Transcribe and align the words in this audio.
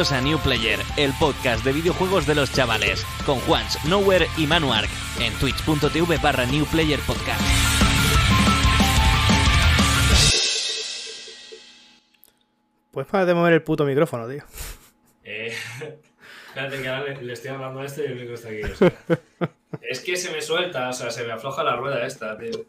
Bienvenidos 0.00 0.12
a 0.18 0.26
New 0.26 0.38
Player, 0.38 0.80
el 0.96 1.12
podcast 1.20 1.62
de 1.62 1.74
videojuegos 1.74 2.26
de 2.26 2.34
los 2.34 2.50
chavales, 2.50 3.04
con 3.26 3.38
Juans, 3.40 3.84
Nowhere 3.84 4.28
y 4.38 4.46
Manuark, 4.46 4.88
en 5.20 5.30
twitch.tv 5.34 6.16
barra 6.22 6.46
New 6.46 6.64
Player 6.64 6.98
Podcast. 7.00 7.42
Pues 12.92 13.06
para 13.08 13.26
de 13.26 13.34
mover 13.34 13.52
el 13.52 13.62
puto 13.62 13.84
micrófono, 13.84 14.26
tío. 14.26 14.42
Eh, 15.22 15.52
espérate 16.48 16.80
que 16.80 16.88
ahora 16.88 17.12
le, 17.12 17.22
le 17.22 17.32
estoy 17.34 17.50
hablando 17.50 17.80
a 17.80 17.84
este 17.84 18.04
y 18.04 18.06
el 18.06 18.14
micro 18.14 18.36
está 18.36 18.48
aquí. 18.48 18.62
o 18.62 18.74
sea. 18.74 18.92
es 19.82 20.00
que 20.00 20.16
se 20.16 20.32
me 20.32 20.40
suelta, 20.40 20.88
o 20.88 20.92
sea, 20.94 21.10
se 21.10 21.24
me 21.24 21.32
afloja 21.32 21.62
la 21.62 21.76
rueda 21.76 22.06
esta, 22.06 22.38
tío. 22.38 22.64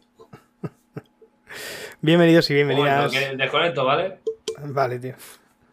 Bienvenidos 2.02 2.50
y 2.50 2.54
bienvenidas. 2.54 3.10
que 3.10 3.36
desconecto, 3.36 3.86
¿vale? 3.86 4.18
Vale, 4.64 4.98
tío. 4.98 5.14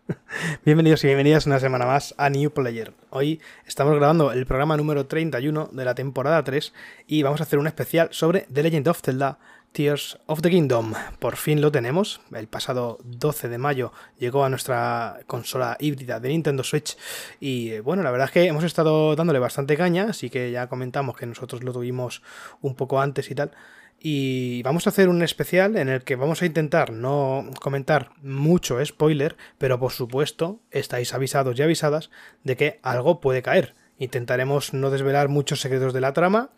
Bienvenidos 0.66 1.04
y 1.04 1.08
bienvenidas 1.08 1.46
una 1.46 1.60
semana 1.60 1.86
más 1.86 2.16
a 2.18 2.30
New 2.30 2.52
Player. 2.52 2.94
Hoy 3.10 3.42
estamos 3.66 3.96
grabando 3.96 4.32
el 4.32 4.46
programa 4.46 4.78
número 4.78 5.06
31 5.06 5.70
de 5.72 5.86
la 5.86 5.96
temporada 5.96 6.44
3 6.44 6.74
y 7.08 7.24
vamos 7.24 7.40
a 7.40 7.44
hacer 7.44 7.60
un 7.60 7.68
especial 7.68 8.10
sobre 8.12 8.48
The 8.52 8.64
Legend 8.64 8.88
of 8.88 9.02
Zelda 9.02 9.40
Tears 9.72 10.18
of 10.26 10.42
the 10.42 10.50
Kingdom. 10.50 10.94
Por 11.20 11.36
fin 11.36 11.62
lo 11.62 11.72
tenemos. 11.72 12.22
El 12.34 12.48
pasado 12.48 12.98
12 13.04 13.50
de 13.50 13.58
mayo 13.58 13.92
llegó 14.18 14.44
a 14.44 14.50
nuestra 14.50 15.20
consola 15.28 15.78
híbrida 15.80 16.20
de 16.20 16.30
Nintendo 16.30 16.64
Switch 16.64 16.98
y 17.40 17.80
bueno, 17.80 18.02
la 18.02 18.12
verdad 18.12 18.28
es 18.28 18.32
que 18.32 18.46
hemos 18.46 18.64
estado 18.64 19.16
dándole 19.16 19.40
bastante 19.40 19.78
caña, 19.78 20.08
así 20.10 20.30
que 20.30 20.52
ya 20.52 20.68
comentamos 20.68 21.16
que 21.18 21.26
nosotros 21.26 21.64
lo 21.64 21.74
tuvimos 21.74 22.24
un 22.62 22.76
poco 22.76 23.00
antes 23.00 23.30
y 23.30 23.36
tal. 23.36 23.52
Y 24.02 24.64
vamos 24.64 24.88
a 24.88 24.92
hacer 24.92 25.10
un 25.10 25.22
especial 25.24 25.76
en 25.76 25.90
el 25.90 26.04
que 26.04 26.16
vamos 26.16 26.42
a 26.42 26.46
intentar 26.46 26.92
no 26.92 27.50
comentar 27.60 28.12
mucho 28.22 28.84
spoiler, 28.86 29.36
pero 29.58 29.78
por 29.80 29.92
supuesto 29.92 30.62
estáis 30.72 31.14
avisados 31.14 31.60
y 31.60 31.64
avisadas 31.64 32.10
de 32.44 32.56
que 32.56 32.80
algo 32.82 33.20
puede 33.20 33.42
caer. 33.42 33.76
Intentaremos 33.98 34.74
no 34.74 34.90
desvelar 34.90 35.28
muchos 35.28 35.60
secretos 35.60 35.94
de 35.94 36.02
la 36.02 36.14
trama. 36.14 36.52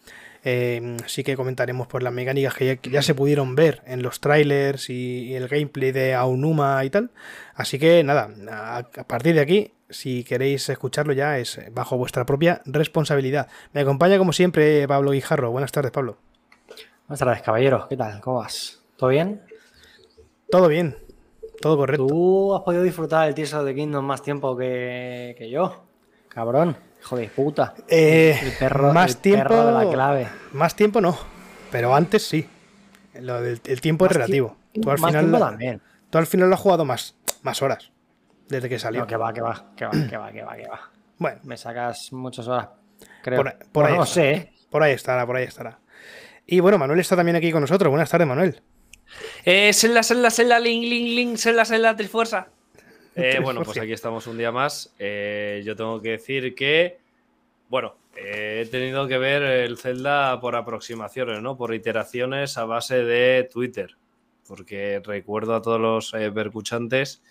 eh, 0.44 0.98
sí 1.08 1.24
que 1.24 1.36
comentaremos 1.36 1.88
por 1.88 2.04
las 2.04 2.14
mecánicas 2.14 2.54
que 2.56 2.80
ya, 2.84 3.02
se 3.02 3.16
pudieron 3.16 3.56
ver 3.56 3.82
en 3.86 4.02
los 4.04 4.20
trailers 4.20 4.90
y, 4.90 5.26
y 5.26 5.34
el 5.36 5.48
gameplay 5.48 5.92
de 5.92 6.14
Aonuma 6.14 6.84
y 6.86 6.90
tal. 6.90 7.12
Así 7.56 7.80
que 7.80 8.04
nada, 8.04 8.30
a, 8.50 8.78
a 8.78 9.08
partir 9.08 9.36
de 9.36 9.42
aquí, 9.42 9.74
si 9.90 10.24
queréis 10.24 10.70
escucharlo 10.70 11.14
ya 11.14 11.38
es 11.40 11.60
bajo 11.72 11.98
vuestra 11.98 12.26
propia 12.26 12.62
responsabilidad. 12.66 13.48
Me 13.74 13.82
acompaña 13.82 14.18
como 14.18 14.34
siempre 14.34 14.88
Pablo 14.88 15.12
Guijarro. 15.12 15.52
Buenas 15.52 15.72
tardes, 15.72 15.92
Pablo. 15.92 16.18
Buenas 17.12 17.20
tardes, 17.20 17.42
caballeros. 17.42 17.88
¿Qué 17.88 17.98
tal? 17.98 18.22
¿Cómo 18.22 18.38
vas? 18.38 18.82
¿Todo 18.96 19.10
bien? 19.10 19.42
Todo 20.50 20.70
bien, 20.70 20.96
todo 21.60 21.76
correcto. 21.76 22.08
Tú 22.08 22.56
has 22.56 22.62
podido 22.62 22.84
disfrutar 22.84 23.26
del 23.26 23.36
Tears 23.36 23.54
of 23.54 23.66
the 23.66 23.76
Kingdom 23.76 24.06
más 24.06 24.22
tiempo 24.22 24.56
que, 24.56 25.36
que 25.38 25.50
yo. 25.50 25.84
Cabrón, 26.30 26.78
hijo 27.02 27.18
de 27.18 27.28
puta. 27.28 27.74
Eh, 27.90 28.40
El 28.42 28.52
perro, 28.54 28.94
más 28.94 29.10
el 29.12 29.18
tiempo, 29.18 29.50
perro 29.50 29.66
de 29.66 29.72
la 29.86 29.92
clave. 29.92 30.28
Más 30.54 30.74
tiempo 30.74 31.02
no, 31.02 31.18
pero 31.70 31.94
antes 31.94 32.26
sí. 32.26 32.48
Lo 33.16 33.42
del- 33.42 33.60
el 33.66 33.82
tiempo 33.82 34.06
es 34.06 34.14
relativo. 34.14 34.56
Tú 34.82 34.90
al, 34.90 34.98
más 35.00 35.10
final, 35.12 35.26
tiempo 35.26 35.40
también. 35.46 35.82
tú 36.10 36.18
al 36.18 36.28
final 36.28 36.48
lo 36.48 36.56
has 36.56 36.62
jugado 36.62 36.86
más, 36.86 37.18
más 37.44 37.62
horas 37.62 37.92
desde 38.48 38.70
que 38.70 38.80
salió. 38.80 39.02
No, 39.02 39.08
que 39.08 39.18
va, 39.18 39.34
que 39.34 39.42
va, 39.42 39.66
que 39.76 39.84
va, 39.86 39.92
que 40.10 40.16
va, 40.18 40.32
que 40.32 40.44
va, 40.44 40.56
que 40.56 40.68
va. 40.70 40.80
Bueno, 41.18 41.42
Me 41.44 41.58
sacas 41.58 42.14
muchas 42.14 42.48
horas, 42.48 42.70
creo. 43.22 43.44
Por- 43.44 43.58
por 43.74 43.84
ahí 43.84 43.92
Bueno, 43.92 43.96
no 43.98 44.06
sé, 44.06 44.54
por 44.70 44.82
ahí 44.82 44.94
estará, 44.94 45.26
por 45.26 45.36
ahí 45.36 45.44
estará. 45.44 45.78
Y 46.52 46.60
bueno, 46.60 46.78
Manuel 46.78 47.00
está 47.00 47.16
también 47.16 47.38
aquí 47.38 47.50
con 47.50 47.62
nosotros. 47.62 47.90
Buenas 47.90 48.10
tardes, 48.10 48.28
Manuel. 48.28 48.62
Eh, 49.46 49.72
Zelda, 49.72 50.04
Zelda, 50.04 50.30
Zelda, 50.30 50.60
Link, 50.60 50.84
Link, 50.84 51.16
Link, 51.16 51.38
Zelda, 51.38 51.64
Zelda, 51.64 51.96
Trifuerza. 51.96 52.50
Eh, 53.16 53.40
bueno, 53.42 53.64
pues 53.64 53.78
aquí 53.78 53.94
estamos 53.94 54.28
un 54.28 54.38
día 54.38 54.52
más. 54.52 54.94
Eh, 55.00 55.64
yo 55.66 55.78
tengo 55.78 56.02
que 56.02 56.10
decir 56.10 56.54
que, 56.54 57.00
bueno, 57.70 57.96
eh, 58.18 58.64
he 58.66 58.70
tenido 58.70 59.08
que 59.08 59.18
ver 59.18 59.44
el 59.44 59.78
Zelda 59.78 60.42
por 60.42 60.58
aproximaciones, 60.58 61.42
¿no? 61.42 61.56
Por 61.56 61.74
iteraciones 61.74 62.58
a 62.58 62.66
base 62.66 63.02
de 63.06 63.48
Twitter. 63.50 63.96
Porque 64.46 65.02
recuerdo 65.06 65.56
a 65.56 65.62
todos 65.62 65.80
los 65.80 66.12
percuchantes 66.34 67.24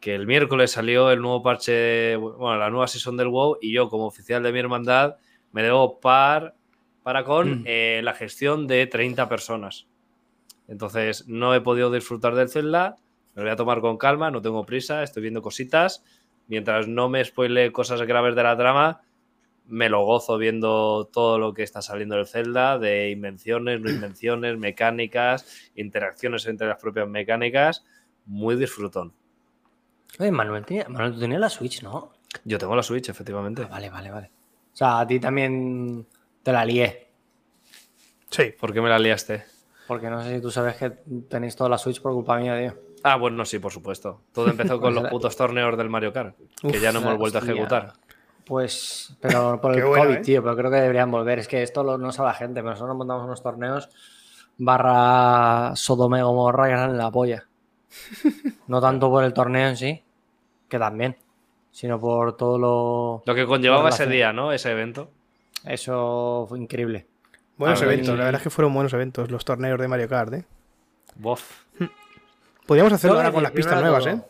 que 0.00 0.14
el 0.14 0.26
miércoles 0.26 0.70
salió 0.70 1.10
el 1.10 1.20
nuevo 1.20 1.42
parche, 1.42 2.16
bueno, 2.16 2.56
la 2.56 2.70
nueva 2.70 2.88
season 2.88 3.18
del 3.18 3.28
WoW 3.28 3.58
y 3.60 3.74
yo 3.74 3.90
como 3.90 4.06
oficial 4.06 4.42
de 4.42 4.52
mi 4.52 4.60
hermandad 4.60 5.16
me 5.52 5.62
debo 5.62 6.00
par 6.00 6.55
para 7.06 7.22
con 7.22 7.60
Mm. 7.60 7.64
eh, 7.66 8.00
la 8.02 8.14
gestión 8.14 8.66
de 8.66 8.84
30 8.88 9.28
personas. 9.28 9.86
Entonces 10.66 11.28
no 11.28 11.54
he 11.54 11.60
podido 11.60 11.92
disfrutar 11.92 12.34
del 12.34 12.48
Zelda, 12.48 12.96
me 13.36 13.42
lo 13.42 13.46
voy 13.46 13.52
a 13.52 13.56
tomar 13.56 13.80
con 13.80 13.96
calma, 13.96 14.32
no 14.32 14.42
tengo 14.42 14.66
prisa, 14.66 15.04
estoy 15.04 15.22
viendo 15.22 15.40
cositas. 15.40 16.02
Mientras 16.48 16.88
no 16.88 17.08
me 17.08 17.24
spoile 17.24 17.70
cosas 17.70 18.02
graves 18.02 18.34
de 18.34 18.42
la 18.42 18.56
trama, 18.56 19.02
me 19.68 19.88
lo 19.88 20.04
gozo 20.04 20.36
viendo 20.36 21.08
todo 21.12 21.38
lo 21.38 21.54
que 21.54 21.62
está 21.62 21.80
saliendo 21.80 22.16
del 22.16 22.26
Zelda, 22.26 22.76
de 22.76 23.10
invenciones, 23.10 23.80
no 23.80 23.88
invenciones, 24.10 24.58
mecánicas, 24.58 25.70
interacciones 25.76 26.44
entre 26.46 26.66
las 26.66 26.80
propias 26.82 27.06
mecánicas. 27.08 27.84
Muy 28.24 28.56
disfrutón. 28.56 29.12
Oye, 30.18 30.32
Manuel, 30.32 30.64
tenía- 30.66 30.88
Manuel, 30.88 31.12
tú 31.14 31.20
tenías 31.20 31.40
la 31.40 31.50
Switch, 31.50 31.84
¿no? 31.84 32.10
Yo 32.44 32.58
tengo 32.58 32.74
la 32.74 32.82
Switch, 32.82 33.08
efectivamente. 33.08 33.62
Ah, 33.62 33.68
vale, 33.70 33.90
vale, 33.90 34.10
vale. 34.10 34.30
O 34.72 34.76
sea, 34.76 34.98
a 34.98 35.06
ti 35.06 35.20
también 35.20 36.04
te 36.46 36.52
la 36.52 36.64
lié. 36.64 37.08
Sí. 38.30 38.54
¿Por 38.60 38.72
qué 38.72 38.80
me 38.80 38.88
la 38.88 39.00
liaste? 39.00 39.42
Porque 39.88 40.08
no 40.08 40.22
sé 40.22 40.36
si 40.36 40.40
tú 40.40 40.52
sabes 40.52 40.76
que 40.76 40.90
tenéis 41.28 41.56
toda 41.56 41.68
la 41.68 41.76
Switch 41.76 42.00
por 42.00 42.12
culpa 42.12 42.36
mía, 42.36 42.56
tío. 42.56 42.80
Ah, 43.02 43.16
bueno, 43.16 43.44
sí, 43.44 43.58
por 43.58 43.72
supuesto. 43.72 44.20
Todo 44.32 44.46
empezó 44.46 44.80
con 44.80 44.94
Pues 44.94 45.02
los 45.02 45.10
putos 45.10 45.36
torneos 45.36 45.76
del 45.76 45.90
Mario 45.90 46.12
Kart, 46.12 46.36
que 46.60 46.68
Uf, 46.68 46.80
ya 46.80 46.92
no 46.92 47.00
hemos 47.00 47.18
vuelto 47.18 47.38
a 47.38 47.40
ejecutar. 47.40 47.94
Pues, 48.44 49.16
pero 49.20 49.60
por 49.60 49.74
el 49.74 49.82
COVID, 49.82 50.18
¿eh? 50.18 50.20
tío, 50.20 50.40
pero 50.40 50.56
creo 50.56 50.70
que 50.70 50.76
deberían 50.76 51.10
volver. 51.10 51.40
Es 51.40 51.48
que 51.48 51.64
esto 51.64 51.82
lo, 51.82 51.98
no 51.98 52.12
sabe 52.12 52.28
la 52.28 52.34
gente, 52.34 52.60
pero 52.60 52.70
nosotros 52.70 52.96
montamos 52.96 53.24
unos 53.24 53.42
torneos 53.42 53.88
barra 54.56 55.74
Sodome 55.74 56.22
Gomorra 56.22 56.66
que 56.66 56.72
eran 56.74 56.90
en 56.90 56.98
la 56.98 57.10
polla. 57.10 57.44
No 58.68 58.80
tanto 58.80 59.10
por 59.10 59.24
el 59.24 59.32
torneo 59.32 59.66
en 59.68 59.76
sí, 59.76 60.04
que 60.68 60.78
también, 60.78 61.16
sino 61.72 61.98
por 61.98 62.36
todo 62.36 62.56
lo... 62.56 63.22
Lo 63.26 63.34
que 63.34 63.46
conllevaba 63.46 63.88
ese 63.88 64.06
día, 64.06 64.32
¿no? 64.32 64.52
Ese 64.52 64.70
evento. 64.70 65.10
Eso 65.66 66.46
fue 66.48 66.58
increíble. 66.58 67.06
Buenos 67.56 67.80
eventos, 67.82 68.14
y- 68.14 68.18
la 68.18 68.24
verdad 68.24 68.40
es 68.40 68.42
que 68.44 68.50
fueron 68.50 68.72
buenos 68.74 68.92
eventos 68.92 69.30
los 69.30 69.44
torneos 69.44 69.78
de 69.80 69.88
Mario 69.88 70.08
Kart, 70.08 70.32
¿eh? 70.34 70.44
Bof. 71.16 71.64
Podríamos 72.66 72.92
hacerlo 72.92 73.16
ahora 73.16 73.32
con 73.32 73.42
las 73.42 73.52
pistas 73.52 73.80
nuevas, 73.80 74.04
de 74.04 74.10
¿eh? 74.12 74.20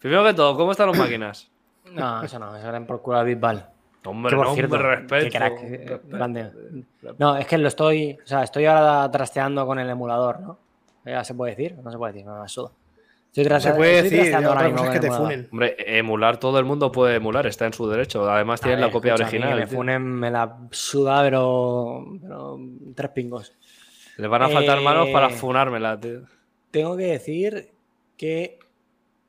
Primero 0.00 0.24
que 0.24 0.34
todo, 0.34 0.56
¿cómo 0.56 0.72
están 0.72 0.88
las 0.90 0.98
máquinas? 0.98 1.50
No, 1.92 2.22
eso 2.22 2.38
no, 2.38 2.56
eso 2.56 2.68
era 2.68 2.76
en 2.76 2.86
por 2.86 3.00
culo 3.02 3.18
a 3.18 3.22
Bisbal. 3.22 3.70
Hombre, 4.06 4.30
Que 4.30 4.36
por 4.36 4.46
no, 4.48 4.54
cierto, 4.54 4.74
hombre, 4.76 5.06
qué 5.06 5.16
respeto. 5.16 5.38
crack, 5.38 5.52
eh, 5.62 6.00
grande. 6.04 6.52
No, 7.18 7.36
es 7.36 7.46
que 7.46 7.56
lo 7.56 7.68
estoy, 7.68 8.18
o 8.22 8.26
sea, 8.26 8.42
estoy 8.42 8.66
ahora 8.66 9.10
trasteando 9.10 9.64
con 9.66 9.78
el 9.78 9.88
emulador, 9.88 10.40
¿no? 10.40 10.58
Ya 11.06 11.22
se 11.24 11.34
puede 11.34 11.54
decir, 11.54 11.78
no 11.82 11.90
se 11.90 11.96
puede 11.96 12.12
decir, 12.12 12.26
no 12.26 12.42
me 12.42 12.48
suda. 12.48 12.70
Estoy 13.36 13.44
Se 13.44 13.50
traste- 13.50 13.74
puede 13.74 14.02
decir, 14.04 14.32
otra 14.36 14.70
cosa 14.70 14.84
es 14.84 14.90
que 14.92 15.00
te 15.00 15.10
funen. 15.10 15.48
Hombre, 15.50 15.98
emular, 15.98 16.38
todo 16.38 16.56
el 16.60 16.64
mundo 16.64 16.92
puede 16.92 17.16
emular, 17.16 17.44
está 17.48 17.66
en 17.66 17.72
su 17.72 17.88
derecho. 17.88 18.30
Además, 18.30 18.60
tienen 18.60 18.80
la 18.80 18.92
copia 18.92 19.14
original. 19.14 19.54
que 19.58 19.60
me 19.62 19.66
funen, 19.66 20.02
me 20.04 20.30
la 20.30 20.56
suda, 20.70 21.20
pero, 21.22 22.04
pero 22.22 22.58
tres 22.94 23.10
pingos. 23.10 23.52
Le 24.18 24.28
van 24.28 24.42
a 24.42 24.48
faltar 24.48 24.78
Eh, 24.78 24.82
manos 24.82 25.08
para 25.08 25.30
funármela, 25.30 25.98
tío. 25.98 26.20
Tengo 26.70 26.96
que 26.96 27.06
decir 27.06 27.72
que, 28.16 28.60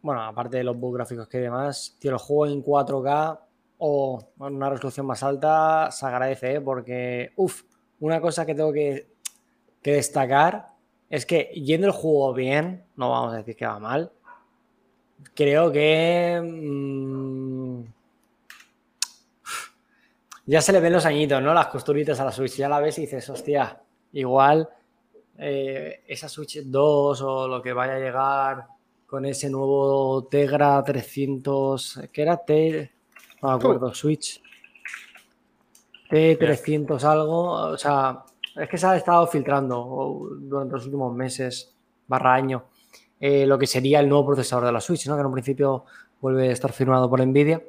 bueno, 0.03 0.21
aparte 0.21 0.57
de 0.57 0.63
los 0.63 0.77
bugs 0.77 0.97
gráficos 0.97 1.27
que 1.27 1.37
hay 1.37 1.43
demás, 1.43 1.97
tío, 1.99 2.11
el 2.11 2.17
juego 2.19 2.45
en 2.53 2.61
4K 2.61 3.39
o 3.79 4.23
con 4.37 4.55
una 4.55 4.69
resolución 4.69 5.07
más 5.07 5.23
alta 5.23 5.89
se 5.91 6.05
agradece, 6.05 6.53
¿eh? 6.53 6.61
porque, 6.61 7.31
uff, 7.37 7.63
una 8.01 8.21
cosa 8.21 8.45
que 8.45 8.53
tengo 8.53 8.71
que, 8.71 9.07
que 9.81 9.93
destacar 9.93 10.74
es 11.09 11.25
que 11.25 11.51
yendo 11.53 11.87
el 11.87 11.93
juego 11.93 12.33
bien, 12.33 12.83
no 12.95 13.09
vamos 13.09 13.33
a 13.33 13.37
decir 13.37 13.55
que 13.55 13.65
va 13.65 13.79
mal, 13.79 14.11
creo 15.33 15.71
que... 15.71 16.41
mm, 16.43 17.95
ya 20.47 20.61
se 20.61 20.71
le 20.71 20.79
ven 20.79 20.93
los 20.93 21.05
añitos, 21.05 21.41
¿no? 21.41 21.53
Las 21.53 21.67
costuritas 21.67 22.19
a 22.19 22.25
la 22.25 22.31
Switch. 22.31 22.55
Ya 22.55 22.69
la 22.69 22.79
ves 22.79 22.97
y 22.99 23.01
dices, 23.01 23.27
hostia, 23.29 23.81
igual 24.13 24.69
eh, 25.37 26.03
esa 26.07 26.29
Switch 26.29 26.61
2 26.63 27.21
o 27.21 27.47
lo 27.47 27.61
que 27.61 27.73
vaya 27.73 27.95
a 27.95 27.99
llegar 27.99 28.67
con 29.07 29.25
ese 29.25 29.49
nuevo 29.49 30.27
Tegra 30.29 30.83
300, 30.83 32.01
¿qué 32.11 32.21
era? 32.21 32.37
T, 32.37 32.91
no 33.41 33.49
me 33.49 33.55
acuerdo, 33.55 33.93
Switch. 33.93 34.41
T300 36.09 37.03
algo, 37.03 37.51
o 37.51 37.77
sea, 37.77 38.23
es 38.55 38.69
que 38.69 38.77
se 38.77 38.87
ha 38.87 38.95
estado 38.95 39.27
filtrando 39.27 40.29
durante 40.39 40.73
los 40.73 40.85
últimos 40.85 41.13
meses, 41.13 41.75
barra 42.07 42.33
año, 42.33 42.65
eh, 43.19 43.45
lo 43.45 43.57
que 43.57 43.67
sería 43.67 43.99
el 43.99 44.09
nuevo 44.09 44.27
procesador 44.27 44.65
de 44.65 44.71
la 44.71 44.81
Switch, 44.81 45.07
¿no? 45.07 45.15
Que 45.15 45.21
en 45.21 45.27
un 45.27 45.33
principio 45.33 45.85
vuelve 46.21 46.49
a 46.49 46.51
estar 46.51 46.71
firmado 46.71 47.09
por 47.09 47.25
Nvidia. 47.25 47.63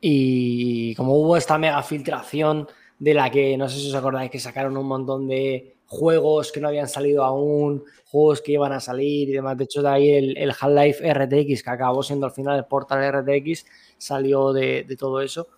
Y 0.00 0.94
como 0.94 1.16
hubo 1.16 1.36
esta 1.36 1.58
mega 1.58 1.82
filtración 1.82 2.68
de 2.98 3.14
la 3.14 3.30
que 3.30 3.56
no 3.56 3.68
sé 3.68 3.78
si 3.78 3.88
os 3.88 3.94
acordáis 3.94 4.30
que 4.30 4.38
sacaron 4.38 4.76
un 4.76 4.86
montón 4.86 5.28
de 5.28 5.76
juegos 5.86 6.50
que 6.52 6.60
no 6.60 6.68
habían 6.68 6.88
salido 6.88 7.24
aún, 7.24 7.84
juegos 8.06 8.40
que 8.40 8.52
iban 8.52 8.72
a 8.72 8.80
salir 8.80 9.28
y 9.28 9.32
demás. 9.32 9.56
De 9.58 9.64
hecho, 9.64 9.82
de 9.82 9.88
ahí 9.88 10.10
el, 10.10 10.36
el 10.38 10.50
Half-Life 10.50 11.12
RTX, 11.12 11.62
que 11.62 11.70
acabó 11.70 12.02
siendo 12.02 12.26
al 12.26 12.32
final 12.32 12.58
el 12.58 12.64
Portal 12.64 13.12
RTX, 13.12 13.66
salió 13.98 14.52
de, 14.52 14.84
de 14.84 14.96
todo 14.96 15.20
eso. 15.20 15.48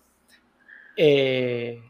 Eh, 0.97 1.81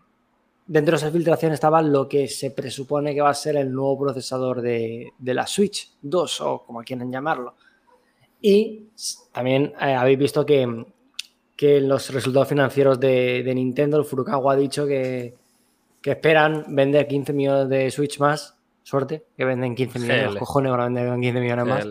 dentro 0.66 0.92
de 0.94 0.98
esa 0.98 1.12
filtración 1.12 1.54
estaba 1.54 1.82
lo 1.82 2.08
que 2.08 2.28
se 2.28 2.52
presupone 2.52 3.14
que 3.14 3.22
va 3.22 3.30
a 3.30 3.36
ser 3.36 3.56
el 3.58 3.72
nuevo 3.72 4.00
procesador 4.00 4.62
de, 4.62 5.12
de 5.18 5.34
la 5.34 5.46
Switch 5.46 5.94
2 6.02 6.42
o 6.42 6.64
como 6.66 6.82
quieran 6.82 7.12
llamarlo. 7.12 7.56
Y 8.42 8.90
también 9.32 9.74
eh, 9.82 9.94
habéis 9.94 10.20
visto 10.20 10.46
que, 10.46 10.86
que 11.56 11.82
los 11.82 12.10
resultados 12.12 12.48
financieros 12.48 13.00
de, 13.00 13.44
de, 13.44 13.56
Nintendo, 13.56 13.98
el 13.98 14.06
Furukawa 14.06 14.54
ha 14.54 14.56
dicho 14.56 14.86
que, 14.86 15.36
que, 16.02 16.12
esperan 16.12 16.66
vender 16.68 17.08
15 17.08 17.34
millones 17.34 17.70
de 17.70 17.90
Switch 17.92 18.20
más. 18.20 18.58
Suerte, 18.84 19.26
que 19.36 19.46
venden 19.46 19.74
15 19.74 20.00
millones. 20.00 20.26
Los 20.26 20.38
cojones 20.38 20.72
van 20.72 20.82
a 20.82 20.86
vender 20.86 21.20
15 21.20 21.40
millones 21.40 21.66
más. 21.66 21.88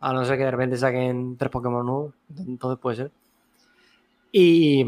A 0.00 0.12
no 0.12 0.24
ser 0.24 0.38
que 0.38 0.44
de 0.44 0.50
repente 0.50 0.76
saquen 0.76 1.36
tres 1.36 1.52
Pokémon 1.52 1.86
nuevos. 1.86 2.14
Entonces 2.36 2.80
puede 2.80 2.96
ser. 2.96 3.10
Y, 4.32 4.84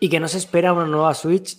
y 0.00 0.08
que 0.08 0.18
no 0.18 0.26
se 0.26 0.38
espera 0.38 0.72
una 0.72 0.86
nueva 0.86 1.14
Switch 1.14 1.56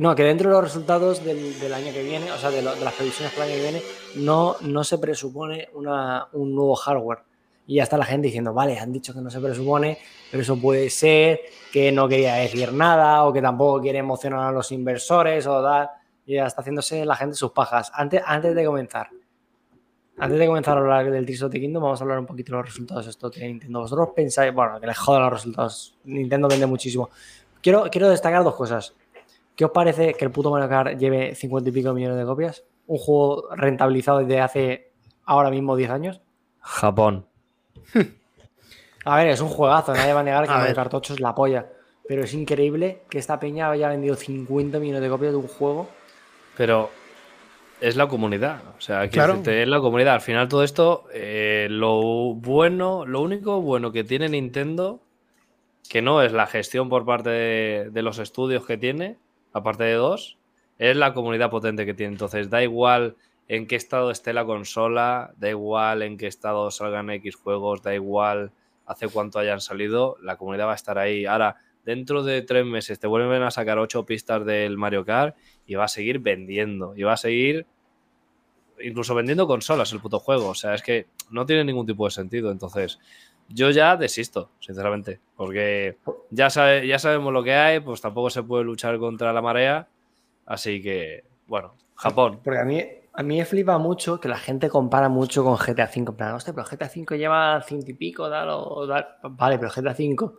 no, 0.00 0.14
que 0.14 0.24
dentro 0.24 0.50
de 0.50 0.54
los 0.54 0.64
resultados 0.64 1.24
del, 1.24 1.58
del 1.58 1.72
año 1.72 1.92
que 1.92 2.02
viene, 2.02 2.30
o 2.32 2.36
sea, 2.36 2.50
de, 2.50 2.56
de, 2.56 2.62
las 2.62 2.94
previsiones 2.94 3.32
para 3.34 3.46
el 3.46 3.52
año 3.52 3.62
que 3.62 3.70
viene, 3.70 3.82
no, 4.16 4.56
no 4.60 4.84
se 4.84 4.98
presupone 4.98 5.68
una, 5.74 6.28
un 6.32 6.54
nuevo 6.54 6.74
hardware. 6.74 7.20
Y 7.66 7.76
ya 7.76 7.82
está 7.82 7.98
la 7.98 8.04
gente 8.04 8.28
diciendo, 8.28 8.54
vale, 8.54 8.78
han 8.78 8.92
dicho 8.92 9.12
que 9.12 9.20
no 9.20 9.30
se 9.30 9.40
presupone, 9.40 9.98
pero 10.30 10.42
eso 10.42 10.58
puede 10.58 10.88
ser 10.88 11.40
que 11.70 11.92
no 11.92 12.08
quería 12.08 12.34
decir 12.36 12.72
nada 12.72 13.24
o 13.24 13.32
que 13.32 13.42
tampoco 13.42 13.82
quiere 13.82 13.98
emocionar 13.98 14.48
a 14.48 14.52
los 14.52 14.72
inversores 14.72 15.46
o 15.46 15.60
dar. 15.60 15.90
Y 16.24 16.34
ya 16.34 16.46
está 16.46 16.62
haciéndose 16.62 17.04
la 17.04 17.14
gente 17.14 17.36
sus 17.36 17.52
pajas. 17.52 17.90
Antes, 17.94 18.22
antes 18.24 18.54
de 18.54 18.64
comenzar, 18.64 19.10
antes 20.18 20.38
de 20.38 20.46
comenzar 20.46 20.76
a 20.76 20.80
hablar 20.80 21.10
del 21.10 21.24
Tears 21.24 21.42
of 21.42 21.52
the 21.52 21.60
Kingdom, 21.60 21.82
vamos 21.82 22.00
a 22.00 22.04
hablar 22.04 22.18
un 22.18 22.26
poquito 22.26 22.52
de 22.52 22.58
los 22.58 22.66
resultados 22.66 23.04
de 23.04 23.10
esto 23.10 23.30
de 23.30 23.46
Nintendo. 23.46 23.80
Vosotros 23.80 24.08
pensáis, 24.16 24.52
bueno, 24.52 24.80
que 24.80 24.86
les 24.86 24.98
jodan 24.98 25.22
los 25.22 25.32
resultados. 25.32 25.96
Nintendo 26.04 26.48
vende 26.48 26.66
muchísimo. 26.66 27.10
Quiero, 27.60 27.84
quiero 27.90 28.08
destacar 28.08 28.42
dos 28.42 28.54
cosas. 28.54 28.94
¿Qué 29.58 29.64
os 29.64 29.72
parece 29.72 30.14
que 30.14 30.24
el 30.24 30.30
puto 30.30 30.52
Mario 30.52 30.68
Kart 30.68 30.96
lleve 31.00 31.34
50 31.34 31.70
y 31.70 31.72
pico 31.72 31.92
millones 31.92 32.16
de 32.16 32.24
copias? 32.24 32.62
Un 32.86 32.96
juego 32.96 33.48
rentabilizado 33.56 34.20
desde 34.20 34.40
hace 34.40 34.92
ahora 35.24 35.50
mismo 35.50 35.74
10 35.74 35.90
años. 35.90 36.20
Japón. 36.60 37.26
A 39.04 39.16
ver, 39.16 39.26
es 39.26 39.40
un 39.40 39.48
juegazo, 39.48 39.94
nadie 39.94 40.12
va 40.12 40.20
a 40.20 40.22
negar 40.22 40.46
que 40.46 40.52
a 40.52 40.58
Mario 40.58 40.76
Kart 40.76 40.94
8 40.94 41.14
es 41.14 41.20
la 41.20 41.34
polla. 41.34 41.66
Pero 42.06 42.22
es 42.22 42.34
increíble 42.34 43.02
que 43.10 43.18
esta 43.18 43.40
peña 43.40 43.68
haya 43.68 43.88
vendido 43.88 44.14
50 44.14 44.78
millones 44.78 45.02
de 45.02 45.08
copias 45.08 45.32
de 45.32 45.38
un 45.38 45.48
juego. 45.48 45.88
Pero 46.56 46.90
es 47.80 47.96
la 47.96 48.06
comunidad. 48.06 48.62
O 48.78 48.80
sea, 48.80 49.08
claro. 49.08 49.42
es 49.44 49.68
la 49.68 49.80
comunidad. 49.80 50.14
Al 50.14 50.20
final 50.20 50.46
todo 50.46 50.62
esto, 50.62 51.06
eh, 51.12 51.66
lo 51.68 52.34
bueno, 52.34 53.04
lo 53.06 53.22
único 53.22 53.60
bueno 53.60 53.90
que 53.90 54.04
tiene 54.04 54.28
Nintendo, 54.28 55.00
que 55.90 56.00
no 56.00 56.22
es 56.22 56.32
la 56.32 56.46
gestión 56.46 56.88
por 56.88 57.04
parte 57.04 57.30
de, 57.30 57.90
de 57.90 58.02
los 58.02 58.20
estudios 58.20 58.64
que 58.64 58.78
tiene, 58.78 59.16
aparte 59.58 59.84
de 59.84 59.94
dos, 59.94 60.38
es 60.78 60.96
la 60.96 61.14
comunidad 61.14 61.50
potente 61.50 61.86
que 61.86 61.94
tiene. 61.94 62.12
Entonces, 62.12 62.50
da 62.50 62.62
igual 62.62 63.16
en 63.48 63.66
qué 63.66 63.76
estado 63.76 64.10
esté 64.10 64.32
la 64.32 64.44
consola, 64.44 65.32
da 65.38 65.48
igual 65.48 66.02
en 66.02 66.16
qué 66.16 66.26
estado 66.26 66.70
salgan 66.70 67.10
X 67.10 67.36
juegos, 67.36 67.82
da 67.82 67.94
igual 67.94 68.52
hace 68.86 69.08
cuánto 69.08 69.38
hayan 69.38 69.60
salido, 69.60 70.16
la 70.22 70.36
comunidad 70.36 70.66
va 70.66 70.72
a 70.72 70.76
estar 70.76 70.98
ahí. 70.98 71.26
Ahora, 71.26 71.56
dentro 71.84 72.22
de 72.22 72.42
tres 72.42 72.64
meses 72.64 72.98
te 72.98 73.06
vuelven 73.06 73.42
a 73.42 73.50
sacar 73.50 73.78
ocho 73.78 74.04
pistas 74.06 74.44
del 74.44 74.76
Mario 74.76 75.04
Kart 75.04 75.36
y 75.66 75.74
va 75.74 75.84
a 75.84 75.88
seguir 75.88 76.20
vendiendo, 76.20 76.94
y 76.96 77.02
va 77.02 77.12
a 77.12 77.16
seguir 77.18 77.66
incluso 78.80 79.14
vendiendo 79.14 79.46
consolas 79.46 79.92
el 79.92 80.00
puto 80.00 80.18
juego. 80.18 80.48
O 80.48 80.54
sea, 80.54 80.74
es 80.74 80.82
que 80.82 81.06
no 81.30 81.46
tiene 81.46 81.64
ningún 81.64 81.86
tipo 81.86 82.04
de 82.04 82.10
sentido. 82.10 82.50
Entonces, 82.50 82.98
yo 83.48 83.70
ya 83.70 83.96
desisto, 83.96 84.50
sinceramente, 84.60 85.20
porque 85.36 85.98
ya, 86.30 86.50
sabe, 86.50 86.86
ya 86.86 86.98
sabemos 86.98 87.32
lo 87.32 87.42
que 87.42 87.54
hay, 87.54 87.80
pues 87.80 88.00
tampoco 88.00 88.30
se 88.30 88.42
puede 88.42 88.64
luchar 88.64 88.98
contra 88.98 89.32
la 89.32 89.42
marea, 89.42 89.88
así 90.46 90.82
que, 90.82 91.24
bueno, 91.46 91.74
Japón. 91.94 92.40
Porque 92.44 92.60
a 92.60 92.64
mí, 92.64 92.84
a 93.12 93.22
mí 93.22 93.38
me 93.38 93.44
flipa 93.44 93.78
mucho 93.78 94.20
que 94.20 94.28
la 94.28 94.38
gente 94.38 94.68
compara 94.68 95.08
mucho 95.08 95.42
con 95.44 95.56
GTA 95.56 95.90
V, 95.94 96.12
plan, 96.12 96.34
hostia, 96.34 96.54
pero 96.54 96.66
GTA 96.66 96.90
V 96.94 97.18
lleva 97.18 97.60
ciento 97.62 97.90
y 97.90 97.94
pico, 97.94 98.28
dalo, 98.28 98.86
dalo. 98.86 99.06
vale, 99.30 99.58
pero 99.58 99.70
GTA 99.70 99.92
V 99.92 100.32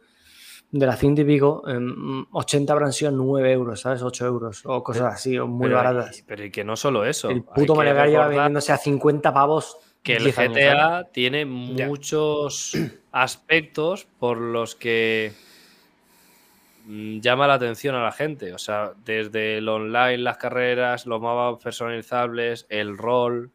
de 0.72 0.86
las 0.86 1.00
ciento 1.00 1.22
y 1.22 1.26
pico, 1.26 1.64
80 2.32 2.72
habrán 2.72 2.94
sido 2.94 3.12
9 3.12 3.52
euros, 3.52 3.82
¿sabes? 3.82 4.04
8 4.04 4.26
euros 4.26 4.62
o 4.66 4.84
cosas 4.84 5.16
así, 5.16 5.38
o 5.38 5.48
muy 5.48 5.66
pero, 5.66 5.78
baratas. 5.78 6.24
Pero 6.28 6.46
y 6.46 6.52
que 6.52 6.64
no 6.64 6.76
solo 6.76 7.06
eso. 7.06 7.30
El 7.30 7.44
puto 7.44 7.74
Kart 7.74 8.08
lleva 8.08 8.28
vendiéndose 8.28 8.72
a 8.72 8.78
50 8.78 9.34
pavos 9.34 9.78
que 10.04 10.16
el 10.16 10.32
GTA 10.32 11.10
tiene 11.12 11.46
muchos 11.46 12.74
aspectos 13.12 14.08
por 14.20 14.38
los 14.38 14.76
que 14.76 15.34
llama 16.88 17.48
la 17.48 17.56
atención 17.56 17.96
a 17.96 18.04
la 18.04 18.12
gente. 18.12 18.54
O 18.54 18.58
sea, 18.58 18.94
desde 19.06 19.58
el 19.58 19.70
online, 19.70 20.20
las 20.20 20.38
carreras, 20.38 21.06
los 21.06 21.22
mapas 21.22 21.62
personalizables, 21.64 22.66
el 22.70 22.98
rol. 22.98 23.52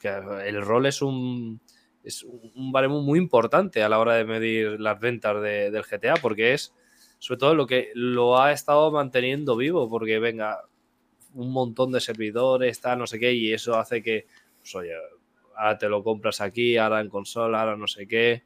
Que 0.00 0.08
el 0.08 0.60
rol 0.62 0.86
es 0.86 1.02
un, 1.02 1.60
es 2.02 2.24
un 2.24 2.72
baremo 2.72 3.00
muy 3.00 3.18
importante 3.18 3.82
a 3.82 3.88
la 3.88 3.98
hora 3.98 4.14
de 4.14 4.24
medir 4.24 4.80
las 4.80 4.98
ventas 4.98 5.40
de, 5.40 5.70
del 5.70 5.84
GTA, 5.84 6.14
porque 6.20 6.52
es 6.52 6.74
sobre 7.18 7.38
todo 7.38 7.54
lo 7.54 7.66
que 7.66 7.90
lo 7.94 8.38
ha 8.38 8.52
estado 8.52 8.90
manteniendo 8.90 9.56
vivo, 9.56 9.88
porque 9.88 10.18
venga, 10.18 10.62
un 11.32 11.52
montón 11.52 11.92
de 11.92 12.00
servidores, 12.00 12.70
está 12.70 12.96
no 12.96 13.06
sé 13.06 13.18
qué, 13.18 13.32
y 13.32 13.52
eso 13.52 13.76
hace 13.76 14.02
que, 14.02 14.26
pues, 14.60 14.74
oye, 14.74 14.92
ahora 15.56 15.78
te 15.78 15.88
lo 15.88 16.02
compras 16.02 16.40
aquí, 16.40 16.76
ahora 16.76 17.00
en 17.00 17.08
consola, 17.08 17.60
ahora 17.60 17.76
no 17.76 17.86
sé 17.86 18.06
qué. 18.06 18.44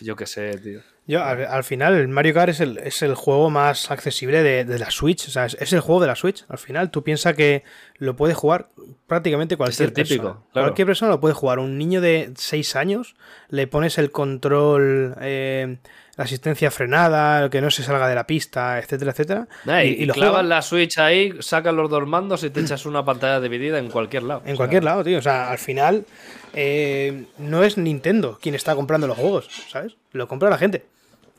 Yo 0.00 0.16
qué 0.16 0.26
sé, 0.26 0.58
tío. 0.58 0.80
Yo, 1.06 1.24
al, 1.24 1.44
al, 1.44 1.64
final, 1.64 1.94
el 1.94 2.06
Mario 2.06 2.34
Kart 2.34 2.50
es 2.50 2.60
el, 2.60 2.78
es 2.78 3.02
el 3.02 3.14
juego 3.14 3.50
más 3.50 3.90
accesible 3.90 4.42
de, 4.42 4.64
de 4.64 4.78
la 4.78 4.90
Switch. 4.90 5.26
O 5.26 5.30
sea, 5.30 5.46
es, 5.46 5.54
es, 5.54 5.72
el 5.72 5.80
juego 5.80 6.00
de 6.00 6.06
la 6.06 6.14
Switch. 6.14 6.44
Al 6.48 6.58
final, 6.58 6.90
tú 6.90 7.02
piensas 7.02 7.34
que 7.34 7.64
lo 7.96 8.14
puede 8.14 8.34
jugar 8.34 8.68
prácticamente 9.08 9.56
cualquier 9.56 9.74
es 9.74 9.88
el 9.88 9.92
típico, 9.92 10.22
persona. 10.22 10.46
Claro. 10.52 10.68
Cualquier 10.68 10.86
persona 10.86 11.10
lo 11.10 11.20
puede 11.20 11.34
jugar. 11.34 11.58
Un 11.58 11.78
niño 11.78 12.00
de 12.00 12.32
6 12.36 12.76
años, 12.76 13.16
le 13.48 13.66
pones 13.66 13.98
el 13.98 14.12
control, 14.12 15.16
eh, 15.20 15.78
la 16.16 16.24
asistencia 16.24 16.70
frenada, 16.70 17.48
que 17.50 17.60
no 17.60 17.70
se 17.70 17.82
salga 17.82 18.08
de 18.08 18.14
la 18.14 18.26
pista, 18.26 18.78
etcétera, 18.78 19.12
etcétera. 19.12 19.48
y, 19.64 19.70
y, 19.70 20.02
y, 20.02 20.06
lo 20.06 20.14
clavas 20.14 20.44
la 20.44 20.62
Switch 20.62 20.98
ahí, 20.98 21.34
sacas 21.40 21.74
los 21.74 21.88
dos 21.90 22.06
mandos 22.06 22.44
y 22.44 22.50
te 22.50 22.60
echas 22.60 22.86
una 22.86 23.04
pantalla 23.04 23.40
dividida 23.40 23.78
en 23.78 23.88
cualquier 23.88 24.24
lado. 24.24 24.40
En 24.44 24.46
o 24.46 24.48
sea, 24.48 24.56
cualquier 24.56 24.84
lado, 24.84 25.04
tío. 25.04 25.18
O 25.18 25.22
sea, 25.22 25.50
al 25.50 25.58
final, 25.58 26.04
eh, 26.52 27.24
no 27.38 27.64
es 27.64 27.78
Nintendo 27.78 28.38
quien 28.40 28.54
está 28.54 28.74
comprando 28.74 29.06
los 29.06 29.16
juegos, 29.16 29.48
¿sabes? 29.68 29.96
Lo 30.12 30.28
compra 30.28 30.50
la 30.50 30.58
gente. 30.58 30.84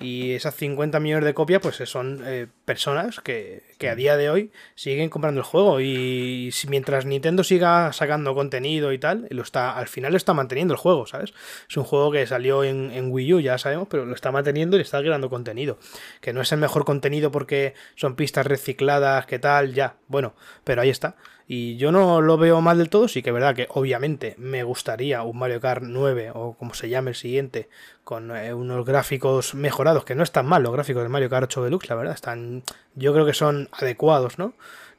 Y 0.01 0.33
esas 0.33 0.55
50 0.55 0.99
millones 0.99 1.25
de 1.25 1.33
copias, 1.33 1.61
pues 1.61 1.77
son 1.89 2.21
eh, 2.25 2.47
personas 2.65 3.19
que, 3.19 3.63
que, 3.77 3.89
a 3.89 3.95
día 3.95 4.17
de 4.17 4.29
hoy 4.29 4.51
siguen 4.75 5.09
comprando 5.09 5.41
el 5.41 5.45
juego. 5.45 5.79
Y 5.79 6.49
si, 6.51 6.67
mientras 6.67 7.05
Nintendo 7.05 7.43
siga 7.43 7.93
sacando 7.93 8.33
contenido 8.33 8.91
y 8.91 8.97
tal, 8.97 9.27
lo 9.29 9.43
está, 9.43 9.77
al 9.77 9.87
final 9.87 10.11
lo 10.11 10.17
está 10.17 10.33
manteniendo 10.33 10.73
el 10.73 10.79
juego, 10.79 11.05
¿sabes? 11.05 11.33
Es 11.69 11.77
un 11.77 11.83
juego 11.83 12.11
que 12.11 12.25
salió 12.27 12.63
en, 12.63 12.91
en 12.91 13.11
Wii 13.11 13.33
U, 13.33 13.39
ya 13.39 13.57
sabemos, 13.57 13.87
pero 13.89 14.05
lo 14.05 14.15
está 14.15 14.31
manteniendo 14.31 14.77
y 14.77 14.81
está 14.81 14.99
creando 14.99 15.29
contenido. 15.29 15.77
Que 16.19 16.33
no 16.33 16.41
es 16.41 16.51
el 16.51 16.59
mejor 16.59 16.85
contenido 16.85 17.31
porque 17.31 17.73
son 17.95 18.15
pistas 18.15 18.45
recicladas, 18.45 19.25
que 19.25 19.39
tal, 19.39 19.73
ya. 19.73 19.95
Bueno, 20.07 20.33
pero 20.63 20.81
ahí 20.81 20.89
está. 20.89 21.15
Y 21.53 21.75
yo 21.75 21.91
no 21.91 22.21
lo 22.21 22.37
veo 22.37 22.61
mal 22.61 22.77
del 22.77 22.87
todo, 22.87 23.09
sí 23.09 23.21
que 23.21 23.31
es 23.31 23.33
verdad 23.33 23.53
que 23.53 23.67
obviamente 23.71 24.35
me 24.37 24.63
gustaría 24.63 25.21
un 25.23 25.37
Mario 25.37 25.59
Kart 25.59 25.83
9 25.85 26.31
o 26.33 26.53
como 26.53 26.73
se 26.73 26.87
llame 26.87 27.09
el 27.09 27.15
siguiente, 27.17 27.67
con 28.05 28.33
eh, 28.33 28.53
unos 28.53 28.85
gráficos 28.85 29.53
mejorados, 29.53 30.05
que 30.05 30.15
no 30.15 30.23
están 30.23 30.45
mal 30.45 30.63
los 30.63 30.71
gráficos 30.71 31.03
del 31.03 31.11
Mario 31.11 31.29
Kart 31.29 31.51
8 31.51 31.65
Deluxe, 31.65 31.89
la 31.89 31.95
verdad, 31.95 32.13
están, 32.13 32.63
yo 32.95 33.11
creo 33.11 33.25
que 33.25 33.33
son 33.33 33.67
adecuados, 33.73 34.39
¿no? 34.39 34.53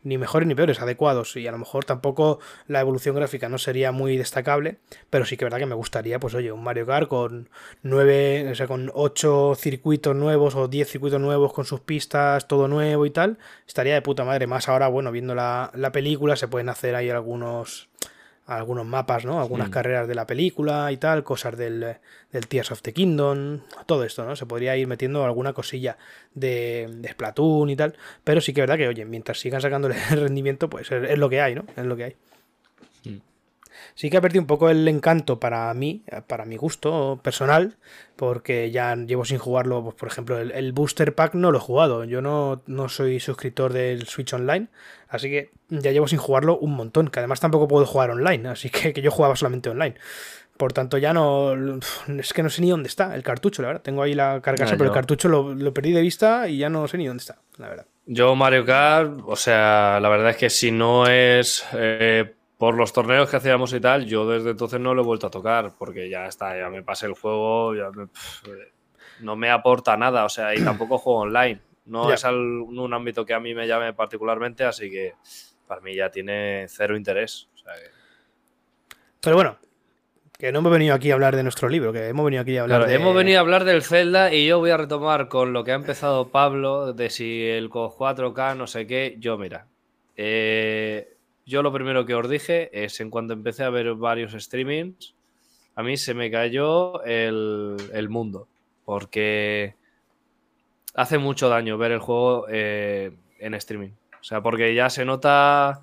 Ni 0.04 0.18
mejores 0.18 0.48
ni 0.48 0.54
peores, 0.54 0.80
adecuados. 0.80 1.36
Y 1.36 1.46
a 1.46 1.52
lo 1.52 1.58
mejor 1.58 1.84
tampoco 1.84 2.40
la 2.66 2.80
evolución 2.80 3.14
gráfica 3.14 3.48
no 3.48 3.58
sería 3.58 3.92
muy 3.92 4.16
destacable, 4.16 4.78
pero 5.10 5.24
sí 5.24 5.36
que 5.36 5.44
es 5.44 5.46
verdad 5.46 5.58
que 5.58 5.66
me 5.66 5.74
gustaría, 5.74 6.18
pues 6.18 6.34
oye, 6.34 6.50
un 6.52 6.64
Mario 6.64 6.86
Kart 6.86 7.08
con 7.08 7.48
9, 7.82 8.50
o 8.50 8.54
sea, 8.54 8.66
con 8.66 8.90
8 8.94 9.54
circuitos 9.56 10.16
nuevos 10.16 10.54
o 10.56 10.68
10 10.68 10.88
circuitos 10.88 11.20
nuevos 11.20 11.52
con 11.52 11.64
sus 11.64 11.80
pistas, 11.80 12.48
todo 12.48 12.68
nuevo 12.68 13.06
y 13.06 13.10
tal, 13.10 13.38
estaría 13.66 13.94
de 13.94 14.02
puta 14.02 14.24
madre. 14.24 14.46
Más 14.46 14.68
ahora, 14.68 14.88
bueno, 14.88 15.12
viendo 15.12 15.34
la, 15.34 15.70
la 15.74 15.92
película, 15.92 16.36
se 16.36 16.48
pueden 16.48 16.68
hacer 16.68 16.94
ahí 16.94 17.10
algunos 17.10 17.91
algunos 18.56 18.86
mapas, 18.86 19.24
¿no? 19.24 19.40
Algunas 19.40 19.68
carreras 19.68 20.08
de 20.08 20.14
la 20.14 20.26
película 20.26 20.90
y 20.92 20.96
tal, 20.96 21.24
cosas 21.24 21.56
del, 21.56 21.96
del, 22.30 22.46
Tears 22.46 22.72
of 22.72 22.82
the 22.82 22.92
Kingdom, 22.92 23.60
todo 23.86 24.04
esto, 24.04 24.24
¿no? 24.24 24.36
Se 24.36 24.46
podría 24.46 24.76
ir 24.76 24.86
metiendo 24.86 25.24
alguna 25.24 25.52
cosilla 25.52 25.96
de, 26.34 26.88
de 26.90 27.08
Splatoon 27.08 27.70
y 27.70 27.76
tal, 27.76 27.96
pero 28.24 28.40
sí 28.40 28.52
que 28.52 28.60
es 28.60 28.62
verdad 28.62 28.76
que, 28.76 28.88
oye, 28.88 29.04
mientras 29.04 29.40
sigan 29.40 29.60
sacándole 29.60 29.96
el 30.10 30.20
rendimiento, 30.22 30.68
pues 30.68 30.90
es, 30.90 31.10
es, 31.10 31.18
lo 31.18 31.28
que 31.28 31.40
hay, 31.40 31.54
¿no? 31.54 31.64
Es 31.76 31.84
lo 31.84 31.96
que 31.96 32.04
hay. 32.04 32.16
Mm. 33.04 33.31
Sí 33.94 34.10
que 34.10 34.16
ha 34.16 34.20
perdido 34.20 34.42
un 34.42 34.46
poco 34.46 34.70
el 34.70 34.86
encanto 34.88 35.40
para 35.40 35.72
mí, 35.74 36.04
para 36.26 36.44
mi 36.44 36.56
gusto 36.56 37.20
personal, 37.22 37.76
porque 38.16 38.70
ya 38.70 38.94
llevo 38.94 39.24
sin 39.24 39.38
jugarlo, 39.38 39.82
pues, 39.82 39.96
por 39.96 40.08
ejemplo, 40.08 40.38
el, 40.38 40.72
Booster 40.72 41.14
Pack 41.14 41.34
no 41.34 41.50
lo 41.50 41.58
he 41.58 41.60
jugado. 41.60 42.04
Yo 42.04 42.22
no, 42.22 42.62
no 42.66 42.88
soy 42.88 43.20
suscriptor 43.20 43.72
del 43.72 44.06
Switch 44.06 44.32
Online, 44.32 44.68
así 45.08 45.30
que 45.30 45.50
ya 45.68 45.90
llevo 45.92 46.08
sin 46.08 46.18
jugarlo 46.18 46.58
un 46.58 46.74
montón, 46.74 47.08
que 47.08 47.20
además 47.20 47.40
tampoco 47.40 47.68
puedo 47.68 47.86
jugar 47.86 48.10
online, 48.10 48.48
así 48.48 48.70
que, 48.70 48.92
que 48.92 49.02
yo 49.02 49.10
jugaba 49.10 49.36
solamente 49.36 49.70
online. 49.70 49.94
Por 50.56 50.72
tanto, 50.72 50.98
ya 50.98 51.12
no. 51.12 51.54
Es 52.18 52.32
que 52.32 52.42
no 52.42 52.50
sé 52.50 52.62
ni 52.62 52.70
dónde 52.70 52.88
está 52.88 53.14
el 53.14 53.22
cartucho, 53.22 53.62
la 53.62 53.68
verdad. 53.68 53.82
Tengo 53.82 54.02
ahí 54.02 54.14
la 54.14 54.40
carcasa, 54.40 54.76
pero 54.76 54.90
el 54.90 54.94
cartucho 54.94 55.28
lo, 55.28 55.74
perdí 55.74 55.92
de 55.92 56.02
vista 56.02 56.46
y 56.48 56.58
ya 56.58 56.68
no 56.68 56.86
sé 56.86 56.98
ni 56.98 57.06
dónde 57.06 57.22
está, 57.22 57.38
la 57.58 57.68
verdad. 57.68 57.86
Yo, 58.06 58.34
Mario 58.34 58.64
Kart, 58.64 59.20
o 59.26 59.36
sea, 59.36 59.98
la 60.00 60.08
verdad 60.08 60.30
es 60.30 60.36
que 60.36 60.50
si 60.50 60.70
no 60.70 61.06
es 61.06 61.64
eh, 61.72 62.34
por 62.62 62.76
los 62.76 62.92
torneos 62.92 63.28
que 63.28 63.38
hacíamos 63.38 63.72
y 63.72 63.80
tal, 63.80 64.06
yo 64.06 64.24
desde 64.24 64.50
entonces 64.50 64.78
no 64.78 64.94
lo 64.94 65.02
he 65.02 65.04
vuelto 65.04 65.26
a 65.26 65.30
tocar, 65.30 65.72
porque 65.76 66.08
ya 66.08 66.26
está, 66.26 66.56
ya 66.56 66.70
me 66.70 66.84
pasé 66.84 67.06
el 67.06 67.14
juego, 67.14 67.74
ya 67.74 67.90
no 69.18 69.34
me 69.34 69.50
aporta 69.50 69.96
nada, 69.96 70.24
o 70.24 70.28
sea, 70.28 70.54
y 70.54 70.60
tampoco 70.64 70.96
juego 70.96 71.22
online. 71.22 71.60
No 71.86 72.12
es 72.12 72.22
un 72.22 72.94
ámbito 72.94 73.26
que 73.26 73.34
a 73.34 73.40
mí 73.40 73.52
me 73.52 73.66
llame 73.66 73.92
particularmente, 73.94 74.62
así 74.62 74.88
que 74.88 75.14
para 75.66 75.80
mí 75.80 75.96
ya 75.96 76.08
tiene 76.08 76.66
cero 76.68 76.96
interés. 76.96 77.48
Pero 79.20 79.34
bueno, 79.34 79.58
que 80.38 80.52
no 80.52 80.60
hemos 80.60 80.70
venido 80.70 80.94
aquí 80.94 81.10
a 81.10 81.14
hablar 81.14 81.34
de 81.34 81.42
nuestro 81.42 81.68
libro, 81.68 81.92
que 81.92 82.06
hemos 82.06 82.24
venido 82.24 82.42
aquí 82.42 82.56
a 82.58 82.62
hablar 82.62 82.86
de... 82.86 82.94
Hemos 82.94 83.16
venido 83.16 83.38
a 83.38 83.40
hablar 83.40 83.64
del 83.64 83.82
Zelda 83.82 84.32
y 84.32 84.46
yo 84.46 84.60
voy 84.60 84.70
a 84.70 84.76
retomar 84.76 85.26
con 85.26 85.52
lo 85.52 85.64
que 85.64 85.72
ha 85.72 85.74
empezado 85.74 86.28
Pablo, 86.28 86.92
de 86.92 87.10
si 87.10 87.44
el 87.44 87.70
4K, 87.70 88.56
no 88.56 88.68
sé 88.68 88.86
qué. 88.86 89.16
Yo, 89.18 89.36
mira, 89.36 89.66
eh, 90.16 91.11
yo 91.44 91.62
lo 91.62 91.72
primero 91.72 92.06
que 92.06 92.14
os 92.14 92.28
dije 92.28 92.70
es 92.84 93.00
en 93.00 93.10
cuanto 93.10 93.32
empecé 93.32 93.64
a 93.64 93.70
ver 93.70 93.94
varios 93.94 94.32
streamings, 94.32 95.14
a 95.74 95.82
mí 95.82 95.96
se 95.96 96.14
me 96.14 96.30
cayó 96.30 97.02
el, 97.04 98.08
mundo, 98.08 98.46
porque 98.84 99.74
hace 100.94 101.18
mucho 101.18 101.48
daño 101.48 101.78
ver 101.78 101.92
el 101.92 101.98
juego 102.00 102.46
eh, 102.48 103.12
en 103.38 103.54
streaming. 103.54 103.90
O 104.20 104.24
sea, 104.24 104.40
porque 104.40 104.74
ya 104.74 104.88
se 104.90 105.04
nota... 105.04 105.82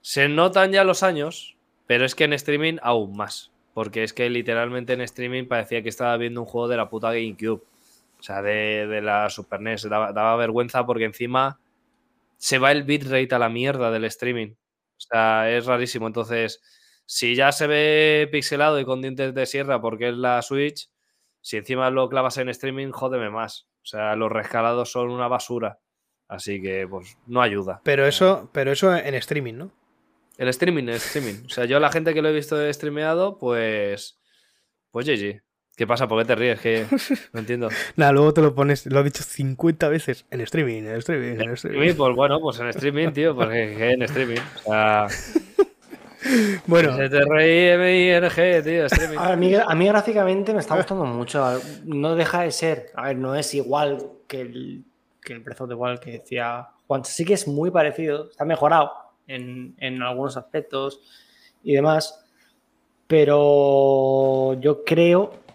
Se 0.00 0.28
notan 0.28 0.70
ya 0.70 0.84
los 0.84 1.02
años, 1.02 1.56
pero 1.86 2.04
es 2.04 2.14
que 2.14 2.24
en 2.24 2.32
streaming 2.32 2.78
aún 2.80 3.16
más. 3.16 3.50
Porque 3.74 4.04
es 4.04 4.12
que 4.12 4.30
literalmente 4.30 4.92
en 4.92 5.00
streaming 5.00 5.46
parecía 5.46 5.82
que 5.82 5.88
estaba 5.88 6.16
viendo 6.16 6.40
un 6.40 6.46
juego 6.46 6.68
de 6.68 6.76
la 6.76 6.88
puta 6.88 7.12
GameCube. 7.12 7.62
O 8.18 8.22
sea, 8.22 8.40
de, 8.40 9.00
la 9.02 9.28
Super 9.28 9.60
NES. 9.60 9.88
Daba, 9.90 10.36
vergüenza 10.36 10.86
porque 10.86 11.04
encima 11.04 11.58
se 12.36 12.58
va 12.58 12.72
el 12.72 12.84
bitrate 12.84 13.34
a 13.34 13.38
la 13.38 13.48
mierda 13.48 13.90
del 13.90 14.04
streaming. 14.04 14.52
O 14.52 15.00
sea, 15.00 15.50
es 15.50 15.66
rarísimo. 15.66 16.06
Entonces, 16.06 16.60
si 17.04 17.34
ya 17.34 17.52
se 17.52 17.66
ve 17.66 18.28
pixelado 18.30 18.80
y 18.80 18.84
con 18.84 19.02
dientes 19.02 19.34
de 19.34 19.46
sierra 19.46 19.80
porque 19.80 20.08
es 20.08 20.16
la 20.16 20.42
Switch, 20.42 20.90
si 21.40 21.56
encima 21.56 21.90
lo 21.90 22.08
clavas 22.08 22.38
en 22.38 22.48
streaming, 22.48 22.90
jódeme 22.90 23.30
más. 23.30 23.68
O 23.82 23.86
sea, 23.86 24.16
los 24.16 24.32
rescalados 24.32 24.90
son 24.90 25.10
una 25.10 25.28
basura. 25.28 25.78
Así 26.28 26.60
que, 26.60 26.88
pues, 26.88 27.16
no 27.26 27.40
ayuda. 27.40 27.80
Pero 27.84 28.04
eso, 28.04 28.50
pero 28.52 28.72
eso 28.72 28.94
en 28.94 29.14
streaming, 29.14 29.54
¿no? 29.54 29.72
El 30.38 30.48
streaming, 30.48 30.84
el 30.84 30.96
streaming. 30.96 31.46
O 31.46 31.48
sea, 31.48 31.64
yo 31.64 31.78
la 31.78 31.92
gente 31.92 32.12
que 32.12 32.20
lo 32.20 32.28
he 32.28 32.32
visto 32.32 32.72
streameado, 32.72 33.38
pues. 33.38 34.18
Pues 34.90 35.06
GG. 35.06 35.45
¿Qué 35.76 35.86
pasa? 35.86 36.08
¿Por 36.08 36.18
qué 36.22 36.24
te 36.24 36.34
ríes? 36.34 36.60
Que 36.60 36.86
no 37.32 37.40
entiendo. 37.40 37.68
Nada, 37.96 38.12
luego 38.12 38.32
te 38.32 38.40
lo 38.40 38.54
pones, 38.54 38.86
lo 38.86 39.00
he 39.00 39.04
dicho 39.04 39.22
50 39.22 39.88
veces 39.88 40.24
en 40.30 40.40
streaming, 40.40 40.84
en 40.84 40.96
streaming, 40.96 41.40
en 41.40 41.50
streaming. 41.52 41.94
Pues 41.94 42.16
bueno, 42.16 42.40
pues 42.40 42.58
en 42.60 42.68
streaming, 42.68 43.10
tío, 43.10 43.34
pues 43.34 43.50
en 43.52 44.02
streaming. 44.02 44.40
O 44.64 44.70
sea. 44.70 45.06
Bueno. 46.66 46.90
S-T-R-I-M-I-N-G, 47.00 48.62
tío, 48.64 48.86
streaming. 48.86 49.18
A 49.18 49.36
mí, 49.36 49.54
a 49.54 49.74
mí 49.74 49.86
gráficamente 49.86 50.52
me 50.52 50.60
está 50.60 50.76
gustando 50.76 51.04
mucho. 51.04 51.60
No 51.84 52.16
deja 52.16 52.42
de 52.42 52.50
ser. 52.50 52.90
A 52.94 53.08
ver, 53.08 53.16
no 53.16 53.34
es 53.36 53.54
igual 53.54 53.98
que 54.26 54.40
el, 54.40 54.84
que 55.20 55.34
el 55.34 55.40
Breath 55.40 55.60
of 55.60 55.68
the 55.68 56.00
que 56.00 56.12
decía 56.18 56.68
Juan. 56.86 57.04
Sí 57.04 57.24
que 57.24 57.34
es 57.34 57.46
muy 57.46 57.70
parecido, 57.70 58.30
está 58.30 58.44
mejorado 58.44 58.92
en, 59.26 60.02
algunos 60.02 60.36
aspectos 60.36 61.00
y 61.62 61.74
demás. 61.74 62.24
Pero 63.06 64.54
yo 64.54 64.82
creo 64.84 65.45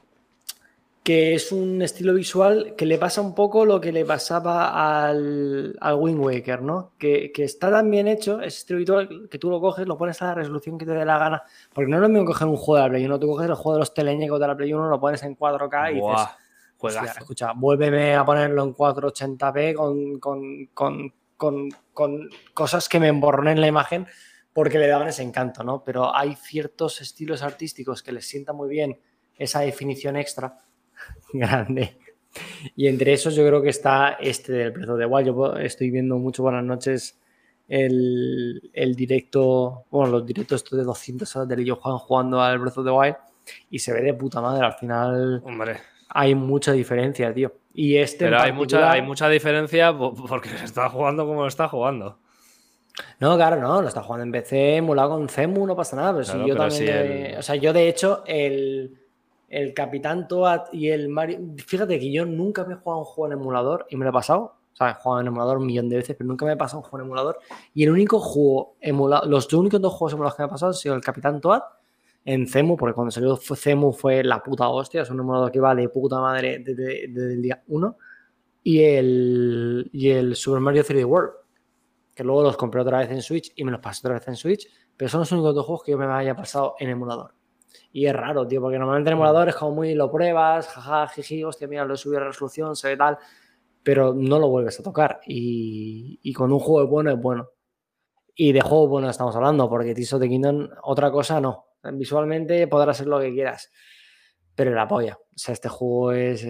que 1.03 1.33
es 1.33 1.51
un 1.51 1.81
estilo 1.81 2.13
visual 2.13 2.75
que 2.77 2.85
le 2.85 2.97
pasa 2.97 3.21
un 3.21 3.33
poco 3.33 3.65
lo 3.65 3.81
que 3.81 3.91
le 3.91 4.05
pasaba 4.05 5.07
al, 5.07 5.75
al 5.79 5.95
Wind 5.95 6.19
Waker, 6.19 6.61
¿no? 6.61 6.91
Que, 6.99 7.31
está 7.37 7.71
tan 7.71 7.89
bien 7.89 8.07
hecho, 8.07 8.39
es 8.39 8.57
estilo 8.57 8.79
visual 8.79 9.27
que 9.29 9.39
tú 9.39 9.49
lo 9.49 9.59
coges, 9.59 9.87
lo 9.87 9.97
pones 9.97 10.21
a 10.21 10.25
la 10.25 10.35
resolución 10.35 10.77
que 10.77 10.85
te 10.85 10.91
dé 10.91 11.03
la 11.03 11.17
gana. 11.17 11.43
Porque 11.73 11.89
no 11.89 11.97
es 11.97 12.01
lo 12.01 12.09
mismo 12.09 12.25
coger 12.25 12.47
un 12.47 12.57
juego 12.57 12.75
de 12.75 12.83
la 12.83 12.89
Play 12.89 13.05
1, 13.05 13.19
tú 13.19 13.27
coges 13.27 13.49
el 13.49 13.55
juego 13.55 13.73
de 13.73 13.79
los 13.79 13.93
teleñecos 13.93 14.39
de 14.39 14.47
la 14.47 14.55
Play 14.55 14.73
1, 14.73 14.89
lo 14.89 14.99
pones 14.99 15.23
en 15.23 15.35
4K 15.35 15.91
y 15.91 16.87
dices, 16.89 17.17
escucha, 17.17 17.53
vuélveme 17.55 18.15
a 18.15 18.23
ponerlo 18.23 18.63
en 18.63 18.75
480p 18.75 19.73
con, 19.73 20.19
con, 20.19 20.65
con 20.73 21.13
con, 21.93 22.29
cosas 22.53 22.87
que 22.87 22.99
me 22.99 23.07
emborronen 23.07 23.59
la 23.59 23.67
imagen 23.67 24.05
porque 24.53 24.77
le 24.77 24.87
daban 24.87 25.07
ese 25.07 25.23
encanto, 25.23 25.63
¿no? 25.63 25.83
Pero 25.83 26.15
hay 26.15 26.35
ciertos 26.35 27.01
estilos 27.01 27.41
artísticos 27.41 28.03
que 28.03 28.11
les 28.11 28.27
sienta 28.27 28.53
muy 28.53 28.69
bien 28.69 28.99
esa 29.37 29.61
definición 29.61 30.17
extra 30.17 30.57
grande. 31.33 31.97
Y 32.75 32.87
entre 32.87 33.13
esos 33.13 33.35
yo 33.35 33.45
creo 33.45 33.61
que 33.61 33.69
está 33.69 34.17
este 34.19 34.53
del 34.53 34.71
Breath 34.71 34.89
of 34.89 34.99
the 34.99 35.05
Wild. 35.05 35.27
Yo 35.27 35.55
estoy 35.57 35.91
viendo 35.91 36.17
mucho 36.17 36.43
buenas 36.43 36.63
noches 36.63 37.19
el, 37.67 38.95
directo, 38.95 39.85
bueno, 39.89 40.11
los 40.11 40.25
directos 40.25 40.69
de 40.69 40.83
200 40.83 41.35
horas 41.35 41.47
de 41.47 41.55
Lillo 41.57 41.77
Juan 41.77 41.97
jugando 41.97 42.41
al 42.41 42.59
Breath 42.59 42.77
of 42.77 42.85
the 42.85 42.91
Wild 42.91 43.15
y 43.69 43.79
se 43.79 43.93
ve 43.93 44.01
de 44.01 44.13
puta 44.13 44.41
madre. 44.41 44.65
Al 44.65 44.73
final 44.73 45.41
Hombre. 45.45 45.77
hay 46.09 46.35
mucha 46.35 46.73
diferencia, 46.73 47.33
tío. 47.33 47.53
Y 47.73 47.95
este 47.95 48.25
Pero 48.25 48.41
hay, 48.41 48.51
mucha, 48.51 48.91
hay 48.91 49.01
mucha 49.01 49.29
diferencia 49.29 49.97
porque 49.97 50.49
se 50.49 50.65
está 50.65 50.89
jugando 50.89 51.25
como 51.25 51.41
lo 51.41 51.47
está 51.47 51.69
jugando. 51.69 52.19
No, 53.19 53.37
claro, 53.37 53.61
no, 53.61 53.81
lo 53.81 53.87
está 53.87 54.03
jugando 54.03 54.25
en 54.25 54.31
PC, 54.33 54.75
emulado 54.75 55.11
con 55.11 55.29
CEMU, 55.29 55.65
no 55.65 55.75
pasa 55.75 55.95
nada. 55.95 56.11
Pero 56.11 56.25
si 56.25 56.45
yo 56.45 56.55
también. 56.55 57.37
O 57.37 57.41
sea, 57.41 57.55
yo 57.55 57.71
de 57.71 57.87
hecho, 57.87 58.23
el, 58.27 59.00
el 59.51 59.73
Capitán 59.73 60.29
Toad 60.29 60.71
y 60.71 60.87
el 60.87 61.09
Mario. 61.09 61.39
Fíjate 61.67 61.99
que 61.99 62.11
yo 62.11 62.25
nunca 62.25 62.63
me 62.63 62.73
he 62.73 62.77
jugado 62.77 62.99
un 62.99 63.05
juego 63.05 63.33
en 63.33 63.39
emulador 63.39 63.85
y 63.89 63.97
me 63.97 64.05
lo 64.05 64.11
he 64.11 64.13
pasado. 64.13 64.55
O 64.71 64.75
sea, 64.75 64.91
he 64.91 64.93
jugado 64.93 65.19
en 65.19 65.27
emulador 65.27 65.57
un 65.57 65.65
millón 65.65 65.89
de 65.89 65.97
veces, 65.97 66.15
pero 66.17 66.27
nunca 66.29 66.45
me 66.45 66.53
he 66.53 66.57
pasado 66.57 66.79
un 66.79 66.83
juego 66.83 66.99
en 66.99 67.07
emulador. 67.07 67.39
Y 67.73 67.83
el 67.83 67.91
único 67.91 68.19
juego 68.21 68.77
emulado, 68.79 69.27
los 69.29 69.51
únicos 69.51 69.81
dos 69.81 69.93
juegos 69.93 70.13
emulados 70.13 70.35
que 70.35 70.43
me 70.43 70.47
he 70.47 70.49
pasado 70.49 70.69
han 70.71 70.77
sido 70.77 70.95
el 70.95 71.01
Capitán 71.01 71.41
Toad 71.41 71.63
en 72.23 72.47
CEMU, 72.47 72.77
porque 72.77 72.93
cuando 72.93 73.11
salió 73.11 73.35
CEMU 73.35 73.91
fue 73.91 74.23
la 74.23 74.41
puta 74.41 74.69
hostia, 74.69 75.01
es 75.01 75.09
un 75.09 75.19
emulador 75.19 75.51
que 75.51 75.59
vale 75.59 75.89
puta 75.89 76.21
madre 76.21 76.59
desde, 76.59 77.05
el 77.05 77.41
día 77.41 77.61
1, 77.67 77.97
y 78.63 78.83
el, 78.83 79.89
y 79.91 80.09
el 80.11 80.35
Super 80.37 80.61
Mario 80.61 80.83
3D 80.83 81.05
World, 81.05 81.31
que 82.15 82.23
luego 82.23 82.43
los 82.43 82.55
compré 82.55 82.79
otra 82.79 82.99
vez 82.99 83.11
en 83.11 83.21
Switch 83.21 83.51
y 83.55 83.65
me 83.65 83.71
los 83.71 83.81
pasé 83.81 83.99
otra 84.07 84.13
vez 84.13 84.27
en 84.29 84.37
Switch, 84.37 84.65
pero 84.95 85.09
son 85.09 85.21
los 85.21 85.31
únicos 85.33 85.55
dos 85.55 85.65
juegos 85.65 85.83
que 85.83 85.91
yo 85.91 85.97
me 85.97 86.05
haya 86.05 86.35
pasado 86.35 86.75
en 86.79 86.89
emulador. 86.89 87.33
Y 87.91 88.05
es 88.05 88.13
raro, 88.13 88.47
tío, 88.47 88.61
porque 88.61 88.77
normalmente 88.77 89.09
en 89.09 89.17
emulador 89.17 89.49
es 89.49 89.55
como 89.55 89.75
muy 89.75 89.93
lo 89.93 90.11
pruebas, 90.11 90.67
jaja, 90.67 91.07
jiji, 91.07 91.43
hostia, 91.43 91.67
mira, 91.67 91.85
lo 91.85 91.93
he 91.93 91.97
subido 91.97 92.21
a 92.21 92.25
resolución, 92.25 92.75
se 92.75 92.89
ve 92.89 92.97
tal, 92.97 93.17
pero 93.83 94.13
no 94.13 94.39
lo 94.39 94.49
vuelves 94.49 94.79
a 94.79 94.83
tocar. 94.83 95.19
Y, 95.25 96.19
y 96.23 96.33
con 96.33 96.51
un 96.51 96.59
juego 96.59 96.87
bueno 96.87 97.11
es 97.11 97.21
bueno. 97.21 97.49
Y 98.35 98.53
de 98.53 98.61
juego 98.61 98.87
bueno 98.87 99.09
estamos 99.09 99.35
hablando, 99.35 99.69
porque 99.69 99.93
Tears 99.93 100.13
of 100.13 100.21
the 100.21 100.29
Kingdom, 100.29 100.69
otra 100.83 101.11
cosa 101.11 101.41
no. 101.41 101.65
Visualmente 101.93 102.67
podrás 102.67 102.97
ser 102.97 103.07
lo 103.07 103.19
que 103.19 103.33
quieras, 103.33 103.71
pero 104.55 104.73
la 104.73 104.87
polla. 104.87 105.17
O 105.19 105.37
sea, 105.37 105.53
este 105.53 105.69
juego 105.69 106.11
es, 106.11 106.43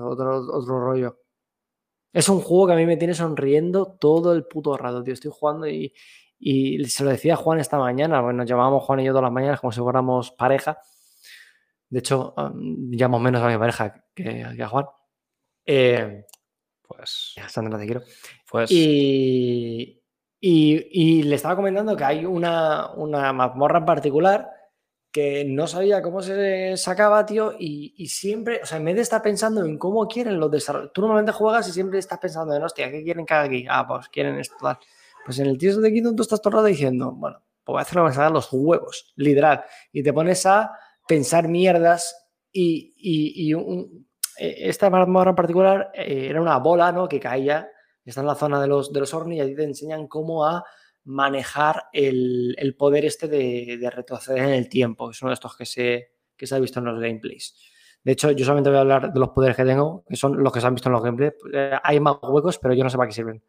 otro, 0.00 0.38
otro 0.52 0.80
rollo. 0.80 1.18
Es 2.12 2.28
un 2.28 2.40
juego 2.40 2.68
que 2.68 2.72
a 2.72 2.76
mí 2.76 2.86
me 2.86 2.96
tiene 2.96 3.14
sonriendo 3.14 3.96
todo 4.00 4.32
el 4.32 4.46
puto 4.46 4.76
rato, 4.76 5.02
tío. 5.02 5.14
Estoy 5.14 5.30
jugando 5.34 5.68
y, 5.68 5.92
se 6.40 7.04
lo 7.04 7.10
decía 7.10 7.36
Juan 7.36 7.60
esta 7.60 7.78
mañana, 7.78 8.20
bueno, 8.20 8.38
nos 8.38 8.48
llamábamos 8.48 8.84
Juan 8.84 9.00
y 9.00 9.04
yo 9.04 9.12
todas 9.12 9.24
las 9.24 9.32
mañanas 9.32 9.60
como 9.60 9.72
si 9.72 9.80
fuéramos 9.80 10.30
pareja. 10.32 10.78
De 11.88 12.00
hecho, 12.00 12.34
llamo 12.90 13.18
menos 13.18 13.42
a 13.42 13.48
mi 13.48 13.58
pareja 13.58 14.04
que, 14.14 14.44
a 14.44 14.68
Juan. 14.68 14.86
Eh, 15.64 16.24
pues. 16.86 17.34
Sandra, 17.48 17.78
te 17.78 17.84
quiero. 17.84 18.02
Pues. 18.50 18.70
Y, 18.70 20.02
y, 20.40 21.22
le 21.22 21.34
estaba 21.34 21.56
comentando 21.56 21.96
que 21.96 22.04
hay 22.04 22.24
una, 22.24 22.92
una 22.92 23.32
mazmorra 23.32 23.78
en 23.78 23.84
particular 23.84 24.50
que 25.10 25.44
no 25.44 25.66
sabía 25.66 26.02
cómo 26.02 26.22
se 26.22 26.76
sacaba, 26.76 27.24
tío, 27.24 27.54
y, 27.58 28.06
siempre, 28.08 28.60
o 28.62 28.66
sea, 28.66 28.78
en 28.78 28.84
vez 28.84 28.96
de 28.96 29.02
estar 29.02 29.22
pensando 29.22 29.64
en 29.64 29.78
cómo 29.78 30.06
quieren 30.06 30.38
los 30.38 30.50
desarrolladores, 30.50 30.92
tú 30.92 31.00
normalmente 31.00 31.32
juegas 31.32 31.68
y 31.68 31.72
siempre 31.72 31.98
estás 31.98 32.18
pensando 32.18 32.54
en, 32.54 32.62
hostia, 32.62 32.90
¿qué 32.90 33.02
quieren 33.02 33.24
cada 33.24 33.44
aquí? 33.44 33.66
Ah, 33.68 33.86
pues 33.86 34.08
quieren 34.08 34.38
esto, 34.38 34.56
tal. 34.60 34.78
Pues 35.28 35.40
en 35.40 35.46
el 35.46 35.58
Tears 35.58 35.78
de 35.82 35.92
Kingdom 35.92 36.16
tú 36.16 36.22
estás 36.22 36.40
todo 36.40 36.52
el 36.52 36.54
rato 36.54 36.68
diciendo, 36.68 37.12
bueno, 37.12 37.42
pues 37.62 37.74
voy 37.74 37.78
a 37.80 37.82
hacerlo, 37.82 38.02
voy 38.04 38.12
a 38.16 38.30
los 38.30 38.48
huevos, 38.50 39.12
literal, 39.16 39.62
y 39.92 40.02
te 40.02 40.14
pones 40.14 40.46
a 40.46 40.72
pensar 41.06 41.48
mierdas 41.48 42.30
y, 42.50 42.94
y, 42.96 43.52
e, 43.52 44.68
esta 44.70 44.88
mazmorra 44.88 45.32
en 45.32 45.36
particular 45.36 45.90
eh, 45.92 46.28
era 46.30 46.40
una 46.40 46.56
bola, 46.56 46.92
¿no? 46.92 47.06
Que 47.06 47.20
caía, 47.20 47.68
está 48.06 48.22
en 48.22 48.26
la 48.26 48.36
zona 48.36 48.58
de 48.58 48.68
los, 48.68 48.90
de 48.90 49.00
los 49.00 49.12
hornos 49.12 49.34
y 49.34 49.40
ahí 49.40 49.54
te 49.54 49.64
enseñan 49.64 50.08
cómo 50.08 50.46
a 50.46 50.64
manejar 51.04 51.88
el, 51.92 52.74
poder 52.78 53.04
este 53.04 53.28
de, 53.28 53.76
de, 53.78 53.90
retroceder 53.90 54.44
en 54.44 54.54
el 54.54 54.70
tiempo. 54.70 55.10
Es 55.10 55.20
uno 55.20 55.28
de 55.28 55.34
estos 55.34 55.54
que 55.58 55.66
se, 55.66 56.12
que 56.38 56.46
se 56.46 56.54
ha 56.54 56.58
visto 56.58 56.78
en 56.78 56.86
los 56.86 56.98
gameplays. 56.98 57.54
De 58.02 58.12
hecho, 58.12 58.30
yo 58.30 58.46
solamente 58.46 58.70
voy 58.70 58.78
a 58.78 58.80
hablar 58.80 59.12
de 59.12 59.20
los 59.20 59.28
poderes 59.28 59.54
que 59.54 59.66
tengo, 59.66 60.06
que 60.08 60.16
son 60.16 60.42
los 60.42 60.50
que 60.54 60.62
se 60.62 60.66
han 60.66 60.74
visto 60.74 60.88
en 60.88 60.94
los 60.94 61.02
gameplays. 61.02 61.34
Eh, 61.52 61.78
hay 61.82 62.00
más 62.00 62.16
huecos, 62.22 62.58
pero 62.58 62.72
yo 62.72 62.82
no 62.82 62.88
sé 62.88 62.96
para 62.96 63.08
qué 63.08 63.14
sirven. 63.14 63.42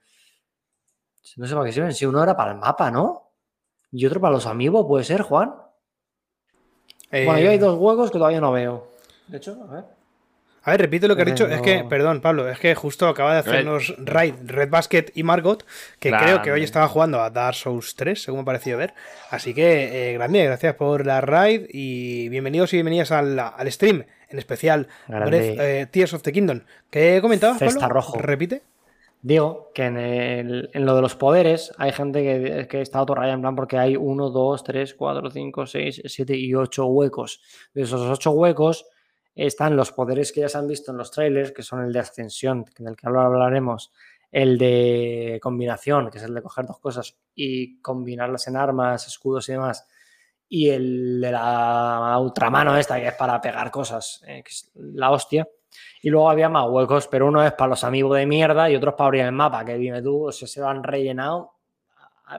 No 1.37 1.47
sé 1.47 1.53
para 1.53 1.65
qué 1.65 1.71
sirven. 1.71 1.93
Si 1.93 2.05
uno 2.05 2.23
era 2.23 2.35
para 2.35 2.51
el 2.51 2.57
mapa, 2.57 2.91
¿no? 2.91 3.31
Y 3.91 4.05
otro 4.05 4.21
para 4.21 4.33
los 4.33 4.45
amigos, 4.45 4.85
puede 4.87 5.03
ser, 5.03 5.21
Juan. 5.21 5.53
Eh... 7.11 7.25
Bueno, 7.25 7.39
yo 7.39 7.49
hay 7.49 7.57
dos 7.57 7.77
huecos 7.77 8.11
que 8.11 8.17
todavía 8.17 8.41
no 8.41 8.51
veo. 8.51 8.87
De 9.27 9.37
hecho, 9.37 9.57
a 9.67 9.73
ver. 9.73 9.83
A 10.63 10.71
ver, 10.71 10.81
repite 10.81 11.07
lo 11.07 11.15
que 11.15 11.21
has 11.21 11.27
dicho. 11.27 11.47
Es 11.47 11.61
que, 11.61 11.85
perdón, 11.89 12.21
Pablo, 12.21 12.49
es 12.49 12.59
que 12.59 12.75
justo 12.75 13.07
acaba 13.07 13.33
de 13.33 13.39
hacernos 13.39 13.95
Raid, 13.97 14.35
Red 14.43 14.69
Basket 14.69 15.05
y 15.15 15.23
Margot, 15.23 15.65
que 15.99 16.11
creo 16.11 16.41
que 16.41 16.51
hoy 16.51 16.63
estaba 16.63 16.87
jugando 16.87 17.21
a 17.21 17.29
Dark 17.29 17.55
Souls 17.55 17.95
3, 17.95 18.21
según 18.21 18.39
me 18.39 18.41
ha 18.41 18.45
parecido 18.45 18.77
ver. 18.77 18.93
Así 19.31 19.53
que, 19.53 20.11
eh, 20.11 20.13
grande, 20.13 20.43
gracias 20.43 20.75
por 20.75 21.05
la 21.05 21.21
Raid 21.21 21.67
y 21.69 22.27
bienvenidos 22.29 22.73
y 22.73 22.77
bienvenidas 22.77 23.11
al, 23.11 23.39
al 23.39 23.71
stream, 23.71 24.05
en 24.27 24.37
especial 24.37 24.87
Breath, 25.07 25.59
eh, 25.59 25.87
Tears 25.89 26.13
of 26.13 26.21
the 26.23 26.33
Kingdom. 26.33 26.61
¿Qué 26.89 27.19
comentabas, 27.21 27.57
Pablo? 27.57 27.87
rojo. 27.87 28.17
Repite. 28.19 28.61
Digo 29.21 29.71
que 29.73 29.83
en, 29.83 29.97
el, 29.97 30.69
en, 30.73 30.85
lo 30.85 30.95
de 30.95 31.01
los 31.01 31.15
poderes 31.15 31.73
hay 31.77 31.91
gente 31.91 32.23
que, 32.23 32.67
que 32.67 32.81
está 32.81 32.99
autorrayada 32.99 33.33
en 33.33 33.41
plan 33.41 33.55
porque 33.55 33.77
hay 33.77 33.97
1, 33.97 34.29
2, 34.29 34.63
3, 34.63 34.93
4, 34.93 35.31
5, 35.31 35.65
6, 35.65 36.01
7 36.05 36.37
y 36.37 36.55
8 36.55 36.85
huecos. 36.85 37.41
De 37.73 37.81
esos 37.81 38.01
8 38.01 38.31
huecos 38.31 38.85
están 39.35 39.75
los 39.75 39.91
poderes 39.91 40.31
que 40.31 40.41
ya 40.41 40.49
se 40.49 40.57
han 40.57 40.67
visto 40.67 40.91
en 40.91 40.97
los 40.97 41.11
trailers, 41.11 41.51
que 41.51 41.63
son 41.63 41.83
el 41.83 41.93
de 41.93 41.99
ascensión, 41.99 42.65
del 42.77 42.95
que 42.95 43.07
ahora 43.07 43.25
hablaremos, 43.25 43.91
el 44.31 44.57
de 44.57 45.39
combinación, 45.41 46.09
que 46.09 46.17
es 46.17 46.23
el 46.23 46.33
de 46.33 46.41
coger 46.41 46.65
dos 46.65 46.79
cosas 46.79 47.17
y 47.35 47.81
combinarlas 47.81 48.47
en 48.47 48.57
armas, 48.57 49.07
escudos 49.07 49.49
y 49.49 49.53
demás, 49.53 49.87
y 50.47 50.69
el 50.69 51.21
de 51.21 51.31
la 51.31 52.17
ultramano 52.19 52.75
esta, 52.77 52.99
que 52.99 53.07
es 53.07 53.15
para 53.15 53.39
pegar 53.39 53.71
cosas, 53.71 54.23
eh, 54.27 54.43
que 54.43 54.49
es 54.49 54.71
la 54.75 55.11
hostia. 55.11 55.47
Y 56.01 56.09
luego 56.09 56.29
había 56.29 56.49
más 56.49 56.67
huecos, 56.69 57.07
pero 57.07 57.27
uno 57.27 57.45
es 57.45 57.51
para 57.53 57.69
los 57.69 57.83
amigos 57.83 58.17
de 58.17 58.25
mierda 58.25 58.69
y 58.69 58.75
otro 58.75 58.91
es 58.91 58.95
para 58.95 59.07
abrir 59.07 59.21
el 59.23 59.31
mapa, 59.31 59.65
que 59.65 59.77
dime 59.77 60.01
tú, 60.01 60.27
o 60.27 60.31
sea, 60.31 60.47
se 60.47 60.61
lo 60.61 60.67
han 60.67 60.83
rellenado. 60.83 61.51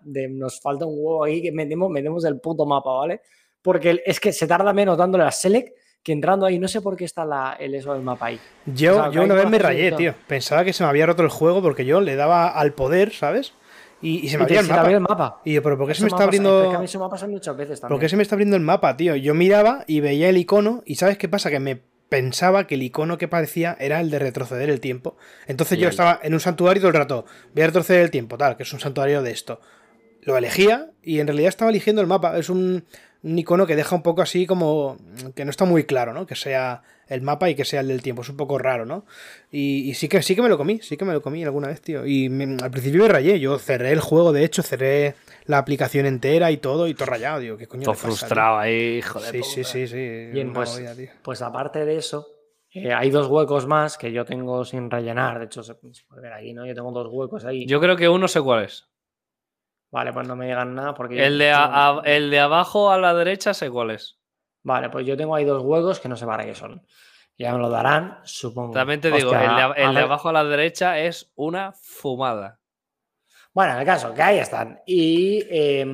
De, 0.02 0.28
nos 0.28 0.60
falta 0.60 0.86
un 0.86 0.94
huevo 0.96 1.24
ahí 1.24 1.42
que 1.42 1.52
metemos, 1.52 1.90
metemos 1.90 2.24
el 2.24 2.40
puto 2.40 2.64
mapa, 2.64 2.92
¿vale? 2.92 3.22
Porque 3.60 4.02
es 4.06 4.20
que 4.20 4.32
se 4.32 4.46
tarda 4.46 4.72
menos 4.72 4.96
dándole 4.96 5.24
a 5.24 5.30
select 5.30 5.76
que 6.02 6.12
entrando 6.12 6.46
ahí, 6.46 6.58
no 6.58 6.68
sé 6.68 6.80
por 6.80 6.96
qué 6.96 7.04
está 7.04 7.24
la, 7.24 7.56
el 7.58 7.74
eso 7.74 7.92
del 7.92 8.02
mapa 8.02 8.26
ahí. 8.26 8.40
Yo, 8.66 8.92
o 8.92 9.02
sea, 9.02 9.10
yo 9.10 9.22
una 9.22 9.34
vez 9.34 9.48
me 9.48 9.58
rayé, 9.58 9.92
tío. 9.92 10.14
Pensaba 10.26 10.64
que 10.64 10.72
se 10.72 10.82
me 10.82 10.88
había 10.88 11.06
roto 11.06 11.22
el 11.22 11.28
juego 11.28 11.60
porque 11.60 11.84
yo 11.84 12.00
le 12.00 12.16
daba 12.16 12.48
al 12.48 12.72
poder, 12.72 13.12
¿sabes? 13.12 13.52
Y, 14.00 14.24
y 14.24 14.28
se 14.28 14.38
me 14.38 14.44
abría 14.44 14.60
el 14.60 14.94
el 14.94 15.00
mapa. 15.00 15.42
Y 15.44 15.54
yo, 15.54 15.62
pero 15.62 15.76
¿por 15.76 15.86
qué 15.86 15.94
se 15.94 16.02
me 16.02 16.08
está 16.08 16.24
abriendo. 16.24 16.70
A 16.70 16.78
mí 16.78 16.88
se 16.88 16.98
me 16.98 17.04
ha 17.04 17.08
pasado 17.08 17.30
muchas 17.30 17.54
veces 17.54 17.80
también. 17.80 17.94
¿Por 17.94 18.00
qué 18.00 18.08
se 18.08 18.16
me 18.16 18.22
está 18.22 18.34
abriendo 18.34 18.56
el 18.56 18.62
mapa, 18.62 18.96
tío? 18.96 19.14
Yo 19.16 19.34
miraba 19.34 19.84
y 19.86 20.00
veía 20.00 20.30
el 20.30 20.38
icono, 20.38 20.82
y 20.86 20.94
¿sabes 20.94 21.18
qué 21.18 21.28
pasa? 21.28 21.50
Que 21.50 21.60
me 21.60 21.82
pensaba 22.10 22.66
que 22.66 22.74
el 22.74 22.82
icono 22.82 23.16
que 23.16 23.28
parecía 23.28 23.76
era 23.80 24.00
el 24.00 24.10
de 24.10 24.18
retroceder 24.18 24.68
el 24.68 24.80
tiempo. 24.80 25.16
Entonces 25.46 25.78
Bien. 25.78 25.84
yo 25.84 25.90
estaba 25.90 26.20
en 26.22 26.34
un 26.34 26.40
santuario 26.40 26.82
todo 26.82 26.88
el 26.88 26.96
rato. 26.96 27.24
Voy 27.54 27.62
a 27.62 27.66
retroceder 27.66 28.02
el 28.02 28.10
tiempo, 28.10 28.36
tal, 28.36 28.58
que 28.58 28.64
es 28.64 28.72
un 28.74 28.80
santuario 28.80 29.22
de 29.22 29.30
esto. 29.30 29.60
Lo 30.22 30.36
elegía 30.36 30.90
y 31.02 31.20
en 31.20 31.28
realidad 31.28 31.48
estaba 31.48 31.70
eligiendo 31.70 32.02
el 32.02 32.08
mapa. 32.08 32.36
Es 32.36 32.50
un, 32.50 32.84
un 33.22 33.38
icono 33.38 33.66
que 33.66 33.76
deja 33.76 33.94
un 33.94 34.02
poco 34.02 34.22
así 34.22 34.46
como 34.46 34.96
que 35.34 35.44
no 35.44 35.50
está 35.50 35.64
muy 35.64 35.84
claro, 35.84 36.12
¿no? 36.12 36.26
Que 36.26 36.34
sea 36.34 36.82
el 37.06 37.22
mapa 37.22 37.50
y 37.50 37.54
que 37.54 37.64
sea 37.64 37.80
el 37.80 37.88
del 37.88 38.02
tiempo. 38.02 38.22
Es 38.22 38.28
un 38.28 38.36
poco 38.36 38.58
raro, 38.58 38.86
¿no? 38.86 39.04
Y, 39.50 39.90
y 39.90 39.94
sí 39.94 40.08
que 40.08 40.22
sí 40.22 40.34
que 40.34 40.42
me 40.42 40.48
lo 40.48 40.56
comí, 40.56 40.80
sí 40.80 40.96
que 40.96 41.04
me 41.04 41.12
lo 41.12 41.20
comí 41.20 41.42
alguna 41.42 41.68
vez, 41.68 41.82
tío. 41.82 42.06
Y 42.06 42.28
me, 42.28 42.56
al 42.62 42.70
principio 42.70 43.02
me 43.02 43.08
rayé. 43.08 43.38
Yo 43.40 43.58
cerré 43.58 43.90
el 43.90 44.00
juego, 44.00 44.32
de 44.32 44.44
hecho, 44.44 44.62
cerré 44.62 45.14
la 45.46 45.58
aplicación 45.58 46.06
entera 46.06 46.50
y 46.50 46.58
todo, 46.58 46.86
y 46.86 46.94
todo 46.94 47.06
rayado, 47.06 47.40
digo, 47.40 47.56
¿qué 47.56 47.66
coño? 47.66 47.82
Todo 47.82 47.94
frustrado 47.94 48.56
pasa, 48.56 48.60
ahí, 48.60 48.98
hijo 48.98 49.20
de 49.20 49.30
Sí, 49.30 49.42
sí, 49.42 49.64
sí, 49.64 49.86
sí. 49.86 50.26
Bien, 50.32 50.52
pues, 50.52 50.72
movida, 50.72 50.94
pues 51.22 51.42
aparte 51.42 51.84
de 51.84 51.96
eso, 51.96 52.28
eh, 52.72 52.92
hay 52.92 53.10
dos 53.10 53.26
huecos 53.26 53.66
más 53.66 53.98
que 53.98 54.12
yo 54.12 54.24
tengo 54.24 54.64
sin 54.64 54.90
rellenar. 54.90 55.40
De 55.40 55.46
hecho, 55.46 55.62
se, 55.64 55.74
se 55.74 56.04
puede 56.08 56.22
ver 56.22 56.32
aquí, 56.32 56.52
¿no? 56.52 56.64
Yo 56.64 56.74
tengo 56.74 56.92
dos 56.92 57.08
huecos 57.10 57.44
ahí. 57.44 57.66
Yo 57.66 57.80
creo 57.80 57.96
que 57.96 58.08
uno 58.08 58.28
sé 58.28 58.40
cuál 58.40 58.64
es. 58.64 58.86
Vale, 59.90 60.12
pues 60.12 60.26
no 60.28 60.36
me 60.36 60.46
digan 60.46 60.74
nada 60.74 60.94
porque... 60.94 61.24
El 61.24 61.38
de, 61.38 61.50
a, 61.50 61.64
a, 61.64 62.02
el 62.04 62.30
de 62.30 62.38
abajo 62.38 62.90
a 62.90 62.98
la 62.98 63.12
derecha 63.14 63.54
sé 63.54 63.70
cuál 63.70 63.90
es. 63.90 64.18
Vale, 64.62 64.88
pues 64.90 65.06
yo 65.06 65.16
tengo 65.16 65.34
ahí 65.34 65.44
dos 65.44 65.62
huecos 65.62 66.00
que 66.00 66.08
no 66.08 66.16
sé 66.16 66.26
para 66.26 66.44
qué 66.44 66.54
son. 66.54 66.86
Ya 67.36 67.52
me 67.52 67.58
lo 67.58 67.70
darán, 67.70 68.18
supongo. 68.24 68.72
También 68.72 69.00
te 69.00 69.10
digo, 69.10 69.30
Hostia, 69.30 69.66
el, 69.66 69.74
de, 69.74 69.82
el 69.82 69.94
de 69.94 70.00
abajo 70.00 70.28
a 70.28 70.32
la 70.32 70.44
derecha 70.44 70.98
es 70.98 71.32
una 71.34 71.72
fumada. 71.72 72.60
Bueno, 73.52 73.72
en 73.72 73.80
el 73.80 73.86
caso, 73.86 74.14
que 74.14 74.22
ahí 74.22 74.38
están. 74.38 74.80
Y... 74.86 75.42
Eh, 75.48 75.86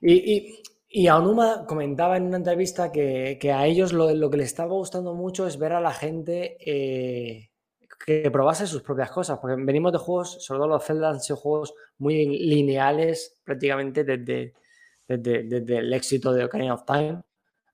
y, 0.00 0.12
y, 0.12 0.62
y 0.88 1.06
Aonuma 1.08 1.66
comentaba 1.66 2.16
en 2.16 2.26
una 2.26 2.36
entrevista 2.36 2.92
que, 2.92 3.38
que 3.40 3.52
a 3.52 3.66
ellos 3.66 3.92
lo, 3.92 4.14
lo, 4.14 4.30
que 4.30 4.36
les 4.36 4.46
estaba 4.46 4.72
gustando 4.72 5.14
mucho 5.14 5.46
es 5.46 5.58
ver 5.58 5.72
a 5.72 5.80
la 5.80 5.92
gente 5.92 6.56
eh, 6.60 7.47
que 8.04 8.30
probase 8.30 8.66
sus 8.66 8.82
propias 8.82 9.10
cosas, 9.10 9.38
porque 9.38 9.60
venimos 9.62 9.92
de 9.92 9.98
juegos, 9.98 10.42
sobre 10.44 10.58
todo 10.58 10.68
los 10.68 10.84
Zelda 10.84 11.10
han 11.10 11.20
sido 11.20 11.36
juegos 11.36 11.74
muy 11.98 12.24
lineales 12.26 13.38
prácticamente 13.44 14.04
desde, 14.04 14.54
desde, 15.06 15.42
desde 15.44 15.78
el 15.78 15.92
éxito 15.92 16.32
de 16.32 16.44
Ocarina 16.44 16.74
of 16.74 16.84
Time. 16.84 17.22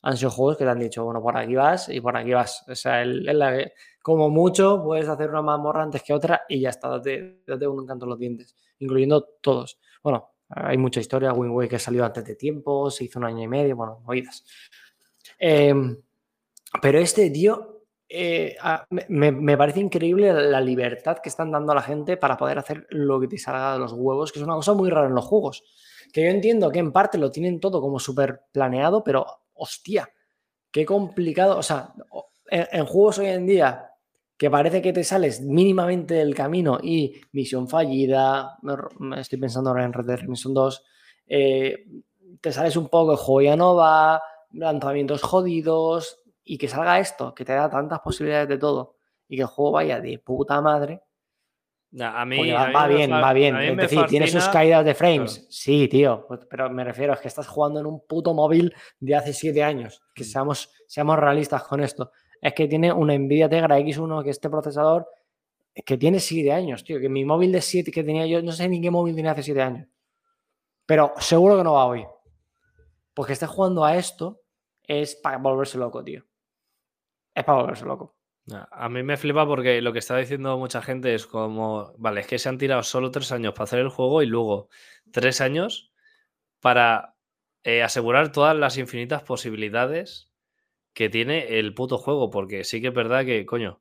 Han 0.03 0.17
sido 0.17 0.31
juegos 0.31 0.59
que 0.59 0.65
te 0.65 0.71
han 0.71 0.79
dicho, 0.79 1.05
bueno, 1.05 1.23
por 1.23 1.37
aquí 1.37 1.55
vas 1.55 1.89
y 1.89 2.01
por 2.01 2.17
aquí 2.17 2.33
vas. 2.33 2.65
O 2.69 2.75
sea, 2.75 3.03
el, 3.03 3.73
como 4.03 4.29
mucho 4.29 4.83
puedes 4.83 5.09
hacer 5.09 5.31
una 5.31 5.43
mazmorra 5.43 5.83
antes 5.83 6.03
que 6.03 6.13
otra 6.13 6.43
y 6.49 6.61
ya 6.61 6.71
está, 6.71 6.89
date, 6.89 7.43
date 7.47 7.67
un 7.67 7.85
encanto 7.85 8.05
en 8.05 8.11
los 8.11 8.19
dientes, 8.19 8.57
incluyendo 8.79 9.23
todos. 9.41 9.79
Bueno, 10.03 10.35
hay 10.49 10.77
mucha 10.77 11.01
historia, 11.01 11.33
Wind 11.33 11.55
Waker 11.55 11.81
salió 11.81 12.05
antes 12.05 12.25
de 12.25 12.37
tiempo, 12.37 12.91
se 12.91 13.05
hizo 13.05 13.19
un 13.19 13.25
año 13.25 13.43
y 13.43 13.49
medio, 13.49 13.77
bueno, 13.77 14.03
oídas. 14.07 14.45
Eh, 15.39 15.75
pero 16.83 16.99
este, 16.99 17.31
tío, 17.31 17.74
eh, 18.17 18.57
me, 19.09 19.33
me, 19.33 19.57
parece 19.57 19.81
increíble 19.81 20.33
la 20.33 20.61
libertad 20.61 21.19
que 21.19 21.29
están 21.29 21.51
dando 21.51 21.73
a 21.73 21.75
la 21.75 21.83
gente 21.83 22.17
para 22.17 22.37
poder 22.37 22.59
hacer 22.59 22.87
lo 22.91 23.19
que 23.19 23.27
te 23.27 23.39
salga 23.39 23.73
de 23.73 23.81
los 23.81 23.93
huevos, 23.93 24.31
que 24.31 24.39
es 24.39 24.45
una 24.45 24.55
cosa 24.55 24.73
muy 24.73 24.89
rara 24.89 25.09
en 25.09 25.17
los 25.17 25.25
juegos. 25.25 25.65
Que 26.13 26.23
yo 26.23 26.29
entiendo 26.29 26.71
que 26.71 26.79
en 26.79 26.93
parte 26.93 27.19
lo 27.19 27.33
tienen 27.33 27.59
todo 27.59 27.81
como 27.81 27.99
súper 27.99 28.43
planeado, 28.53 29.03
pero 29.03 29.27
hostia, 29.55 30.09
qué 30.71 30.87
complicado. 30.87 31.59
O 31.59 31.63
sea, 31.65 31.93
en, 32.47 32.87
juegos 32.87 33.19
hoy 33.19 33.27
en 33.27 33.47
día 33.47 33.91
que 34.37 34.49
parece 34.49 34.81
que 34.81 34.93
te 34.93 35.03
sales 35.03 35.41
mínimamente 35.41 36.15
del 36.15 36.37
camino 36.37 36.79
y 36.81 37.21
misión 37.33 37.67
fallida, 37.67 38.59
me 39.01 39.21
estoy 39.21 39.41
pensando 39.41 39.71
ahora 39.71 39.85
en 39.85 39.93
Red 39.93 40.07
Dead 40.07 40.19
Redemption 40.19 40.55
2, 40.55 40.85
eh, 41.27 41.85
te 42.41 42.53
sales 42.53 42.77
un 42.77 42.89
poco, 42.89 43.13
el 43.13 43.19
juego 43.19 43.43
ya 43.43 44.21
lanzamientos 44.53 45.23
jodidos, 45.23 46.24
y 46.45 46.59
que 46.59 46.69
salga 46.69 46.99
esto, 47.01 47.35
que 47.35 47.45
te 47.45 47.53
da 47.55 47.69
tantas 47.71 48.01
posibilidades 48.01 48.49
de 48.49 48.59
todo, 48.59 48.97
y 49.29 49.37
que 49.37 49.43
el 49.43 49.49
juego 49.49 49.73
vaya 49.73 50.01
de 50.01 50.19
puta 50.19 50.61
madre. 50.61 51.01
A 52.01 52.25
mí, 52.25 52.51
va, 52.51 52.65
a 52.65 52.67
mí 52.67 52.73
va 52.75 52.87
bien, 52.89 53.11
va 53.13 53.33
bien. 53.33 53.57
Es 53.57 53.77
decir, 53.77 53.99
tiene 54.07 54.27
sus 54.27 54.41
fascina- 54.43 54.53
caídas 54.53 54.85
de 54.85 54.95
frames. 54.95 55.35
Claro. 55.37 55.47
Sí, 55.51 55.89
tío. 55.89 56.25
pues- 56.27 56.41
Pero 56.51 56.69
me 56.69 56.83
refiero, 56.83 57.13
es 57.13 57.21
que 57.21 57.29
estás 57.29 57.47
jugando 57.47 57.79
en 57.79 57.87
un 57.87 58.05
puto 58.07 58.35
móvil 58.35 58.75
de 58.99 59.15
hace 59.15 59.33
siete 59.33 59.63
años. 59.63 60.01
Mm. 60.03 60.13
Que 60.15 60.25
seamos, 60.25 60.73
seamos 60.89 61.19
realistas 61.19 61.63
con 61.63 61.81
esto. 61.81 62.11
Es 62.41 62.53
que 62.53 62.67
tiene 62.67 62.93
una 62.93 63.17
Nvidia 63.17 63.49
Tegra 63.49 63.79
X1, 63.79 64.25
que 64.25 64.31
este 64.31 64.51
procesador, 64.51 65.09
que 65.87 65.97
tiene 65.97 66.19
siete 66.19 66.53
años, 66.53 66.83
tío. 66.83 66.99
Que 66.99 67.09
mi 67.09 67.25
móvil 67.25 67.53
de 67.53 67.61
7 67.63 67.93
que 67.93 68.03
tenía 68.03 68.27
yo, 68.27 68.43
no 68.43 68.51
sé 68.53 68.69
ni 68.69 68.81
qué 68.81 68.91
móvil 68.91 69.15
tenía 69.15 69.31
hace 69.31 69.45
siete 69.45 69.63
años. 69.63 69.87
Pero 70.87 71.13
seguro 71.19 71.57
que 71.57 71.65
no 71.65 71.75
va 71.75 71.87
hoy. 71.87 72.05
Porque 73.15 73.33
esté 73.35 73.47
jugando 73.47 73.85
a 73.85 73.97
esto 73.97 74.41
es 74.83 75.15
para 75.15 75.39
volverse 75.39 75.79
loco, 75.79 76.03
tío. 76.03 76.25
Es 77.35 77.45
para 77.45 77.61
volverse 77.61 77.85
loco. 77.85 78.17
A 78.71 78.89
mí 78.91 79.03
me 79.03 79.17
flipa 79.17 79.47
porque 79.47 79.81
lo 79.81 79.93
que 79.93 80.01
está 80.01 80.17
diciendo 80.19 80.59
mucha 80.59 80.83
gente 80.83 81.15
es 81.15 81.27
como, 81.27 81.95
vale, 81.97 82.21
es 82.21 82.27
que 82.27 82.39
se 82.39 82.49
han 82.49 82.59
tirado 82.59 82.83
solo 82.83 83.11
tres 83.11 83.33
años 83.33 83.55
para 83.55 83.65
hacer 83.65 83.79
el 83.79 83.89
juego 83.89 84.23
y 84.23 84.27
luego 84.27 84.69
tres 85.13 85.41
años 85.41 85.93
para 86.61 87.17
eh, 87.63 87.83
asegurar 87.83 88.33
todas 88.33 88.55
las 88.55 88.77
infinitas 88.77 89.23
posibilidades 89.23 90.31
que 90.93 91.09
tiene 91.09 91.59
el 91.59 91.75
puto 91.75 91.97
juego, 91.99 92.31
porque 92.31 92.65
sí 92.65 92.83
que 92.83 92.89
es 92.89 92.95
verdad 92.95 93.25
que, 93.25 93.47
coño, 93.47 93.81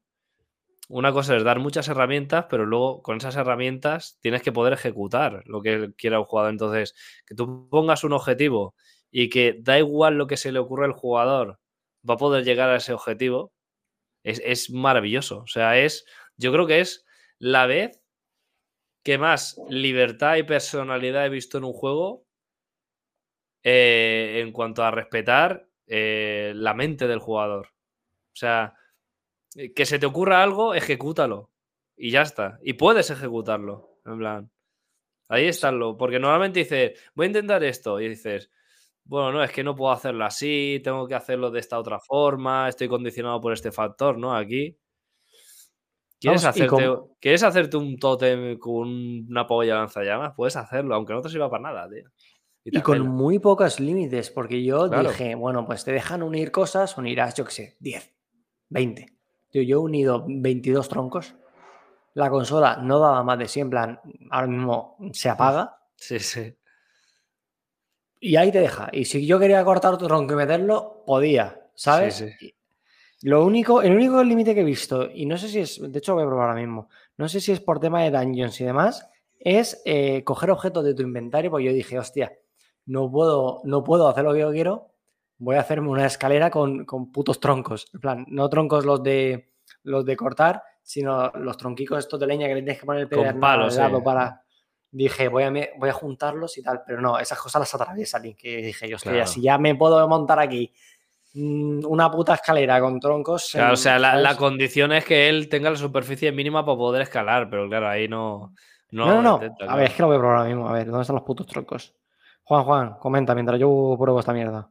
una 0.90 1.12
cosa 1.12 1.36
es 1.36 1.44
dar 1.44 1.60
muchas 1.60 1.88
herramientas, 1.90 2.46
pero 2.50 2.66
luego 2.66 3.02
con 3.02 3.18
esas 3.18 3.36
herramientas 3.36 4.18
tienes 4.22 4.42
que 4.42 4.52
poder 4.52 4.74
ejecutar 4.74 5.44
lo 5.46 5.62
que 5.62 5.94
quiera 5.98 6.20
un 6.20 6.26
jugador. 6.26 6.52
Entonces, 6.52 6.96
que 7.26 7.36
tú 7.36 7.68
pongas 7.70 8.04
un 8.04 8.14
objetivo 8.14 8.76
y 9.12 9.30
que 9.30 9.58
da 9.62 9.78
igual 9.78 10.18
lo 10.18 10.28
que 10.28 10.38
se 10.38 10.52
le 10.52 10.60
ocurra 10.60 10.86
al 10.86 10.94
jugador, 10.94 11.60
va 12.08 12.16
a 12.16 12.18
poder 12.18 12.44
llegar 12.44 12.70
a 12.70 12.78
ese 12.78 12.94
objetivo, 12.94 13.54
es, 14.24 14.42
es 14.44 14.70
maravilloso. 14.70 15.40
O 15.40 15.48
sea, 15.48 15.78
es. 15.78 16.06
Yo 16.38 16.52
creo 16.52 16.68
que 16.68 16.80
es 16.80 17.06
la 17.40 17.66
vez 17.66 18.02
que 19.04 19.18
más 19.18 19.60
libertad 19.70 20.38
y 20.38 20.44
personalidad 20.44 21.26
he 21.26 21.30
visto 21.30 21.58
en 21.58 21.66
un 21.66 21.74
juego 21.74 22.26
eh, 23.64 24.42
en 24.42 24.52
cuanto 24.52 24.84
a 24.84 24.92
respetar 24.92 25.68
eh, 25.88 26.54
la 26.56 26.74
mente 26.74 27.08
del 27.08 27.20
jugador. 27.20 27.68
O 27.68 28.36
sea, 28.36 28.76
eh, 29.56 29.74
que 29.74 29.86
se 29.86 30.00
te 30.00 30.06
ocurra 30.06 30.44
algo, 30.44 30.74
ejecútalo. 30.74 31.52
Y 31.96 32.12
ya 32.12 32.24
está. 32.24 32.60
Y 32.64 32.74
puedes 32.74 33.10
ejecutarlo. 33.10 34.00
En 34.06 34.18
plan. 34.18 34.52
Ahí 35.30 35.48
está 35.48 35.72
lo. 35.72 35.98
Porque 35.98 36.20
normalmente 36.20 36.60
dices, 36.60 37.00
voy 37.14 37.26
a 37.26 37.28
intentar 37.28 37.64
esto. 37.64 38.00
Y 38.02 38.10
dices, 38.10 38.50
bueno, 39.06 39.32
no, 39.34 39.44
es 39.44 39.52
que 39.52 39.64
no 39.64 39.76
puedo 39.76 39.92
hacerlo 39.92 40.26
así, 40.26 40.80
tengo 40.84 41.08
que 41.08 41.16
hacerlo 41.16 41.52
de 41.52 41.60
esta 41.60 41.78
otra 41.80 42.00
forma, 42.00 42.70
estoy 42.70 42.88
condicionado 42.88 43.40
por 43.42 43.54
este 43.54 43.72
factor, 43.72 44.18
¿no? 44.18 44.36
Aquí. 44.36 44.78
¿Quieres, 46.20 46.44
Vamos, 46.44 46.58
y 46.58 46.62
hacerte, 46.64 46.86
con- 46.88 47.08
¿Quieres 47.20 47.44
hacerte 47.44 47.76
un 47.78 47.98
tótem 47.98 48.58
con 48.58 48.88
una 49.30 49.46
polla 49.46 49.76
lanzallamas? 49.76 50.34
Puedes 50.36 50.56
hacerlo, 50.56 50.96
aunque 50.96 51.14
no 51.14 51.22
te 51.22 51.30
sirva 51.30 51.50
para 51.50 51.64
nada, 51.64 51.90
tío. 51.90 52.10
te 52.64 52.78
Y 52.78 52.82
con 52.82 53.06
muy 53.06 53.40
pocos 53.40 53.82
límites, 53.82 54.30
porque 54.32 54.64
yo 54.64 54.88
Claro. 54.88 55.10
dije, 55.10 55.36
bueno, 55.36 55.66
pues 55.66 55.84
te 55.84 55.92
dejan 55.92 56.24
unir 56.24 56.52
cosas, 56.52 56.98
unirás, 56.98 57.36
yo 57.36 57.44
qué 57.44 57.52
sé, 57.52 57.78
10, 57.82 58.14
20. 58.70 59.08
Yo, 59.52 59.62
yo 59.64 59.78
he 59.78 59.82
unido 59.82 60.24
22 60.26 60.88
troncos. 60.88 61.36
La 62.14 62.30
consola 62.30 62.78
no 62.78 63.00
daba 63.00 63.22
más 63.24 63.38
de 63.38 63.48
100, 63.50 63.66
en 63.66 63.70
plan, 63.70 64.00
ahora 64.32 64.48
mismo 64.48 64.98
se 65.12 65.30
apaga 65.30 65.78
Sí, 65.96 66.20
sí. 66.20 66.56
Y 68.24 68.38
ahí 68.38 68.54
te 68.54 68.60
deja. 68.60 68.88
Y 68.94 69.04
si 69.04 69.26
yo 69.26 69.38
quería 69.38 69.64
cortar 69.66 69.94
otro 69.94 70.08
tronco 70.08 70.34
y 70.34 70.38
meterlo, 70.38 71.04
podía, 71.06 71.60
¿sabes? 71.76 72.16
Sí, 72.16 72.56
Y 73.22 73.28
Lo 73.28 73.46
único, 73.46 73.82
el 73.82 73.94
único 73.94 74.24
límite 74.24 74.56
que 74.56 74.62
he 74.62 74.66
visto, 74.66 75.10
y 75.12 75.26
no 75.26 75.38
sé 75.38 75.50
si 75.50 75.60
es, 75.60 75.82
de 75.92 76.00
hecho 76.00 76.14
lo 76.14 76.16
voy 76.16 76.24
a 76.24 76.28
probar 76.28 76.50
ahora 76.50 76.62
mismo, 76.62 76.88
no 77.18 77.28
sé 77.28 77.42
si 77.42 77.52
es 77.52 77.60
por 77.60 77.82
tema 77.82 78.02
de 78.02 78.12
dungeons 78.12 78.62
y 78.62 78.64
demás, 78.64 79.10
es 79.40 79.82
eh, 79.84 80.24
coger 80.24 80.52
objetos 80.52 80.86
de 80.86 80.94
tu 80.94 81.04
inventario, 81.04 81.52
porque 81.52 81.66
yo 81.66 81.74
dije, 81.74 82.00
hostia, 82.00 82.32
no 82.86 83.12
puedo, 83.12 83.60
no 83.66 83.84
puedo 83.84 84.08
hacer 84.08 84.24
lo 84.24 84.32
que 84.32 84.40
yo 84.40 84.52
quiero, 84.52 84.92
voy 85.38 85.58
a 85.58 85.60
hacerme 85.60 85.90
una 85.90 86.06
escalera 86.06 86.50
con, 86.50 86.86
con 86.86 87.12
putos 87.12 87.42
troncos. 87.42 87.88
En 87.94 88.00
plan, 88.00 88.26
no 88.30 88.48
troncos 88.48 88.86
los 88.86 89.04
de 89.04 89.52
los 89.84 90.06
de 90.06 90.16
cortar, 90.16 90.64
sino 90.82 91.30
los 91.32 91.58
tronquicos 91.58 92.00
estos 92.00 92.20
de 92.22 92.28
leña 92.28 92.48
que 92.48 92.56
le 92.56 92.62
tienes 92.62 92.80
que 92.80 92.86
poner 92.86 93.02
el 93.02 93.10
Con 93.10 93.20
pedernal 93.20 93.42
palos, 93.42 93.76
sí. 93.76 93.82
para. 94.04 94.43
Dije, 94.96 95.28
voy 95.28 95.44
a, 95.44 95.50
me- 95.52 95.72
voy 95.78 95.90
a 95.90 95.94
juntarlos 95.94 96.56
y 96.58 96.62
tal, 96.62 96.84
pero 96.86 97.02
no, 97.02 97.18
esas 97.18 97.40
cosas 97.40 97.60
las 97.62 97.74
atraviesan. 97.74 98.26
Y 98.28 98.36
que 98.36 98.58
dije 98.58 98.88
yo, 98.88 98.96
hostia, 98.98 99.12
Claro. 99.12 99.28
si 99.28 99.42
ya 99.42 99.58
me 99.58 99.74
puedo 99.76 100.08
montar 100.08 100.40
aquí 100.40 100.72
mm, 101.34 101.86
una 101.88 102.12
puta 102.12 102.36
escalera 102.36 102.80
con 102.80 103.00
troncos. 103.00 103.50
Claro, 103.52 103.74
o 103.74 103.78
sea, 103.78 103.98
la, 103.98 104.16
la 104.18 104.38
condición 104.38 104.92
es 104.92 105.04
que 105.04 105.30
él 105.30 105.50
tenga 105.50 105.72
la 105.72 105.76
superficie 105.78 106.32
mínima 106.32 106.64
para 106.64 106.78
poder 106.78 107.02
escalar, 107.02 107.50
pero 107.50 107.68
claro, 107.68 107.90
ahí 107.90 108.08
no. 108.08 108.54
No, 108.92 109.08
No, 109.08 109.22
no, 109.24 109.36
A 109.36 109.56
claro. 109.58 109.76
ver, 109.78 109.86
es 109.88 109.94
que 109.96 110.02
lo 110.04 110.08
voy 110.10 110.18
a 110.18 110.20
probar 110.20 110.38
ahora 110.38 110.48
mismo. 110.50 110.70
A 110.70 110.74
ver, 110.74 110.86
¿dónde 110.86 111.02
están 111.02 111.16
los 111.16 111.26
putos 111.26 111.48
troncos? 111.48 111.96
Juan, 112.44 112.64
Juan, 112.64 112.94
comenta 113.00 113.34
mientras 113.34 113.60
yo 113.60 113.96
pruebo 114.00 114.20
esta 114.20 114.34
mierda. 114.34 114.70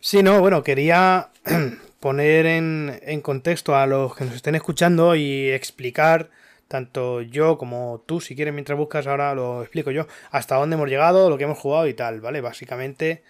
Sí, 0.00 0.22
no, 0.22 0.40
bueno, 0.40 0.62
quería 0.62 1.28
poner 2.00 2.46
en, 2.46 2.98
en 3.02 3.20
contexto 3.20 3.76
a 3.76 3.86
los 3.86 4.14
que 4.16 4.24
nos 4.24 4.34
estén 4.36 4.54
escuchando 4.54 5.14
y 5.14 5.50
explicar, 5.50 6.30
tanto 6.68 7.22
yo 7.22 7.58
como 7.58 8.04
tú, 8.06 8.20
si 8.20 8.36
quieres, 8.36 8.54
mientras 8.54 8.78
buscas, 8.78 9.06
ahora 9.06 9.34
lo 9.34 9.62
explico 9.62 9.90
yo, 9.90 10.06
hasta 10.30 10.56
dónde 10.56 10.76
hemos 10.76 10.88
llegado, 10.88 11.30
lo 11.30 11.38
que 11.38 11.44
hemos 11.44 11.58
jugado 11.58 11.88
y 11.88 11.94
tal, 11.94 12.20
¿vale? 12.20 12.40
Básicamente, 12.42 13.22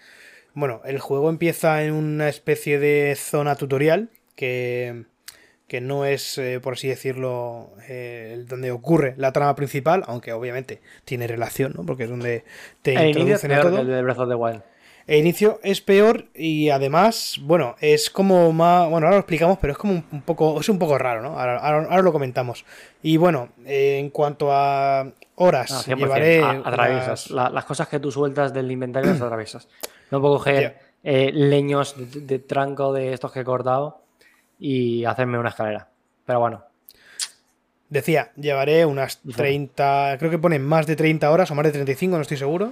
bueno, 0.53 0.81
el 0.85 0.99
juego 0.99 1.29
empieza 1.29 1.83
en 1.83 1.93
una 1.93 2.27
especie 2.29 2.79
de 2.79 3.15
zona 3.17 3.55
tutorial 3.55 4.09
que, 4.35 5.05
que 5.67 5.79
no 5.81 6.05
es, 6.05 6.37
eh, 6.37 6.59
por 6.61 6.73
así 6.73 6.89
decirlo, 6.89 7.71
eh, 7.87 8.43
donde 8.47 8.71
ocurre 8.71 9.13
la 9.17 9.31
trama 9.31 9.55
principal, 9.55 10.03
aunque 10.07 10.33
obviamente 10.33 10.81
tiene 11.05 11.25
relación, 11.27 11.73
¿no? 11.75 11.85
Porque 11.85 12.03
es 12.03 12.09
donde 12.09 12.43
te 12.81 12.95
El 12.95 13.07
introducen 13.09 13.51
a 13.53 13.61
todo. 13.61 13.79
el 13.79 13.87
de 13.87 14.01
Breath 14.01 14.19
of 14.19 14.29
the 14.29 14.35
Wild. 14.35 14.61
El 15.09 15.17
inicio 15.21 15.59
es 15.63 15.81
peor 15.81 16.25
y 16.35 16.69
además, 16.69 17.39
bueno, 17.41 17.75
es 17.81 18.11
como 18.11 18.51
más. 18.53 18.87
Bueno, 18.89 19.07
ahora 19.07 19.17
lo 19.17 19.21
explicamos, 19.21 19.57
pero 19.59 19.73
es 19.73 19.79
como 19.79 19.93
un, 20.11 20.21
poco. 20.21 20.59
Es 20.59 20.69
un 20.69 20.77
poco 20.77 20.99
raro, 20.99 21.23
¿no? 21.23 21.39
Ahora, 21.39 21.57
ahora- 21.57 21.87
ahora 21.89 22.01
lo 22.03 22.11
comentamos. 22.11 22.63
Y 23.01 23.17
bueno, 23.17 23.49
eh, 23.65 23.97
en 23.97 24.11
cuanto 24.11 24.51
a 24.51 25.11
horas, 25.35 25.71
Ah, 25.71 25.81
100%. 25.83 25.97
llevaré. 25.97 26.43
A- 26.43 26.61
atraviesas. 26.63 27.31
unas- 27.31 27.31
La- 27.31 27.49
las 27.49 27.65
cosas 27.65 27.87
que 27.87 27.99
tú 27.99 28.11
sueltas 28.11 28.53
del 28.53 28.69
inventario 28.71 29.09
las 29.11 29.21
atraviesas. 29.21 29.67
No 30.11 30.21
puedo 30.21 30.35
coger 30.37 30.77
eh, 31.03 31.31
leños 31.33 31.95
de, 31.97 32.21
de 32.21 32.37
tranco 32.39 32.93
de 32.93 33.11
estos 33.13 33.31
que 33.31 33.39
he 33.39 33.43
cortado 33.43 34.03
y 34.59 35.05
hacerme 35.05 35.39
una 35.39 35.49
escalera. 35.49 35.87
Pero 36.25 36.39
bueno, 36.39 36.63
Decía, 37.91 38.31
llevaré 38.35 38.85
unas 38.85 39.19
Ujú. 39.25 39.33
30. 39.35 40.17
Creo 40.19 40.29
que 40.29 40.37
ponen 40.37 40.63
más 40.63 40.85
de 40.85 40.95
30 40.95 41.31
horas 41.31 41.49
o 41.49 41.55
más 41.55 41.65
de 41.65 41.71
35, 41.71 42.17
no 42.17 42.21
estoy 42.21 42.37
seguro. 42.37 42.71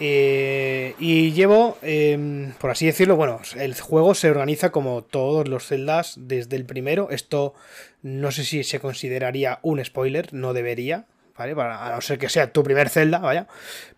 Eh, 0.00 0.94
y 0.98 1.32
llevo, 1.32 1.76
eh, 1.82 2.52
por 2.60 2.70
así 2.70 2.86
decirlo, 2.86 3.16
bueno, 3.16 3.40
el 3.56 3.74
juego 3.78 4.14
se 4.14 4.30
organiza 4.30 4.70
como 4.70 5.02
todos 5.02 5.48
los 5.48 5.66
celdas 5.66 6.14
desde 6.18 6.56
el 6.56 6.64
primero. 6.64 7.08
Esto 7.10 7.54
no 8.02 8.30
sé 8.30 8.44
si 8.44 8.62
se 8.64 8.78
consideraría 8.80 9.58
un 9.62 9.84
spoiler, 9.84 10.32
no 10.32 10.52
debería, 10.52 11.06
¿vale? 11.36 11.56
Para, 11.56 11.86
a 11.86 11.94
no 11.96 12.00
ser 12.00 12.18
que 12.18 12.28
sea 12.28 12.52
tu 12.52 12.62
primer 12.62 12.88
celda, 12.90 13.18
vaya. 13.18 13.48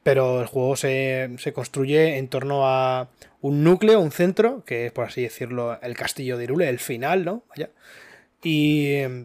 Pero 0.03 0.41
el 0.41 0.47
juego 0.47 0.75
se, 0.77 1.31
se 1.39 1.53
construye 1.53 2.17
en 2.17 2.29
torno 2.29 2.67
a 2.67 3.09
un 3.43 3.63
núcleo, 3.63 4.01
un 4.01 4.11
centro, 4.11 4.65
que 4.65 4.87
es, 4.87 4.93
por 4.93 5.05
así 5.07 5.23
decirlo, 5.23 5.79
el 5.83 5.97
castillo 5.97 6.39
de 6.39 6.45
Irule, 6.45 6.69
el 6.71 6.79
final, 6.79 7.25
¿no? 7.27 7.43
Vaya. 7.51 7.69
Y, 8.43 8.87
eh, 8.93 9.25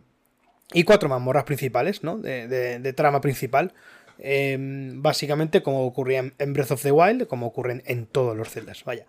y 0.73 0.83
cuatro 0.83 1.07
mazmorras 1.07 1.45
principales, 1.45 2.03
¿no? 2.03 2.17
De- 2.17 2.47
de 2.79 2.93
trama 2.93 3.21
principal. 3.21 3.71
Eh, 4.19 4.57
básicamente 4.95 5.61
como 5.61 5.85
ocurría 5.85 6.31
en- 6.37 6.53
Breath 6.53 6.71
of 6.71 6.81
the 6.81 6.91
Wild, 6.91 7.27
como 7.27 7.47
ocurren 7.47 7.83
en 7.85 8.05
todos 8.05 8.35
los 8.35 8.49
celdas, 8.49 8.83
vaya. 8.83 9.05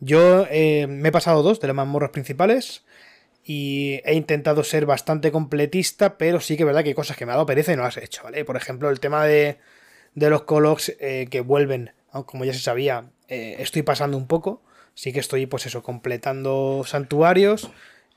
Yo 0.00 0.46
eh, 0.50 0.86
me 0.86 1.08
he 1.08 1.12
pasado 1.12 1.42
dos 1.42 1.60
de 1.60 1.66
las 1.66 1.76
mazmorras 1.76 2.10
principales 2.10 2.84
y 3.44 4.00
he 4.04 4.14
intentado 4.14 4.64
ser 4.64 4.86
bastante 4.86 5.32
completista, 5.32 6.18
pero 6.18 6.40
sí 6.40 6.56
que 6.56 6.62
es 6.62 6.66
verdad 6.66 6.82
que 6.82 6.90
hay 6.90 6.94
cosas 6.94 7.16
que 7.16 7.26
me 7.26 7.32
ha 7.32 7.36
dado 7.36 7.46
pereza 7.46 7.72
y 7.72 7.76
no 7.76 7.82
las 7.82 7.96
he 7.96 8.04
hecho, 8.04 8.22
¿vale? 8.22 8.44
Por 8.44 8.56
ejemplo, 8.56 8.90
el 8.90 9.00
tema 9.00 9.24
de, 9.24 9.58
de 10.14 10.30
los 10.30 10.42
Colox 10.42 10.94
eh, 11.00 11.26
que 11.30 11.40
vuelven, 11.40 11.92
como 12.26 12.44
ya 12.44 12.52
se 12.52 12.60
sabía, 12.60 13.10
eh, 13.28 13.56
estoy 13.58 13.82
pasando 13.82 14.16
un 14.16 14.26
poco. 14.26 14.62
Sí 14.94 15.12
que 15.12 15.20
estoy, 15.20 15.46
pues 15.46 15.64
eso, 15.66 15.82
completando 15.82 16.82
santuarios 16.86 17.70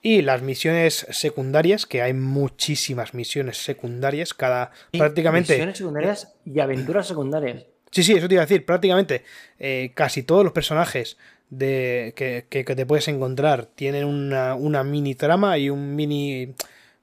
y 0.04 0.22
las 0.22 0.42
misiones 0.44 1.08
secundarias, 1.10 1.86
que 1.88 2.02
hay 2.04 2.14
muchísimas 2.14 3.14
misiones 3.16 3.58
secundarias, 3.58 4.34
cada 4.36 4.72
Y 4.92 5.00
prácticamente... 5.00 5.54
Misiones 5.54 5.78
secundarias 5.80 6.34
y 6.46 6.60
aventuras 6.60 7.08
secundarias. 7.08 7.66
Sí, 7.90 8.04
sí, 8.04 8.14
eso 8.14 8.28
te 8.28 8.36
iba 8.36 8.44
a 8.44 8.46
decir. 8.46 8.66
Prácticamente 8.66 9.24
eh, 9.60 9.92
casi 9.96 10.22
todos 10.24 10.44
los 10.44 10.52
personajes 10.54 11.18
de, 11.50 12.14
que, 12.16 12.46
que- 12.50 12.66
que 12.66 12.76
te 12.76 12.86
puedes 12.86 13.08
encontrar 13.08 13.66
tienen 13.68 14.04
una, 14.06 14.56
una 14.56 14.84
mini 14.84 15.16
trama 15.16 15.58
y 15.58 15.70
un 15.70 15.96
mini, 15.96 16.54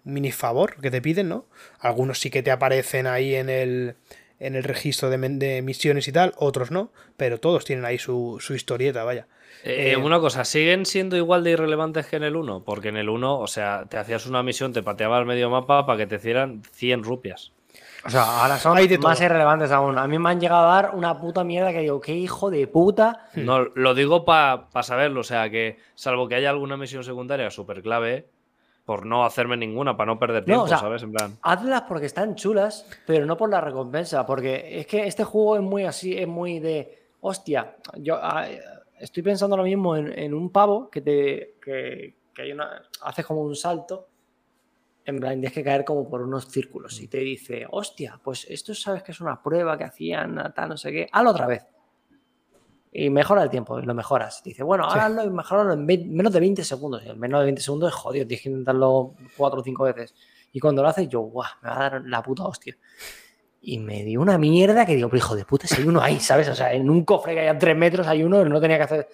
mini 0.05 0.31
favor 0.33 0.77
que 0.81 0.91
te 0.91 1.01
piden, 1.01 1.29
¿no? 1.29 1.47
Algunos 1.79 2.19
sí 2.21 2.29
que 2.31 2.43
te 2.43 2.51
aparecen 2.51 3.07
ahí 3.07 3.35
en 3.35 3.49
el, 3.49 3.95
en 4.41 4.57
el 4.57 4.65
registro 4.65 5.09
de, 5.09 5.17
de 5.17 5.63
misiones 5.63 6.07
y 6.09 6.13
tal, 6.13 6.35
otros 6.37 6.71
no, 6.71 6.93
pero 7.17 7.39
todos 7.39 7.65
tienen 7.65 7.85
ahí 7.85 7.99
su, 7.99 8.39
su 8.41 8.55
historieta, 8.55 9.05
vaya. 9.05 9.27
Eh, 9.65 9.93
Eh, 9.93 9.97
una 9.97 10.21
cosa, 10.21 10.45
¿siguen 10.45 10.87
siendo 10.87 11.17
igual 11.17 11.45
de 11.45 11.51
irrelevantes 11.53 12.07
que 12.07 12.17
en 12.17 12.25
el 12.25 12.37
1? 12.37 12.65
Porque 12.65 12.89
en 12.89 12.97
el 12.97 13.09
1, 13.09 13.39
o 13.39 13.47
sea, 13.47 13.85
te 13.89 13.99
hacías 13.99 14.27
una 14.27 14.43
misión, 14.43 14.73
te 14.73 14.83
pateabas 14.83 15.27
medio 15.27 15.51
mapa 15.51 15.87
para 15.87 15.99
que 15.99 16.07
te 16.07 16.17
hicieran 16.17 16.63
100 16.73 17.05
rupias. 17.05 17.53
O 18.05 18.09
sea, 18.11 18.41
ahora 18.41 18.57
son 18.57 18.75
más 18.75 19.19
todo. 19.19 19.27
irrelevantes 19.27 19.71
aún. 19.73 19.99
A 19.99 20.07
mí 20.07 20.19
me 20.19 20.31
han 20.31 20.41
llegado 20.41 20.69
a 20.71 20.75
dar 20.75 20.95
una 20.95 21.19
puta 21.19 21.45
mierda 21.45 21.73
que 21.73 21.81
digo, 21.81 22.01
qué 22.01 22.15
hijo 22.15 22.51
de 22.51 22.67
puta. 22.67 23.27
No, 23.35 23.61
lo 23.61 23.95
digo 23.95 24.25
para 24.25 24.69
saberlo, 24.83 25.21
o 25.21 25.25
sea, 25.25 25.51
que 25.51 25.79
salvo 25.95 26.27
que 26.27 26.37
haya 26.37 26.49
alguna 26.51 26.77
misión 26.77 27.05
secundaria 27.05 27.51
súper 27.51 27.83
clave, 27.83 28.27
por 28.87 29.05
no 29.05 29.25
hacerme 29.25 29.57
ninguna, 29.59 29.97
para 29.97 30.13
no 30.13 30.19
perder 30.19 30.43
No, 30.43 30.47
tiempo, 30.47 30.63
o 30.65 30.69
sea, 30.69 30.79
¿sabes? 30.79 31.03
En 31.03 31.13
plan. 31.13 31.37
Hazlas 31.43 31.83
porque 31.83 32.07
están 32.07 32.35
chulas, 32.37 32.87
pero 33.07 33.27
no 33.27 33.37
por 33.37 33.51
la 33.51 33.61
recompensa. 33.61 34.25
Porque 34.25 34.81
es 34.81 34.87
que 34.87 35.07
este 35.07 35.25
juego 35.25 35.57
es 35.57 35.63
muy 35.63 35.85
así, 35.85 36.17
es 36.17 36.27
muy 36.27 36.59
de. 36.59 36.99
Hostia, 37.21 37.77
yo 37.97 38.19
ah, 38.21 38.47
estoy 39.01 39.23
pensando 39.23 39.57
ahora 39.57 39.65
mismo 39.65 39.97
en, 39.97 40.17
en 40.19 40.35
un 40.35 40.51
pavo 40.51 40.91
que 40.91 41.01
te. 41.01 41.57
que, 41.63 42.17
que 42.35 42.43
hay 42.43 42.53
una. 42.53 42.83
haces 43.03 43.27
como 43.27 43.43
un 43.43 43.57
salto. 43.57 44.09
En 45.05 45.19
plan, 45.19 45.33
tienes 45.33 45.53
que 45.53 45.65
caer 45.65 45.85
como 45.85 46.09
por 46.09 46.23
unos 46.23 46.47
círculos. 46.47 47.01
Y 47.01 47.09
te 47.09 47.19
dice, 47.19 47.67
hostia, 47.71 48.21
pues 48.23 48.47
esto 48.49 48.75
sabes 48.75 49.03
que 49.03 49.13
es 49.13 49.21
una 49.21 49.43
prueba 49.43 49.77
que 49.77 49.85
hacían, 49.85 50.53
tal, 50.55 50.69
no 50.69 50.77
sé 50.77 50.93
qué. 50.93 51.09
Hazlo 51.11 51.31
otra 51.31 51.47
vez. 51.47 51.67
Y 52.93 53.09
mejora 53.09 53.43
el 53.43 53.51
tiempo, 53.51 53.81
y 53.81 53.85
lo 53.85 53.95
mejoras. 53.95 54.43
Dice, 54.45 54.63
bueno, 54.63 54.85
ahora 54.85 55.07
hazlo 55.07 55.25
y 55.25 55.31
mejoralo 55.31 55.73
en 55.73 55.87
menos 55.87 56.33
de 56.33 56.41
20 56.41 56.63
segundos. 56.65 57.03
Y 57.05 57.09
en 57.09 57.19
menos 57.19 57.41
de 57.41 57.45
20 57.47 57.63
segundos 57.63 57.89
es 57.89 57.95
jodido, 57.95 58.27
tienes 58.27 58.43
que 58.43 58.51
intentarlo 58.51 59.15
cuatro 59.37 59.61
o 59.61 59.65
cinco 59.65 59.85
veces. 59.85 60.15
Y 60.53 60.61
cuando 60.61 60.83
lo 60.83 60.89
haces, 60.89 61.09
yo, 61.09 61.21
guau, 61.21 61.49
me 61.63 61.71
va 61.71 61.77
a 61.77 61.91
dar 61.91 62.03
la 62.05 62.23
puta 62.23 62.45
hostia. 62.45 62.77
Y 63.63 63.79
me 63.79 64.05
dio 64.05 64.21
una 64.21 64.39
mierda 64.39 64.87
que 64.87 64.95
digo, 64.97 65.09
pero 65.09 65.19
hijo 65.19 65.37
de 65.37 65.45
puta, 65.45 65.67
si 65.67 65.83
hay 65.83 65.87
uno 65.89 66.01
ahí, 66.01 66.19
¿sabes? 66.19 66.49
O 66.49 66.55
sea, 66.55 66.73
en 66.73 66.89
un 66.89 67.05
cofre 67.05 67.35
que 67.35 67.41
hay 67.41 67.49
a 67.49 67.59
tres 67.59 67.77
metros 67.77 68.07
hay 68.07 68.23
uno, 68.23 68.43
no 68.45 68.61
tenía 68.61 68.79
que 68.79 68.83
hacer. 68.85 69.09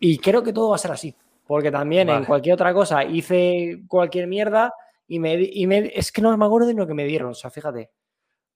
Y 0.00 0.18
creo 0.18 0.42
que 0.42 0.52
todo 0.52 0.70
va 0.70 0.76
a 0.76 0.78
ser 0.78 0.90
así. 0.90 1.14
Porque 1.46 1.70
también 1.70 2.08
en 2.08 2.14
Vale. 2.16 2.26
cualquier 2.26 2.54
otra 2.54 2.74
cosa 2.74 3.04
hice 3.04 3.82
cualquier 3.86 4.26
mierda 4.26 4.74
y 5.06 5.20
me, 5.20 5.34
y 5.40 5.66
me- 5.68 5.92
es 5.94 6.10
que 6.10 6.20
no 6.20 6.36
me 6.36 6.44
acuerdo 6.44 6.66
de 6.66 6.74
lo 6.74 6.86
que 6.88 6.94
me 6.94 7.04
dieron, 7.04 7.30
o 7.30 7.34
sea, 7.34 7.50
fíjate. 7.50 7.90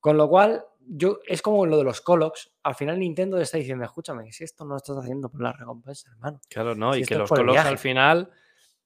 Con 0.01 0.17
lo 0.17 0.29
cual, 0.29 0.65
yo 0.81 1.21
es 1.27 1.41
como 1.41 1.65
lo 1.67 1.79
de 1.79 1.85
los 1.85 2.01
Colox. 2.01 2.51
Al 2.65 2.75
final 2.75 2.99
Nintendo 2.99 3.37
te 3.37 3.45
está 3.45 3.59
diciendo, 3.59 3.85
escúchame, 3.85 4.33
si 4.33 4.43
esto 4.43 4.65
no 4.65 4.71
lo 4.71 4.77
estás 4.79 4.97
haciendo 4.97 5.29
por 5.29 5.41
la 5.43 5.53
recompensa, 5.53 6.11
hermano. 6.11 6.41
Claro, 6.49 6.75
no, 6.75 6.95
Si 6.95 7.03
y 7.03 7.05
que 7.05 7.15
los 7.15 7.31
viaje. 7.31 7.69
al 7.69 7.79
final. 7.79 8.31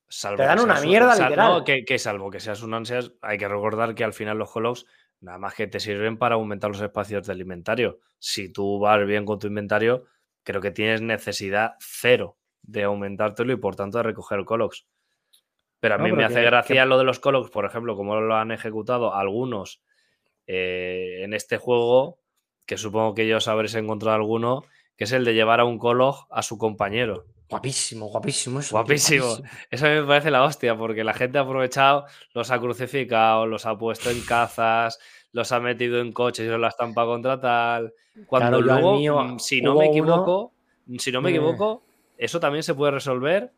Salvo 0.06 0.36
Te 0.36 0.42
dan 0.44 0.60
una 0.60 0.78
un- 0.80 0.86
mierda, 0.86 1.14
literal. 1.14 1.52
no, 1.52 1.64
que, 1.64 1.84
que 1.84 1.98
salvo 1.98 2.30
que 2.30 2.38
seas 2.40 2.62
un 2.62 2.74
ansias, 2.74 3.12
hay 3.22 3.38
que 3.38 3.48
recordar 3.48 3.94
que 3.94 4.04
al 4.04 4.12
final 4.12 4.36
los 4.36 4.50
colos 4.50 4.86
nada 5.24 5.38
más 5.38 5.54
que 5.54 5.66
te 5.66 5.80
sirven 5.80 6.16
para 6.18 6.34
aumentar 6.37 6.70
los 6.70 6.80
espacios 6.80 7.26
del 7.26 7.40
inventario. 7.40 7.98
Si 8.18 8.52
tú 8.52 8.78
vas 8.78 9.04
bien 9.06 9.24
con 9.24 9.38
tu 9.38 9.46
inventario, 9.46 10.04
creo 10.42 10.60
que 10.60 10.70
tienes 10.70 11.00
necesidad 11.02 11.72
cero 11.80 12.37
de 12.62 12.84
aumentártelo 12.84 13.52
y 13.52 13.56
por 13.56 13.74
tanto 13.76 13.98
de 13.98 14.04
recoger 14.04 14.44
colocs. 14.44 14.87
Pero 15.80 15.96
a 15.96 15.98
mí 15.98 16.12
me 16.12 16.24
hace 16.24 16.37
que- 16.40 16.44
gracia 16.46 16.84
lo 16.87 16.98
de 16.98 17.04
los 17.04 17.18
colocs, 17.20 17.50
por 17.50 17.64
ejemplo, 17.64 17.96
como 17.96 18.20
lo 18.20 18.37
han 18.37 18.52
ejecutado 18.52 19.14
algunos 19.14 19.82
eh, 20.46 21.22
en 21.24 21.32
este 21.32 21.56
juego, 21.56 22.18
que 22.66 22.76
supongo 22.76 23.14
que 23.14 23.22
ellos 23.22 23.48
habréis 23.48 23.74
encontrado 23.74 24.16
alguno, 24.16 24.64
que 24.96 25.04
es 25.04 25.12
el 25.12 25.24
de 25.24 25.32
llevar 25.34 25.60
a 25.60 25.64
un 25.64 25.78
colog 25.78 26.26
a 26.30 26.42
su 26.42 26.58
compañero. 26.58 27.24
Guapísimo, 27.48 28.07
guapísimo 28.07 28.61
eso. 28.61 28.68
tío, 28.70 28.78
Guapísimo. 28.78 29.37
Eso 29.70 29.87
a 29.87 29.90
mí 29.90 29.94
me 30.00 30.07
parece 30.07 30.30
la 30.30 30.42
hostia, 30.44 30.76
porque 30.76 31.04
la 31.04 31.12
gente 31.12 31.38
ha 31.38 31.42
aprovechado, 31.42 32.07
los 32.33 32.50
ha 32.50 32.59
crucificado, 32.59 33.46
los 33.46 33.66
ha 33.66 33.76
puesto 33.76 34.11
en 34.11 34.20
cazas, 34.22 34.98
los 35.33 35.52
ha 35.52 35.61
metido 35.61 36.00
en 36.00 36.12
coches 36.12 36.46
y 36.46 36.48
los 36.48 36.59
la 36.61 36.68
estampa 36.68 37.04
contra 37.04 37.40
tal. 37.40 37.92
Cuando 38.26 38.61
Claro, 38.61 38.61
luego, 38.61 38.92
mío 38.96 39.20
mm, 39.20 39.38
si 39.38 39.61
no 39.61 39.74
me 39.74 39.85
uno 39.85 39.90
equivoco, 39.90 40.52
si 40.98 41.12
no 41.12 41.20
me 41.20 41.30
de- 41.30 41.37
equivoco, 41.37 41.83
eso 42.16 42.40
también 42.40 42.62
se 42.62 42.74
puede 42.74 42.92
resolver 42.92 43.52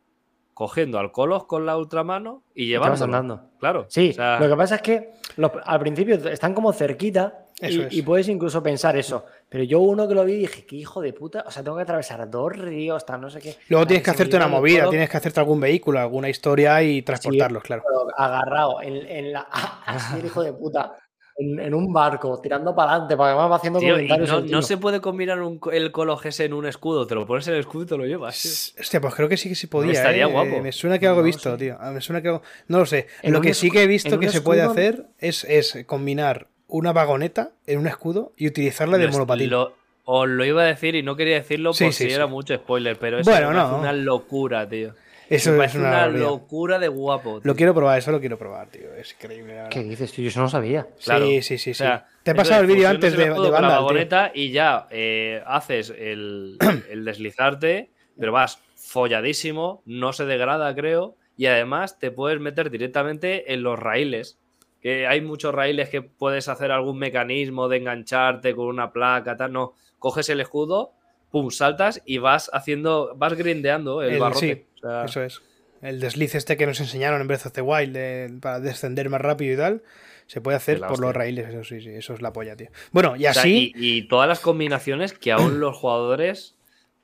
cogiendo 0.54 0.98
al 0.98 1.12
Colos 1.12 1.44
con 1.44 1.66
la 1.66 1.76
ultramano 1.76 2.42
y 2.54 2.66
llevándolo. 2.66 3.04
andando. 3.16 3.50
Claro. 3.60 3.86
Sí, 3.88 4.10
o 4.10 4.14
sea, 4.14 4.40
lo 4.40 4.48
que 4.48 4.56
pasa 4.56 4.76
es 4.76 4.82
que 4.82 5.10
los- 5.36 5.52
al 5.64 5.78
principio 5.80 6.14
están 6.28 6.54
como 6.54 6.72
cerquita 6.72 7.45
Eso 7.60 7.80
y, 7.80 7.84
es. 7.84 7.92
y 7.94 8.02
puedes 8.02 8.28
incluso 8.28 8.62
pensar 8.62 8.96
eso. 8.96 9.24
Pero 9.48 9.64
yo 9.64 9.80
uno 9.80 10.06
que 10.06 10.14
lo 10.14 10.24
vi 10.24 10.34
dije, 10.36 10.66
qué 10.66 10.76
hijo 10.76 11.00
de 11.00 11.12
puta, 11.12 11.44
o 11.46 11.50
sea, 11.50 11.62
tengo 11.62 11.76
que 11.76 11.84
atravesar 11.84 12.28
dos 12.30 12.52
ríos, 12.56 13.06
tal, 13.06 13.20
no 13.20 13.30
sé 13.30 13.40
qué. 13.40 13.56
Luego 13.68 13.86
tienes 13.86 14.02
que 14.04 14.10
se 14.10 14.14
hacerte 14.14 14.36
una 14.36 14.48
movida, 14.48 14.80
colo 14.80 14.90
tienes 14.90 15.08
que 15.08 15.16
hacerte 15.16 15.40
algún 15.40 15.60
vehículo, 15.60 15.98
alguna 15.98 16.28
historia 16.28 16.82
y 16.82 17.00
transportarlos, 17.02 17.62
claro. 17.62 17.82
agarrado 18.16 18.82
en, 18.82 18.96
en 19.06 19.32
la... 19.32 19.40
Así 19.86 20.18
el 20.18 20.26
hijo 20.26 20.42
de 20.42 20.52
puta. 20.52 20.96
En, 21.38 21.60
en 21.60 21.74
un 21.74 21.92
barco, 21.92 22.40
tirando 22.40 22.74
para 22.74 22.92
adelante, 22.92 23.14
porque 23.14 23.28
además 23.28 23.50
va 23.50 23.56
haciendo 23.56 23.78
tío, 23.78 23.92
comentarios. 23.92 24.30
no, 24.30 24.40
no 24.40 24.62
se 24.62 24.78
puede 24.78 25.02
combinar 25.02 25.40
un 25.42 25.60
el 25.70 25.92
Colos 25.92 26.24
ese 26.24 26.46
en 26.46 26.54
un 26.54 26.64
escudo, 26.64 27.06
te 27.06 27.14
lo 27.14 27.26
pones 27.26 27.46
en 27.48 27.54
el 27.54 27.60
escudo 27.60 27.82
y 27.82 27.86
te 27.86 27.96
lo 27.98 28.06
llevas. 28.06 28.40
tío. 28.40 28.80
Hostia, 28.82 29.00
pues 29.02 29.14
creo 29.14 29.28
que 29.28 29.36
sí 29.36 29.50
que 29.50 29.54
sí 29.54 29.66
podía. 29.66 29.92
estaría 29.92 30.24
¿eh? 30.24 30.32
guapo. 30.32 30.62
Me 30.62 30.72
suena 30.72 30.98
que 30.98 31.06
algo 31.06 31.20
he 31.20 31.24
No 31.24 31.26
visto, 31.26 31.54
tío. 31.58 31.76
Me 31.92 32.00
suena 32.00 32.22
que 32.22 32.28
algo- 32.28 32.42
No 32.68 32.78
lo 32.78 32.86
sé. 32.86 33.06
En 33.20 33.34
lo 33.34 33.42
que 33.42 33.52
sí 33.52 33.70
que 33.70 33.82
he 33.82 33.86
visto 33.86 34.18
que 34.18 34.30
se 34.30 34.40
puede 34.40 34.62
hacer 34.62 35.08
es, 35.18 35.44
es 35.44 35.84
combinar 35.86 36.48
una 36.68 36.92
vagoneta 36.92 37.50
en 37.66 37.78
un 37.78 37.86
escudo 37.86 38.32
y 38.36 38.46
utilizarla 38.48 38.98
de 38.98 39.08
monopatín. 39.08 39.50
lo- 39.50 39.74
os 40.04 40.28
lo 40.28 40.44
iba 40.44 40.62
a 40.62 40.66
decir 40.66 40.94
y 40.94 41.02
no 41.02 41.16
quería 41.16 41.34
decirlo 41.34 41.72
Sí, 41.74 41.84
por 41.84 41.92
sí, 41.92 42.04
si 42.04 42.10
sí. 42.10 42.14
era 42.14 42.26
mucho 42.28 42.54
spoiler, 42.54 42.96
pero 42.98 43.18
eso 43.18 43.28
Bueno, 43.30 43.48
me 43.50 43.54
parece 43.56 43.72
no. 43.72 43.78
una 43.80 43.92
locura, 43.92 44.68
tío. 44.68 44.94
Eso 45.28 45.50
me 45.52 45.64
es 45.64 45.74
una, 45.74 46.06
locura 46.06 46.78
de 46.78 46.86
guapo. 46.86 47.40
tío. 47.40 47.50
Lo 47.50 47.56
quiero 47.56 47.74
probar, 47.74 47.98
eso 47.98 48.12
lo 48.12 48.20
quiero 48.20 48.38
probar, 48.38 48.68
tío. 48.68 48.94
Es 48.94 49.12
increíble, 49.14 49.48
la 49.56 49.62
verdad. 49.64 49.70
¿Qué 49.70 49.82
dices, 49.82 50.12
tío? 50.12 50.22
Yo 50.22 50.28
eso 50.28 50.40
no 50.40 50.48
sabía. 50.48 50.86
Claro. 51.04 51.26
Sí, 51.26 51.42
sí, 51.42 51.58
sí. 51.58 51.70
O 51.70 51.74
sí. 51.74 51.78
sea, 51.78 52.06
Te 52.22 52.30
he 52.30 52.34
pasado 52.36 52.60
el 52.60 52.68
vídeo 52.68 52.88
antes 52.88 53.16
de, 53.16 53.26
la 53.26 53.34
tío. 53.34 53.50
vagoneta 53.50 54.30
y 54.32 54.52
ya 54.52 54.86
eh, 54.92 55.42
haces 55.44 55.90
el, 55.90 56.56
el 56.90 57.04
deslizarte, 57.04 57.90
pero 58.16 58.30
vas 58.30 58.60
folladísimo, 58.76 59.82
no 59.86 60.12
se 60.12 60.24
degrada, 60.24 60.72
creo, 60.76 61.16
y 61.36 61.46
además 61.46 61.98
te 61.98 62.12
puedes 62.12 62.38
meter 62.40 62.70
directamente 62.70 63.52
en 63.52 63.62
los 63.64 63.76
raíles. 63.78 64.38
Que 64.86 65.04
hay 65.08 65.20
muchos 65.20 65.52
raíles 65.52 65.88
que 65.88 66.00
puedes 66.00 66.46
hacer 66.48 66.70
algún 66.70 66.96
mecanismo 67.00 67.66
de 67.68 67.78
engancharte 67.78 68.54
con 68.54 68.66
una 68.68 68.92
placa, 68.92 69.36
tal. 69.36 69.52
No, 69.52 69.74
coges 69.98 70.28
el 70.28 70.40
escudo, 70.40 70.92
pum, 71.32 71.50
saltas 71.50 72.02
y 72.06 72.18
vas 72.18 72.50
haciendo, 72.52 73.12
vas 73.16 73.34
grindeando 73.34 74.00
el, 74.02 74.12
El- 74.14 74.20
barrote. 74.20 74.54
sí, 74.54 74.66
O 74.76 74.88
sea, 74.88 75.04
Eso 75.06 75.22
es. 75.24 75.42
El 75.82 75.98
desliz 75.98 76.36
este 76.36 76.56
que 76.56 76.66
nos 76.66 76.78
enseñaron 76.78 77.20
en 77.20 77.26
Breath 77.26 77.46
of 77.46 77.52
the 77.52 77.62
Wild 77.62 77.92
de- 77.94 78.38
para 78.40 78.60
descender 78.60 79.10
más 79.10 79.20
rápido 79.20 79.54
y 79.54 79.56
tal, 79.56 79.82
se 80.28 80.40
puede 80.40 80.56
hacer 80.56 80.78
por 80.78 81.00
los 81.00 81.12
raíles, 81.12 81.48
eso 81.48 81.64
sí, 81.64 81.80
sí, 81.80 81.90
eso 81.90 82.14
es 82.14 82.22
la 82.22 82.32
polla, 82.32 82.54
tío. 82.54 82.68
Bueno, 82.92 83.16
y 83.16 83.26
O 83.26 83.32
sea, 83.32 83.42
así, 83.42 83.72
y, 83.74 83.98
y 83.98 84.02
todas 84.06 84.28
las 84.28 84.38
combinaciones 84.38 85.12
que 85.14 85.32
aún 85.32 85.58
los 85.58 85.76
jugadores 85.76 86.54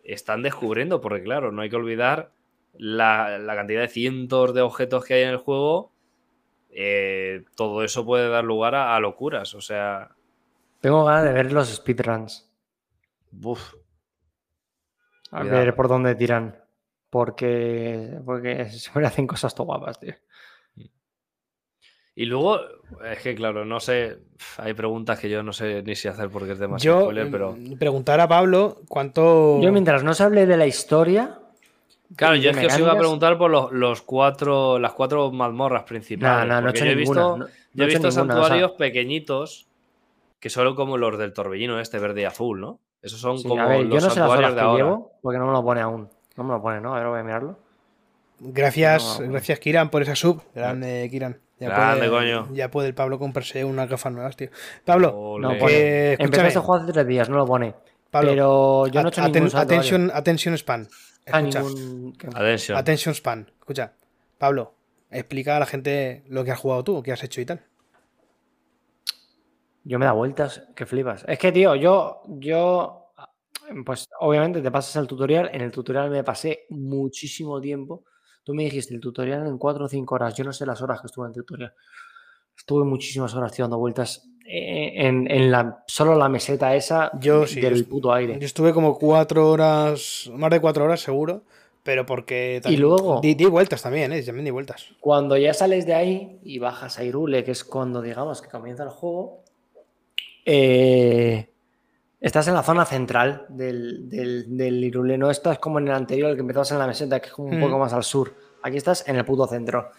están 0.05 0.43
descubriendo, 0.43 1.01
porque 1.01 1.25
claro, 1.25 1.51
no 1.51 1.63
hay 1.63 1.69
que 1.71 1.77
olvidar 1.77 2.31
la, 2.79 3.39
la 3.39 3.57
cantidad 3.57 3.81
de 3.81 3.89
cientos 3.89 4.55
de 4.55 4.61
objetos 4.61 5.05
que 5.05 5.15
hay 5.15 5.23
en 5.23 5.31
el 5.31 5.37
juego. 5.39 5.91
Eh, 6.73 7.45
todo 7.55 7.85
eso 7.85 8.05
puede 8.05 8.29
dar 8.29 8.45
lugar 8.45 8.75
a, 8.75 8.97
a 8.97 9.01
locuras. 9.01 9.55
O 9.55 9.61
sea, 9.61 10.11
Tengo 10.81 11.05
ganas 11.05 11.25
de 11.25 11.33
ver 11.33 11.53
los 11.53 11.69
speedruns. 11.69 12.51
A 15.31 15.41
Cuidado. 15.41 15.59
ver 15.59 15.75
por 15.75 15.89
dónde 15.89 16.15
tiran. 16.15 16.59
Porque, 17.11 18.19
porque 18.25 18.65
se 18.71 18.99
me 18.99 19.07
hacen 19.07 19.27
cosas 19.27 19.55
todo 19.55 19.67
guapas, 19.67 20.01
tío. 20.01 20.15
Y 22.15 22.27
luego, 22.27 22.61
es 23.11 23.21
que 23.23 23.35
claro, 23.35 23.65
no 23.65 23.81
sé, 23.81 24.19
hay 24.59 24.75
preguntas 24.75 25.19
que 25.19 25.31
yo 25.31 25.43
no 25.43 25.55
sé 25.55 25.83
ni 25.83 25.95
si 25.95 26.09
hacer 26.09 26.29
porque 26.29 26.53
es 26.53 26.59
demasiado 26.59 26.99
yo 26.99 27.05
spoiler, 27.05 27.31
pero... 27.31 27.53
mm, 27.53 27.79
preguntar 27.79 28.21
a 28.21 28.29
Pablo 28.29 28.83
cuánto... 28.87 29.59
Yo 29.63 29.73
mientras 29.73 30.05
no 30.05 30.13
se 30.13 30.23
hable 30.23 30.45
de 30.45 30.59
la 30.59 30.67
historia, 30.67 31.41
Claro, 32.17 32.37
yo 32.37 32.51
es 32.51 32.57
que 32.57 32.67
os 32.67 32.79
iba 32.79 32.93
a 32.93 32.99
preguntar 32.99 33.39
por 33.39 33.51
los, 33.51 33.73
los 33.73 34.03
cuatro, 34.03 34.79
las 34.79 34.93
cuatro 34.93 35.31
mazmorras 35.33 35.83
no, 35.83 35.87
principales. 35.87 36.49
no, 36.49 36.61
no 36.61 36.69
he 36.69 36.73
porque 36.73 36.79
hecho 36.79 36.85
yo 36.87 36.93
he 36.93 36.97
ninguna. 36.97 37.21
visto, 37.21 37.37
no- 37.39 37.47
Yo 37.47 37.53
no 37.75 37.83
he 37.85 37.87
visto 37.87 37.99
ninguna, 38.09 38.09
o 38.09 38.13
sea, 38.13 38.35
santuarios 38.45 38.71
pequeñitos 38.73 39.67
que 40.41 40.51
son 40.51 40.75
como 40.75 40.99
los 40.99 41.19
del 41.19 41.33
torbellino 41.33 41.79
este 41.81 41.99
verde 41.99 42.23
y 42.23 42.25
azul, 42.25 42.61
¿no? 42.61 42.81
Esos 43.01 43.21
son 43.21 43.39
sí, 43.39 43.49
como 43.49 43.63
a 43.63 43.67
ver, 43.67 43.83
yo 43.83 43.95
los 43.95 44.05
no 44.05 44.11
sé 44.11 44.21
las 44.21 44.29
horas 44.31 44.51
de 44.51 44.57
que 44.57 44.61
ahora. 44.61 44.85
llevo 44.85 45.13
porque 45.23 45.39
no 45.39 45.47
me 45.47 45.53
lo 45.53 45.63
pone 45.65 45.81
aún. 45.81 46.09
No 46.37 46.45
me 46.45 46.53
lo 46.55 46.63
pone, 46.63 46.81
¿no? 46.81 46.95
A 46.95 46.99
ver, 46.99 47.09
voy 47.09 47.21
a 47.21 47.23
mirarlo. 47.23 47.59
Gracias, 48.41 49.21
No, 49.21 49.31
gracias 49.31 49.59
Kiran 49.61 49.91
por 49.91 50.03
esa 50.03 50.17
sub. 50.17 50.43
Grande, 50.55 51.09
Kiran. 51.11 51.39
Ya 51.61 51.69
Grande, 51.69 52.09
puede, 52.09 52.11
coño. 52.11 52.49
Ya 52.53 52.71
puede 52.71 52.89
el 52.89 52.95
Pablo 52.95 53.19
comprarse 53.19 53.65
unas 53.65 53.89
gafas 53.89 54.13
nuevas, 54.13 54.37
tío. 54.37 54.49
Pablo. 54.85 55.37
No 55.41 55.51
que- 55.51 55.57
pone. 55.59 56.13
escúchame. 56.13 56.25
Empecé 56.25 56.47
este 56.49 56.59
juego 56.61 56.83
hace 56.83 56.93
tres 56.93 57.07
días, 57.07 57.29
no 57.29 57.37
lo 57.37 57.47
pone. 57.47 57.75
Pablo, 58.11 58.31
pero 58.31 58.87
yo 58.89 59.01
no 59.03 59.09
he 59.09 59.11
hecho 59.11 59.23
Aten- 59.23 59.33
ningún 59.45 59.57
attention, 59.57 60.11
attention 60.13 60.59
span. 60.59 60.89
Escucha, 61.25 61.63
ningún- 61.63 62.17
Attention. 62.35 62.79
attention 62.79 63.15
span. 63.15 63.51
Escucha, 63.61 63.95
Pablo, 64.39 64.75
explica 65.11 65.57
a 65.57 65.61
la 65.61 65.67
gente 65.67 66.25
lo 66.29 66.45
que 66.45 66.51
has 66.51 66.59
jugado 66.59 66.83
tú, 66.85 67.03
qué 67.03 67.13
has 67.13 67.23
hecho 67.23 67.41
y 67.41 67.47
tal. 67.47 67.65
Yo 69.85 69.99
me 69.99 70.05
da 70.05 70.13
vueltas, 70.13 70.63
que 70.77 70.87
flipas. 70.87 71.25
Es 71.27 71.39
que, 71.39 71.51
tío, 71.51 71.75
yo, 71.75 72.23
yo, 72.29 73.13
pues 73.85 74.07
obviamente 74.21 74.63
te 74.63 74.71
pasas 74.71 74.95
el 74.97 75.09
tutorial. 75.09 75.51
En 75.53 75.61
el 75.61 75.73
tutorial 75.73 76.09
me 76.11 76.23
pasé 76.23 76.67
muchísimo 76.71 77.61
tiempo. 77.61 78.05
Tú 78.45 78.55
me 78.55 78.65
dijiste 78.65 78.95
el 78.95 79.01
tutorial 79.01 79.47
en 79.47 79.59
4 79.59 79.85
o 79.85 79.89
5 79.89 80.15
horas. 80.15 80.35
Yo 80.35 80.45
no 80.45 80.53
sé 80.53 80.67
las 80.67 80.81
horas 80.83 81.01
que 81.01 81.07
estuve 81.09 81.27
en 81.27 81.31
el 81.31 81.35
tutorial. 81.35 81.75
Estuve 82.57 82.85
muchísimas 82.85 83.35
horas 83.35 83.53
tío, 83.53 83.65
dando 83.65 83.79
vueltas 83.79 84.29
en, 84.55 85.31
en 85.31 85.51
la, 85.51 85.83
solo 85.87 86.15
la 86.15 86.29
meseta 86.29 86.75
esa 86.75 87.11
Yo 87.21 87.47
sí, 87.47 87.61
del 87.61 87.77
yo- 87.85 87.89
puto 87.89 88.13
aire. 88.13 88.39
Yo 88.39 88.47
estuve 88.47 88.73
como 88.73 88.99
cuatro 88.99 89.49
horas, 89.51 90.31
más 90.35 90.51
de 90.51 90.61
cuatro 90.61 90.85
horas 90.85 91.01
seguro, 91.01 91.43
pero 91.83 92.05
porque... 92.07 92.61
Y 92.67 92.77
luego- 92.77 93.21
Di, 93.21 93.35
di 93.35 93.47
vueltas 93.47 93.83
también, 93.83 94.13
¿eh? 94.13 94.23
También 94.23 94.45
di 94.45 94.51
vueltas. 94.51 94.87
Cuando 95.01 95.37
ya 95.37 95.55
sales 95.55 95.87
de 95.87 95.95
ahí 95.95 96.39
y 96.45 96.59
bajas 96.59 96.99
a 96.99 97.05
Irule, 97.05 97.43
que 97.45 97.53
es 97.53 97.65
cuando 97.65 98.03
digamos 98.03 98.43
que 98.43 98.49
comienza 98.49 98.83
el 98.83 98.91
juego, 98.91 99.43
eh, 100.45 101.49
estás 102.21 102.49
en 102.49 102.55
la 102.55 102.63
zona 102.63 102.85
central 102.85 103.47
del, 103.49 104.09
del, 104.09 104.57
del 104.57 104.85
Irule. 104.85 105.19
No 105.19 105.31
estás 105.31 105.59
como 105.59 105.79
en 105.79 105.89
el 105.89 105.95
anterior, 105.95 106.31
el 106.31 106.37
que 106.37 106.41
empezabas 106.43 106.73
en 106.73 106.79
la 106.79 106.87
meseta, 106.87 107.21
que 107.21 107.27
es 107.29 107.33
como 107.33 107.49
un 107.49 107.59
Mm. 107.59 107.63
poco 107.63 107.79
más 107.79 107.93
al 107.93 108.05
sur. 108.05 108.35
Aquí 108.63 108.77
estás 108.77 109.09
en 109.09 109.17
el 109.17 109.25
puto 109.25 109.47
centro. 109.47 109.91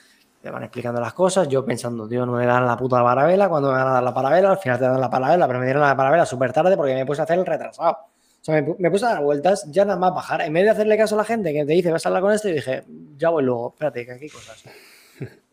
Te 0.44 0.52
van 0.52 0.62
explicando 0.62 1.00
las 1.00 1.14
cosas, 1.14 1.48
yo 1.48 1.64
pensando, 1.64 2.06
tío, 2.06 2.26
no 2.26 2.34
me 2.34 2.46
dan 2.46 2.68
la 2.68 2.76
puta 2.76 3.02
parabela, 3.02 3.48
cuando 3.48 3.70
me 3.70 3.78
van 3.78 3.88
a 3.88 3.92
dar 3.92 4.04
la 4.04 4.14
parabela, 4.14 4.52
al 4.52 4.58
final 4.58 4.78
te 4.78 4.84
dan 4.84 5.00
la 5.00 5.10
parabela, 5.10 5.48
pero 5.48 5.60
me 5.60 5.64
dieron 5.64 5.82
la 5.82 5.96
parabela 5.96 6.26
súper 6.26 6.52
tarde 6.52 6.76
porque 6.76 6.94
me 6.94 7.06
puse 7.06 7.22
a 7.22 7.24
hacer 7.24 7.40
el 7.40 7.46
retrasado. 7.46 7.92
O 7.92 8.10
sea, 8.42 8.62
me, 8.62 8.76
me 8.78 8.92
puse 8.92 9.06
a 9.06 9.14
dar 9.14 9.24
vueltas, 9.24 9.66
ya 9.72 9.86
nada 9.86 9.98
más 9.98 10.14
bajar. 10.14 10.42
En 10.42 10.52
vez 10.52 10.66
de 10.66 10.72
hacerle 10.72 10.98
caso 10.98 11.16
a 11.16 11.20
la 11.20 11.24
gente 11.24 11.54
que 11.54 11.64
te 11.66 11.72
dice, 11.72 11.94
vas 11.94 12.06
a 12.06 12.10
hablar 12.10 12.24
con 12.24 12.34
este, 12.34 12.50
y 12.50 12.54
dije, 12.56 12.84
ya 13.16 13.30
voy 13.30 13.42
luego, 13.46 13.70
espérate, 13.70 14.06
que 14.06 14.12
aquí 14.12 14.24
hay 14.26 14.30
cosas. 14.30 14.64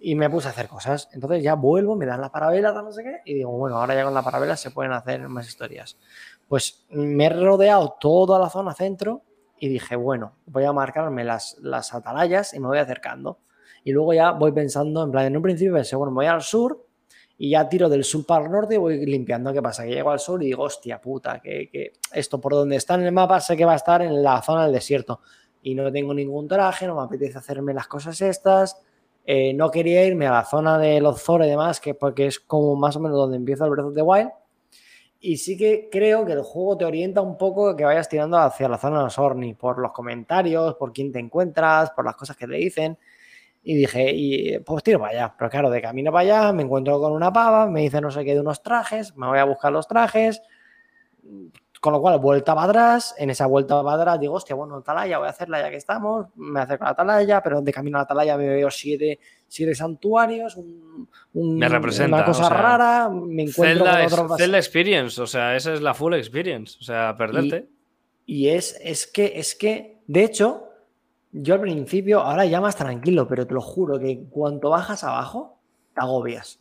Y 0.00 0.16
me 0.16 0.28
puse 0.28 0.48
a 0.48 0.50
hacer 0.50 0.66
cosas. 0.66 1.08
Entonces 1.12 1.40
ya 1.40 1.54
vuelvo, 1.54 1.94
me 1.94 2.06
dan 2.06 2.20
la 2.20 2.32
parabela, 2.32 2.72
no 2.72 2.90
sé 2.90 3.04
qué, 3.04 3.20
y 3.26 3.34
digo, 3.34 3.50
bueno, 3.52 3.76
ahora 3.76 3.94
ya 3.94 4.02
con 4.02 4.14
la 4.14 4.22
parabela 4.22 4.56
se 4.56 4.72
pueden 4.72 4.92
hacer 4.92 5.20
más 5.28 5.46
historias. 5.46 5.98
Pues 6.48 6.86
me 6.88 7.26
he 7.26 7.28
rodeado 7.28 7.96
toda 8.00 8.40
la 8.40 8.50
zona 8.50 8.74
centro 8.74 9.22
y 9.56 9.68
dije, 9.68 9.94
bueno, 9.94 10.32
voy 10.46 10.64
a 10.64 10.72
marcarme 10.72 11.22
las, 11.22 11.58
las 11.60 11.94
atalayas 11.94 12.54
y 12.54 12.58
me 12.58 12.66
voy 12.66 12.78
acercando. 12.78 13.38
Y 13.84 13.92
luego 13.92 14.12
ya 14.12 14.32
voy 14.32 14.52
pensando, 14.52 15.02
en 15.02 15.10
plan, 15.10 15.26
en 15.26 15.36
un 15.36 15.42
principio 15.42 15.74
pensé, 15.74 15.96
bueno, 15.96 16.12
voy 16.12 16.26
al 16.26 16.42
sur 16.42 16.86
y 17.38 17.50
ya 17.50 17.68
tiro 17.68 17.88
del 17.88 18.04
sur 18.04 18.26
para 18.26 18.44
el 18.44 18.50
norte 18.50 18.74
y 18.74 18.78
voy 18.78 19.06
limpiando. 19.06 19.52
¿Qué 19.52 19.62
pasa? 19.62 19.84
Que 19.84 19.90
llego 19.90 20.10
al 20.10 20.20
sur 20.20 20.42
y 20.42 20.46
digo, 20.46 20.64
hostia 20.64 21.00
puta, 21.00 21.40
que, 21.40 21.70
que 21.70 21.92
esto 22.12 22.40
por 22.40 22.52
donde 22.52 22.76
está 22.76 22.94
en 22.94 23.02
el 23.02 23.12
mapa 23.12 23.40
sé 23.40 23.56
que 23.56 23.64
va 23.64 23.72
a 23.72 23.76
estar 23.76 24.02
en 24.02 24.22
la 24.22 24.42
zona 24.42 24.64
del 24.64 24.72
desierto. 24.72 25.20
Y 25.62 25.74
no 25.74 25.90
tengo 25.90 26.14
ningún 26.14 26.48
traje, 26.48 26.86
no 26.86 26.96
me 26.96 27.02
apetece 27.02 27.38
hacerme 27.38 27.72
las 27.72 27.86
cosas 27.86 28.20
estas. 28.20 28.82
Eh, 29.24 29.52
no 29.54 29.70
quería 29.70 30.04
irme 30.04 30.26
a 30.26 30.32
la 30.32 30.44
zona 30.44 30.78
de 30.78 31.00
los 31.00 31.22
Zor 31.22 31.44
y 31.44 31.48
demás, 31.48 31.80
que 31.80 31.94
porque 31.94 32.26
es 32.26 32.40
como 32.40 32.74
más 32.76 32.96
o 32.96 33.00
menos 33.00 33.16
donde 33.16 33.36
empieza 33.36 33.64
el 33.64 33.70
Breath 33.70 33.86
of 33.86 33.94
the 33.94 34.02
Wild. 34.02 34.30
Y 35.20 35.36
sí 35.36 35.56
que 35.56 35.88
creo 35.90 36.24
que 36.24 36.32
el 36.32 36.42
juego 36.42 36.78
te 36.78 36.86
orienta 36.86 37.20
un 37.20 37.36
poco 37.36 37.76
que 37.76 37.84
vayas 37.84 38.08
tirando 38.08 38.38
hacia 38.38 38.68
la 38.68 38.78
zona 38.78 38.98
de 38.98 39.04
los 39.04 39.18
Orni, 39.18 39.54
por 39.54 39.78
los 39.78 39.92
comentarios, 39.92 40.74
por 40.76 40.92
quién 40.92 41.12
te 41.12 41.18
encuentras, 41.18 41.90
por 41.90 42.06
las 42.06 42.16
cosas 42.16 42.36
que 42.36 42.46
te 42.46 42.54
dicen. 42.54 42.98
Y 43.62 43.74
dije, 43.76 44.10
y 44.14 44.58
pues 44.60 44.82
tiro 44.82 44.98
para 44.98 45.12
allá. 45.12 45.34
Pero 45.38 45.50
claro, 45.50 45.70
de 45.70 45.82
camino 45.82 46.10
para 46.10 46.22
allá 46.22 46.52
me 46.52 46.62
encuentro 46.62 46.98
con 46.98 47.12
una 47.12 47.32
pava, 47.32 47.66
me 47.66 47.80
dice 47.82 48.00
no 48.00 48.10
sé 48.10 48.24
qué 48.24 48.34
de 48.34 48.40
unos 48.40 48.62
trajes, 48.62 49.14
me 49.16 49.26
voy 49.26 49.38
a 49.38 49.44
buscar 49.44 49.70
los 49.72 49.86
trajes. 49.86 50.40
Con 51.80 51.94
lo 51.94 52.00
cual, 52.02 52.18
vuelta 52.18 52.54
para 52.54 52.68
atrás. 52.68 53.14
En 53.16 53.30
esa 53.30 53.46
vuelta 53.46 53.82
para 53.82 53.96
atrás 53.96 54.20
digo, 54.20 54.34
hostia, 54.34 54.54
bueno, 54.54 54.76
Atalaya, 54.76 55.16
voy 55.18 55.26
a 55.28 55.30
hacerla 55.30 55.60
ya 55.62 55.70
que 55.70 55.76
estamos. 55.76 56.26
Me 56.36 56.60
acerco 56.60 56.84
a 56.84 56.88
la 56.88 56.92
Atalaya, 56.92 57.42
pero 57.42 57.62
de 57.62 57.72
camino 57.72 57.96
a 57.96 58.00
la 58.00 58.04
Atalaya 58.04 58.36
me 58.36 58.48
veo 58.48 58.70
siete, 58.70 59.18
siete 59.48 59.74
santuarios, 59.74 60.56
un, 60.56 61.08
un- 61.32 61.58
Me 61.58 61.68
representa, 61.70 62.16
una 62.16 62.24
cosa 62.26 62.44
o 62.44 62.48
sea, 62.48 62.56
rara. 62.56 63.08
Me 63.10 63.44
encuentro 63.44 63.84
Zelda, 63.86 63.92
con 63.92 64.00
es- 64.02 64.12
otros 64.12 64.36
Zelda 64.38 64.58
Experience, 64.58 65.20
o 65.22 65.26
sea, 65.26 65.56
esa 65.56 65.72
es 65.72 65.80
la 65.80 65.94
full 65.94 66.12
experience. 66.14 66.76
O 66.80 66.82
sea, 66.84 67.14
perderte. 67.16 67.68
Y 68.26 68.48
es, 68.48 68.78
es 68.82 69.06
que, 69.06 69.32
es 69.36 69.54
que, 69.54 70.02
de 70.06 70.24
hecho, 70.24 70.64
yo 71.32 71.54
al 71.54 71.60
principio, 71.60 72.20
ahora 72.20 72.44
ya 72.44 72.60
más 72.60 72.76
tranquilo, 72.76 73.26
pero 73.28 73.46
te 73.46 73.54
lo 73.54 73.60
juro 73.60 73.98
que 73.98 74.24
cuanto 74.30 74.70
bajas 74.70 75.04
abajo, 75.04 75.60
te 75.94 76.00
agobias. 76.00 76.60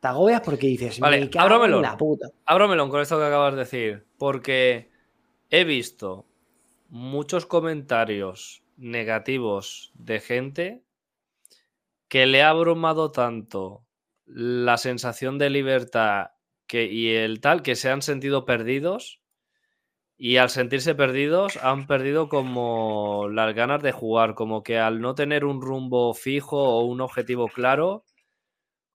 Te 0.00 0.08
agobias 0.08 0.40
porque 0.40 0.66
dices, 0.66 0.98
Vale, 0.98 1.20
me 1.20 1.30
cago 1.30 1.46
ábramelo. 1.46 1.76
en 1.76 1.82
la 1.82 1.96
puta. 1.96 2.28
Abro 2.46 2.68
melón 2.68 2.90
con 2.90 3.00
esto 3.00 3.18
que 3.18 3.24
acabas 3.24 3.54
de 3.54 3.60
decir, 3.60 4.06
porque 4.18 4.90
he 5.50 5.64
visto 5.64 6.26
muchos 6.88 7.46
comentarios 7.46 8.62
negativos 8.76 9.92
de 9.94 10.20
gente 10.20 10.82
que 12.08 12.26
le 12.26 12.42
ha 12.42 12.50
abrumado 12.50 13.12
tanto 13.12 13.84
la 14.24 14.76
sensación 14.78 15.38
de 15.38 15.50
libertad 15.50 16.30
que, 16.66 16.86
y 16.86 17.10
el 17.10 17.40
tal 17.40 17.62
que 17.62 17.76
se 17.76 17.90
han 17.90 18.02
sentido 18.02 18.44
perdidos 18.44 19.19
y 20.22 20.36
al 20.36 20.50
sentirse 20.50 20.94
perdidos 20.94 21.56
han 21.56 21.86
perdido 21.86 22.28
como 22.28 23.28
las 23.32 23.54
ganas 23.54 23.82
de 23.82 23.90
jugar, 23.90 24.34
como 24.34 24.62
que 24.62 24.78
al 24.78 25.00
no 25.00 25.14
tener 25.14 25.46
un 25.46 25.62
rumbo 25.62 26.12
fijo 26.12 26.58
o 26.62 26.84
un 26.84 27.00
objetivo 27.00 27.48
claro, 27.48 28.04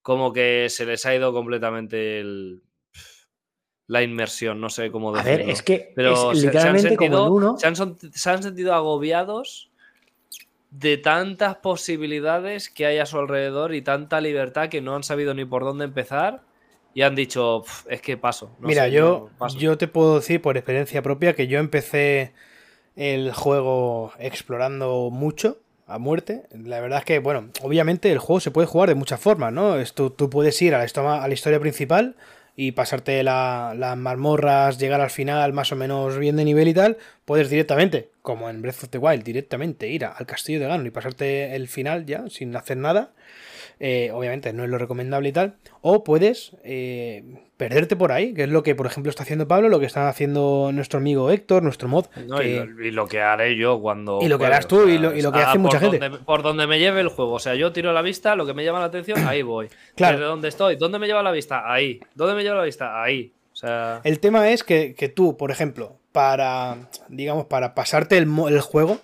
como 0.03 0.33
que 0.33 0.67
se 0.69 0.85
les 0.85 1.03
ha 1.07 1.15
ido 1.15 1.33
completamente 1.33 2.19
el- 2.19 2.61
la 3.87 4.03
inmersión, 4.03 4.61
no 4.61 4.69
sé 4.69 4.91
cómo 4.91 5.15
A 5.15 5.23
decirlo. 5.23 5.45
ver, 5.45 5.49
es 5.49 5.63
que 5.63 5.93
Pero 5.95 6.11
es 6.11 6.19
se- 6.19 6.25
se, 6.25 6.27
han 6.37 6.45
literalmente 6.45 6.95
como 6.95 7.25
uno. 7.29 7.57
se, 7.57 7.65
han, 7.67 7.75
son- 7.75 7.97
se 7.97 8.29
han 8.29 8.43
sentido 8.43 8.75
agobiados 8.75 9.71
de 10.69 10.97
tantas 10.97 11.55
posibilidades 11.55 12.69
que 12.69 12.85
hay 12.85 12.99
a 12.99 13.07
su 13.07 13.17
alrededor 13.17 13.73
y 13.73 13.81
tanta 13.81 14.21
libertad 14.21 14.69
que 14.69 14.81
no 14.81 14.95
han 14.95 15.01
sabido 15.03 15.33
ni 15.33 15.43
por 15.45 15.63
dónde 15.63 15.85
empezar 15.85 16.43
y 16.95 17.03
han 17.03 17.13
dicho, 17.13 17.61
"Pf, 17.63 17.85
es 17.93 18.01
que 18.01 18.17
paso. 18.17 18.55
no 18.59 18.67
Mira, 18.67 18.85
sé, 18.85 18.91
yo, 18.93 19.29
no, 19.29 19.37
paso". 19.37 19.59
yo 19.59 19.77
te 19.77 19.87
puedo 19.87 20.15
decir 20.15 20.41
por 20.41 20.57
experiencia 20.57 21.03
propia 21.03 21.35
que 21.35 21.45
yo 21.47 21.59
empecé 21.59 22.33
el 22.95 23.33
juego 23.33 24.13
explorando 24.19 25.09
mucho 25.11 25.59
a 25.87 25.99
muerte. 25.99 26.43
La 26.51 26.79
verdad 26.79 26.99
es 26.99 27.05
que, 27.05 27.19
bueno, 27.19 27.49
obviamente 27.61 28.11
el 28.11 28.17
juego 28.19 28.39
se 28.39 28.49
puede 28.51 28.67
jugar 28.67 28.89
de 28.89 28.95
muchas 28.95 29.19
formas, 29.19 29.53
¿no? 29.53 29.75
Tú, 29.93 30.09
tú 30.09 30.29
puedes 30.29 30.59
ir 30.61 30.73
a 30.73 30.79
la, 30.79 30.85
histoma- 30.85 31.21
a 31.23 31.27
la 31.27 31.33
historia 31.33 31.59
principal 31.59 32.15
y 32.55 32.71
pasarte 32.71 33.21
la- 33.23 33.73
las 33.77 33.97
mazmorras, 33.97 34.79
llegar 34.79 35.01
al 35.01 35.09
final 35.09 35.51
más 35.51 35.73
o 35.73 35.75
menos 35.75 36.17
bien 36.17 36.37
de 36.37 36.45
nivel 36.45 36.69
y 36.69 36.73
tal. 36.73 36.97
Puedes 37.25 37.49
directamente, 37.49 38.09
como 38.21 38.49
en 38.49 38.61
Breath 38.61 38.83
of 38.85 38.89
the 38.89 38.97
Wild, 38.97 39.23
directamente 39.23 39.89
ir 39.89 40.05
al 40.05 40.25
castillo 40.25 40.61
de 40.61 40.67
Ganon 40.67 40.87
y 40.87 40.91
pasarte 40.91 41.55
el 41.55 41.67
final 41.67 42.05
ya 42.05 42.29
sin 42.29 42.55
hacer 42.55 42.77
nada. 42.77 43.11
Eh, 43.79 44.11
obviamente 44.13 44.53
no 44.53 44.63
es 44.63 44.69
lo 44.69 44.77
recomendable 44.77 45.29
y 45.29 45.31
tal. 45.31 45.55
O 45.81 46.03
puedes 46.03 46.55
eh, 46.63 47.23
perderte 47.57 47.95
por 47.95 48.11
ahí, 48.11 48.33
que 48.33 48.43
es 48.43 48.49
lo 48.49 48.63
que, 48.63 48.75
por 48.75 48.85
ejemplo, 48.85 49.09
está 49.09 49.23
haciendo 49.23 49.47
Pablo, 49.47 49.69
lo 49.69 49.79
que 49.79 49.85
está 49.85 50.09
haciendo 50.09 50.71
nuestro 50.73 50.99
amigo 50.99 51.29
Héctor, 51.31 51.63
nuestro 51.63 51.87
mod. 51.87 52.05
No, 52.27 52.37
que- 52.39 52.49
y, 52.49 52.55
lo, 52.65 52.83
y 52.85 52.91
lo 52.91 53.07
que 53.07 53.21
haré 53.21 53.55
yo 53.55 53.79
cuando. 53.79 54.19
Y 54.21 54.27
lo 54.27 54.37
que 54.39 54.45
harás 54.45 54.67
tú 54.67 54.87
y 54.87 54.97
lo- 54.97 55.15
y 55.15 55.21
lo 55.21 55.31
que 55.31 55.39
hace 55.39 55.57
mucha 55.57 55.79
gente. 55.79 55.99
Donde, 55.99 56.17
por 56.19 56.43
donde 56.43 56.67
me 56.67 56.79
lleve 56.79 57.01
el 57.01 57.09
juego. 57.09 57.33
O 57.33 57.39
sea, 57.39 57.55
yo 57.55 57.71
tiro 57.71 57.93
la 57.93 58.01
vista, 58.01 58.35
lo 58.35 58.45
que 58.45 58.53
me 58.53 58.63
llama 58.65 58.79
la 58.79 58.85
atención, 58.85 59.25
ahí 59.27 59.41
voy. 59.41 59.67
Claro. 59.95 60.17
¿Desde 60.17 60.27
dónde 60.29 60.47
estoy? 60.49 60.75
¿Dónde 60.75 60.99
me 60.99 61.07
lleva 61.07 61.23
la 61.23 61.31
vista? 61.31 61.71
Ahí. 61.71 61.99
¿Dónde 62.15 62.35
me 62.35 62.43
lleva 62.43 62.57
la 62.57 62.63
vista? 62.63 63.01
Ahí. 63.01 63.31
O 63.53 63.55
sea. 63.55 64.01
El 64.03 64.19
tema 64.19 64.49
es 64.49 64.63
que, 64.65 64.93
que 64.95 65.07
tú, 65.07 65.37
por 65.37 65.51
ejemplo, 65.51 65.95
para, 66.11 66.89
digamos, 67.07 67.45
para 67.45 67.73
pasarte 67.75 68.17
el, 68.17 68.27
el 68.49 68.59
juego, 68.59 68.99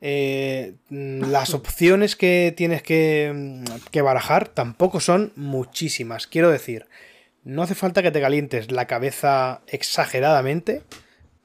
eh, 0.00 0.74
mm, 0.90 1.30
las 1.30 1.54
opciones 1.54 2.16
que 2.16 2.54
tienes 2.56 2.82
que, 2.82 3.32
mm, 3.34 3.64
que 3.90 4.02
barajar 4.02 4.48
tampoco 4.48 5.00
son 5.00 5.32
muchísimas. 5.36 6.26
Quiero 6.26 6.50
decir, 6.50 6.86
no 7.44 7.62
hace 7.62 7.74
falta 7.74 8.02
que 8.02 8.10
te 8.10 8.20
calientes 8.20 8.70
la 8.70 8.86
cabeza 8.86 9.62
exageradamente 9.66 10.82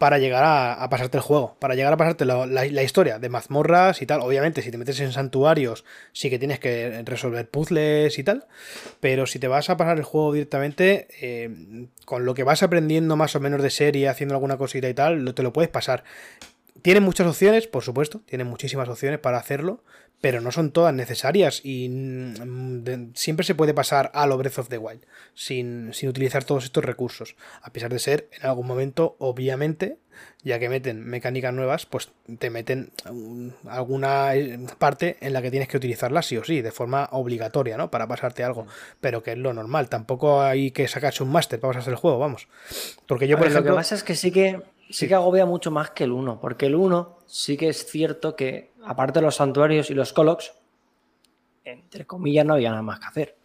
para 0.04 0.18
llegar 0.18 0.44
a, 0.46 0.90
pasarte 0.90 1.16
el 1.16 1.24
juego, 1.24 1.56
para 1.60 1.76
llegar 1.76 1.94
a 1.94 1.96
pasarte 1.96 2.26
la, 2.26 2.84
historia 2.84 3.20
de 3.20 3.30
mazmorras 3.30 4.02
y 4.02 4.06
tal. 4.06 4.20
Obviamente, 4.20 4.62
si 4.62 4.70
te 4.70 4.78
metes 4.78 5.00
en 5.00 5.14
santuarios, 5.14 5.86
sí 6.12 6.30
que 6.30 6.38
tienes 6.38 6.60
que 6.60 7.02
resolver 7.06 7.48
puzzles 7.50 8.20
y 8.20 8.24
tal. 8.26 8.46
Pero 9.00 9.26
si 9.28 9.40
te 9.40 9.48
vas 9.48 9.70
a 9.70 9.78
pasar 9.78 9.98
el 9.98 10.04
juego 10.04 10.34
directamente, 10.34 11.08
eh, 11.22 11.88
con 12.04 12.26
lo 12.26 12.34
que 12.34 12.44
vas 12.44 12.64
aprendiendo 12.64 13.16
más 13.16 13.38
o 13.38 13.40
menos 13.40 13.62
de 13.62 13.70
serie, 13.70 14.10
haciendo 14.10 14.36
alguna 14.36 14.58
cosita 14.58 14.90
y 14.90 14.94
tal, 14.94 15.34
te 15.34 15.42
lo 15.42 15.54
puedes 15.54 15.72
pasar. 15.72 16.04
Tiene 16.82 17.00
muchas 17.00 17.28
opciones, 17.28 17.68
por 17.68 17.84
supuesto, 17.84 18.22
tiene 18.26 18.44
muchísimas 18.44 18.90
opciones 18.90 19.20
para 19.20 19.38
hacerlo, 19.38 19.84
pero 20.24 20.40
no 20.40 20.52
son 20.52 20.72
todas 20.72 20.94
necesarias 20.94 21.60
y 21.66 21.90
mm, 21.90 23.14
siempre 23.14 23.46
se 23.46 23.56
puede 23.56 23.74
pasar 23.74 24.10
a 24.14 24.26
lo 24.26 24.38
Breath 24.38 24.60
of 24.60 24.70
the 24.70 24.78
Wild 24.78 25.02
sin, 25.34 25.94
sin 25.94 26.08
utilizar 26.08 26.46
todos 26.46 26.64
estos 26.64 26.86
recursos. 26.86 27.36
A 27.62 27.74
pesar 27.74 27.92
de 27.92 28.00
ser, 28.00 28.30
en 28.32 28.48
algún 28.48 28.66
momento, 28.66 29.18
obviamente, 29.20 29.98
ya 30.44 30.60
que 30.60 30.70
meten 30.70 31.04
mecánicas 31.06 31.54
nuevas, 31.54 31.86
pues 31.86 32.12
te 32.40 32.50
meten 32.50 32.92
mm, 33.12 33.68
alguna 33.68 34.36
eh, 34.36 34.60
parte 34.78 35.18
en 35.22 35.34
la 35.34 35.42
que 35.42 35.52
tienes 35.52 35.68
que 35.68 35.78
utilizarlas 35.78 36.26
sí 36.26 36.38
o 36.38 36.44
sí, 36.44 36.62
de 36.62 36.72
forma 36.72 37.10
obligatoria, 37.12 37.78
¿no? 37.78 37.92
Para 37.92 38.08
pasarte 38.08 38.44
algo, 38.44 38.68
pero 39.02 39.24
que 39.24 39.34
es 39.34 39.38
lo 39.38 39.54
normal. 39.54 39.90
Tampoco 39.90 40.42
hay 40.42 40.72
que 40.72 40.88
sacarse 40.88 41.24
un 41.24 41.32
máster 41.32 41.60
para 41.60 41.72
pasarse 41.72 41.92
el 41.92 41.98
juego, 41.98 42.20
vamos. 42.20 42.48
Porque 43.08 43.28
yo, 43.28 43.38
por 43.38 43.48
ver, 43.48 43.52
ejemplo... 43.52 43.72
Lo 43.72 43.76
que 43.76 43.80
pasa 43.80 43.96
es 43.96 44.04
que 44.04 44.16
sí 44.16 44.32
que, 44.32 44.62
sí 44.90 45.08
que 45.08 45.16
agobia 45.16 45.46
mucho 45.46 45.72
más 45.72 45.92
que 45.92 46.04
el 46.04 46.12
1, 46.12 46.40
porque 46.40 46.68
el 46.68 46.76
1 46.76 47.20
sí 47.26 47.58
que 47.58 47.70
es 47.70 47.86
cierto 47.86 48.36
que, 48.36 48.72
aparte 48.84 49.20
de 49.20 49.26
los 49.26 49.36
santuarios 49.36 49.90
y 49.90 49.94
los 49.94 50.14
colocs, 50.14 50.54
entre 51.64 52.06
comillas, 52.06 52.46
no 52.46 52.56
había 52.56 52.70
nada 52.72 52.82
más 52.82 53.00
que 53.00 53.06
hacer. 53.06 53.38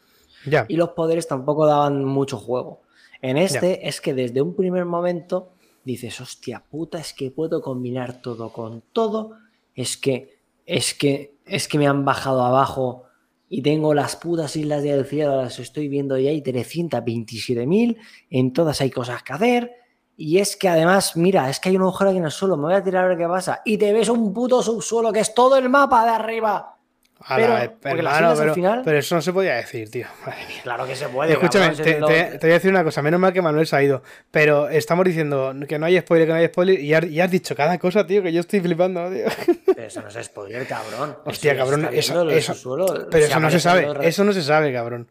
Ya. 0.46 0.66
Y 0.68 0.77
los 0.77 0.90
poderes 0.90 1.27
tampoco 1.27 1.66
daban 1.66 2.05
mucho 2.05 2.38
juego. 2.38 2.83
En 3.20 3.37
este 3.37 3.88
es 3.88 4.01
que 4.01 4.14
desde 4.14 4.42
un 4.42 4.55
primer 4.55 4.85
momento 4.85 5.53
dices, 5.85 6.20
hostia 6.20 6.62
puta, 6.68 6.98
es 6.98 7.12
que 7.12 7.31
puedo 7.31 7.61
combinar 7.61 8.20
todo 8.20 8.53
con 8.53 8.83
todo. 8.92 9.37
Es 9.74 9.96
que, 9.96 10.38
es 10.66 10.94
que, 10.94 11.35
es 11.44 11.66
que 11.66 11.79
me 11.79 11.87
han 11.87 12.05
bajado 12.05 12.42
abajo 12.42 13.05
y 13.48 13.62
tengo 13.62 13.94
las 13.94 14.16
putas 14.16 14.55
islas 14.57 14.83
del 14.83 15.07
cielo, 15.07 15.42
las 15.42 15.59
estoy 15.59 15.88
viendo 15.88 16.18
y 16.18 16.29
hay 16.29 16.42
327.000. 16.42 17.96
En 18.31 18.53
todas 18.53 18.81
hay 18.81 18.90
cosas 18.90 19.22
que 19.22 19.33
hacer. 19.33 19.72
Y 20.20 20.38
es 20.40 20.57
que 20.57 20.68
además, 20.68 21.16
mira, 21.16 21.48
es 21.48 21.61
que 21.61 21.68
hay 21.68 21.76
un 21.76 21.83
agujero 21.83 22.11
aquí 22.11 22.18
en 22.18 22.24
el 22.24 22.33
suelo, 22.33 22.57
me 22.57 22.64
voy 22.64 22.74
a 22.74 22.83
tirar 22.83 23.04
a 23.04 23.09
ver 23.09 23.16
qué 23.16 23.28
pasa. 23.28 23.62
Y 23.64 23.78
te 23.78 23.92
ves 23.92 24.09
un 24.09 24.35
puto 24.35 24.61
subsuelo 24.62 25.12
que 25.12 25.20
es 25.20 25.33
todo 25.33 25.57
el 25.57 25.68
mapa 25.70 26.04
de 26.04 26.11
arriba. 26.11 26.74
Ala, 27.20 27.37
pero- 27.37 27.59
eh, 27.59 27.96
hermano, 27.98 28.16
islas 28.16 28.31
al 28.33 28.38
pero, 28.38 28.54
final- 28.54 28.83
pero 28.85 28.98
eso 28.98 29.14
no 29.14 29.22
se 29.22 29.33
podía 29.33 29.54
decir, 29.54 29.88
tío. 29.90 30.07
Madre 30.26 30.38
mía. 30.48 30.57
Claro 30.64 30.87
que 30.87 30.96
se 30.96 31.09
puede. 31.09 31.33
Escúchame, 31.33 31.66
cabrón, 31.68 31.85
te, 31.85 31.98
lo- 32.00 32.07
voy 32.09 32.16
a 32.16 32.52
decir 32.54 32.70
una 32.70 32.83
cosa. 32.85 33.00
Menos 33.02 33.20
mal 33.20 33.33
que 33.33 33.42
Manuel 33.42 33.66
se 33.66 33.76
ha 33.76 33.83
ido. 33.83 34.02
Pero 34.31 34.68
estamos 34.68 35.04
diciendo 35.04 35.54
que 35.68 35.78
no 35.78 35.87
hay 35.87 35.98
spoiler, 36.00 36.26
que 36.26 36.33
no 36.33 36.38
hay 36.40 36.46
spoiler. 36.48 37.04
Y 37.04 37.20
has 37.20 37.31
dicho 37.31 37.54
cada 37.57 37.78
cosa, 37.78 38.04
tío, 38.07 38.20
que 38.22 38.33
yo 38.33 38.40
estoy 38.40 38.61
flipando, 38.61 39.09
tío. 39.11 39.24
Pero 39.66 39.83
eso 39.87 40.00
no 40.02 40.09
es 40.09 40.14
spoiler, 40.26 40.66
cabrón. 40.66 41.16
Hostia, 41.24 41.52
Eso 41.52 41.59
cabrón, 41.64 41.88
eso- 41.92 42.28
eso- 42.28 43.07
Pero 43.11 43.24
eso 43.24 43.38
no 43.40 43.50
se 43.50 43.61
sabe. 43.61 43.88
Eso 44.02 44.24
no 44.24 44.33
se 44.33 44.42
sabe, 44.42 44.72
cabrón. 44.72 45.09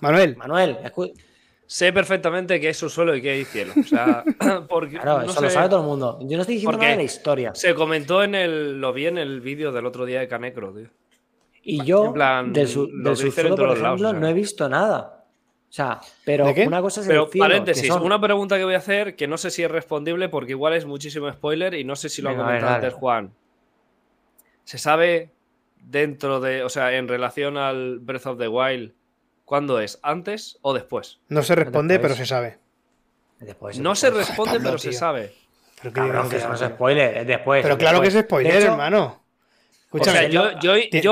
Manuel, 0.00 0.36
Manuel, 0.36 0.78
escu- 0.84 1.12
Sé 1.72 1.90
perfectamente 1.90 2.60
que 2.60 2.66
hay 2.68 2.74
subsuelo 2.74 3.16
y 3.16 3.22
que 3.22 3.30
hay 3.30 3.44
cielo. 3.46 3.72
O 3.80 3.82
sea, 3.82 4.22
porque. 4.68 4.98
claro, 4.98 5.22
no 5.22 5.30
eso 5.30 5.40
lo 5.40 5.48
sabe 5.48 5.70
todo 5.70 5.80
el 5.80 5.86
mundo. 5.86 6.18
Yo 6.20 6.36
no 6.36 6.42
estoy 6.42 6.56
diciendo 6.56 6.76
nada 6.76 6.90
de 6.90 6.96
la 6.98 7.02
historia. 7.02 7.54
Se 7.54 7.74
comentó 7.74 8.22
en 8.22 8.34
el. 8.34 8.78
Lo 8.78 8.92
vi 8.92 9.06
en 9.06 9.16
el 9.16 9.40
vídeo 9.40 9.72
del 9.72 9.86
otro 9.86 10.04
día 10.04 10.20
de 10.20 10.28
Canecro, 10.28 10.70
tío. 10.74 10.88
Y 11.62 11.82
yo, 11.82 12.04
en 12.08 12.12
plan, 12.12 12.52
del, 12.52 12.68
su- 12.68 12.88
del 13.02 13.16
subsuelo, 13.16 13.56
por 13.56 13.68
ejemplo, 13.70 13.82
lados, 13.82 14.02
o 14.02 14.10
sea. 14.10 14.20
no 14.20 14.28
he 14.28 14.34
visto 14.34 14.68
nada. 14.68 15.24
O 15.70 15.72
sea, 15.74 15.98
pero 16.26 16.44
¿De 16.52 16.66
una 16.66 16.82
cosa 16.82 17.00
es 17.00 17.06
Pero 17.06 17.24
el 17.24 17.30
cielo, 17.30 17.44
paréntesis, 17.46 17.88
son- 17.88 18.02
una 18.02 18.20
pregunta 18.20 18.58
que 18.58 18.64
voy 18.64 18.74
a 18.74 18.78
hacer 18.78 19.16
que 19.16 19.26
no 19.26 19.38
sé 19.38 19.50
si 19.50 19.62
es 19.62 19.70
respondible 19.70 20.28
porque 20.28 20.50
igual 20.50 20.74
es 20.74 20.84
muchísimo 20.84 21.32
spoiler 21.32 21.72
y 21.72 21.84
no 21.84 21.96
sé 21.96 22.10
si 22.10 22.20
lo 22.20 22.28
Venga, 22.28 22.42
ha 22.42 22.46
comentado 22.46 22.74
antes 22.74 22.92
Juan. 22.92 23.32
¿Se 24.64 24.76
sabe 24.76 25.30
dentro 25.80 26.38
de, 26.40 26.64
o 26.64 26.68
sea, 26.68 26.92
en 26.92 27.08
relación 27.08 27.56
al 27.56 27.98
Breath 28.00 28.26
of 28.26 28.38
the 28.38 28.48
Wild, 28.48 28.92
cuándo 29.52 29.80
es? 29.80 29.98
¿Antes 30.02 30.58
o 30.62 30.72
después? 30.72 31.18
no 31.28 31.42
se 31.42 31.54
responde, 31.54 31.92
Después. 31.98 32.12
pero 32.14 32.24
se 32.24 32.26
sabe. 32.26 32.58
Después, 33.38 33.78
No 33.78 33.94
se 33.94 34.08
responde, 34.08 34.52
Pablo, 34.54 34.64
pero 34.70 34.78
se 34.78 34.94
sabe. 34.94 35.34
Pero, 35.82 35.90
digas 36.06 36.28
que 36.30 36.38
no 36.38 36.54
es 36.54 36.60
spoiler, 36.60 37.16
es 37.18 37.26
después. 37.26 37.62
Pero 37.62 37.76
claro 37.76 38.00
que 38.00 38.08
es 38.08 38.14
spoiler, 38.18 38.56
hecho, 38.56 38.68
hermano. 38.68 39.20
O 39.90 39.98
Escúchame, 39.98 40.20
sea, 40.20 40.28
yo, 40.30 40.42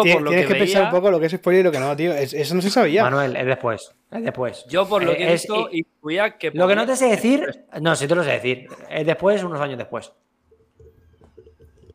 por 0.00 0.22
lo 0.22 0.30
tienes 0.30 0.46
que, 0.46 0.54
que, 0.54 0.58
pensar 0.58 0.84
un 0.84 0.90
poco 0.90 1.10
lo 1.10 1.20
que 1.20 1.26
es 1.26 1.32
spoiler 1.32 1.60
y 1.60 1.64
lo 1.64 1.70
que 1.70 1.80
no, 1.80 1.94
tío. 1.94 2.14
Es- 2.14 2.32
eso 2.32 2.54
no 2.54 2.62
se 2.62 2.70
sabía. 2.70 3.02
Manuel, 3.02 3.36
es 3.36 3.44
después. 3.44 3.92
Es 4.10 4.24
después. 4.24 4.64
yo 4.70 4.88
por 4.88 5.02
lo 5.02 5.14
que 5.14 5.28
he 5.28 5.32
visto, 5.32 5.68
y- 5.70 5.80
intuía 5.80 6.38
que 6.38 6.50
Lo 6.52 6.66
que 6.66 6.76
no 6.76 6.86
te 6.86 6.96
sé 6.96 7.08
decir, 7.08 7.66
no, 7.78 7.94
sí 7.94 8.08
te 8.08 8.14
lo 8.14 8.24
sé 8.24 8.30
decir. 8.30 8.68
Es 8.88 9.04
después, 9.04 9.44
unos 9.44 9.60
años 9.60 9.76
después. 9.76 10.12
¿Qué 11.26 11.92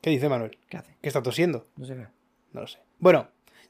¿Qué 0.00 0.10
dice 0.10 0.30
Manuel? 0.30 0.56
¿Qué 0.70 0.78
hace? 0.78 0.96
¿Qué 1.02 1.08
está 1.08 1.22
tosiendo? 1.22 1.66
No 1.76 1.84
sé 1.84 1.94
qué. 1.94 2.06
No 2.54 2.62
lo 2.62 2.66
sé. 2.66 2.78
Bueno, 3.00 3.28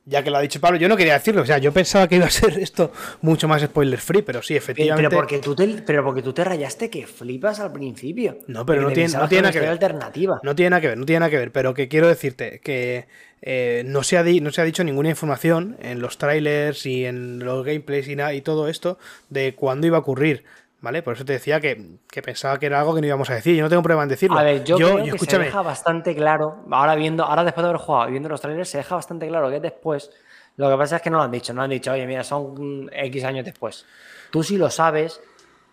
ya 0.09 0.23
que 0.25 0.31
lo 0.31 0.39
ha 0.39 0.41
dicho 0.41 0.61
Pablo, 0.61 0.79
yo 0.79 0.89
no 0.89 0.97
quería 0.97 1.15
decirlo. 1.15 1.43
O 1.43 1.47
sea, 1.47 1.59
yo 1.59 1.73
pensaba 1.73 2.09
que 2.09 2.17
iba 2.17 2.27
a 2.27 2.31
ser 2.31 2.59
esto 2.59 2.91
mucho 3.21 3.47
más 3.47 3.63
spoiler 3.63 3.99
free, 4.01 4.23
pero 4.23 4.43
sí, 4.43 4.57
efectivamente. 4.57 5.09
pero 5.09 5.21
porque 5.21 5.39
tú 5.39 5.55
te, 5.55 5.67
pero 5.87 6.03
porque 6.05 6.23
tú 6.23 6.33
te 6.33 6.45
rayaste 6.45 6.89
que 6.91 7.07
flipas 7.07 7.61
al 7.61 7.73
principio. 7.73 8.39
No, 8.47 8.65
pero 8.65 8.83
no 8.83 8.89
tiene- 8.93 9.13
no 9.13 9.29
tiene 9.29 9.43
nada 9.43 9.53
que 9.53 9.61
ver. 9.61 9.69
alternativa. 9.69 10.41
No 10.43 10.55
tiene 10.55 10.71
nada 10.71 10.81
que 10.81 10.89
ver, 10.89 10.99
no 10.99 11.05
tiene 11.07 11.21
nada 11.21 11.31
que 11.31 11.39
ver, 11.39 11.53
pero 11.53 11.75
que 11.75 11.89
quiero 11.89 12.09
decirte 12.09 12.61
que 12.65 13.07
eh, 13.43 13.83
no, 13.87 14.03
se 14.03 14.17
ha 14.19 14.23
di- 14.25 14.41
no 14.41 14.51
se 14.51 14.61
ha 14.61 14.65
dicho 14.65 14.83
ninguna 14.83 15.11
información 15.11 15.77
en 15.81 16.01
los 16.01 16.19
trailers 16.19 16.85
y 16.87 17.05
en 17.05 17.39
los 17.39 17.65
gameplays 17.65 18.09
y 18.09 18.41
todo 18.41 18.69
esto 18.69 18.99
de 19.31 19.55
cuándo 19.55 19.87
iba 19.87 19.97
a 19.97 20.01
ocurrir, 20.01 20.43
¿vale? 20.81 21.03
Por 21.03 21.15
eso 21.15 21.25
te 21.25 21.33
decía 21.35 21.61
que, 21.61 21.97
que 22.11 22.23
pensaba 22.23 22.59
que 22.59 22.67
era 22.67 22.79
algo 22.81 22.95
que 22.95 23.01
no 23.01 23.07
íbamos 23.07 23.29
a 23.31 23.35
decir. 23.35 23.57
Yo 23.57 23.63
no 23.63 23.69
tengo 23.69 23.83
problema 23.83 24.03
en 24.05 24.09
decirlo. 24.09 24.39
A 24.39 24.43
ver, 24.43 24.65
yo, 24.65 24.77
creo 24.77 24.97
que 25.03 25.11
escúchame, 25.11 25.45
se 25.45 25.49
deja 25.51 25.63
bastante 25.63 26.15
claro, 26.15 26.65
ahora 26.71 26.95
viendo, 26.95 27.25
ahora 27.25 27.45
después 27.45 27.63
de 27.65 27.69
haber 27.71 27.81
jugado 27.81 28.09
y 28.09 28.13
viendo 28.13 28.29
los 28.29 28.41
trailers, 28.41 28.69
se 28.69 28.79
deja 28.79 28.95
bastante 28.95 29.27
claro 29.29 29.49
que 29.51 29.57
es 29.57 29.63
después. 29.63 30.11
Lo 30.57 30.69
que 30.71 30.77
pasa 30.77 30.97
es 30.97 31.03
que 31.03 31.11
no 31.11 31.19
lo 31.19 31.23
han 31.25 31.31
dicho, 31.31 31.53
no 31.55 31.63
han 31.63 31.71
dicho, 31.71 31.93
oye, 31.93 32.07
mira, 32.07 32.25
son 32.25 32.91
X 32.93 33.25
años 33.25 33.45
después. 33.45 33.87
Tú 34.31 34.43
sí 34.43 34.57
lo 34.57 34.71
sabes, 34.71 35.21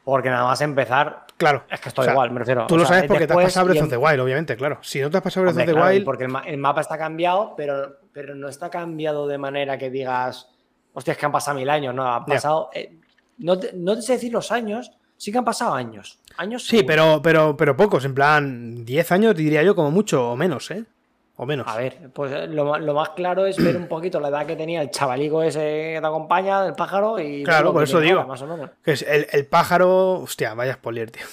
porque 0.04 0.30
nada 0.30 0.46
más 0.46 0.62
empezar, 0.62 1.26
claro. 1.38 1.64
es 1.70 1.80
que 1.82 1.90
estoy 1.90 2.04
o 2.04 2.06
sea, 2.06 2.14
igual, 2.14 2.30
me 2.32 2.40
refiero. 2.40 2.68
Tú 2.68 2.78
lo 2.78 2.86
sabes 2.86 3.04
es 3.04 3.08
porque 3.08 3.26
te 3.26 3.34
has 3.34 3.40
pasado 3.46 3.66
Breath 3.66 3.82
of 3.82 3.90
the 3.90 3.98
Wild, 3.98 4.20
obviamente, 4.20 4.56
claro. 4.56 4.78
Si 4.82 5.02
no 5.02 5.10
te 5.10 5.18
has 5.18 5.24
pasado 5.24 5.44
Breath 5.46 5.58
of 5.58 5.66
the 5.66 5.72
claro, 5.72 5.88
Wild, 5.90 6.06
porque 6.06 6.24
el, 6.26 6.30
ma- 6.30 6.44
el 6.46 6.58
mapa 6.58 6.82
está 6.82 7.00
cambiado, 7.00 7.56
pero, 7.58 7.98
pero 8.14 8.36
no 8.36 8.48
está 8.48 8.70
cambiado 8.70 9.28
de 9.28 9.40
manera 9.40 9.78
que 9.80 9.90
digas, 9.90 10.50
hostia, 10.94 11.14
es 11.14 11.18
que 11.18 11.26
han 11.26 11.32
pasado 11.32 11.58
mil 11.58 11.70
años, 11.70 11.96
no, 11.96 12.04
Ya. 12.06 12.24
pasado. 12.26 12.70
eh, 12.74 12.96
no, 13.38 13.60
te, 13.60 13.74
no 13.74 13.96
te 13.96 14.02
sé 14.02 14.14
decir 14.14 14.32
los 14.32 14.52
años, 14.52 14.92
sí 15.18 15.32
que 15.32 15.38
han 15.38 15.46
pasado 15.46 15.74
años. 15.74 16.20
Años 16.38 16.64
sí, 16.64 16.78
seguro. 16.78 16.88
pero, 16.88 17.22
pero, 17.22 17.58
pero 17.58 17.78
pocos, 17.78 18.06
en 18.06 18.14
plan 18.14 18.86
10 18.86 19.12
años 19.12 19.36
diría 19.36 19.64
yo 19.64 19.76
como 19.76 19.92
mucho 19.92 20.32
o 20.32 20.36
menos, 20.36 20.70
¿eh? 20.72 20.86
O 21.38 21.46
menos. 21.46 21.68
A 21.68 21.76
ver, 21.76 22.12
pues 22.14 22.32
eh, 22.32 22.48
lo, 22.48 22.94
más 22.94 23.10
claro 23.10 23.46
es 23.46 23.58
ver 23.62 23.76
un 23.76 23.88
poquito 23.90 24.22
la 24.22 24.30
edad 24.30 24.46
que 24.46 24.56
tenía 24.56 24.82
el 24.82 24.90
chavalico 24.90 25.44
ese 25.44 25.60
que 25.60 25.98
te 26.00 26.08
acompaña, 26.08 26.66
el 26.66 26.76
pájaro, 26.76 27.20
y. 27.20 27.44
Claro, 27.44 27.74
por 27.74 27.82
que 27.84 27.90
eso 27.90 28.00
digo. 28.00 28.20
ahora, 28.20 28.28
más 28.28 28.42
o 28.42 28.48
menos. 28.48 28.70
Que 28.82 28.94
es 28.94 29.02
el, 29.02 29.28
el 29.32 29.46
pájaro, 29.46 30.22
hostia, 30.22 30.54
vaya 30.54 30.76
spoiler, 30.76 31.12
tío. 31.12 31.26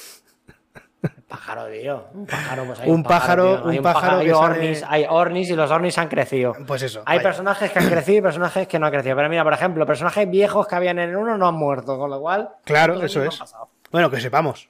Pájaro, 1.29 1.67
tío. 1.69 2.07
Un 2.15 2.27
pájaro, 2.27 2.65
pues 2.67 2.81
hay 2.81 2.91
Un 2.91 3.03
pájaro- 3.03 3.57
tío. 3.63 3.71
Hay 3.71 3.79
un 3.79 3.83
pájaro 3.83 4.19
hay 4.19 4.27
que 4.27 4.33
ornis, 4.35 4.85
hay 4.87 5.07
ornis 5.09 5.51
y 5.51 5.57
los 5.57 5.71
ornis 5.71 5.99
han 5.99 6.09
crecido. 6.09 6.53
Pues 6.67 6.83
eso. 6.83 7.03
Hay 7.07 7.19
vaya. 7.19 7.29
personajes 7.29 7.71
que 7.73 7.79
han 7.79 7.89
crecido 7.89 8.19
y 8.19 8.23
personajes 8.23 8.69
que 8.69 8.79
no 8.79 8.87
han 8.87 8.93
crecido. 8.93 9.17
Pero 9.17 9.29
mira, 9.29 9.43
por 9.43 9.53
ejemplo, 9.53 9.85
personajes 9.87 10.31
viejos 10.31 10.67
que 10.69 10.75
habían 10.75 10.99
en 10.99 11.11
el 11.11 11.17
1 11.17 11.39
no 11.39 11.49
han 11.49 11.55
muerto, 11.55 11.99
con 11.99 12.11
lo 12.11 12.21
cual. 12.21 12.51
Claro, 12.65 12.95
¿cuántos 12.95 13.11
eso 13.17 13.25
es. 13.25 13.55
Bueno, 13.91 14.11
que 14.11 14.21
sepamos. 14.21 14.69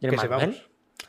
¿Y 0.00 0.06
el 0.06 0.12
que 0.12 0.18
sepamos. 0.18 0.66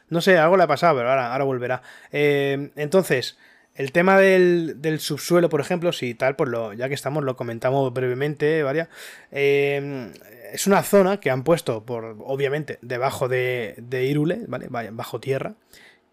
No 0.09 0.21
sé, 0.21 0.38
algo 0.38 0.55
le 0.55 0.63
ha 0.63 0.67
pasado, 0.67 0.97
pero 0.97 1.09
ahora, 1.09 1.31
ahora 1.33 1.43
volverá. 1.43 1.81
Eh, 2.11 2.71
entonces, 2.75 3.38
el 3.78 3.91
tema 3.91 4.17
del, 4.19 4.82
del 4.82 4.99
subsuelo, 4.99 5.47
por 5.49 5.61
ejemplo, 5.61 5.91
si 5.93 6.13
tal, 6.15 6.36
pues 6.36 6.49
lo, 6.49 6.73
ya 6.73 6.88
que 6.89 6.95
estamos, 6.95 7.23
lo 7.23 7.36
comentamos 7.38 7.93
brevemente, 7.93 8.61
varia. 8.63 8.89
Eh, 9.32 10.11
es 10.51 10.67
una 10.67 10.84
zona 10.84 11.19
que 11.19 11.30
han 11.30 11.43
puesto, 11.43 11.86
por 11.86 12.17
obviamente, 12.25 12.80
debajo 12.82 13.28
de, 13.28 13.75
de 13.78 14.05
Irule, 14.05 14.41
¿vale? 14.47 14.67
Bajo 14.91 15.19
tierra. 15.19 15.53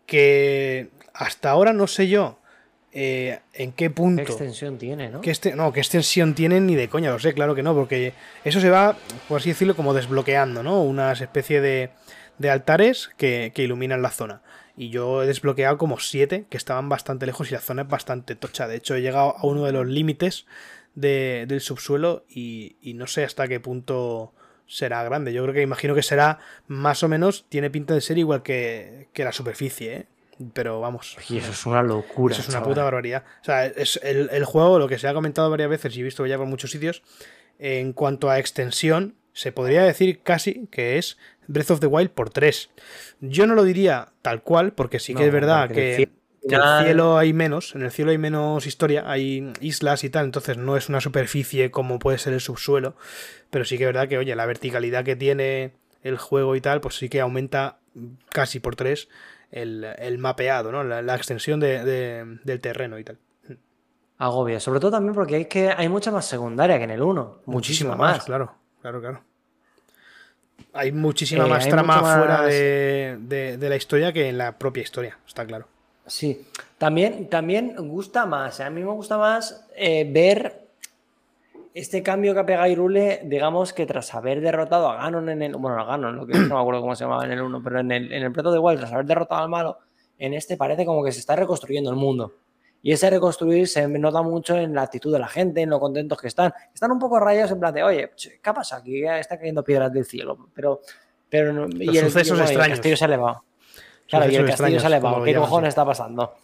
Que 0.06 0.88
hasta 1.14 1.50
ahora 1.50 1.72
no 1.72 1.86
sé 1.86 2.08
yo 2.08 2.38
eh, 2.92 3.40
en 3.54 3.72
qué 3.72 3.86
¿Qué 3.86 3.90
punto. 3.90 4.22
extensión 4.22 4.76
tiene, 4.78 5.08
no? 5.08 5.20
¿Qué, 5.20 5.30
este- 5.30 5.54
no, 5.56 5.72
¿qué 5.72 5.80
extensión 5.80 6.34
tienen 6.34 6.66
ni 6.66 6.74
de 6.74 6.88
coña? 6.88 7.10
Lo 7.10 7.18
sé, 7.18 7.32
claro 7.34 7.54
que 7.54 7.62
no, 7.62 7.74
porque 7.74 8.12
eso 8.44 8.60
se 8.60 8.70
va, 8.70 8.96
por 9.28 9.40
así 9.40 9.48
decirlo, 9.50 9.74
como 9.74 9.94
desbloqueando, 9.94 10.62
¿no? 10.62 10.82
Unas 10.82 11.20
especie 11.20 11.60
de, 11.60 11.90
de 12.38 12.50
altares 12.50 13.10
que, 13.16 13.52
que 13.54 13.62
iluminan 13.62 14.02
la 14.02 14.10
zona. 14.10 14.42
Y 14.76 14.90
yo 14.90 15.22
he 15.22 15.26
desbloqueado 15.26 15.78
como 15.78 15.98
siete 16.00 16.46
que 16.50 16.56
estaban 16.56 16.88
bastante 16.88 17.26
lejos 17.26 17.48
y 17.50 17.54
la 17.54 17.60
zona 17.60 17.82
es 17.82 17.88
bastante 17.88 18.34
tocha. 18.34 18.66
De 18.66 18.76
hecho, 18.76 18.94
he 18.96 19.02
llegado 19.02 19.36
a 19.38 19.46
uno 19.46 19.64
de 19.64 19.72
los 19.72 19.86
límites 19.86 20.46
de- 20.94 21.44
del 21.46 21.60
subsuelo 21.60 22.24
y, 22.28 22.76
y 22.82 22.94
no 22.94 23.06
sé 23.06 23.24
hasta 23.24 23.46
qué 23.48 23.60
punto 23.60 24.32
será 24.66 25.02
grande. 25.04 25.32
Yo 25.32 25.42
creo 25.42 25.54
que 25.54 25.62
imagino 25.62 25.94
que 25.94 26.02
será 26.02 26.38
más 26.66 27.02
o 27.02 27.08
menos, 27.08 27.44
tiene 27.48 27.70
pinta 27.70 27.94
de 27.94 28.00
ser 28.00 28.18
igual 28.18 28.42
que, 28.42 29.08
que 29.12 29.22
la 29.24 29.32
superficie, 29.32 29.94
¿eh? 29.96 30.06
Pero 30.52 30.80
vamos. 30.80 31.16
Y 31.28 31.38
eso 31.38 31.52
es 31.52 31.64
una 31.66 31.82
locura. 31.82 32.32
Eso 32.32 32.42
es 32.42 32.48
una 32.48 32.54
chaval. 32.58 32.68
puta 32.70 32.82
barbaridad. 32.82 33.22
O 33.42 33.44
sea, 33.44 33.66
es 33.66 34.00
el, 34.02 34.28
el 34.32 34.44
juego, 34.44 34.80
lo 34.80 34.88
que 34.88 34.98
se 34.98 35.06
ha 35.06 35.14
comentado 35.14 35.48
varias 35.50 35.70
veces 35.70 35.96
y 35.96 36.00
he 36.00 36.02
visto 36.02 36.26
ya 36.26 36.36
por 36.36 36.46
muchos 36.48 36.72
sitios, 36.72 37.02
en 37.60 37.92
cuanto 37.92 38.28
a 38.30 38.40
extensión, 38.40 39.14
se 39.32 39.52
podría 39.52 39.84
decir 39.84 40.22
casi 40.22 40.66
que 40.72 40.98
es 40.98 41.18
Breath 41.46 41.70
of 41.72 41.80
the 41.80 41.86
Wild 41.86 42.10
por 42.10 42.30
3. 42.30 42.70
Yo 43.20 43.46
no 43.46 43.54
lo 43.54 43.64
diría 43.64 44.08
tal 44.22 44.42
cual, 44.42 44.72
porque 44.72 44.98
sí 44.98 45.14
que 45.14 45.20
No, 45.20 45.26
es 45.26 45.32
verdad 45.32 45.70
que, 45.70 45.90
el 45.90 45.96
cielo- 45.96 46.12
que 46.48 46.54
en 46.54 46.60
el 46.60 46.84
cielo 46.84 47.18
hay 47.18 47.32
menos, 47.32 47.74
en 47.74 47.82
el 47.82 47.90
cielo 47.90 48.10
hay 48.10 48.18
menos 48.18 48.66
historia, 48.66 49.04
hay 49.10 49.52
islas 49.60 50.04
y 50.04 50.10
tal, 50.10 50.26
entonces 50.26 50.56
no 50.58 50.76
es 50.76 50.88
una 50.88 51.00
superficie 51.00 51.70
como 51.70 51.98
puede 51.98 52.18
ser 52.18 52.32
el 52.34 52.40
subsuelo, 52.40 52.96
pero 53.50 53.64
sí 53.64 53.78
que 53.78 53.84
es 53.84 53.88
verdad 53.88 54.08
que, 54.08 54.18
oye, 54.18 54.34
la 54.36 54.46
verticalidad 54.46 55.04
que 55.04 55.16
tiene 55.16 55.72
el 56.02 56.18
juego 56.18 56.54
y 56.56 56.60
tal, 56.60 56.80
pues 56.80 56.96
sí 56.96 57.08
que 57.08 57.20
aumenta 57.20 57.78
casi 58.30 58.60
por 58.60 58.76
3 58.76 59.08
el, 59.50 59.84
el 59.98 60.18
mapeado, 60.18 60.70
¿no? 60.72 60.82
La, 60.84 61.00
la 61.00 61.14
extensión 61.14 61.60
de- 61.60 61.84
de- 61.84 62.38
del 62.44 62.60
terreno 62.60 62.98
y 62.98 63.04
tal. 63.04 63.18
Agobia. 64.18 64.60
Sobre 64.60 64.80
todo 64.80 64.92
también 64.92 65.14
porque 65.14 65.40
es 65.42 65.46
que 65.48 65.70
hay 65.70 65.88
mucha 65.88 66.10
más 66.10 66.24
secundaria 66.26 66.78
que 66.78 66.84
en 66.84 66.90
el 66.90 67.02
1. 67.02 67.38
Muchísimo 67.46 67.96
más. 67.96 68.24
claro, 68.24 68.54
claro, 68.80 69.00
claro. 69.00 69.22
Hay 70.72 70.92
muchísima 70.92 71.44
Eh, 71.44 71.48
más 71.48 71.64
hay 71.64 71.70
trama 71.70 71.98
fuera 72.00 72.42
de, 72.42 73.16
de- 73.20 73.56
de 73.58 73.68
la 73.68 73.76
historia 73.76 74.12
que 74.12 74.28
en 74.28 74.38
la 74.38 74.58
propia 74.58 74.82
historia, 74.82 75.18
está 75.26 75.44
claro. 75.46 75.66
Sí. 76.06 76.46
También, 76.78 77.28
también 77.28 77.74
gusta 77.76 78.26
más. 78.26 78.60
A 78.60 78.68
mí 78.70 78.82
me 78.82 78.90
gusta 78.90 79.16
más 79.16 79.66
eh, 79.76 80.06
ver 80.10 80.64
este 81.72 82.02
cambio 82.02 82.34
que 82.34 82.40
ha 82.40 82.46
pegado 82.46 82.66
Irule, 82.68 83.22
digamos 83.24 83.72
que 83.72 83.86
tras 83.86 84.14
haber 84.14 84.40
derrotado 84.40 84.88
a 84.88 84.96
Ganon 84.96 85.28
en 85.28 85.42
el. 85.42 85.56
Bueno, 85.56 85.80
a 85.80 85.84
Ganon, 85.84 86.16
lo 86.16 86.26
que 86.26 86.38
no 86.38 86.54
me 86.56 86.60
acuerdo 86.60 86.80
cómo 86.82 86.94
se 86.94 87.04
llamaba 87.04 87.24
en 87.24 87.32
el 87.32 87.40
1, 87.42 87.62
pero 87.64 87.80
en 87.80 87.90
el, 87.92 88.12
en 88.12 88.22
el 88.22 88.26
of 88.46 88.52
the 88.52 88.58
Wild, 88.58 88.78
tras 88.80 88.92
haber 88.92 89.06
derrotado 89.06 89.42
al 89.42 89.48
malo, 89.48 89.78
en 90.18 90.34
este 90.34 90.56
parece 90.56 90.84
como 90.84 91.02
que 91.04 91.10
se 91.12 91.20
está 91.20 91.34
reconstruyendo 91.36 91.90
el 91.90 91.96
mundo. 91.96 92.32
Y 92.84 92.92
ese 92.92 93.08
reconstruir 93.08 93.66
se 93.66 93.88
nota 93.88 94.20
mucho 94.20 94.58
en 94.58 94.74
la 94.74 94.82
actitud 94.82 95.10
de 95.10 95.18
la 95.18 95.26
gente, 95.26 95.62
en 95.62 95.70
lo 95.70 95.80
contentos 95.80 96.20
que 96.20 96.28
están. 96.28 96.52
Están 96.74 96.92
un 96.92 96.98
poco 96.98 97.18
rayados 97.18 97.50
en 97.50 97.58
plan 97.58 97.72
de, 97.72 97.82
oye, 97.82 98.10
¿qué 98.14 98.52
pasa 98.52 98.76
aquí? 98.76 99.00
Ya 99.00 99.18
Está 99.18 99.38
cayendo 99.38 99.64
piedras 99.64 99.90
del 99.90 100.04
cielo. 100.04 100.50
Pero. 100.54 100.82
pero 101.30 101.66
y 101.66 101.86
Los 101.86 101.98
sucesos 101.98 102.38
y 102.38 102.42
el 102.42 102.46
extraños. 102.48 102.76
castillo 102.76 102.96
se 102.98 103.04
ha 103.04 103.06
elevado. 103.06 103.44
Claro, 104.06 104.30
y 104.30 104.36
el 104.36 104.46
castillo 104.46 104.78
se 104.78 104.84
ha 104.84 104.88
elevado. 104.88 105.24
¿Qué 105.24 105.34
cojones 105.34 105.70
está 105.70 105.86
pasando? 105.86 106.34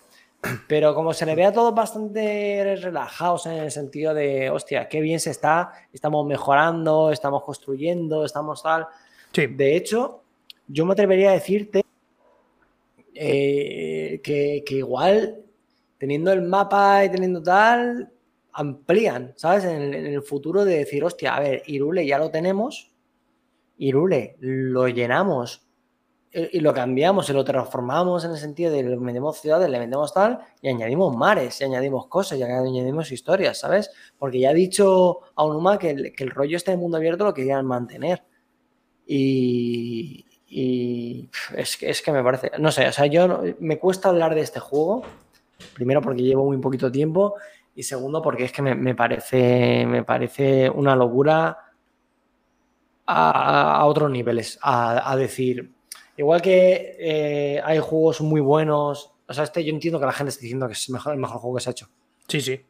Pero 0.66 0.94
como 0.94 1.12
se 1.12 1.26
le 1.26 1.34
ve 1.34 1.44
a 1.44 1.52
todos 1.52 1.74
bastante 1.74 2.74
relajados 2.80 3.44
en 3.44 3.52
el 3.52 3.70
sentido 3.70 4.14
de, 4.14 4.48
hostia, 4.48 4.88
qué 4.88 5.02
bien 5.02 5.20
se 5.20 5.32
está, 5.32 5.72
estamos 5.92 6.26
mejorando, 6.26 7.10
estamos 7.12 7.44
construyendo, 7.44 8.24
estamos 8.24 8.62
tal. 8.62 8.86
Sí, 9.30 9.46
De 9.46 9.76
hecho, 9.76 10.22
yo 10.66 10.86
me 10.86 10.94
atrevería 10.94 11.28
a 11.28 11.34
decirte 11.34 11.84
eh, 13.14 14.22
que, 14.24 14.64
que 14.64 14.76
igual, 14.76 15.44
teniendo 16.00 16.32
el 16.32 16.40
mapa 16.40 17.04
y 17.04 17.10
teniendo 17.10 17.42
tal, 17.42 18.10
amplían, 18.52 19.34
¿sabes? 19.36 19.64
En 19.64 19.92
el, 19.92 20.22
futuro 20.22 20.64
de 20.64 20.78
decir, 20.78 21.04
hostia, 21.04 21.36
a 21.36 21.40
ver, 21.40 21.62
Irule 21.66 22.06
ya 22.06 22.18
lo 22.18 22.30
tenemos, 22.30 22.90
Irule 23.76 24.36
lo 24.40 24.88
llenamos 24.88 25.68
eh, 26.32 26.48
y 26.54 26.60
lo 26.60 26.72
cambiamos 26.72 27.28
y 27.28 27.34
lo 27.34 27.44
transformamos 27.44 28.24
en 28.24 28.30
el 28.30 28.38
sentido 28.38 28.72
de 28.72 28.82
le 28.82 28.96
metemos 28.96 29.42
ciudades, 29.42 29.68
le 29.68 29.78
metemos 29.78 30.14
tal 30.14 30.38
y 30.62 30.68
añadimos 30.68 31.14
mares 31.14 31.60
y 31.60 31.64
añadimos 31.64 32.06
cosas 32.06 32.38
y 32.38 32.42
añadimos 32.44 33.12
historias, 33.12 33.58
¿sabes? 33.58 33.90
Porque 34.18 34.40
ya 34.40 34.50
ha 34.50 34.54
dicho 34.54 35.18
Aonuma 35.36 35.78
que 35.78 35.90
el, 35.90 36.12
que 36.16 36.24
el 36.24 36.30
rollo 36.30 36.56
este 36.56 36.70
de 36.70 36.78
mundo 36.78 36.96
abierto 36.96 37.24
lo 37.24 37.34
querían 37.34 37.66
mantener. 37.66 38.24
Y, 39.06 40.24
y 40.48 41.28
es, 41.56 41.76
que, 41.76 41.90
es 41.90 42.00
que 42.00 42.10
me 42.10 42.24
parece, 42.24 42.52
no 42.58 42.72
sé, 42.72 42.88
o 42.88 42.92
sea, 42.92 43.04
yo 43.04 43.42
me 43.58 43.78
cuesta 43.78 44.08
hablar 44.08 44.34
de 44.34 44.40
este 44.40 44.60
juego, 44.60 45.02
primero 45.74 46.00
porque 46.00 46.22
llevo 46.22 46.44
muy 46.46 46.58
poquito 46.58 46.90
tiempo 46.90 47.34
y 47.74 47.82
segundo 47.82 48.20
porque 48.22 48.44
es 48.44 48.52
que 48.52 48.62
me, 48.62 48.74
me 48.74 48.94
parece, 48.94 49.86
me 49.86 50.02
parece 50.04 50.68
una 50.70 50.94
locura 50.96 51.56
a, 53.06 53.76
a 53.80 53.84
otros 53.86 54.10
niveles, 54.10 54.58
a, 54.62 55.10
a 55.10 55.16
decir, 55.16 55.72
igual 56.16 56.40
que 56.42 56.96
eh, 56.98 57.60
hay 57.64 57.78
juegos 57.78 58.20
muy 58.20 58.40
buenos, 58.40 59.12
o 59.26 59.32
sea, 59.34 59.44
este 59.44 59.64
yo 59.64 59.72
entiendo 59.72 59.98
que 59.98 60.06
la 60.06 60.12
gente 60.12 60.30
está 60.30 60.42
diciendo 60.42 60.66
que 60.66 60.74
es 60.74 60.90
mejor- 60.90 61.12
el 61.14 61.18
mejor 61.20 61.38
juego 61.38 61.56
que 61.56 61.62
se 61.62 61.70
ha 61.70 61.72
hecho. 61.72 61.88
sí, 62.28 62.40
sí. 62.40 62.60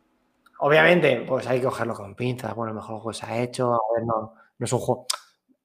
Obviamente, 0.61 1.25
pues 1.27 1.47
hay 1.47 1.59
que 1.61 1.65
cogerlo 1.67 1.95
con 1.95 2.15
pinzas. 2.15 2.55
Bueno, 2.55 2.71
el 2.73 2.77
mejor 2.77 2.97
juego 2.97 3.11
que 3.13 3.17
se 3.19 3.27
ha 3.27 3.43
hecho. 3.43 3.73
A 3.75 3.79
ver, 3.97 4.07
no, 4.07 4.35
no 4.59 4.65
es 4.67 4.73
un 4.73 4.79
juego. 4.79 5.07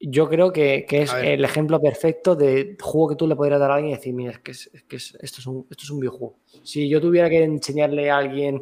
Yo 0.07 0.29
creo 0.29 0.53
que, 0.53 0.85
que 0.87 1.01
es 1.01 1.13
el 1.33 1.43
ejemplo 1.43 1.81
perfecto 1.81 2.35
de 2.35 2.77
juego 2.79 3.09
que 3.09 3.15
tú 3.15 3.27
le 3.27 3.35
podrías 3.35 3.59
dar 3.59 3.71
a 3.71 3.75
alguien 3.75 3.93
y 3.93 3.95
decir, 3.95 4.13
mira, 4.13 4.31
es 4.31 4.39
que, 4.39 4.51
es, 4.51 4.69
es 4.73 4.83
que 4.83 4.95
es- 4.97 5.17
esto, 5.21 5.39
es 5.41 5.47
un, 5.47 5.65
esto 5.71 5.83
es 5.83 5.89
un 5.89 5.99
videojuego. 5.99 6.35
Si 6.63 6.87
yo 6.87 7.01
tuviera 7.01 7.29
que 7.29 7.43
enseñarle 7.43 8.11
a 8.11 8.17
alguien 8.17 8.61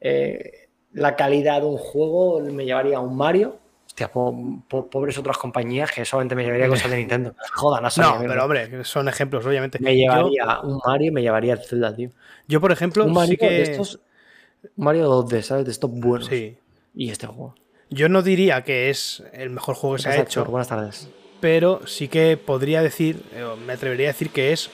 eh, 0.00 0.68
la 0.92 1.16
calidad 1.16 1.60
de 1.60 1.66
un 1.66 1.76
juego, 1.76 2.40
me 2.40 2.64
llevaría 2.64 2.96
a 2.98 3.00
un 3.00 3.16
Mario. 3.16 3.58
Hostia, 3.86 4.10
po- 4.10 4.62
po- 4.68 4.88
pobres 4.90 5.16
otras 5.18 5.38
compañías 5.38 5.92
que 5.92 6.04
solamente 6.04 6.34
me 6.34 6.44
llevaría 6.44 6.68
cosas 6.68 6.90
de 6.90 6.96
Nintendo. 6.96 7.34
Jodan, 7.54 7.84
No, 7.98 8.18
mí 8.18 8.26
pero 8.26 8.44
hombre, 8.44 8.84
son 8.84 9.08
ejemplos, 9.08 9.44
obviamente. 9.46 9.78
Me 9.80 9.92
Yo- 9.92 9.98
llevaría 10.12 10.60
un 10.62 10.80
Mario 10.84 11.08
y 11.08 11.10
me 11.10 11.22
llevaría 11.22 11.52
el 11.52 11.60
Zelda, 11.60 11.94
tío. 11.94 12.10
Yo, 12.48 12.60
por 12.60 12.72
ejemplo, 12.72 13.04
Un 13.04 13.12
Mario 13.12 13.30
sí 13.32 13.36
que. 13.36 13.50
de 13.50 13.62
estos. 13.62 14.00
Mario 14.76 15.10
2D, 15.10 15.42
¿sabes? 15.42 15.64
De 15.66 15.72
estos 15.72 15.90
buenos. 15.90 16.26
Sí. 16.28 16.56
Y 16.94 17.10
este 17.10 17.26
juego. 17.26 17.54
Yo 17.94 18.08
no 18.08 18.22
diría 18.22 18.62
que 18.62 18.90
es 18.90 19.22
el 19.32 19.50
mejor 19.50 19.76
juego 19.76 19.94
que 19.94 20.02
se 20.02 20.08
ha 20.08 20.14
hecho, 20.14 20.40
Héctor, 20.40 20.50
Buenas 20.50 20.66
tardes. 20.66 21.08
pero 21.40 21.86
sí 21.86 22.08
que 22.08 22.36
podría 22.36 22.82
decir, 22.82 23.22
eh, 23.32 23.44
o 23.44 23.56
me 23.56 23.74
atrevería 23.74 24.08
a 24.08 24.12
decir 24.12 24.30
que 24.30 24.52
es, 24.52 24.68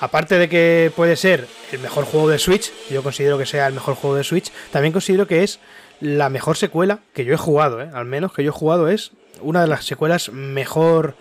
aparte 0.00 0.38
de 0.38 0.48
que 0.48 0.90
puede 0.96 1.14
ser 1.14 1.46
el 1.70 1.78
mejor 1.78 2.04
juego 2.04 2.28
de 2.28 2.40
Switch, 2.40 2.72
yo 2.90 3.04
considero 3.04 3.38
que 3.38 3.46
sea 3.46 3.68
el 3.68 3.74
mejor 3.74 3.94
juego 3.94 4.16
de 4.16 4.24
Switch, 4.24 4.50
también 4.72 4.92
considero 4.92 5.28
que 5.28 5.44
es 5.44 5.60
la 6.00 6.30
mejor 6.30 6.56
secuela 6.56 6.98
que 7.14 7.24
yo 7.24 7.32
he 7.32 7.36
jugado, 7.36 7.80
¿eh? 7.80 7.90
al 7.94 8.06
menos 8.06 8.32
que 8.32 8.42
yo 8.42 8.50
he 8.50 8.52
jugado 8.52 8.88
es 8.88 9.12
una 9.40 9.60
de 9.60 9.68
las 9.68 9.84
secuelas 9.84 10.32
mejor 10.32 11.14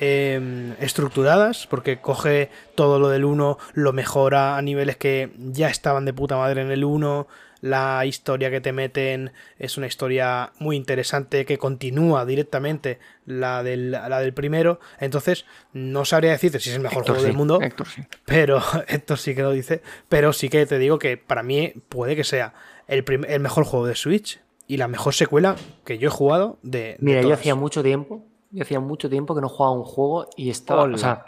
eh, 0.00 0.74
estructuradas, 0.80 1.68
porque 1.68 2.00
coge 2.00 2.50
todo 2.74 2.98
lo 2.98 3.10
del 3.10 3.24
1, 3.24 3.58
lo 3.74 3.92
mejora 3.92 4.56
a 4.56 4.62
niveles 4.62 4.96
que 4.96 5.30
ya 5.38 5.68
estaban 5.68 6.04
de 6.04 6.12
puta 6.12 6.36
madre 6.36 6.62
en 6.62 6.72
el 6.72 6.82
1, 6.82 7.28
la 7.60 8.04
historia 8.06 8.50
que 8.50 8.60
te 8.60 8.72
meten 8.72 9.32
es 9.58 9.76
una 9.76 9.86
historia 9.86 10.52
muy 10.58 10.76
interesante 10.76 11.44
que 11.44 11.58
continúa 11.58 12.24
directamente 12.24 12.98
la 13.26 13.62
del, 13.62 13.90
la 13.90 14.20
del 14.20 14.32
primero. 14.32 14.80
Entonces, 14.98 15.44
no 15.72 16.04
sabría 16.04 16.30
decirte 16.32 16.58
si 16.60 16.70
es 16.70 16.76
el 16.76 16.82
mejor 16.82 16.98
Héctor, 17.02 17.14
juego 17.16 17.22
del 17.24 17.32
sí, 17.32 17.36
mundo, 17.38 17.58
Héctor, 17.60 17.86
sí. 17.88 18.02
pero 18.24 18.60
esto 18.88 19.16
sí 19.16 19.34
que 19.34 19.42
lo 19.42 19.52
dice. 19.52 19.82
Pero 20.08 20.32
sí 20.32 20.48
que 20.48 20.64
te 20.66 20.78
digo 20.78 20.98
que 20.98 21.16
para 21.16 21.42
mí 21.42 21.72
puede 21.88 22.16
que 22.16 22.24
sea 22.24 22.54
el, 22.88 23.04
prim- 23.04 23.26
el 23.28 23.40
mejor 23.40 23.64
juego 23.64 23.86
de 23.86 23.94
Switch 23.94 24.40
y 24.66 24.76
la 24.78 24.88
mejor 24.88 25.14
secuela 25.14 25.56
que 25.84 25.98
yo 25.98 26.08
he 26.08 26.12
jugado 26.12 26.58
de. 26.62 26.78
de 26.80 26.96
Mira, 27.00 27.20
yo 27.20 27.26
todas. 27.28 27.40
hacía 27.40 27.54
mucho 27.54 27.82
tiempo, 27.82 28.24
yo 28.52 28.62
hacía 28.62 28.80
mucho 28.80 29.10
tiempo 29.10 29.34
que 29.34 29.40
no 29.42 29.48
jugaba 29.48 29.72
un 29.76 29.84
juego 29.84 30.28
y 30.36 30.48
estaba, 30.50 30.82
Hola. 30.82 30.94
o 30.94 30.98
sea, 30.98 31.26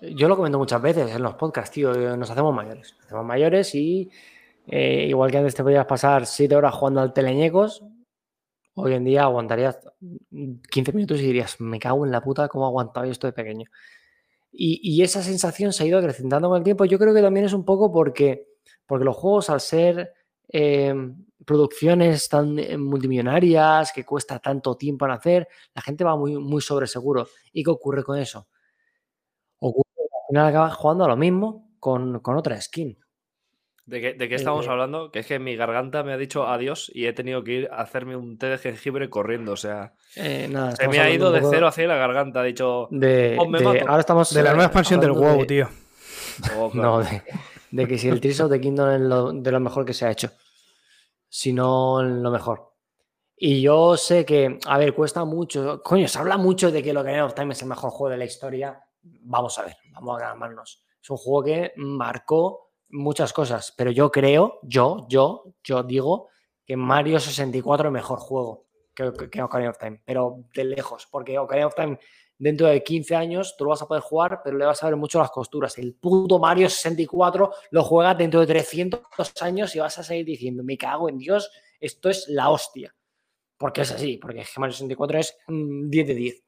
yo 0.00 0.28
lo 0.28 0.36
comento 0.36 0.58
muchas 0.58 0.80
veces 0.80 1.10
en 1.14 1.22
los 1.22 1.34
podcasts, 1.34 1.72
tío, 1.72 1.92
eh, 1.92 2.16
nos 2.16 2.30
hacemos 2.30 2.54
mayores, 2.54 2.94
nos 2.96 3.06
hacemos 3.06 3.24
mayores 3.26 3.74
y 3.74 4.10
eh, 4.70 5.06
igual 5.08 5.30
que 5.30 5.38
antes 5.38 5.54
te 5.54 5.62
podías 5.62 5.86
pasar 5.86 6.26
7 6.26 6.54
horas 6.54 6.74
jugando 6.74 7.00
al 7.00 7.14
teleñecos, 7.14 7.82
hoy 8.74 8.92
en 8.92 9.04
día 9.04 9.22
aguantarías 9.22 9.78
15 10.70 10.92
minutos 10.92 11.18
y 11.20 11.22
dirías, 11.22 11.58
me 11.60 11.78
cago 11.78 12.04
en 12.04 12.12
la 12.12 12.20
puta, 12.22 12.48
cómo 12.48 12.66
aguantaba 12.66 13.06
esto 13.06 13.26
de 13.26 13.32
pequeño. 13.32 13.70
Y, 14.50 15.02
esa 15.02 15.22
sensación 15.22 15.72
se 15.72 15.84
ha 15.84 15.86
ido 15.86 15.98
acrecentando 15.98 16.48
con 16.48 16.58
el 16.58 16.64
tiempo. 16.64 16.84
Yo 16.84 16.98
creo 16.98 17.14
que 17.14 17.22
también 17.22 17.46
es 17.46 17.52
un 17.52 17.64
poco 17.64 17.92
porque, 17.92 18.48
porque 18.86 19.04
los 19.04 19.16
juegos, 19.16 19.50
al 19.50 19.60
ser 19.60 20.12
eh, 20.48 20.94
producciones 21.44 22.28
tan 22.28 22.58
eh, 22.58 22.76
multimillonarias, 22.76 23.92
que 23.92 24.04
cuesta 24.04 24.38
tanto 24.38 24.76
tiempo 24.76 25.04
en 25.06 25.12
hacer, 25.12 25.48
la 25.74 25.82
gente 25.82 26.02
va 26.04 26.16
muy, 26.16 26.36
muy 26.38 26.60
sobre 26.60 26.86
seguro. 26.86 27.28
¿Y 27.52 27.62
qué 27.62 27.70
ocurre 27.70 28.02
con 28.02 28.18
eso? 28.18 28.48
Ocurre 29.60 29.84
al 30.00 30.28
final 30.28 30.46
acabas 30.46 30.74
jugando 30.74 31.04
a 31.04 31.08
lo 31.08 31.16
mismo 31.16 31.70
con, 31.78 32.20
con 32.20 32.36
otra 32.36 32.60
skin. 32.60 32.98
¿De 33.88 34.02
qué, 34.02 34.12
de 34.12 34.28
qué 34.28 34.34
estamos 34.34 34.66
Eh, 34.66 34.70
hablando? 34.70 35.10
Que 35.10 35.20
es 35.20 35.26
que 35.26 35.38
mi 35.38 35.56
garganta 35.56 36.02
me 36.02 36.12
ha 36.12 36.18
dicho 36.18 36.46
adiós 36.46 36.90
y 36.94 37.06
he 37.06 37.14
tenido 37.14 37.42
que 37.42 37.52
ir 37.52 37.68
a 37.72 37.80
hacerme 37.80 38.16
un 38.16 38.36
té 38.36 38.46
de 38.48 38.58
jengibre 38.58 39.08
corriendo. 39.08 39.52
O 39.52 39.56
sea, 39.56 39.94
Eh, 40.14 40.46
nada, 40.50 40.76
se 40.76 40.86
me 40.88 41.00
ha 41.00 41.08
ido 41.10 41.32
de 41.32 41.40
cero 41.48 41.66
hacia 41.66 41.86
la 41.86 41.96
garganta. 41.96 42.40
Ha 42.40 42.44
dicho. 42.44 42.88
de, 42.90 43.36
Oh, 43.40 43.48
me 43.48 43.58
de- 43.58 43.64
mato. 43.64 43.88
ahora 43.88 44.00
estamos 44.00 44.32
De 44.34 44.42
la 44.42 44.50
eh, 44.50 44.52
nueva 44.52 44.66
expansión 44.66 45.00
del 45.00 45.12
WoW, 45.12 45.38
de- 45.40 45.46
tío. 45.46 45.68
"Oh, 46.58 46.70
claro". 46.70 46.98
No, 46.98 47.02
de, 47.02 47.22
de 47.70 47.88
que 47.88 47.96
si 47.96 48.08
el 48.10 48.20
Tears 48.20 48.40
of 48.40 48.50
the 48.50 48.60
Kingdom 48.60 48.90
es 48.90 49.00
lo- 49.00 49.32
de 49.32 49.50
lo 49.52 49.60
mejor 49.60 49.86
que 49.86 49.94
se 49.94 50.04
ha 50.04 50.10
hecho. 50.10 50.30
Si 51.30 51.54
no, 51.54 52.02
lo 52.02 52.30
mejor. 52.30 52.72
Y 53.38 53.62
yo 53.62 53.96
sé 53.96 54.26
que, 54.26 54.58
a 54.66 54.76
ver, 54.76 54.92
cuesta 54.92 55.24
mucho. 55.24 55.80
Coño, 55.82 56.08
se 56.08 56.18
habla 56.18 56.36
mucho 56.36 56.70
de 56.70 56.82
que 56.82 56.92
lo 56.92 57.02
que 57.04 57.22
of 57.22 57.32
Time 57.34 57.54
es 57.54 57.62
el 57.62 57.68
mejor 57.68 57.90
juego 57.90 58.10
de 58.10 58.18
la 58.18 58.24
historia. 58.26 58.78
Vamos 59.02 59.58
a 59.58 59.62
ver, 59.64 59.76
vamos 59.92 60.20
a 60.20 60.26
calmarnos. 60.26 60.84
Es 61.02 61.08
un 61.08 61.16
juego 61.16 61.44
que 61.44 61.72
marcó 61.76 62.67
muchas 62.90 63.32
cosas, 63.32 63.72
pero 63.76 63.90
yo 63.90 64.10
creo, 64.10 64.60
yo, 64.62 65.06
yo, 65.08 65.54
yo 65.62 65.82
digo 65.82 66.28
que 66.64 66.76
Mario 66.76 67.20
64 67.20 67.88
es 67.88 67.92
mejor 67.92 68.18
juego 68.18 68.66
que, 68.94 69.12
que, 69.30 69.42
Ocarina 69.42 69.70
of 69.70 69.78
Time, 69.78 70.02
pero 70.04 70.44
de 70.54 70.64
lejos, 70.64 71.06
porque 71.10 71.38
Ocarina 71.38 71.66
of 71.66 71.74
Time 71.74 71.98
dentro 72.38 72.68
de 72.68 72.82
15 72.82 73.16
años 73.16 73.56
tú 73.56 73.64
lo 73.64 73.70
vas 73.70 73.82
a 73.82 73.88
poder 73.88 74.02
jugar, 74.02 74.40
pero 74.42 74.56
le 74.56 74.64
vas 74.64 74.82
a 74.82 74.86
ver 74.86 74.96
mucho 74.96 75.18
las 75.18 75.30
costuras. 75.30 75.76
El 75.78 75.94
puto 75.94 76.38
Mario 76.38 76.68
64 76.68 77.52
lo 77.70 77.84
juegas 77.84 78.16
dentro 78.16 78.40
de 78.40 78.46
300 78.46 79.02
años 79.40 79.74
y 79.74 79.80
vas 79.80 79.98
a 79.98 80.02
seguir 80.02 80.24
diciendo, 80.24 80.62
me 80.62 80.78
cago 80.78 81.08
en 81.08 81.18
Dios, 81.18 81.50
esto 81.80 82.08
es 82.08 82.28
la 82.28 82.50
hostia. 82.50 82.94
Porque 83.56 83.80
es 83.80 83.90
así, 83.90 84.18
porque 84.18 84.44
Mario 84.56 84.72
64 84.72 85.18
es 85.18 85.36
mm, 85.48 85.90
10 85.90 86.06
de 86.06 86.14
10. 86.14 86.44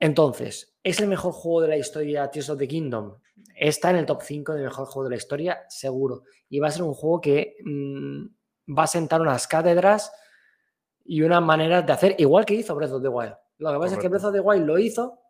Entonces, 0.00 0.74
¿es 0.82 1.00
el 1.00 1.08
mejor 1.08 1.32
juego 1.32 1.62
de 1.62 1.68
la 1.68 1.76
historia 1.76 2.30
Tears 2.30 2.50
of 2.50 2.58
the 2.58 2.68
Kingdom? 2.68 3.18
Está 3.54 3.90
en 3.90 3.96
el 3.96 4.06
top 4.06 4.22
5 4.22 4.54
de 4.54 4.64
mejor 4.64 4.86
juego 4.86 5.04
de 5.04 5.10
la 5.10 5.16
historia, 5.16 5.64
seguro. 5.68 6.22
Y 6.48 6.58
va 6.58 6.68
a 6.68 6.70
ser 6.70 6.82
un 6.82 6.94
juego 6.94 7.20
que 7.20 7.56
mm, 7.64 8.26
va 8.76 8.84
a 8.84 8.88
sentar 8.88 9.20
unas 9.20 9.46
cátedras 9.46 10.12
y 11.04 11.22
unas 11.22 11.42
maneras 11.42 11.86
de 11.86 11.92
hacer, 11.92 12.14
igual 12.18 12.44
que 12.44 12.54
hizo 12.54 12.74
Breath 12.74 12.92
of 12.92 13.02
the 13.02 13.08
Wild. 13.08 13.34
Lo 13.58 13.72
que 13.72 13.78
pasa 13.78 13.94
es 13.94 14.00
que. 14.00 14.08
Breath 14.08 14.24
of 14.24 14.32
the 14.32 14.40
Wild 14.40 14.66
lo 14.66 14.78
hizo 14.78 15.20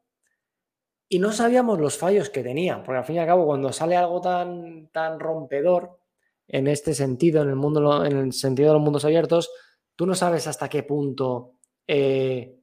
y 1.08 1.18
no 1.18 1.32
sabíamos 1.32 1.78
los 1.78 1.96
fallos 1.96 2.30
que 2.30 2.42
tenía, 2.42 2.82
porque 2.82 2.98
al 2.98 3.04
fin 3.04 3.16
y 3.16 3.18
al 3.20 3.26
cabo, 3.26 3.46
cuando 3.46 3.72
sale 3.72 3.96
algo 3.96 4.20
tan, 4.20 4.88
tan 4.88 5.20
rompedor 5.20 6.00
en 6.48 6.66
este 6.66 6.94
sentido, 6.94 7.42
en 7.42 7.50
el, 7.50 7.56
mundo, 7.56 8.04
en 8.04 8.16
el 8.16 8.32
sentido 8.32 8.70
de 8.70 8.74
los 8.74 8.82
mundos 8.82 9.04
abiertos, 9.04 9.50
tú 9.94 10.06
no 10.06 10.14
sabes 10.14 10.46
hasta 10.46 10.68
qué 10.68 10.82
punto 10.82 11.52
eh, 11.86 12.58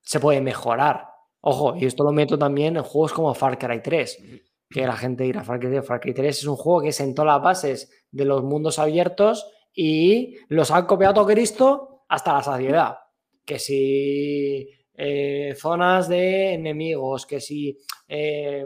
se 0.00 0.20
puede 0.20 0.40
mejorar. 0.40 1.08
Ojo, 1.40 1.76
y 1.76 1.84
esto 1.84 2.02
lo 2.02 2.10
meto 2.10 2.36
también 2.36 2.76
en 2.76 2.82
juegos 2.82 3.12
como 3.12 3.32
Far 3.34 3.56
Cry 3.56 3.80
3, 3.80 4.24
que 4.68 4.86
la 4.86 4.96
gente 4.96 5.24
dirá, 5.24 5.44
Far 5.44 5.60
Cry 5.60 5.70
3, 5.70 5.86
Far 5.86 6.00
Cry 6.00 6.14
3 6.14 6.38
es 6.38 6.44
un 6.46 6.56
juego 6.56 6.82
que 6.82 6.92
sentó 6.92 7.24
las 7.24 7.40
bases 7.40 7.90
de 8.10 8.24
los 8.24 8.42
mundos 8.42 8.78
abiertos 8.78 9.46
y 9.72 10.36
los 10.48 10.70
han 10.70 10.86
copiado 10.86 11.24
Cristo 11.26 12.04
hasta 12.08 12.32
la 12.32 12.42
saciedad. 12.42 12.98
Que 13.44 13.58
si 13.58 14.68
eh, 14.94 15.54
zonas 15.56 16.08
de 16.08 16.54
enemigos, 16.54 17.26
que 17.26 17.40
si 17.40 17.78
eh, 18.08 18.64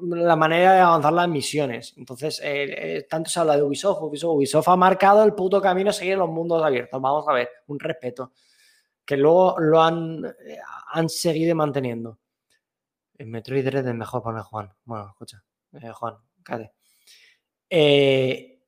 la 0.00 0.36
manera 0.36 0.74
de 0.74 0.80
avanzar 0.80 1.12
las 1.12 1.28
misiones. 1.28 1.94
Entonces, 1.96 2.40
eh, 2.44 3.06
tanto 3.08 3.30
se 3.30 3.40
habla 3.40 3.56
de 3.56 3.62
Ubisoft, 3.62 4.02
Ubisoft, 4.02 4.68
ha 4.68 4.76
marcado 4.76 5.24
el 5.24 5.34
puto 5.34 5.60
camino 5.60 5.90
a 5.90 5.92
seguir 5.92 6.18
los 6.18 6.28
mundos 6.28 6.62
abiertos. 6.62 7.00
Vamos 7.00 7.26
a 7.26 7.32
ver, 7.32 7.48
un 7.68 7.78
respeto. 7.78 8.32
Que 9.04 9.16
luego 9.16 9.58
lo 9.58 9.80
han, 9.82 10.22
han 10.92 11.08
seguido 11.08 11.54
manteniendo. 11.56 12.18
El 13.18 13.26
Metroid 13.26 13.64
Dread 13.64 13.86
es 13.86 13.94
mejor, 13.94 14.22
pone 14.22 14.40
Juan. 14.40 14.72
Bueno, 14.84 15.08
escucha, 15.10 15.44
eh, 15.72 15.90
Juan, 15.92 16.16
cállate. 16.42 16.72
Eh, 17.68 18.62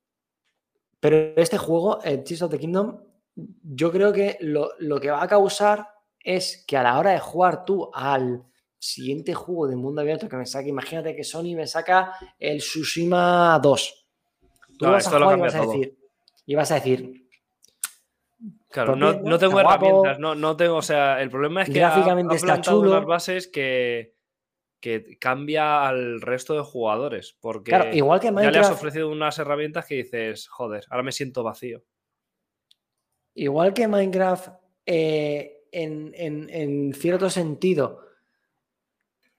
pero 0.99 1.17
este 1.37 1.57
juego, 1.57 2.03
el 2.03 2.23
Tears 2.25 2.43
of 2.43 2.51
the 2.51 2.59
Kingdom, 2.59 3.01
yo 3.35 3.91
creo 3.91 4.13
que 4.13 4.37
lo, 4.41 4.73
lo 4.81 5.01
que 5.01 5.11
va 5.11 5.23
a 5.23 5.29
causar 5.29 5.89
es 6.19 6.65
que 6.67 6.77
a 6.77 6.83
la 6.83 6.99
hora 6.99 7.13
de 7.13 7.21
jugar 7.21 7.65
tú 7.65 7.91
al 7.95 8.45
siguiente 8.79 9.35
juego 9.35 9.69
de 9.69 9.77
mundo 9.77 10.01
abierto 10.01 10.29
que 10.29 10.37
me 10.37 10.47
saque, 10.47 10.69
imagínate 10.69 11.15
que 11.15 11.25
Sony 11.25 11.55
me 11.55 11.67
saca 11.67 12.13
el 12.39 12.59
Tsushima 12.59 13.59
2. 13.63 14.07
Tú 14.79 14.87
No, 14.87 14.93
vas 14.93 15.07
a 15.07 15.19
lo 15.19 15.25
jugar 15.27 15.39
y 15.39 15.43
vas 15.43 15.55
a 15.55 15.61
decir, 15.61 15.99
y 16.45 16.55
vas 16.55 16.71
a 16.71 16.75
decir, 16.75 17.21
Claro, 18.71 18.97
Pues 18.97 19.21
no, 19.23 19.39
tengo 19.39 19.61
herramientas, 19.61 20.19
no, 20.21 20.35
no 20.37 20.57
tengo, 20.57 20.77
o 20.77 20.83
sea, 20.83 21.21
el 21.21 21.29
problema 21.29 21.63
es 21.63 21.69
que 21.69 21.75
Gráficamente 21.81 22.35
ha, 22.35 22.37
está 22.37 22.61
chulo. 22.61 22.93
unas 22.93 23.05
bases 23.05 23.49
que, 23.49 24.15
que 24.81 25.19
cambia 25.19 25.87
al 25.87 26.21
resto 26.23 26.55
de 26.55 26.63
jugadores, 26.63 27.37
porque 27.41 27.71
claro, 27.73 27.93
igual 27.93 28.19
que 28.21 28.27
ya 28.29 28.33
le 28.33 28.37
has 28.39 28.53
Minecraft, 28.53 28.73
ofrecido 28.73 29.11
unas 29.11 29.39
herramientas 29.39 29.87
que 29.87 29.97
dices, 29.97 30.49
joder, 30.49 30.85
ahora 30.91 31.03
me 31.03 31.13
siento 31.13 31.43
vacío. 31.43 31.83
igual 33.35 33.73
que 33.75 33.87
Minecraft, 33.89 34.49
eh, 34.87 35.65
en, 35.73 36.13
en- 36.15 36.51
en 36.51 36.95
cierto 36.95 37.31
sentido, 37.31 38.01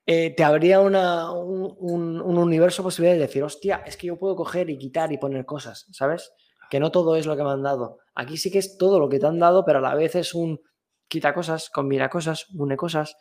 eh, 0.06 0.32
te 0.36 0.44
habría 0.44 0.80
una- 0.80 1.32
un, 1.32 1.76
un- 1.80 2.22
un 2.22 2.38
universo 2.38 2.84
posibilidades 2.84 3.20
de 3.20 3.28
decir, 3.28 3.44
hostia, 3.44 3.84
es 3.86 3.98
que 3.98 4.08
yo 4.08 4.18
puedo 4.18 4.36
coger 4.36 4.70
y 4.70 4.78
quitar 4.78 5.12
y 5.12 5.18
poner 5.18 5.46
cosas, 5.46 5.88
¿sabes? 5.92 6.34
Que 6.70 6.80
no 6.80 6.92
todo 6.92 7.16
es 7.16 7.26
lo 7.26 7.36
que 7.36 7.44
me 7.44 7.52
han 7.52 7.64
dado. 7.64 8.00
Aquí 8.16 8.38
sí 8.38 8.50
que 8.52 8.60
es 8.60 8.78
todo 8.78 9.00
lo 9.00 9.10
que 9.10 9.20
te 9.20 9.26
han 9.28 9.40
dado, 9.40 9.64
pero 9.66 9.80
a 9.80 9.82
la 9.82 9.96
vez 9.96 10.16
es 10.16 10.34
un 10.34 10.60
quita 11.08 11.34
cosas, 11.34 11.70
combina 11.70 12.10
cosas, 12.10 12.48
une 12.56 12.78
cosas. 12.78 13.16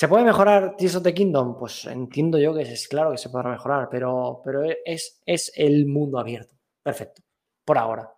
¿Se 0.00 0.08
puede 0.08 0.24
mejorar 0.24 0.76
Tears 0.78 0.96
of 0.96 1.02
the 1.02 1.12
Kingdom? 1.12 1.58
Pues 1.58 1.84
entiendo 1.84 2.38
yo 2.38 2.54
que 2.54 2.62
es 2.62 2.88
claro 2.88 3.10
que 3.10 3.18
se 3.18 3.28
podrá 3.28 3.50
mejorar, 3.50 3.88
pero, 3.90 4.40
pero 4.42 4.62
es, 4.86 5.20
es 5.26 5.52
el 5.54 5.84
mundo 5.84 6.18
abierto. 6.18 6.56
Perfecto. 6.82 7.20
Por 7.66 7.76
ahora. 7.76 8.10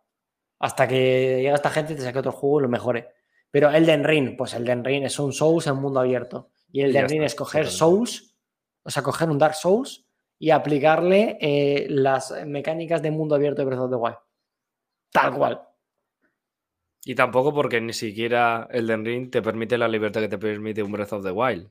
Hasta 0.61 0.87
que 0.87 1.39
llegue 1.39 1.53
esta 1.53 1.71
gente 1.71 1.95
y 1.95 1.97
te 1.97 2.03
saque 2.03 2.21
otro 2.21 2.31
juego 2.31 2.61
y 2.61 2.63
lo 2.63 2.69
mejore. 2.69 3.09
Pero 3.51 3.69
Elden 3.69 4.05
Ring, 4.05 4.37
pues 4.37 4.55
Elden 4.55 4.85
Ring 4.85 5.03
es 5.03 5.19
un 5.19 5.33
Souls 5.33 5.67
en 5.67 5.75
mundo 5.75 5.99
abierto. 5.99 6.51
Y 6.71 6.83
Elden 6.83 7.09
Ring 7.09 7.23
es 7.25 7.35
coger. 7.35 7.67
Souls, 7.67 8.37
o 8.85 8.89
sea, 8.89 9.03
coger 9.03 9.29
un 9.29 9.39
Dark 9.39 9.57
Souls 9.57 10.07
y 10.39 10.51
aplicarle 10.51 11.37
eh, 11.41 11.89
las 11.89 12.33
mecánicas 12.47 13.03
de 13.03 13.11
mundo 13.11 13.35
abierto 13.35 13.63
de 13.63 13.67
Breath 13.67 13.81
of 13.81 13.91
the 13.91 13.97
Wild. 13.97 14.19
Tal 15.11 15.37
cual. 15.37 15.69
Y 17.05 17.15
tampoco 17.15 17.53
porque 17.53 17.81
ni 17.81 17.93
siquiera 17.93 18.69
Elden 18.71 19.05
Ring 19.05 19.31
te 19.31 19.43
permite 19.43 19.77
la 19.77 19.89
libertad 19.89 20.21
que 20.21 20.29
te 20.29 20.39
permite 20.39 20.83
un 20.83 20.93
Breath 20.93 21.13
of 21.15 21.25
the 21.25 21.31
Wild. 21.33 21.69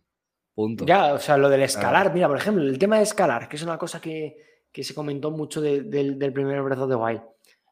Punto. 0.54 0.86
Ya, 0.86 1.14
o 1.14 1.18
sea, 1.20 1.38
lo 1.38 1.48
del 1.50 1.62
escalar, 1.62 2.14
mira, 2.14 2.28
por 2.28 2.36
ejemplo, 2.38 2.64
el 2.64 2.78
tema 2.78 2.98
de 2.98 3.04
escalar, 3.04 3.48
que 3.48 3.56
es 3.56 3.64
una 3.64 3.78
cosa 3.78 4.02
que, 4.02 4.36
que 4.72 4.84
se 4.84 4.94
comentó 4.94 5.32
mucho 5.32 5.62
de- 5.62 5.84
del, 5.84 6.20
del 6.20 6.34
primer 6.34 6.62
Breath 6.62 6.80
of 6.80 6.90
the 6.90 6.96
Wild. 6.96 7.22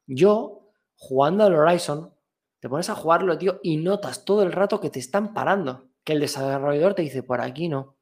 Yo, 0.07 0.71
jugando 0.95 1.43
al 1.43 1.53
Horizon, 1.55 2.13
te 2.61 2.69
pones 2.69 2.89
a 2.89 2.95
jugarlo, 2.95 3.37
tío, 3.37 3.59
y 3.63 3.75
notas 3.77 4.23
todo 4.23 4.43
el 4.43 4.53
rato 4.53 4.79
que 4.79 4.89
te 4.89 4.99
están 4.99 5.33
parando. 5.33 5.89
Que 6.05 6.13
el 6.13 6.21
desarrollador 6.21 6.93
te 6.93 7.01
dice, 7.01 7.23
por 7.23 7.41
aquí 7.41 7.67
no, 7.67 7.97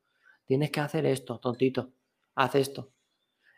tienes 0.45 0.69
que 0.69 0.79
hacer 0.79 1.05
esto, 1.07 1.39
tontito, 1.39 1.89
haz 2.35 2.53
esto. 2.55 2.91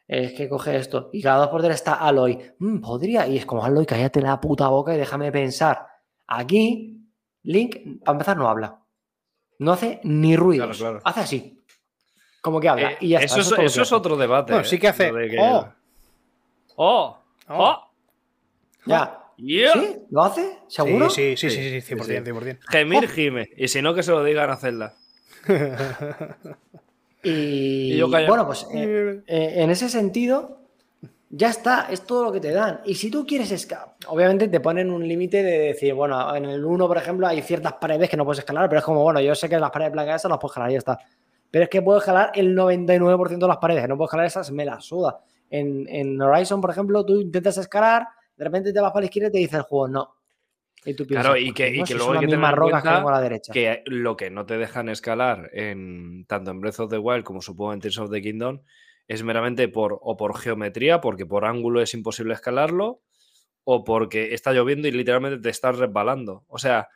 Es 0.08 0.34
que 0.34 0.50
coge 0.50 0.76
esto. 0.78 1.10
Y 1.14 1.22
cada 1.22 1.38
dos 1.40 1.50
por 1.50 1.62
tres 1.62 1.76
está 1.76 1.94
Aloy. 1.94 2.40
"Mm, 2.58 2.80
podría. 2.80 3.28
Y 3.28 3.38
es 3.38 3.46
como, 3.46 3.64
Aloy, 3.64 3.86
cállate 3.86 4.22
la 4.22 4.40
puta 4.42 4.68
boca 4.70 4.96
y 4.96 4.98
déjame 4.98 5.32
pensar. 5.32 5.86
Aquí, 6.32 7.02
Link, 7.44 7.76
para 8.06 8.16
empezar, 8.16 8.38
no 8.38 8.48
habla. 8.48 8.80
No 9.58 9.72
hace 9.74 10.00
ni 10.04 10.36
ruidos. 10.36 10.78
claro. 10.78 11.02
Hace 11.04 11.20
así. 11.22 11.60
Como 12.42 12.60
que 12.62 12.70
habla. 12.70 12.92
Eh, 12.94 12.98
y 13.02 13.10
ya 13.10 13.20
eso, 13.20 13.40
está, 13.42 13.56
es, 13.64 13.72
eso 13.72 13.82
es 13.82 13.88
hace. 13.88 13.96
otro 13.96 14.16
debate. 14.16 14.54
Bueno, 14.54 14.66
¿eh? 14.66 14.70
sí 14.70 14.78
que 14.80 14.88
hace. 14.88 15.12
Lo 15.12 15.18
de 15.18 15.30
que- 15.30 15.38
¡Oh! 15.40 15.68
¡Oh! 16.76 17.18
¡Oh! 17.50 17.92
Ya. 18.86 19.16
Yeah. 19.38 19.74
¿Sí? 19.74 19.96
¿Lo 20.12 20.24
hace? 20.24 20.60
¿Seguro? 20.68 21.10
Sí, 21.10 21.36
sí, 21.36 21.50
sí, 21.50 21.56
sí, 21.56 21.82
sí, 21.82 21.82
Sí, 21.82 21.96
100%, 21.96 22.06
sí. 22.06 22.32
100%. 22.32 22.60
Gemir, 22.70 23.10
gime. 23.10 23.50
Y 23.58 23.68
si 23.68 23.82
no, 23.82 23.94
que 23.94 24.04
se 24.04 24.12
lo 24.12 24.24
digan 24.24 24.50
a 24.50 24.58
Zelda. 24.58 24.96
Y, 27.22 27.94
Y 27.94 27.98
yo 27.98 28.08
bueno, 28.08 28.46
pues 28.46 28.66
eh, 28.74 29.22
eh, 29.28 29.54
en 29.58 29.70
ese 29.70 29.90
sentido, 29.90 30.62
ya 31.30 31.50
está, 31.50 31.88
es 31.92 32.02
todo 32.02 32.24
lo 32.24 32.32
que 32.32 32.40
te 32.40 32.52
dan. 32.52 32.82
Y 32.86 32.96
si 32.96 33.12
tú 33.12 33.26
quieres 33.26 33.52
escalar, 33.52 33.96
obviamente 34.08 34.48
te 34.48 34.60
ponen 34.60 34.90
un 34.92 35.08
límite 35.08 35.44
de 35.44 35.60
decir, 35.60 35.94
bueno, 35.94 36.36
en 36.36 36.46
el 36.46 36.66
1, 36.66 36.88
por 36.88 36.98
ejemplo, 36.98 37.28
hay 37.28 37.42
ciertas 37.42 37.74
paredes 37.74 38.10
que 38.10 38.18
no 38.18 38.26
puedes 38.26 38.40
escalar, 38.40 38.68
pero 38.68 38.80
es 38.80 38.86
como, 38.86 39.04
bueno, 39.04 39.20
yo 39.22 39.36
sé 39.36 39.48
que 39.48 39.60
las 39.60 39.70
paredes 39.72 39.92
blancas 39.92 40.22
esas 40.22 40.30
las 40.30 40.40
puedo 40.40 40.52
escalar 40.52 40.70
y 40.72 40.74
ya 40.74 40.80
está. 40.80 40.98
Pero 41.52 41.64
es 41.64 41.70
que 41.70 41.82
puedo 41.82 42.00
escalar 42.00 42.32
el 42.36 42.56
99% 42.56 43.38
de 43.46 43.48
las 43.48 43.58
paredes, 43.58 43.82
que 43.84 43.88
no 43.88 43.98
puedo 43.98 44.08
escalar 44.08 44.26
esas, 44.26 44.52
me 44.52 44.66
las 44.66 44.86
suda. 44.86 45.20
En, 45.52 45.88
en 45.88 46.22
Horizon, 46.22 46.62
por 46.62 46.70
ejemplo, 46.72 47.06
tú 47.06 47.20
intentas 47.20 47.58
escalar, 47.58 48.08
de 48.38 48.46
repente 48.46 48.72
te 48.74 48.80
vas 48.80 48.92
para 48.92 49.02
la 49.02 49.06
izquierda 49.06 49.30
y 49.30 49.32
te 49.32 49.38
dice 49.40 49.58
el 49.58 49.64
juego, 49.64 49.88
no. 49.88 50.16
Y 50.86 50.94
tú 50.96 51.06
piensas, 51.06 51.26
Claro, 51.26 51.38
y 51.40 51.48
"¿Por 51.48 51.56
que- 51.56 51.70
y 51.70 51.80
que 51.80 51.86
Si 51.88 51.94
luego 51.96 52.14
hay 52.14 52.20
que 52.20 52.28
tener 52.28 52.56
rocas 52.56 52.84
que 52.84 52.90
tengo 52.90 53.10
a 53.10 53.12
la 53.12 53.22
derecha. 53.22 53.52
Que 53.54 53.84
lo 53.86 54.16
que 54.16 54.30
no 54.30 54.46
te 54.46 54.58
dejan 54.58 54.90
escalar 54.90 55.50
en 55.54 56.26
tanto 56.26 56.52
en 56.52 56.62
Breath 56.62 56.80
of 56.80 56.90
the 56.90 56.98
Wild 56.98 57.24
como 57.24 57.42
supongo 57.42 57.74
en 57.74 57.82
Tears 57.82 57.98
of 57.98 58.10
the 58.12 58.22
Kingdom 58.22 58.62
es 59.10 59.24
meramente 59.24 59.68
por 59.68 60.00
o 60.02 60.16
por 60.16 60.38
geometría, 60.38 61.02
porque 61.02 61.26
por 61.26 61.44
ángulo 61.44 61.82
es 61.82 61.94
imposible 61.94 62.34
escalarlo, 62.34 63.02
o 63.66 63.84
porque 63.84 64.34
está 64.34 64.54
lloviendo 64.54 64.88
y 64.88 64.92
literalmente 64.92 65.40
te 65.40 65.50
estás 65.50 65.78
resbalando. 65.78 66.46
O 66.48 66.58
sea, 66.58 66.88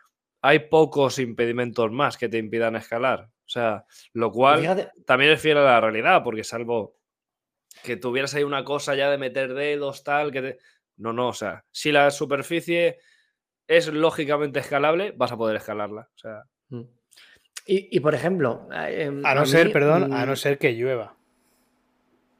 hay 0.41 0.59
pocos 0.59 1.19
impedimentos 1.19 1.91
más 1.91 2.15
que 2.15 2.29
te 2.29 2.37
impidan 2.37 2.77
escalar. 2.77 3.29
O 3.45 3.49
sea, 3.49 3.85
lo 4.13 4.31
cual 4.31 4.61
Fíjate, 4.61 4.91
también 5.05 5.31
es 5.31 5.41
fiel 5.41 5.57
a 5.57 5.63
la 5.63 5.81
realidad, 5.81 6.23
porque 6.23 6.45
salvo 6.45 6.95
que 7.83 7.97
tuvieras 7.97 8.33
ahí 8.33 8.43
una 8.43 8.63
cosa 8.63 8.95
ya 8.95 9.09
de 9.09 9.17
meter 9.17 9.53
dedos, 9.53 10.05
tal, 10.05 10.31
que 10.31 10.41
te... 10.41 10.59
No, 10.95 11.11
no, 11.11 11.29
o 11.29 11.33
sea, 11.33 11.65
si 11.71 11.91
la 11.91 12.09
superficie 12.11 12.99
es 13.67 13.91
lógicamente 13.91 14.59
escalable, 14.59 15.13
vas 15.17 15.31
a 15.31 15.37
poder 15.37 15.57
escalarla. 15.57 16.09
O 16.15 16.17
sea, 16.17 16.43
Mm. 16.73 16.81
Y, 17.65 17.97
y, 17.97 17.99
por 18.01 18.13
ejemplo, 18.13 18.67
eh, 18.73 19.21
A 19.23 19.35
no 19.35 19.41
mí, 19.41 19.47
ser, 19.47 19.71
perdón, 19.71 20.13
a 20.13 20.25
mm, 20.25 20.27
no 20.27 20.35
ser 20.35 20.57
que 20.57 20.73
llueva. 20.73 21.15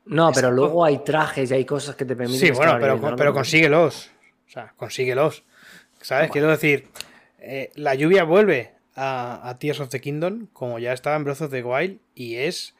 No, 0.05 0.27
pero 0.33 0.47
Exacto. 0.47 0.51
luego 0.51 0.85
hay 0.85 0.97
trajes 0.99 1.51
y 1.51 1.53
hay 1.53 1.65
cosas 1.65 1.95
que 1.95 2.05
te 2.05 2.15
permiten. 2.15 2.47
Sí, 2.47 2.51
bueno, 2.51 2.77
pero, 2.79 3.15
pero 3.15 3.33
consíguelos. 3.33 4.11
O 4.47 4.49
sea, 4.49 4.73
consíguelos. 4.75 5.43
¿Sabes? 6.01 6.29
Quiero 6.31 6.49
decir, 6.49 6.89
eh, 7.39 7.71
la 7.75 7.95
lluvia 7.95 8.25
vuelve 8.25 8.73
a, 8.95 9.47
a 9.47 9.57
Tears 9.57 9.79
of 9.79 9.89
the 9.89 10.01
Kingdom, 10.01 10.47
como 10.51 10.77
ya 10.79 10.91
estaba 10.91 11.15
en 11.15 11.23
Breath 11.23 11.41
of 11.41 11.51
the 11.51 11.63
Wild, 11.63 11.99
y 12.13 12.35
es 12.35 12.75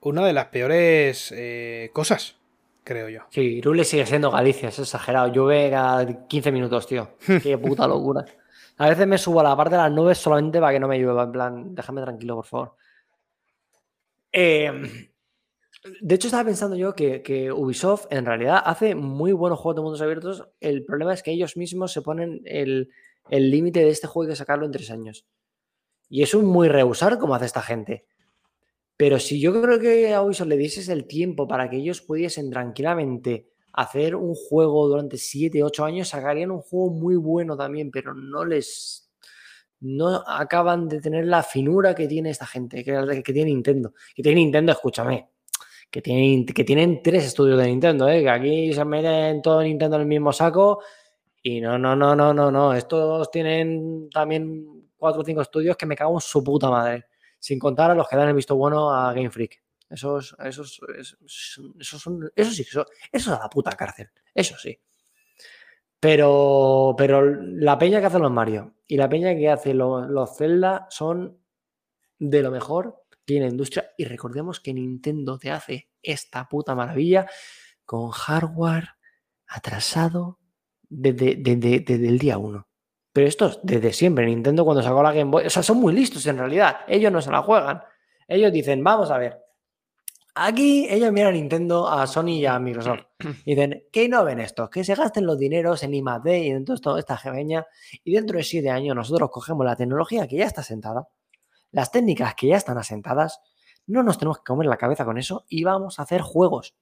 una 0.00 0.26
de 0.26 0.32
las 0.32 0.46
peores 0.46 1.32
eh, 1.36 1.90
cosas, 1.92 2.36
creo 2.82 3.08
yo. 3.08 3.20
Sí, 3.30 3.40
Irule 3.40 3.84
sigue 3.84 4.04
siendo 4.06 4.30
Galicia, 4.30 4.68
es 4.70 4.78
exagerado. 4.80 5.28
Llueve 5.32 5.70
cada 5.70 6.26
15 6.26 6.52
minutos, 6.52 6.86
tío. 6.86 7.10
Qué 7.42 7.56
puta 7.56 7.86
locura. 7.86 8.24
A 8.76 8.88
veces 8.88 9.06
me 9.06 9.18
subo 9.18 9.38
a 9.40 9.44
la 9.44 9.56
parte 9.56 9.76
de 9.76 9.82
las 9.82 9.92
nubes 9.92 10.18
solamente 10.18 10.58
para 10.58 10.72
que 10.72 10.80
no 10.80 10.88
me 10.88 10.98
llueva. 10.98 11.22
En 11.22 11.32
plan, 11.32 11.74
déjame 11.74 12.02
tranquilo, 12.02 12.34
por 12.34 12.46
favor. 12.46 12.74
Eh, 14.32 15.08
de 16.00 16.14
hecho, 16.14 16.28
estaba 16.28 16.44
pensando 16.44 16.76
yo 16.76 16.94
que, 16.94 17.52
Ubisoft 17.52 18.06
en 18.10 18.24
realidad 18.24 18.62
hace 18.64 18.94
muy 18.94 19.32
buenos 19.32 19.58
juegos 19.58 19.76
de 19.76 19.82
mundos 19.82 20.00
abiertos. 20.00 20.48
El 20.60 20.84
problema 20.84 21.12
es 21.12 21.22
que 21.22 21.32
ellos 21.32 21.56
mismos 21.56 21.92
se 21.92 22.02
ponen 22.02 22.40
el 22.44 22.88
límite 23.30 23.80
de 23.80 23.90
este 23.90 24.06
juego 24.06 24.28
hay 24.28 24.32
que 24.32 24.36
sacarlo 24.36 24.66
en 24.66 24.72
tres 24.72 24.90
años. 24.90 25.26
Y 26.08 26.22
es 26.22 26.34
un 26.34 26.46
muy 26.46 26.68
rehusar 26.68 27.18
como 27.18 27.34
hace 27.34 27.46
esta 27.46 27.62
gente. 27.62 28.06
Pero 28.96 29.18
si 29.18 29.40
yo 29.40 29.60
creo 29.60 29.78
que 29.80 30.14
a 30.14 30.22
Ubisoft 30.22 30.48
le 30.48 30.56
dieses 30.56 30.88
el 30.88 31.06
tiempo 31.06 31.48
para 31.48 31.68
que 31.68 31.76
ellos 31.76 32.00
pudiesen 32.00 32.50
tranquilamente 32.50 33.48
hacer 33.72 34.14
un 34.14 34.34
juego 34.34 34.86
durante 34.86 35.16
7, 35.18 35.62
8 35.64 35.84
años, 35.84 36.08
sacarían 36.08 36.52
un 36.52 36.60
juego 36.60 36.90
muy 36.90 37.16
bueno 37.16 37.56
también, 37.56 37.90
pero 37.90 38.14
no 38.14 38.44
les. 38.44 39.10
No 39.80 40.22
acaban 40.26 40.88
de 40.88 41.00
tener 41.00 41.26
la 41.26 41.42
finura 41.42 41.94
que 41.94 42.06
tiene 42.06 42.30
esta 42.30 42.46
gente, 42.46 42.84
que, 42.84 43.22
que 43.22 43.32
tiene 43.32 43.50
Nintendo. 43.50 43.92
Que 44.14 44.22
tiene 44.22 44.40
Nintendo, 44.40 44.72
escúchame. 44.72 45.33
Que 45.94 46.02
tienen, 46.02 46.44
que 46.44 46.64
tienen 46.64 47.04
tres 47.04 47.24
estudios 47.24 47.56
de 47.56 47.68
Nintendo, 47.68 48.08
¿eh? 48.08 48.20
que 48.20 48.28
aquí 48.28 48.72
se 48.72 48.84
meten 48.84 49.40
todo 49.40 49.62
Nintendo 49.62 49.94
en 49.94 50.02
el 50.02 50.08
mismo 50.08 50.32
saco. 50.32 50.82
Y 51.40 51.60
no, 51.60 51.78
no, 51.78 51.94
no, 51.94 52.16
no, 52.16 52.34
no, 52.34 52.50
no. 52.50 52.74
Estos 52.74 53.30
tienen 53.30 54.10
también 54.10 54.90
cuatro 54.96 55.22
o 55.22 55.24
cinco 55.24 55.42
estudios 55.42 55.76
que 55.76 55.86
me 55.86 55.94
cago 55.94 56.16
en 56.16 56.20
su 56.20 56.42
puta 56.42 56.68
madre. 56.68 57.04
Sin 57.38 57.60
contar 57.60 57.92
a 57.92 57.94
los 57.94 58.08
que 58.08 58.16
dan 58.16 58.26
el 58.26 58.34
visto 58.34 58.56
bueno 58.56 58.92
a 58.92 59.12
Game 59.12 59.30
Freak. 59.30 59.62
Esos, 59.88 60.34
esos, 60.44 60.80
esos, 60.98 62.02
son, 62.02 62.28
eso 62.34 62.50
sí, 62.50 62.62
eso, 62.62 62.84
eso 63.12 63.30
es 63.30 63.38
a 63.38 63.42
la 63.42 63.48
puta 63.48 63.70
cárcel. 63.76 64.10
Eso 64.34 64.58
sí. 64.58 64.76
Pero, 66.00 66.96
pero 66.98 67.24
la 67.24 67.78
peña 67.78 68.00
que 68.00 68.06
hace 68.06 68.18
los 68.18 68.32
Mario 68.32 68.74
y 68.88 68.96
la 68.96 69.08
peña 69.08 69.32
que 69.36 69.48
hace 69.48 69.74
los, 69.74 70.08
los 70.08 70.36
Zelda 70.36 70.88
son 70.90 71.38
de 72.18 72.42
lo 72.42 72.50
mejor 72.50 73.03
que 73.24 73.32
tiene 73.32 73.46
la 73.46 73.52
industria. 73.52 73.90
Y 73.96 74.04
recordemos 74.04 74.60
que 74.60 74.74
Nintendo 74.74 75.38
te 75.38 75.50
hace 75.50 75.90
esta 76.02 76.48
puta 76.48 76.74
maravilla 76.74 77.26
con 77.84 78.10
hardware 78.10 78.90
atrasado 79.46 80.38
desde, 80.88 81.36
desde, 81.36 81.80
desde 81.80 82.08
el 82.08 82.18
día 82.18 82.38
1. 82.38 82.66
Pero 83.12 83.28
esto 83.28 83.46
es 83.46 83.60
desde 83.62 83.92
siempre. 83.92 84.26
Nintendo 84.26 84.64
cuando 84.64 84.82
sacó 84.82 85.02
la 85.02 85.12
Game 85.12 85.30
Boy, 85.30 85.46
o 85.46 85.50
sea, 85.50 85.62
son 85.62 85.78
muy 85.78 85.92
listos 85.92 86.26
en 86.26 86.36
realidad. 86.36 86.78
Ellos 86.88 87.12
no 87.12 87.22
se 87.22 87.30
la 87.30 87.42
juegan. 87.42 87.80
Ellos 88.26 88.52
dicen, 88.52 88.82
vamos 88.82 89.10
a 89.10 89.18
ver. 89.18 89.40
Aquí 90.36 90.88
ellos 90.90 91.12
miran 91.12 91.28
a 91.28 91.36
Nintendo, 91.36 91.88
a 91.88 92.08
Sony 92.08 92.30
y 92.30 92.46
a 92.46 92.58
Microsoft. 92.58 93.04
Y 93.44 93.54
dicen, 93.54 93.84
que 93.92 94.08
no 94.08 94.24
ven 94.24 94.40
esto, 94.40 94.68
que 94.68 94.82
se 94.82 94.96
gasten 94.96 95.26
los 95.26 95.38
dineros 95.38 95.84
en 95.84 95.94
I+D 95.94 96.38
y 96.40 96.50
en 96.50 96.64
toda 96.64 96.98
esta 96.98 97.16
gebeña. 97.16 97.64
Y 98.02 98.14
dentro 98.14 98.36
de 98.36 98.42
siete 98.42 98.68
años 98.68 98.96
nosotros 98.96 99.30
cogemos 99.30 99.64
la 99.64 99.76
tecnología 99.76 100.26
que 100.26 100.36
ya 100.38 100.46
está 100.46 100.64
sentada, 100.64 101.06
las 101.74 101.90
técnicas 101.90 102.36
que 102.36 102.46
ya 102.46 102.56
están 102.56 102.78
asentadas, 102.78 103.40
no 103.86 104.04
nos 104.04 104.16
tenemos 104.16 104.38
que 104.38 104.44
comer 104.44 104.68
la 104.68 104.76
cabeza 104.76 105.04
con 105.04 105.18
eso 105.18 105.44
y 105.48 105.64
vamos 105.64 105.98
a 105.98 106.02
hacer 106.02 106.20
juegos. 106.20 106.76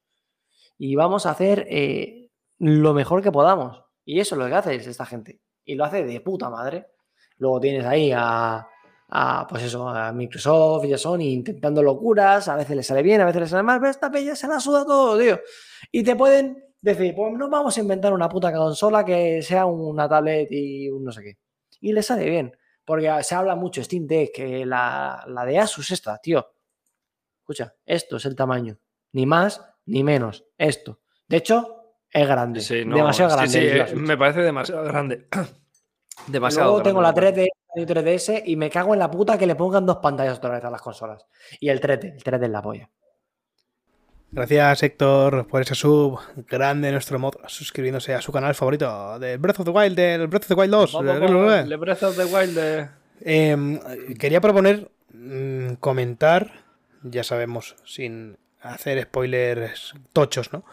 Y 0.77 0.97
vamos 0.97 1.25
a 1.25 1.31
hacer 1.31 1.67
eh, 1.71 2.31
lo 2.59 2.93
mejor 2.93 3.23
que 3.23 3.33
podamos. 3.33 3.83
Y 4.05 4.21
eso 4.21 4.35
es 4.35 4.39
lo 4.39 4.47
que 4.47 4.55
hace 4.55 4.75
esta 4.75 5.07
gente. 5.07 5.41
Y 5.65 5.77
lo 5.77 5.87
hace 5.87 6.05
de 6.05 6.21
puta 6.21 6.51
madre. 6.51 6.89
Luego 7.39 7.59
tienes 7.59 7.87
ahí 7.87 8.13
a, 8.15 8.69
pues 9.49 9.63
eso, 9.63 9.89
a 9.89 10.13
Microsoft 10.13 10.85
y 10.85 10.93
a 10.93 10.99
Sony 10.99 11.23
intentando 11.23 11.83
locuras. 11.83 12.49
A 12.49 12.57
veces 12.57 12.77
les 12.77 12.87
sale 12.87 13.03
bien, 13.03 13.23
a 13.23 13.25
veces 13.25 13.41
les 13.41 13.51
sale 13.51 13.63
mal, 13.63 13.81
pero 13.81 13.91
esta 13.91 14.11
peña 14.11 14.37
se 14.37 14.47
la 14.47 14.61
suda 14.61 14.85
todo, 14.85 15.19
tío. 15.19 15.41
Y 15.91 16.03
te 16.03 16.17
pueden 16.17 16.63
decir, 16.83 17.15
pues 17.15 17.33
no 17.33 17.49
vamos 17.49 17.79
a 17.79 17.81
inventar 17.81 18.13
una 18.13 18.29
puta 18.29 18.53
consola 18.53 19.07
que 19.07 19.41
sea 19.41 19.65
una 19.65 20.07
tablet 20.07 20.49
y 20.51 20.91
un 20.91 21.05
no 21.05 21.13
sé 21.13 21.23
qué. 21.23 21.39
Y 21.81 21.95
les 21.95 22.05
sale 22.05 22.29
bien. 22.29 22.53
Porque 22.93 23.11
se 23.23 23.35
habla 23.35 23.57
mucho 23.57 23.83
Steam 23.83 24.07
Deck, 24.07 24.33
que 24.35 24.67
la, 24.67 25.25
la 25.27 25.47
de 25.47 25.59
Asus 25.59 25.91
esta, 25.93 26.19
tío. 26.19 26.47
Escucha, 27.39 27.75
esto 27.87 28.19
es 28.19 28.27
el 28.27 28.37
tamaño. 28.37 28.79
Ni 29.13 29.25
más 29.25 29.65
ni 29.87 30.05
menos. 30.05 30.45
Esto. 30.59 31.01
De 31.27 31.39
hecho, 31.39 31.95
es 32.11 32.29
grande. 32.29 32.61
Sí, 32.61 32.85
no, 32.85 32.97
demasiado 32.97 33.31
sí, 33.31 33.37
grande. 33.37 33.53
sí, 33.53 33.67
eh, 33.67 33.87
Switch. 33.87 33.99
me 33.99 34.19
parece 34.19 34.43
demasiado 34.43 34.85
grande. 34.85 35.27
demasiado 36.27 36.69
Luego 36.69 36.83
tengo 36.83 37.01
la 37.01 37.13
grande. 37.13 37.49
3D 37.75 37.83
y 37.83 37.87
3DS 37.87 38.43
y 38.45 38.57
me 38.57 38.69
cago 38.69 38.93
en 38.93 38.99
la 38.99 39.11
puta 39.11 39.39
que 39.39 39.47
le 39.47 39.55
pongan 39.55 39.87
dos 39.87 39.97
pantallas 39.97 40.37
otra 40.37 40.51
vez 40.51 40.63
a 40.63 40.71
las 40.71 40.83
consolas. 40.83 41.27
Y 41.61 41.71
el 41.71 41.81
3D, 41.81 42.13
el 42.13 42.23
3D 42.23 42.45
es 42.45 42.51
la 42.51 42.61
polla. 42.61 42.91
Gracias, 44.35 44.83
Héctor, 44.83 45.47
por 45.47 45.61
ese 45.61 45.75
sub 45.75 46.19
grande 46.49 46.91
nuestro 46.91 47.19
mod, 47.19 47.35
suscribiéndose 47.49 48.15
a 48.15 48.23
su 48.23 48.33
canal 48.33 48.55
favorito 48.55 49.19
de 49.19 49.37
Breath 49.37 49.61
of 49.61 49.67
the 49.67 49.71
Wild, 49.71 49.95
del 49.95 50.27
Breath 50.27 50.45
of 50.45 50.49
the 50.49 50.55
Wild 50.55 50.73
2. 50.73 50.93
Vamos 50.95 51.31
con 51.31 51.51
el 51.51 51.77
Breath 51.77 52.03
of 52.03 52.17
the 52.17 52.25
Wild 52.25 52.55
de- 52.55 52.89
Eh, 53.21 54.15
quería 54.19 54.41
proponer 54.41 54.91
mm, 55.13 55.75
comentar, 55.75 56.51
ya 57.03 57.23
sabemos, 57.25 57.77
sin 57.85 58.39
hacer 58.63 59.03
spoilers 59.03 59.93
tochos, 60.15 60.51
¿no? 60.51 60.65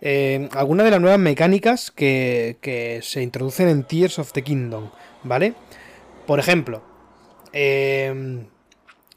Eh, 0.00 0.48
algunas 0.52 0.84
de 0.84 0.92
las 0.92 1.00
nuevas 1.00 1.18
mecánicas 1.18 1.90
que, 1.90 2.58
que, 2.60 3.00
se 3.02 3.22
introducen 3.22 3.68
en 3.68 3.82
Tears 3.82 4.20
of 4.20 4.32
the 4.32 4.42
Kingdom, 4.42 4.90
¿vale? 5.24 5.54
Por 6.28 6.38
ejemplo, 6.38 6.82
eh, 7.52 8.46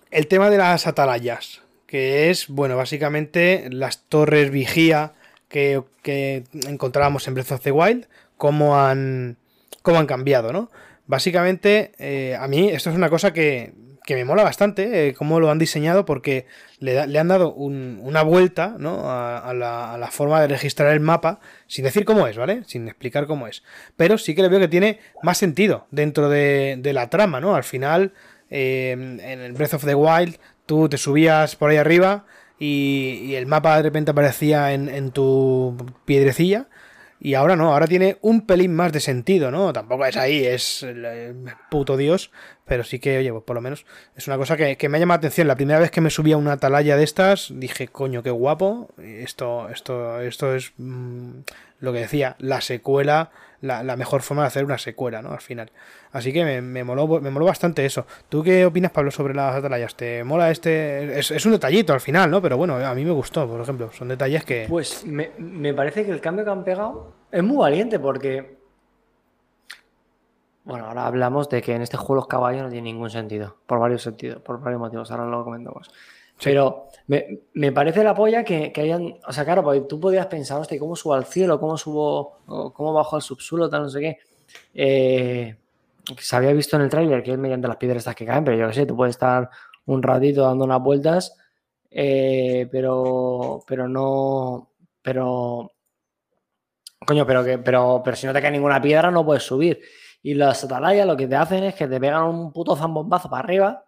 el 0.09 0.27
tema 0.27 0.49
de 0.49 0.57
las 0.57 0.87
atalayas, 0.87 1.62
que 1.93 2.31
es, 2.31 2.47
bueno, 2.47 2.75
básicamente 2.75 3.67
las 3.69 3.99
torres 4.05 4.49
vigía 4.49 5.13
que, 5.47 5.83
que 6.01 6.43
encontrábamos 6.67 7.27
en 7.27 7.35
Breath 7.35 7.51
of 7.51 7.61
the 7.61 7.71
Wild, 7.71 8.07
cómo 8.35 8.79
han, 8.79 9.37
cómo 9.83 9.99
han 9.99 10.07
cambiado, 10.07 10.51
¿no? 10.51 10.71
Básicamente, 11.05 11.91
eh, 11.99 12.35
a 12.35 12.47
mí 12.47 12.67
esto 12.69 12.89
es 12.89 12.95
una 12.95 13.11
cosa 13.11 13.31
que, 13.31 13.75
que 14.07 14.15
me 14.15 14.25
mola 14.25 14.41
bastante, 14.41 15.09
eh, 15.09 15.13
cómo 15.13 15.39
lo 15.39 15.51
han 15.51 15.59
diseñado, 15.59 16.03
porque 16.03 16.47
le, 16.79 16.99
han 16.99 17.27
dado 17.27 17.53
un, 17.53 17.99
una 18.01 18.23
vuelta 18.23 18.75
¿no? 18.79 19.03
a, 19.05 19.53
la, 19.53 20.09
forma 20.11 20.41
de 20.41 20.47
registrar 20.47 20.91
el 20.93 20.99
mapa, 20.99 21.41
sin 21.67 21.85
decir 21.85 22.05
cómo 22.05 22.25
es, 22.25 22.37
¿vale? 22.37 22.63
Sin 22.65 22.87
explicar 22.87 23.27
cómo 23.27 23.45
es. 23.45 23.61
Pero 23.97 24.17
sí 24.17 24.33
que 24.33 24.41
le 24.41 24.49
veo 24.49 24.59
que 24.59 24.67
tiene 24.67 24.97
más 25.21 25.37
sentido 25.37 25.85
dentro 25.91 26.27
de, 26.27 26.81
la 26.91 27.11
trama, 27.11 27.39
¿no? 27.39 27.53
Al 27.53 27.63
final, 27.63 28.13
eh, 28.49 28.93
en 28.93 29.53
Breath 29.53 29.75
of 29.75 29.85
the 29.85 29.93
Wild, 29.93 30.39
tú 30.65 30.89
te 30.89 30.97
subías 30.97 31.55
por 31.55 31.69
ahí 31.69 31.77
arriba 31.77 32.25
y, 32.59 33.19
y 33.23 33.35
el 33.35 33.45
mapa 33.45 33.77
de 33.77 33.83
repente 33.83 34.11
aparecía 34.11 34.73
en, 34.73 35.11
tu 35.11 35.75
piedrecilla. 36.05 36.67
Y 37.19 37.35
ahora 37.35 37.55
no, 37.55 37.71
ahora 37.71 37.87
tiene 37.87 38.17
un 38.21 38.45
pelín 38.45 38.73
más 38.73 38.91
de 38.91 38.99
sentido, 38.99 39.49
¿no? 39.49 39.71
Tampoco 39.71 40.05
es 40.05 40.17
ahí, 40.17 40.45
es 40.45 40.83
el 40.83 41.45
puto 41.69 41.95
Dios, 41.95 42.31
pero 42.65 42.83
sí 42.83 42.99
que, 42.99 43.17
oye, 43.17 43.31
pues 43.31 43.45
por 43.45 43.55
lo 43.55 43.61
menos 43.61 43.85
es 44.17 44.27
una 44.27 44.37
cosa 44.37 44.57
que, 44.57 44.89
me 44.89 44.99
llama 44.99 45.13
la 45.13 45.19
atención. 45.19 45.47
La 45.47 45.55
primera 45.55 45.79
vez 45.79 45.89
que 45.89 46.01
me 46.01 46.09
subí 46.09 46.33
a 46.33 46.37
una 46.37 46.53
atalaya 46.53 46.97
de 46.97 47.05
estas, 47.05 47.53
dije, 47.55 47.87
coño, 47.87 48.23
qué 48.23 48.31
guapo. 48.31 48.89
Esto, 48.97 49.69
esto, 49.69 50.19
esto 50.19 50.53
es 50.53 50.73
mmm, 50.75 51.43
lo 51.79 51.93
que 51.93 51.99
decía, 51.99 52.35
la 52.39 52.59
secuela, 52.59 53.31
la, 53.63 53.95
mejor 53.95 54.21
forma 54.21 54.43
de 54.43 54.47
hacer 54.47 54.65
una 54.65 54.77
secuela, 54.77 55.21
¿no? 55.21 55.31
Al 55.31 55.39
final. 55.39 55.71
Así 56.11 56.33
que 56.33 56.43
me, 56.43 56.61
me, 56.61 56.83
moló, 56.83 57.07
me 57.21 57.29
moló 57.29 57.45
bastante 57.45 57.85
eso. 57.85 58.05
¿Tú 58.27 58.43
qué 58.43 58.65
opinas, 58.65 58.91
Pablo, 58.91 59.09
sobre 59.09 59.33
las 59.33 59.55
atalayas? 59.55 59.95
¿Te 59.95 60.23
mola 60.23 60.51
este...? 60.51 61.17
Es, 61.17 61.45
un 61.45 61.53
detallito 61.53 61.93
al 61.93 62.01
final, 62.01 62.29
¿no? 62.29 62.41
Pero 62.41 62.57
bueno, 62.57 62.75
a 62.75 62.93
mí 62.93 63.05
me 63.05 63.11
gustó, 63.11 63.47
por 63.47 63.61
ejemplo. 63.61 63.89
Son 63.93 64.09
detalles 64.09 64.43
que... 64.43 64.65
Pues 64.67 65.05
me, 65.05 65.31
me 65.37 65.73
parece 65.73 66.05
que 66.05 66.11
el 66.11 66.19
cambio 66.19 66.43
que 66.43 66.51
han 66.51 66.63
pegado 66.63 67.13
es 67.31 67.43
muy 67.43 67.57
valiente 67.57 67.99
porque... 67.99 68.57
Bueno, 70.65 70.87
ahora 70.87 71.07
hablamos 71.07 71.49
de 71.49 71.61
que 71.61 71.73
en 71.73 71.81
este 71.81 71.97
juego 71.97 72.15
los 72.15 72.27
caballos 72.27 72.63
no 72.63 72.69
tienen 72.69 72.93
ningún 72.93 73.09
sentido. 73.09 73.57
Por 73.65 73.79
varios 73.79 74.01
sentidos, 74.01 74.41
por 74.41 74.59
varios 74.61 74.79
motivos. 74.79 75.09
Ahora 75.11 75.25
lo 75.25 75.43
comentamos. 75.43 75.89
Pero 76.43 76.87
me, 77.07 77.41
me, 77.53 77.71
parece 77.71 78.03
la 78.03 78.13
polla 78.13 78.43
que, 78.43 78.71
que, 78.71 78.81
hayan. 78.81 79.15
O 79.27 79.31
sea, 79.31 79.45
claro, 79.45 79.63
porque 79.63 79.81
tú 79.81 79.99
podías 79.99 80.25
pensar, 80.27 80.59
hostia, 80.59 80.79
¿cómo 80.79 80.95
subo 80.95 81.13
al 81.13 81.25
cielo? 81.25 81.59
¿Cómo 81.59 81.77
subo? 81.77 82.39
¿Cómo 82.73 82.93
bajo 82.93 83.15
al 83.15 83.21
subsuelo? 83.21 83.69
Tal, 83.69 83.83
no 83.83 83.89
sé 83.89 83.99
qué. 83.99 84.17
Eh, 84.73 85.55
se 86.17 86.35
había 86.35 86.53
visto 86.53 86.75
en 86.75 86.83
el 86.83 86.89
tráiler 86.89 87.23
que 87.23 87.31
es 87.31 87.37
mediante 87.37 87.67
las 87.67 87.77
piedras 87.77 87.99
estas 87.99 88.15
que 88.15 88.25
caen, 88.25 88.43
pero 88.43 88.57
yo 88.57 88.67
qué 88.67 88.73
sé, 88.73 88.85
tú 88.85 88.95
puedes 88.95 89.15
estar 89.15 89.49
un 89.85 90.03
ratito 90.03 90.43
dando 90.43 90.65
unas 90.65 90.81
vueltas, 90.81 91.37
eh, 91.89 92.67
pero, 92.71 93.63
pero 93.67 93.87
no. 93.87 94.69
Pero. 95.01 95.71
Coño, 97.05 97.25
pero, 97.25 97.43
que, 97.43 97.57
pero, 97.57 98.01
pero 98.03 98.15
si 98.15 98.25
no 98.27 98.33
te 98.33 98.41
cae 98.41 98.51
ninguna 98.51 98.81
piedra, 98.81 99.11
no 99.11 99.25
puedes 99.25 99.43
subir. 99.43 99.81
Y 100.21 100.35
las 100.35 100.63
atalayas 100.63 101.05
lo 101.05 101.17
que 101.17 101.27
te 101.27 101.35
hacen 101.35 101.65
es 101.65 101.75
que 101.75 101.87
te 101.87 101.99
pegan 101.99 102.23
un 102.23 102.53
puto 102.53 102.75
zambombazo 102.77 103.29
para 103.29 103.43
arriba 103.43 103.83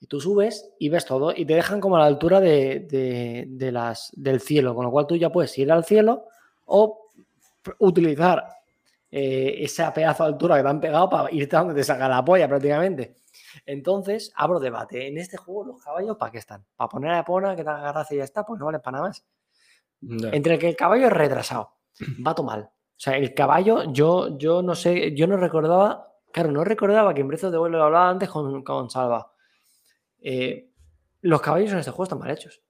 y 0.00 0.06
tú 0.06 0.20
subes 0.20 0.72
y 0.78 0.88
ves 0.88 1.04
todo 1.04 1.32
y 1.36 1.44
te 1.44 1.54
dejan 1.54 1.80
como 1.80 1.96
a 1.96 2.00
la 2.00 2.06
altura 2.06 2.40
de, 2.40 2.80
de, 2.80 3.44
de, 3.48 3.72
las, 3.72 4.10
del 4.14 4.40
cielo, 4.40 4.74
con 4.74 4.86
lo 4.86 4.90
cual 4.90 5.06
tú 5.06 5.14
ya 5.14 5.30
puedes 5.30 5.56
ir 5.58 5.70
al 5.70 5.84
cielo 5.84 6.24
o 6.64 7.10
utilizar 7.78 8.44
eh, 9.10 9.56
esa 9.58 9.92
pedazo 9.92 10.24
de 10.24 10.30
altura 10.30 10.56
que 10.56 10.62
te 10.62 10.68
han 10.68 10.80
pegado 10.80 11.10
para 11.10 11.30
irte 11.32 11.56
a 11.56 11.60
donde 11.60 11.74
te 11.74 11.84
saca 11.84 12.08
la 12.08 12.24
polla 12.24 12.48
prácticamente. 12.48 13.16
Entonces, 13.66 14.32
abro 14.36 14.58
debate. 14.58 15.08
En 15.08 15.18
este 15.18 15.36
juego, 15.36 15.64
los 15.64 15.82
caballos, 15.82 16.16
¿para 16.16 16.32
qué 16.32 16.38
están? 16.38 16.64
¿Para 16.76 16.88
poner 16.88 17.10
a 17.10 17.16
la 17.16 17.24
pona 17.24 17.54
que 17.54 17.64
te 17.64 17.70
agarras 17.70 18.10
y 18.12 18.16
ya 18.16 18.24
está? 18.24 18.44
Pues 18.44 18.58
no 18.58 18.66
vale 18.66 18.78
para 18.78 18.98
nada 18.98 19.08
más. 19.08 19.24
No. 20.00 20.32
Entre 20.32 20.54
el 20.54 20.60
que 20.60 20.68
el 20.68 20.76
caballo 20.76 21.08
es 21.08 21.12
retrasado, 21.12 21.72
va 22.26 22.34
todo 22.34 22.46
mal. 22.46 22.62
O 22.62 23.02
sea, 23.02 23.16
el 23.16 23.34
caballo, 23.34 23.92
yo, 23.92 24.38
yo 24.38 24.62
no 24.62 24.74
sé, 24.74 25.14
yo 25.14 25.26
no 25.26 25.36
recordaba, 25.36 26.14
claro, 26.32 26.50
no 26.52 26.64
recordaba 26.64 27.12
que 27.12 27.20
en 27.20 27.28
Breath 27.28 27.50
the 27.50 27.58
Wild 27.58 27.74
lo 27.74 27.84
hablaba 27.84 28.08
antes 28.08 28.28
con, 28.30 28.62
con 28.62 28.88
Salva. 28.88 29.30
Eh, 30.20 30.70
los 31.22 31.40
caballos 31.40 31.72
en 31.72 31.78
este 31.78 31.90
juego 31.90 32.04
están 32.04 32.18
mal 32.18 32.30
hechos. 32.30 32.62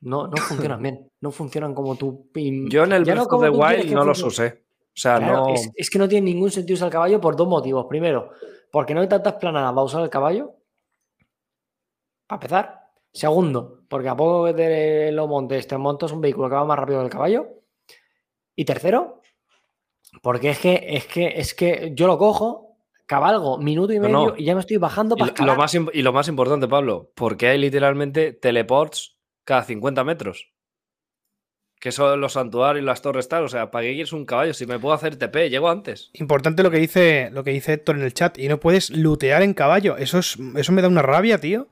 No, 0.00 0.26
no 0.26 0.36
funcionan 0.36 0.82
bien. 0.82 1.10
No 1.20 1.30
funcionan 1.30 1.74
como 1.74 1.96
tú. 1.96 2.30
Yo 2.34 2.84
en 2.84 2.92
el 2.92 3.04
Breath 3.04 3.32
of 3.32 3.42
the 3.42 3.50
Wild 3.50 3.92
no 3.92 4.04
los 4.04 4.22
usé. 4.22 4.64
O 4.86 5.00
sea, 5.00 5.18
claro, 5.18 5.48
no. 5.48 5.54
Es, 5.54 5.70
es, 5.74 5.90
que 5.90 5.98
no 5.98 6.08
tiene 6.08 6.32
ningún 6.32 6.50
sentido 6.50 6.74
usar 6.74 6.86
el 6.86 6.92
caballo 6.92 7.20
por 7.20 7.36
dos 7.36 7.48
motivos. 7.48 7.86
Primero, 7.86 8.30
porque 8.70 8.94
no 8.94 9.00
hay 9.00 9.08
tantas 9.08 9.34
planadas 9.34 9.72
para 9.72 9.84
usar 9.84 10.02
el 10.02 10.10
caballo. 10.10 10.56
Para 12.26 12.36
empezar. 12.36 12.80
Segundo, 13.12 13.82
porque 13.88 14.08
a 14.08 14.16
poco 14.16 14.46
que 14.46 14.54
te 14.54 15.12
lo 15.12 15.26
montes, 15.26 15.66
te 15.66 15.76
montas 15.76 16.12
un 16.12 16.20
vehículo 16.20 16.48
que 16.48 16.54
va 16.54 16.64
más 16.64 16.78
rápido 16.78 17.00
que 17.00 17.06
el 17.06 17.10
caballo. 17.10 17.48
Y 18.54 18.64
tercero, 18.64 19.20
porque 20.22 20.50
es 20.50 20.58
que, 20.58 20.84
es 20.86 21.06
que, 21.06 21.26
es 21.26 21.54
que 21.54 21.92
yo 21.94 22.06
lo 22.06 22.18
cojo, 22.18 22.69
cabalgo 23.10 23.58
minuto 23.58 23.92
y 23.92 23.98
medio 23.98 24.12
no, 24.12 24.26
no. 24.28 24.34
y 24.36 24.44
ya 24.44 24.54
me 24.54 24.60
estoy 24.60 24.76
bajando 24.76 25.16
para 25.16 25.34
y 25.36 25.44
lo, 25.44 25.56
más, 25.56 25.74
y 25.74 26.02
lo 26.02 26.12
más 26.12 26.28
importante, 26.28 26.68
Pablo, 26.68 27.10
porque 27.16 27.48
hay 27.48 27.58
literalmente 27.58 28.32
teleports 28.32 29.18
cada 29.44 29.64
50 29.64 30.04
metros. 30.04 30.52
Que 31.80 31.90
son 31.90 32.20
los 32.20 32.34
santuarios 32.34 32.84
y 32.84 32.86
las 32.86 33.02
torres 33.02 33.26
tal. 33.28 33.42
O 33.44 33.48
sea, 33.48 33.72
¿para 33.72 33.86
qué 33.86 33.94
quieres 33.94 34.12
un 34.12 34.26
caballo? 34.26 34.54
Si 34.54 34.64
me 34.66 34.78
puedo 34.78 34.94
hacer 34.94 35.16
TP, 35.16 35.48
llego 35.48 35.70
antes. 35.70 36.10
Importante 36.12 36.62
lo 36.62 36.70
que 36.70 36.76
dice, 36.76 37.30
lo 37.32 37.42
que 37.42 37.52
dice 37.52 37.72
Héctor 37.72 37.96
en 37.96 38.02
el 38.02 38.12
chat. 38.12 38.38
Y 38.38 38.48
no 38.48 38.60
puedes 38.60 38.90
lootear 38.90 39.42
en 39.42 39.54
caballo. 39.54 39.96
Eso, 39.96 40.18
es, 40.18 40.36
eso 40.56 40.72
me 40.72 40.82
da 40.82 40.88
una 40.88 41.00
rabia, 41.02 41.38
tío. 41.38 41.68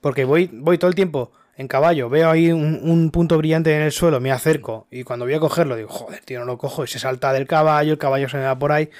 Porque 0.00 0.24
voy, 0.24 0.48
voy 0.52 0.78
todo 0.78 0.88
el 0.88 0.94
tiempo 0.94 1.32
en 1.58 1.66
caballo, 1.66 2.08
veo 2.08 2.30
ahí 2.30 2.52
un, 2.52 2.78
un, 2.84 3.10
punto 3.10 3.36
brillante 3.36 3.74
en 3.74 3.82
el 3.82 3.90
suelo, 3.90 4.20
me 4.20 4.30
acerco 4.30 4.86
y 4.92 5.02
cuando 5.02 5.24
voy 5.24 5.34
a 5.34 5.40
cogerlo 5.40 5.74
digo, 5.74 5.88
joder, 5.88 6.20
tío, 6.24 6.38
no 6.38 6.44
lo 6.44 6.56
cojo 6.56 6.84
y 6.84 6.86
se 6.86 7.00
salta 7.00 7.32
del 7.32 7.48
caballo, 7.48 7.92
el 7.92 7.98
caballo 7.98 8.28
se 8.28 8.36
me 8.36 8.44
va 8.44 8.56
por 8.56 8.70
ahí. 8.70 8.90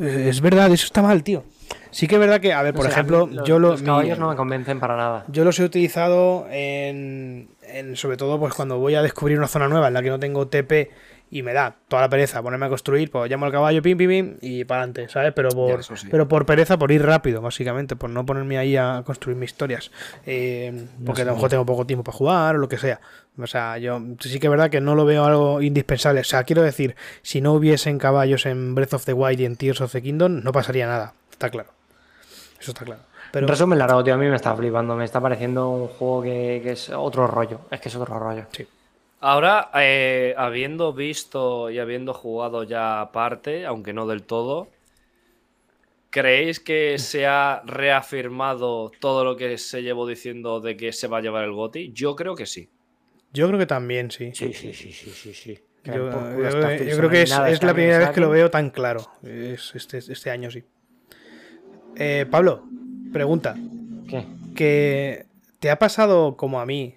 Es 0.00 0.40
verdad, 0.40 0.72
eso 0.72 0.86
está 0.86 1.02
mal, 1.02 1.22
tío. 1.22 1.44
Sí 1.90 2.08
que 2.08 2.14
es 2.14 2.20
verdad 2.20 2.40
que, 2.40 2.54
a 2.54 2.62
ver, 2.62 2.72
por 2.72 2.86
o 2.86 2.88
sea, 2.88 2.92
ejemplo, 2.92 3.28
los, 3.30 3.46
yo 3.46 3.58
lo, 3.58 3.72
los 3.72 3.82
caballos 3.82 4.16
mi, 4.16 4.20
no 4.22 4.30
me 4.30 4.36
convencen 4.36 4.80
para 4.80 4.96
nada. 4.96 5.26
Yo 5.28 5.44
los 5.44 5.58
he 5.60 5.64
utilizado 5.64 6.46
en, 6.50 7.48
en, 7.62 7.94
sobre 7.96 8.16
todo, 8.16 8.40
pues 8.40 8.54
cuando 8.54 8.78
voy 8.78 8.94
a 8.94 9.02
descubrir 9.02 9.36
una 9.36 9.48
zona 9.48 9.68
nueva 9.68 9.88
en 9.88 9.94
la 9.94 10.02
que 10.02 10.08
no 10.08 10.18
tengo 10.18 10.48
TP 10.48 10.90
y 11.32 11.42
me 11.42 11.54
da 11.54 11.74
toda 11.88 12.02
la 12.02 12.10
pereza 12.10 12.42
ponerme 12.42 12.66
a 12.66 12.68
construir, 12.68 13.10
pues 13.10 13.30
llamo 13.30 13.46
al 13.46 13.52
caballo, 13.52 13.80
pim, 13.80 13.96
pim, 13.96 14.08
pim, 14.08 14.36
y 14.42 14.66
para 14.66 14.82
adelante, 14.82 15.08
¿sabes? 15.08 15.32
Pero 15.34 15.48
por, 15.48 15.82
sí. 15.82 16.06
pero 16.10 16.28
por 16.28 16.44
pereza, 16.44 16.78
por 16.78 16.92
ir 16.92 17.02
rápido, 17.02 17.40
básicamente, 17.40 17.96
por 17.96 18.10
no 18.10 18.26
ponerme 18.26 18.58
ahí 18.58 18.76
a 18.76 19.02
construir 19.06 19.38
mis 19.38 19.50
historias. 19.50 19.90
Eh, 20.26 20.88
porque 21.06 21.22
a 21.22 21.24
lo 21.24 21.32
mejor 21.32 21.48
tengo 21.48 21.64
poco 21.64 21.86
tiempo 21.86 22.04
para 22.04 22.18
jugar 22.18 22.56
o 22.56 22.58
lo 22.58 22.68
que 22.68 22.76
sea. 22.76 23.00
O 23.38 23.46
sea, 23.46 23.78
yo 23.78 23.98
sí 24.20 24.38
que 24.38 24.46
es 24.46 24.50
verdad 24.50 24.68
que 24.68 24.82
no 24.82 24.94
lo 24.94 25.06
veo 25.06 25.24
algo 25.24 25.62
indispensable. 25.62 26.20
O 26.20 26.24
sea, 26.24 26.44
quiero 26.44 26.60
decir, 26.60 26.96
si 27.22 27.40
no 27.40 27.54
hubiesen 27.54 27.98
caballos 27.98 28.44
en 28.44 28.74
Breath 28.74 28.92
of 28.92 29.06
the 29.06 29.14
Wild 29.14 29.40
y 29.40 29.46
en 29.46 29.56
Tears 29.56 29.80
of 29.80 29.90
the 29.90 30.02
Kingdom, 30.02 30.42
no 30.44 30.52
pasaría 30.52 30.86
nada, 30.86 31.14
está 31.30 31.48
claro. 31.48 31.70
Eso 32.60 32.72
está 32.72 32.84
claro. 32.84 33.00
Pero... 33.32 33.46
En 33.46 33.48
resumen 33.48 33.78
largo, 33.78 34.04
tío, 34.04 34.12
a 34.12 34.18
mí 34.18 34.26
me 34.26 34.36
está 34.36 34.54
flipando. 34.54 34.94
Me 34.96 35.06
está 35.06 35.18
pareciendo 35.18 35.70
un 35.70 35.88
juego 35.88 36.22
que, 36.24 36.60
que 36.62 36.72
es 36.72 36.90
otro 36.90 37.26
rollo. 37.26 37.60
Es 37.70 37.80
que 37.80 37.88
es 37.88 37.96
otro 37.96 38.18
rollo. 38.18 38.44
Sí. 38.52 38.66
Ahora, 39.24 39.70
eh, 39.76 40.34
habiendo 40.36 40.92
visto 40.92 41.70
y 41.70 41.78
habiendo 41.78 42.12
jugado 42.12 42.64
ya 42.64 43.00
aparte, 43.00 43.64
aunque 43.64 43.92
no 43.92 44.08
del 44.08 44.24
todo, 44.24 44.66
¿creéis 46.10 46.58
que 46.58 46.98
se 46.98 47.24
ha 47.24 47.62
reafirmado 47.64 48.90
todo 48.98 49.22
lo 49.22 49.36
que 49.36 49.58
se 49.58 49.84
llevó 49.84 50.08
diciendo 50.08 50.58
de 50.60 50.76
que 50.76 50.92
se 50.92 51.06
va 51.06 51.18
a 51.18 51.20
llevar 51.20 51.44
el 51.44 51.52
GOTI? 51.52 51.92
Yo 51.92 52.16
creo 52.16 52.34
que 52.34 52.46
sí. 52.46 52.68
Yo 53.32 53.46
creo 53.46 53.60
que 53.60 53.66
también, 53.66 54.10
sí. 54.10 54.32
Sí, 54.34 54.52
sí, 54.52 54.74
sí, 54.74 54.90
sí, 54.90 55.10
sí. 55.10 55.32
sí. 55.32 55.58
Yo, 55.84 55.94
yo, 55.94 56.76
yo, 56.84 56.96
creo 56.96 57.10
que 57.10 57.22
es, 57.22 57.30
es 57.30 57.62
la 57.62 57.74
primera 57.74 57.98
vez 57.98 58.10
que 58.10 58.20
lo 58.20 58.28
veo 58.28 58.50
tan 58.50 58.70
claro. 58.70 59.08
Es 59.22 59.72
este, 59.76 59.98
este 59.98 60.30
año 60.30 60.50
sí. 60.50 60.64
Eh, 61.94 62.26
Pablo, 62.28 62.64
pregunta. 63.12 63.54
¿Qué? 64.08 64.24
Que 64.56 65.26
te 65.60 65.70
ha 65.70 65.78
pasado 65.78 66.36
como 66.36 66.60
a 66.60 66.66
mí 66.66 66.96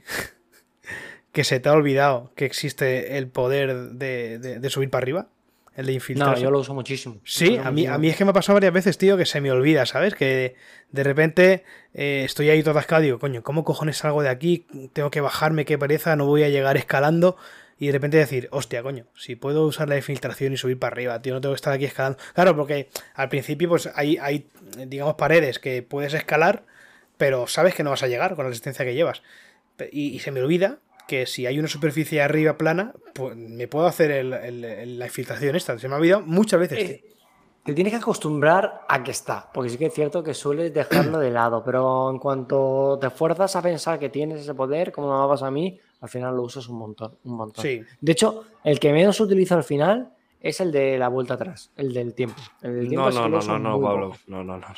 que 1.35 1.43
se 1.43 1.59
te 1.59 1.67
ha 1.67 1.73
olvidado 1.73 2.31
que 2.35 2.45
existe 2.45 3.17
el 3.17 3.27
poder 3.27 3.91
de, 3.91 4.39
de, 4.39 4.59
de 4.59 4.69
subir 4.69 4.89
para 4.89 5.03
arriba? 5.03 5.27
El 5.75 5.87
de 5.87 5.91
infiltrarse. 5.91 6.35
No, 6.35 6.41
yo 6.41 6.49
lo 6.49 6.59
uso 6.59 6.73
muchísimo. 6.73 7.17
Sí, 7.25 7.59
a 7.61 7.69
mí, 7.71 7.85
a 7.85 7.97
mí 7.97 8.07
es 8.07 8.15
que 8.15 8.23
me 8.23 8.31
ha 8.31 8.33
pasado 8.33 8.53
varias 8.53 8.71
veces, 8.71 8.97
tío, 8.97 9.17
que 9.17 9.25
se 9.25 9.41
me 9.41 9.51
olvida, 9.51 9.85
¿sabes? 9.85 10.15
Que 10.15 10.55
de 10.91 11.03
repente 11.03 11.65
eh, 11.93 12.23
estoy 12.23 12.49
ahí 12.49 12.61
todo 12.61 12.71
atascado 12.71 13.01
y 13.03 13.07
digo, 13.07 13.19
coño, 13.19 13.43
¿cómo 13.43 13.65
cojones 13.65 13.97
salgo 13.97 14.23
de 14.23 14.29
aquí? 14.29 14.65
Tengo 14.93 15.11
que 15.11 15.19
bajarme, 15.19 15.65
qué 15.65 15.77
pereza, 15.77 16.15
no 16.15 16.25
voy 16.25 16.43
a 16.43 16.49
llegar 16.49 16.77
escalando. 16.77 17.35
Y 17.77 17.87
de 17.87 17.91
repente 17.91 18.15
decir, 18.15 18.47
hostia, 18.51 18.81
coño, 18.83 19.07
si 19.15 19.35
puedo 19.35 19.65
usar 19.65 19.89
la 19.89 19.97
infiltración 19.97 20.53
y 20.53 20.57
subir 20.57 20.79
para 20.79 20.93
arriba, 20.93 21.21
tío, 21.21 21.33
no 21.33 21.41
tengo 21.41 21.53
que 21.53 21.57
estar 21.57 21.73
aquí 21.73 21.83
escalando. 21.83 22.19
Claro, 22.33 22.55
porque 22.55 22.87
al 23.13 23.27
principio, 23.27 23.67
pues 23.67 23.89
hay, 23.95 24.17
hay 24.21 24.47
digamos, 24.87 25.15
paredes 25.15 25.59
que 25.59 25.83
puedes 25.83 26.13
escalar, 26.13 26.63
pero 27.17 27.47
sabes 27.47 27.75
que 27.75 27.83
no 27.83 27.89
vas 27.89 28.03
a 28.03 28.07
llegar 28.07 28.35
con 28.35 28.45
la 28.45 28.49
resistencia 28.49 28.85
que 28.85 28.93
llevas. 28.93 29.23
Y 29.91 30.19
se 30.19 30.31
me 30.31 30.39
olvida 30.39 30.79
que 31.07 31.25
si 31.25 31.45
hay 31.45 31.59
una 31.59 31.67
superficie 31.67 32.21
arriba 32.21 32.57
plana, 32.57 32.93
pues 33.13 33.35
me 33.35 33.67
puedo 33.67 33.85
hacer 33.85 34.11
el- 34.11 34.33
el- 34.33 34.63
el- 34.65 34.99
la 34.99 35.05
infiltración 35.05 35.55
esta. 35.55 35.77
Se 35.77 35.87
me 35.87 35.95
ha 35.95 35.97
olvidado 35.97 36.21
muchas 36.23 36.59
veces. 36.59 36.79
Eh, 36.79 37.03
Te 37.63 37.73
tienes 37.73 37.93
que 37.93 37.97
acostumbrar 37.97 38.81
a 38.87 39.03
que 39.03 39.09
está, 39.09 39.49
porque 39.51 39.71
sí 39.71 39.77
que 39.79 39.87
es 39.87 39.93
cierto 39.93 40.21
que 40.23 40.35
sueles 40.35 40.71
dejarlo 40.71 41.17
de 41.17 41.31
lado, 41.31 41.63
pero 41.65 42.11
en 42.11 42.19
cuanto 42.19 42.99
te 43.01 43.09
fuerzas 43.09 43.55
a 43.55 43.61
pensar 43.63 43.97
que 43.97 44.09
tienes 44.09 44.41
ese 44.41 44.53
poder, 44.53 44.91
como 44.91 45.19
me 45.23 45.27
pasa 45.27 45.47
a 45.47 45.51
mí, 45.51 45.79
al 46.01 46.09
final 46.09 46.35
lo 46.35 46.43
usas 46.43 46.67
un 46.69 46.77
montón, 46.77 47.17
un 47.23 47.35
montón. 47.37 47.63
Sí. 47.63 47.81
De 47.99 48.11
hecho, 48.11 48.43
el 48.63 48.79
que 48.79 48.93
menos 48.93 49.19
utilizo 49.19 49.55
al 49.55 49.63
final 49.63 50.13
es 50.39 50.61
el 50.61 50.71
de 50.71 50.99
la 50.99 51.07
vuelta 51.07 51.33
atrás, 51.33 51.71
el 51.75 51.91
del 51.91 52.13
tiempo. 52.13 52.39
El 52.61 52.75
del 52.75 52.87
tiempo 52.89 53.09
No, 53.09 53.27
no, 53.29 53.39
no, 53.41 53.57
no, 53.59 53.81
Pablo. 53.81 54.07
poco. 54.09 54.19
No, 54.27 54.43
no, 54.43 54.57
no, 54.59 54.67
no. 54.67 54.75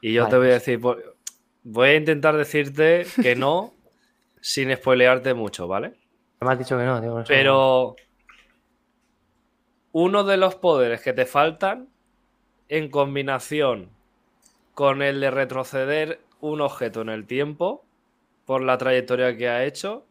Y 0.00 0.12
yo 0.12 0.22
Vale, 0.22 0.30
te 0.30 0.38
voy 0.38 0.48
a 0.50 0.52
decir, 0.52 0.80
voy 1.64 1.88
a 1.88 1.96
intentar 1.96 2.36
decirte 2.36 3.04
que 3.20 3.34
no, 3.34 3.74
sin 4.46 4.72
spoilearte 4.76 5.34
mucho, 5.34 5.66
¿vale? 5.66 5.94
Me 6.40 6.52
has 6.52 6.58
dicho 6.60 6.78
que 6.78 6.84
no, 6.84 7.00
tío. 7.00 7.24
Pero 7.26 7.96
uno 9.90 10.22
de 10.22 10.36
los 10.36 10.54
poderes 10.54 11.00
que 11.00 11.12
te 11.12 11.26
faltan, 11.26 11.88
en 12.68 12.88
combinación 12.88 13.90
con 14.74 15.02
el 15.02 15.20
de 15.20 15.32
retroceder 15.32 16.20
un 16.38 16.60
objeto 16.60 17.00
en 17.00 17.08
el 17.08 17.26
tiempo, 17.26 17.84
por 18.44 18.62
la 18.62 18.78
trayectoria 18.78 19.36
que 19.36 19.48
ha 19.48 19.64
hecho, 19.64 20.06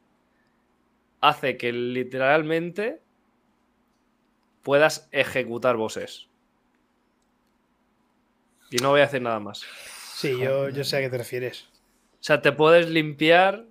hace 1.21 1.55
que 1.55 1.71
literalmente 1.71 2.99
puedas 4.63 5.07
ejecutar 5.13 5.77
bosses. 5.77 6.27
Y 8.69 8.83
no 8.83 8.89
voy 8.89 8.99
a 8.99 9.05
hacer 9.05 9.21
nada 9.21 9.39
más. 9.39 9.61
Sí, 10.13 10.37
yo, 10.37 10.67
yo 10.67 10.83
sé 10.83 10.97
a 10.97 10.99
qué 10.99 11.09
te 11.09 11.19
refieres. 11.19 11.69
O 12.15 12.23
sea, 12.25 12.41
te 12.41 12.51
puedes 12.51 12.89
limpiar 12.89 13.65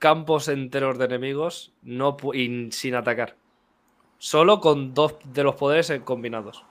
campos 0.00 0.48
enteros 0.48 0.98
de 0.98 1.04
enemigos 1.04 1.72
no, 1.82 2.16
pu- 2.16 2.34
y 2.34 2.72
sin 2.72 2.96
atacar. 2.96 3.36
Solo 4.18 4.58
con 4.60 4.92
dos 4.92 5.16
de 5.24 5.44
los 5.44 5.54
poderes 5.54 5.92
combinados. 6.04 6.64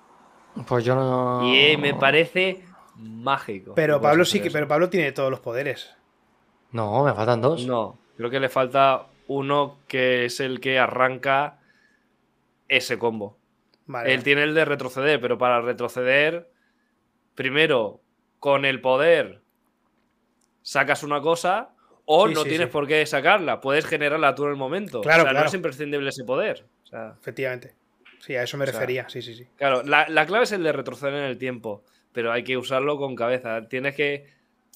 Pues 0.67 0.83
yo 0.83 0.95
no. 0.95 1.47
Y 1.47 1.57
eh, 1.57 1.77
me 1.77 1.93
parece 1.93 2.65
mágico. 2.97 3.73
Pero 3.75 4.01
Pablo 4.01 4.25
sí 4.25 4.41
que, 4.41 4.51
pero 4.51 4.67
Pablo 4.67 4.89
tiene 4.89 5.13
todos 5.13 5.31
los 5.31 5.39
poderes. 5.39 5.95
No, 6.71 7.03
me 7.05 7.13
faltan 7.13 7.39
dos. 7.41 7.65
No, 7.65 7.97
creo 8.17 8.29
que 8.29 8.39
le 8.41 8.49
falta 8.49 9.05
uno 9.27 9.77
que 9.87 10.25
es 10.25 10.39
el 10.41 10.59
que 10.59 10.77
arranca 10.79 11.59
ese 12.67 12.99
combo. 12.99 13.37
Vale. 13.85 14.13
Él 14.13 14.23
tiene 14.23 14.43
el 14.43 14.53
de 14.53 14.65
retroceder, 14.65 15.21
pero 15.21 15.37
para 15.37 15.61
retroceder, 15.61 16.51
primero, 17.35 18.01
con 18.39 18.65
el 18.65 18.81
poder 18.81 19.41
sacas 20.61 21.03
una 21.03 21.21
cosa 21.21 21.69
o 22.11 22.27
Sí, 22.27 22.33
no 22.33 22.41
sí, 22.41 22.49
tienes 22.49 22.67
sí. 22.69 22.71
por 22.73 22.87
qué 22.87 23.05
sacarla, 23.05 23.61
puedes 23.61 23.85
generarla 23.85 24.33
tú 24.33 24.45
en 24.45 24.49
el 24.51 24.55
momento. 24.55 25.01
Claro, 25.01 25.21
o 25.21 25.25
sea, 25.25 25.31
claro. 25.31 25.43
no 25.43 25.47
es 25.49 25.53
imprescindible 25.53 26.09
ese 26.09 26.23
poder. 26.23 26.65
O 26.83 26.87
sea, 26.87 27.13
Efectivamente. 27.19 27.75
Sí, 28.19 28.35
a 28.35 28.41
eso 28.43 28.57
me 28.57 28.63
O 28.63 28.67
sea, 28.67 28.73
refería. 28.73 29.07
Sí, 29.09 29.21
sí, 29.21 29.35
sí. 29.35 29.47
claro, 29.55 29.83
la, 29.83 30.09
la 30.09 30.25
clave 30.25 30.43
es 30.45 30.51
el 30.51 30.63
de 30.63 30.71
retroceder 30.71 31.13
en 31.13 31.23
el 31.25 31.37
tiempo, 31.37 31.83
pero 32.11 32.31
hay 32.31 32.43
que 32.43 32.57
usarlo 32.57 32.97
con 32.97 33.15
cabeza. 33.15 33.67
Tienes 33.69 33.95
que 33.95 34.25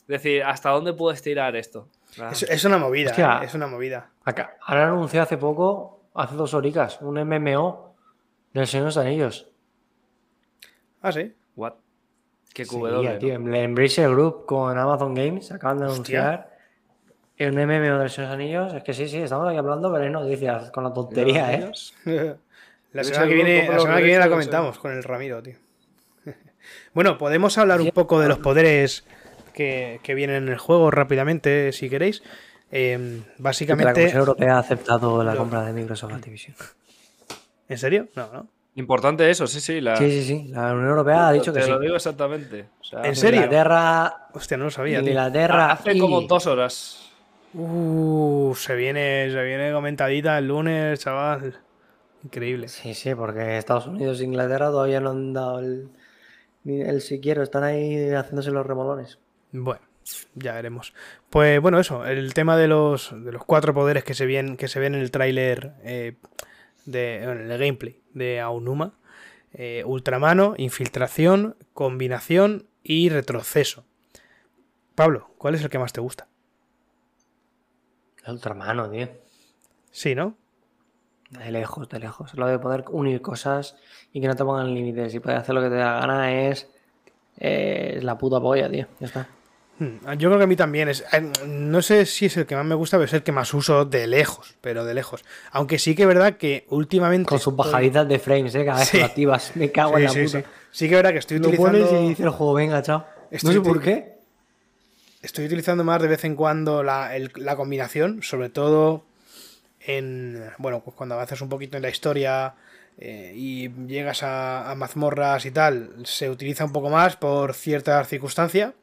decir, 0.07 0.43
¿hasta 0.43 0.69
dónde 0.69 0.93
puedes 0.93 1.21
tirar 1.23 1.55
esto? 1.55 1.89
Ah, 2.19 2.29
Es, 2.31 2.43
es 2.43 2.63
una 2.65 2.77
movida, 2.77 3.09
Hostia. 3.09 3.39
¿eh? 3.41 3.45
es 3.45 3.53
una 3.55 3.65
movida. 3.65 4.11
Acá, 4.23 4.57
han 4.65 4.77
anunciado 4.77 5.23
hace 5.23 5.37
poco, 5.37 6.03
hace 6.13 6.35
dos 6.35 6.53
horicas, 6.53 7.01
un 7.01 7.15
MMO 7.15 7.95
del 8.53 8.67
Señor 8.67 8.83
de 8.83 8.87
los 8.89 8.97
Anillos. 8.97 9.49
Ah, 11.01 11.11
sí. 11.11 11.33
what? 11.55 11.73
Qué 12.53 12.65
Sí, 12.65 12.75
QW, 12.77 13.17
tío, 13.19 13.39
¿no? 13.39 13.47
el 13.49 13.55
Embracer 13.63 14.09
Group 14.11 14.45
con 14.45 14.77
Amazon 14.77 15.15
Games 15.15 15.51
acaban 15.51 15.79
de 15.79 15.85
Hostia. 15.87 16.21
anunciar 16.29 16.52
un 17.39 17.55
MMO 17.55 17.97
de 17.97 18.03
los 18.03 18.19
Anillos. 18.19 18.73
Es 18.73 18.83
que 18.83 18.93
sí, 18.93 19.07
sí, 19.07 19.17
estamos 19.17 19.47
aquí 19.49 19.57
hablando, 19.57 19.91
pero 19.91 20.03
hay 20.05 20.09
noticias 20.11 20.71
con 20.71 20.83
la 20.83 20.93
tontería, 20.93 21.53
¿eh? 21.53 21.71
La 22.93 23.03
semana 23.03 23.27
que 23.27 23.33
viene, 23.33 23.67
la 23.67 23.73
los 23.73 23.81
semana 23.83 23.97
que 23.99 24.03
viene 24.05 24.19
la 24.19 24.25
derechos, 24.25 24.29
comentamos 24.29 24.77
con 24.79 24.91
el 24.91 25.03
Ramiro, 25.03 25.41
tío. 25.41 25.55
Bueno, 26.93 27.17
podemos 27.17 27.57
hablar 27.57 27.81
un 27.81 27.89
poco 27.89 28.19
de 28.19 28.27
los 28.27 28.37
poderes 28.37 29.03
que, 29.53 29.99
que 30.03 30.13
vienen 30.13 30.43
en 30.43 30.49
el 30.49 30.57
juego 30.59 30.91
rápidamente, 30.91 31.71
si 31.71 31.89
queréis. 31.89 32.21
Eh, 32.71 32.97
Que 32.97 33.17
la 33.17 33.33
básicamente. 33.39 33.93
Comisión 33.93 34.19
Europea 34.19 34.55
ha 34.55 34.59
aceptado 34.59 35.23
la 35.23 35.35
compra 35.35 35.63
de 35.65 35.73
Microsoft 35.73 36.13
Activision. 36.13 36.55
¿En 37.69 37.77
serio? 37.79 38.07
No, 38.15 38.29
no. 38.31 38.47
Importante 38.75 39.27
eso, 39.29 39.45
sí, 39.47 39.59
sí. 39.59 39.81
La, 39.81 39.95
Sí, 39.97 40.09
sí, 40.09 40.23
sí. 40.23 40.47
La 40.49 40.73
Unión 40.73 40.89
Europea 40.89 41.27
ha 41.29 41.31
dicho 41.31 41.51
que 41.51 41.59
te 41.59 41.65
sí. 41.65 41.71
lo 41.71 41.79
digo 41.79 41.95
exactamente. 41.95 42.65
O 42.79 42.83
sea, 42.83 43.01
¿En 43.03 43.15
serio? 43.15 43.41
Inglaterra, 43.41 44.27
Hostia, 44.33 44.57
no 44.57 44.65
lo 44.65 44.71
sabía, 44.71 44.99
tío. 44.99 45.09
Inglaterra 45.09 45.71
Hace 45.71 45.93
y- 45.93 45.99
como 45.99 46.21
dos 46.21 46.45
horas. 46.47 47.02
Uh, 47.53 48.55
se 48.55 48.75
viene, 48.75 49.29
se 49.31 49.43
viene 49.43 49.71
comentadita 49.71 50.37
el 50.37 50.47
lunes, 50.47 50.99
chaval. 50.99 51.59
Increíble. 52.23 52.67
Sí, 52.67 52.93
sí, 52.93 53.13
porque 53.13 53.57
Estados 53.57 53.87
Unidos 53.87 54.21
e 54.21 54.23
Inglaterra 54.23 54.67
todavía 54.67 54.99
no 54.99 55.11
han 55.11 55.33
dado 55.33 55.59
el, 55.59 55.89
ni 56.63 56.81
el 56.81 57.01
siquiera, 57.01 57.43
están 57.43 57.63
ahí 57.63 58.09
haciéndose 58.11 58.51
los 58.51 58.65
remolones. 58.65 59.19
Bueno, 59.51 59.81
ya 60.35 60.53
veremos. 60.53 60.93
Pues 61.29 61.61
bueno, 61.61 61.79
eso, 61.79 62.05
el 62.05 62.33
tema 62.33 62.57
de 62.57 62.67
los, 62.67 63.13
de 63.23 63.31
los 63.31 63.43
cuatro 63.45 63.73
poderes 63.73 64.03
que 64.03 64.13
se 64.13 64.25
ven, 64.25 64.57
que 64.57 64.67
se 64.67 64.79
ven 64.79 64.95
en 64.95 65.01
el 65.01 65.11
tráiler 65.11 65.73
eh, 65.83 66.15
de 66.85 67.21
bueno, 67.25 67.41
en 67.41 67.51
el 67.51 67.59
gameplay 67.59 67.99
de 68.13 68.39
Aonuma. 68.39 68.93
Eh, 69.55 69.83
ultramano, 69.85 70.55
infiltración, 70.57 71.55
combinación 71.73 72.65
y 72.81 73.09
retroceso. 73.09 73.85
Pablo, 74.95 75.29
¿cuál 75.37 75.53
es 75.53 75.61
el 75.61 75.69
que 75.69 75.77
más 75.77 75.93
te 75.93 76.01
gusta? 76.01 76.27
El 78.25 78.33
ultramano, 78.33 78.89
tío. 78.89 79.07
Sí, 79.91 80.15
¿no? 80.15 80.35
De 81.29 81.51
lejos, 81.51 81.89
de 81.89 81.99
lejos. 81.99 82.33
Lo 82.35 82.47
de 82.47 82.59
poder 82.59 82.85
unir 82.89 83.21
cosas 83.21 83.75
y 84.11 84.21
que 84.21 84.27
no 84.27 84.35
te 84.35 84.43
pongan 84.43 84.73
límites 84.73 85.13
y 85.15 85.19
poder 85.19 85.37
hacer 85.39 85.55
lo 85.55 85.61
que 85.61 85.69
te 85.69 85.75
da 85.75 85.93
la 85.95 85.99
gana 86.01 86.31
es, 86.47 86.67
es 87.37 88.03
la 88.03 88.17
puta 88.17 88.39
polla, 88.39 88.69
tío. 88.69 88.85
Ya 88.99 89.07
está. 89.07 89.27
Hmm, 89.79 89.97
Yo 90.19 90.29
creo 90.29 90.37
que 90.37 90.43
a 90.43 90.47
mí 90.47 90.55
también 90.55 90.89
es. 90.89 91.03
eh, 91.11 91.31
No 91.47 91.81
sé 91.81 92.05
si 92.05 92.27
es 92.27 92.37
el 92.37 92.45
que 92.45 92.55
más 92.55 92.65
me 92.65 92.75
gusta, 92.75 92.97
pero 92.97 93.05
es 93.05 93.13
el 93.13 93.23
que 93.23 93.31
más 93.31 93.51
uso 93.55 93.85
de 93.85 94.05
lejos. 94.05 94.55
Pero 94.61 94.85
de 94.85 94.93
lejos. 94.93 95.25
Aunque 95.51 95.79
sí 95.79 95.95
que 95.95 96.03
es 96.03 96.07
verdad 96.07 96.37
que 96.37 96.65
últimamente. 96.69 97.27
Con 97.27 97.39
sus 97.39 97.53
estoy- 97.53 97.65
bajaditas 97.71 98.07
de 98.07 98.19
frames, 98.19 98.53
¿eh? 98.53 98.63
Cada 98.65 98.79
vez 98.79 98.87
Sí. 98.89 98.97
que 98.97 98.99
lo 98.99 99.05
activas. 99.05 99.55
Me 99.55 99.71
cago 99.71 99.97
en 99.97 100.03
la 100.03 100.09
sí, 100.09 100.23
puta. 100.25 100.39
sí. 100.41 100.45
Sí 100.71 100.87
que 100.87 100.93
es 100.95 100.97
verdad 100.99 101.11
que 101.11 101.17
estoy 101.19 101.39
Lo 101.39 101.47
utilizando. 101.47 102.01
y 102.03 102.09
dice 102.09 102.23
el 102.23 102.29
juego, 102.29 102.53
venga, 102.53 102.81
chao. 102.83 103.05
Estoy 103.31 103.55
no 103.55 103.63
sé 103.63 103.67
por 103.69 103.81
qué. 103.81 104.12
Estoy 105.23 105.45
utilizando 105.45 105.85
más 105.85 106.01
de 106.01 106.09
vez 106.09 106.25
en 106.25 106.35
cuando 106.35 106.83
la, 106.83 107.09
la 107.35 107.55
combinación, 107.55 108.21
sobre 108.23 108.49
todo 108.49 109.05
en. 109.79 110.43
Bueno, 110.57 110.81
pues 110.83 110.97
cuando 110.97 111.15
avanzas 111.15 111.39
un 111.39 111.47
poquito 111.47 111.77
en 111.77 111.83
la 111.83 111.89
historia 111.89 112.55
eh, 112.97 113.31
y 113.33 113.69
llegas 113.87 114.21
a, 114.21 114.69
a 114.69 114.75
mazmorras 114.75 115.45
y 115.45 115.51
tal, 115.51 115.93
se 116.03 116.29
utiliza 116.29 116.65
un 116.65 116.73
poco 116.73 116.89
más 116.89 117.15
por 117.15 117.53
ciertas 117.53 118.09
circunstancias. 118.09 118.73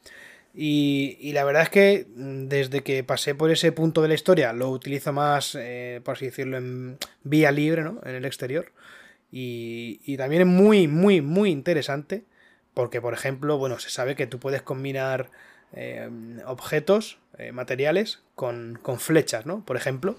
Y, 0.55 1.19
y 1.21 1.33
la 1.33 1.45
verdad 1.45 1.65
es 1.65 1.69
que 1.69 2.07
mm, 2.17 2.49
desde 2.49 2.83
que 2.83 3.05
pasé 3.05 3.35
por 3.35 3.51
ese 3.51 3.71
punto 3.73 4.01
de 4.01 4.09
la 4.09 4.15
historia 4.15 4.55
lo 4.55 4.71
utilizo 4.71 5.13
más, 5.13 5.55
eh, 5.61 6.01
por 6.03 6.17
así 6.17 6.25
decirlo, 6.25 6.57
en 6.57 6.97
vía 7.23 7.53
libre, 7.53 7.83
¿no? 7.83 8.01
En 8.03 8.15
el 8.15 8.25
exterior. 8.25 8.73
Y, 9.31 10.01
y 10.07 10.17
también 10.17 10.43
es 10.43 10.49
muy, 10.49 10.89
muy, 10.89 11.21
muy 11.21 11.51
interesante. 11.51 12.25
Porque, 12.73 13.01
por 13.03 13.13
ejemplo, 13.13 13.59
bueno, 13.59 13.79
se 13.79 13.91
sabe 13.91 14.17
que 14.17 14.27
tú 14.27 14.39
puedes 14.39 14.63
combinar 14.63 15.31
eh, 15.73 16.09
objetos, 16.47 17.19
eh, 17.39 17.53
materiales, 17.53 18.21
con, 18.35 18.79
con 18.83 18.99
flechas, 18.99 19.47
¿no? 19.47 19.65
Por 19.65 19.77
ejemplo. 19.77 20.17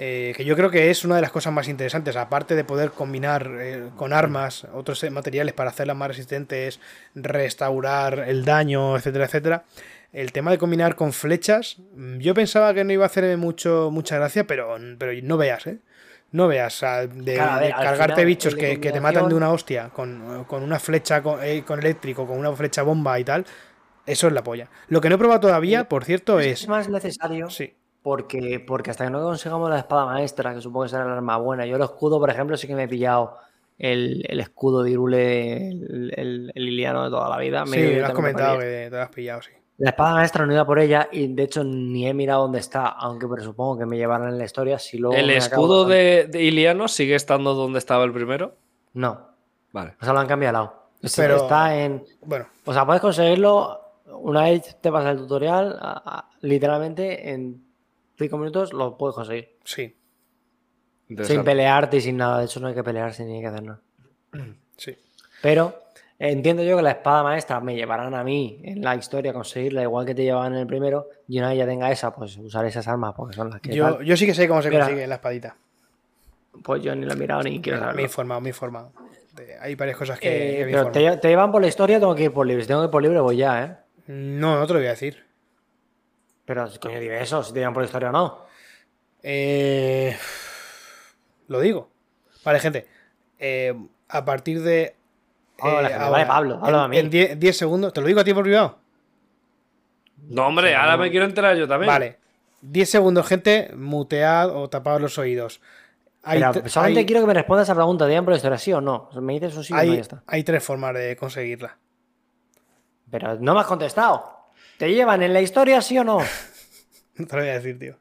Eh, 0.00 0.32
que 0.36 0.44
yo 0.44 0.54
creo 0.54 0.70
que 0.70 0.90
es 0.90 1.04
una 1.04 1.16
de 1.16 1.22
las 1.22 1.32
cosas 1.32 1.52
más 1.52 1.66
interesantes. 1.66 2.14
Aparte 2.14 2.54
de 2.54 2.62
poder 2.62 2.92
combinar 2.92 3.50
eh, 3.58 3.88
con 3.96 4.12
armas 4.12 4.64
otros 4.72 5.04
materiales 5.10 5.54
para 5.54 5.70
hacerlas 5.70 5.96
más 5.96 6.06
resistentes, 6.08 6.78
restaurar 7.16 8.20
el 8.28 8.44
daño, 8.44 8.96
etcétera, 8.96 9.24
etcétera. 9.24 9.64
El 10.12 10.30
tema 10.30 10.52
de 10.52 10.58
combinar 10.58 10.94
con 10.94 11.12
flechas, 11.12 11.78
mm, 11.96 12.18
yo 12.18 12.32
pensaba 12.32 12.72
que 12.74 12.84
no 12.84 12.92
iba 12.92 13.04
a 13.04 13.08
hacerme 13.08 13.36
mucho, 13.36 13.90
mucha 13.90 14.16
gracia, 14.16 14.46
pero, 14.46 14.76
pero 14.98 15.12
no 15.24 15.36
veas, 15.36 15.66
¿eh? 15.66 15.78
No 16.30 16.46
veas, 16.46 16.80
de, 16.80 17.34
Claro, 17.34 17.52
a 17.52 17.58
ver, 17.58 17.68
de 17.68 17.72
al 17.72 17.82
cargarte 17.82 18.14
final, 18.14 18.26
bichos 18.26 18.54
de 18.54 18.60
que, 18.60 18.80
que 18.80 18.92
te 18.92 19.00
matan 19.00 19.28
de 19.28 19.34
una 19.34 19.50
hostia 19.50 19.88
con, 19.88 20.44
con 20.44 20.62
una 20.62 20.78
flecha 20.78 21.22
con, 21.22 21.42
eh, 21.42 21.64
con 21.66 21.80
eléctrico, 21.80 22.26
con 22.26 22.38
una 22.38 22.54
flecha 22.54 22.82
bomba 22.82 23.18
y 23.18 23.24
tal. 23.24 23.46
Eso 24.08 24.26
es 24.26 24.32
la 24.32 24.42
polla. 24.42 24.68
Lo 24.88 25.00
que 25.00 25.08
no 25.08 25.14
he 25.14 25.18
probado 25.18 25.40
todavía, 25.40 25.88
por 25.88 26.04
cierto, 26.04 26.40
Es 26.40 26.62
es. 26.62 26.68
más 26.68 26.88
necesario 26.88 27.48
Sí. 27.50 27.74
porque, 28.02 28.62
porque 28.66 28.90
hasta 28.90 29.04
que 29.04 29.10
no 29.10 29.20
consigamos 29.22 29.68
la 29.70 29.78
espada 29.78 30.06
maestra, 30.06 30.54
que 30.54 30.60
supongo 30.60 30.84
que 30.84 30.88
será 30.90 31.04
el 31.04 31.10
arma 31.10 31.36
buena. 31.36 31.66
Yo 31.66 31.76
el 31.76 31.82
escudo, 31.82 32.18
por 32.18 32.30
ejemplo, 32.30 32.56
sí 32.56 32.66
que 32.66 32.74
me 32.74 32.84
he 32.84 32.88
pillado 32.88 33.36
el, 33.78 34.24
el 34.28 34.40
escudo 34.40 34.82
de 34.82 34.90
Irule, 34.90 35.68
el, 35.68 36.12
el, 36.16 36.52
el 36.54 36.64
Liliano 36.64 37.04
de 37.04 37.10
toda 37.10 37.28
la 37.28 37.38
vida. 37.38 37.64
Me 37.64 37.76
Sí, 37.76 37.94
lo 37.96 38.06
has 38.06 38.12
comentado 38.12 38.58
que 38.58 38.64
te 38.64 38.90
lo 38.90 39.02
has 39.02 39.10
pillado, 39.10 39.42
sí. 39.42 39.50
La 39.80 39.90
espada 39.90 40.14
maestra 40.14 40.44
no 40.44 40.52
iba 40.52 40.64
por 40.66 40.80
ella 40.80 41.08
y 41.12 41.32
de 41.32 41.44
hecho 41.44 41.62
ni 41.62 42.08
he 42.08 42.12
mirado 42.12 42.42
dónde 42.42 42.58
está, 42.58 42.86
aunque 42.86 43.28
presupongo 43.28 43.78
que 43.78 43.86
me 43.86 43.96
llevarán 43.96 44.30
en 44.30 44.38
la 44.38 44.44
historia. 44.44 44.76
Si 44.80 44.98
luego 44.98 45.14
¿El 45.14 45.28
me 45.28 45.36
escudo 45.36 45.84
de, 45.84 46.26
de 46.28 46.42
Iliano 46.42 46.88
sigue 46.88 47.14
estando 47.14 47.54
donde 47.54 47.78
estaba 47.78 48.02
el 48.02 48.12
primero? 48.12 48.56
No, 48.94 49.28
Vale. 49.70 49.94
o 50.00 50.04
sea, 50.04 50.12
lo 50.12 50.18
han 50.18 50.26
cambiado. 50.26 50.88
Pero- 51.14 51.36
Está 51.36 51.76
en. 51.80 52.02
Bueno, 52.22 52.46
O 52.64 52.72
sea, 52.72 52.84
puedes 52.84 53.00
conseguirlo 53.00 53.78
una 54.20 54.42
vez 54.44 54.76
te 54.80 54.90
pasa 54.92 55.10
el 55.10 55.18
tutorial, 55.18 55.78
a- 55.80 56.02
a- 56.04 56.30
literalmente 56.40 57.30
en 57.32 57.64
5 58.18 58.36
minutos 58.38 58.72
lo 58.72 58.96
puedes 58.96 59.14
conseguir. 59.16 59.56
Sí, 59.64 59.94
Sin 61.24 61.42
pelearte 61.42 61.96
y 61.96 62.00
sin 62.02 62.16
nada. 62.18 62.38
De 62.40 62.44
hecho, 62.44 62.60
no 62.60 62.68
hay 62.68 62.74
que 62.74 62.84
pelearse 62.84 63.24
ni 63.24 63.36
hay 63.36 63.40
que 63.40 63.46
hacer 63.46 63.62
nada. 63.62 63.80
sí. 64.76 64.94
Pero 65.40 65.74
entiendo 66.18 66.62
yo 66.62 66.76
que 66.76 66.82
la 66.82 66.90
espada 66.90 67.22
maestra 67.22 67.60
me 67.60 67.74
llevarán 67.76 68.14
a 68.14 68.22
mí 68.24 68.60
en 68.64 68.82
la 68.82 68.94
historia 68.96 69.30
a 69.30 69.34
conseguirla, 69.34 69.82
igual 69.82 70.04
que 70.04 70.14
te 70.14 70.22
llevaban 70.24 70.52
en 70.52 70.58
el 70.60 70.66
primero. 70.66 71.06
Y 71.28 71.38
una 71.38 71.48
vez 71.48 71.58
ya 71.58 71.66
tenga 71.66 71.90
esa, 71.90 72.14
pues 72.14 72.36
usar 72.36 72.66
esas 72.66 72.86
armas 72.88 73.14
porque 73.16 73.34
son 73.36 73.48
las 73.50 73.60
que. 73.60 73.72
Yo, 73.74 73.96
tal. 73.96 74.04
yo 74.04 74.16
sí 74.16 74.26
que 74.26 74.34
sé 74.34 74.46
cómo 74.48 74.60
se 74.60 74.68
Mira. 74.70 74.84
consigue 74.84 75.06
la 75.06 75.14
espadita. 75.14 75.56
Pues 76.62 76.82
yo 76.82 76.94
ni 76.94 77.06
la 77.06 77.14
he 77.14 77.16
mirado 77.16 77.42
ni 77.42 77.60
quiero 77.60 77.78
Me 77.78 77.82
he 77.82 77.86
saberlo. 77.86 78.02
informado, 78.02 78.40
me 78.40 78.48
he 78.48 78.50
informado. 78.50 78.92
Hay 79.60 79.76
varias 79.76 79.96
cosas 79.96 80.18
que, 80.18 80.62
Eh, 80.62 80.66
pero 80.70 80.90
te, 80.90 81.16
te 81.18 81.28
llevan 81.28 81.52
por 81.52 81.62
la 81.62 81.68
historia, 81.68 82.00
tengo 82.00 82.14
que 82.16 82.24
ir 82.24 82.32
por 82.32 82.44
libre. 82.46 82.62
Si 82.64 82.68
tengo 82.68 82.80
que 82.80 82.86
ir 82.86 82.90
por 82.90 83.02
libre, 83.02 83.20
voy 83.20 83.36
ya, 83.36 83.64
¿eh? 83.64 83.76
No, 84.08 84.58
no 84.58 84.66
te 84.66 84.72
lo 84.72 84.78
voy 84.80 84.86
a 84.88 84.90
decir. 84.90 85.24
Pero, 86.44 86.66
coño, 86.80 86.98
dime 86.98 87.20
eso, 87.20 87.42
si 87.42 87.52
te 87.52 87.60
llevan 87.60 87.74
por 87.74 87.82
la 87.82 87.86
historia 87.86 88.08
o 88.08 88.12
no. 88.12 88.38
Eh, 89.22 90.16
lo 91.48 91.60
digo. 91.60 91.90
Vale, 92.44 92.58
gente. 92.60 92.86
eh, 93.38 93.74
a 94.08 94.24
partir 94.24 94.62
de. 94.62 94.96
Hola, 95.60 95.88
gente. 95.90 96.04
Vale, 96.08 96.26
Pablo, 96.26 96.60
en- 96.66 96.74
a 96.74 96.88
mí. 96.88 96.98
En 96.98 97.10
10 97.10 97.38
10 97.38 97.56
segundos. 97.56 97.92
¿Te 97.92 98.00
lo 98.00 98.06
digo 98.06 98.20
a 98.20 98.24
ti 98.24 98.32
por 98.32 98.44
privado? 98.44 98.78
No, 100.28 100.46
hombre, 100.46 100.74
ahora 100.74 100.96
me 100.96 101.10
quiero 101.10 101.26
enterar 101.26 101.56
yo 101.56 101.68
también. 101.68 101.88
Vale. 101.88 102.18
10 102.62 102.88
segundos, 102.88 103.26
gente. 103.26 103.70
Mutead 103.76 104.50
o 104.56 104.68
tapad 104.70 105.00
los 105.00 105.18
oídos. 105.18 105.60
Hay, 106.22 106.40
Pero 106.52 106.68
solamente 106.68 107.00
hay- 107.00 107.06
quiero 107.06 107.20
que 107.22 107.26
me 107.28 107.34
respondas 107.34 107.68
a 107.68 107.72
esa 107.72 107.74
pregunta, 107.76 108.04
¿te 108.06 108.10
llevan 108.10 108.24
por 108.24 108.32
la 108.32 108.36
historia 108.38 108.58
sí 108.58 108.72
o 108.72 108.80
no? 108.80 109.10
Me 109.20 109.34
dices 109.34 109.56
un 109.56 109.64
sí 109.64 109.72
o 109.72 109.76
no 109.76 109.82
y 109.84 109.88
hay, 109.90 109.94
ya 109.96 110.00
está. 110.00 110.22
hay 110.26 110.42
tres 110.44 110.64
formas 110.64 110.94
de 110.94 111.16
conseguirla. 111.16 111.76
Pero 113.10 113.36
no 113.40 113.54
me 113.54 113.60
has 113.60 113.66
contestado. 113.66 114.50
¿Te 114.78 114.92
llevan 114.92 115.22
en 115.22 115.32
la 115.32 115.40
historia 115.40 115.80
sí 115.82 115.98
o 115.98 116.04
no? 116.04 116.18
No 117.16 117.26
te 117.26 117.34
lo 117.34 117.42
voy 117.42 117.50
a 117.50 117.54
decir, 117.54 117.76
tío. 117.80 117.96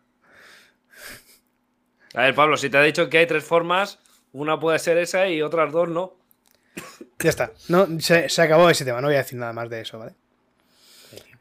A 2.14 2.22
ver, 2.22 2.36
Pablo, 2.36 2.56
si 2.56 2.70
te 2.70 2.78
ha 2.78 2.84
dicho 2.84 3.10
que 3.10 3.18
hay 3.18 3.26
tres 3.26 3.44
formas, 3.44 3.98
una 4.32 4.60
puede 4.60 4.78
ser 4.78 4.98
esa 5.00 5.28
y 5.28 5.42
otras 5.42 5.72
dos 5.72 5.90
no. 5.90 6.14
Ya 7.20 7.30
está. 7.32 7.52
No, 7.68 7.88
se, 8.00 8.30
se 8.30 8.42
acabó 8.44 8.70
ese 8.70 8.86
tema. 8.86 9.02
No 9.02 9.08
voy 9.08 9.16
a 9.16 9.20
decir 9.20 9.40
nada 9.40 9.54
más 9.54 9.70
de 9.72 9.82
eso, 9.82 9.98
¿vale? 9.98 10.14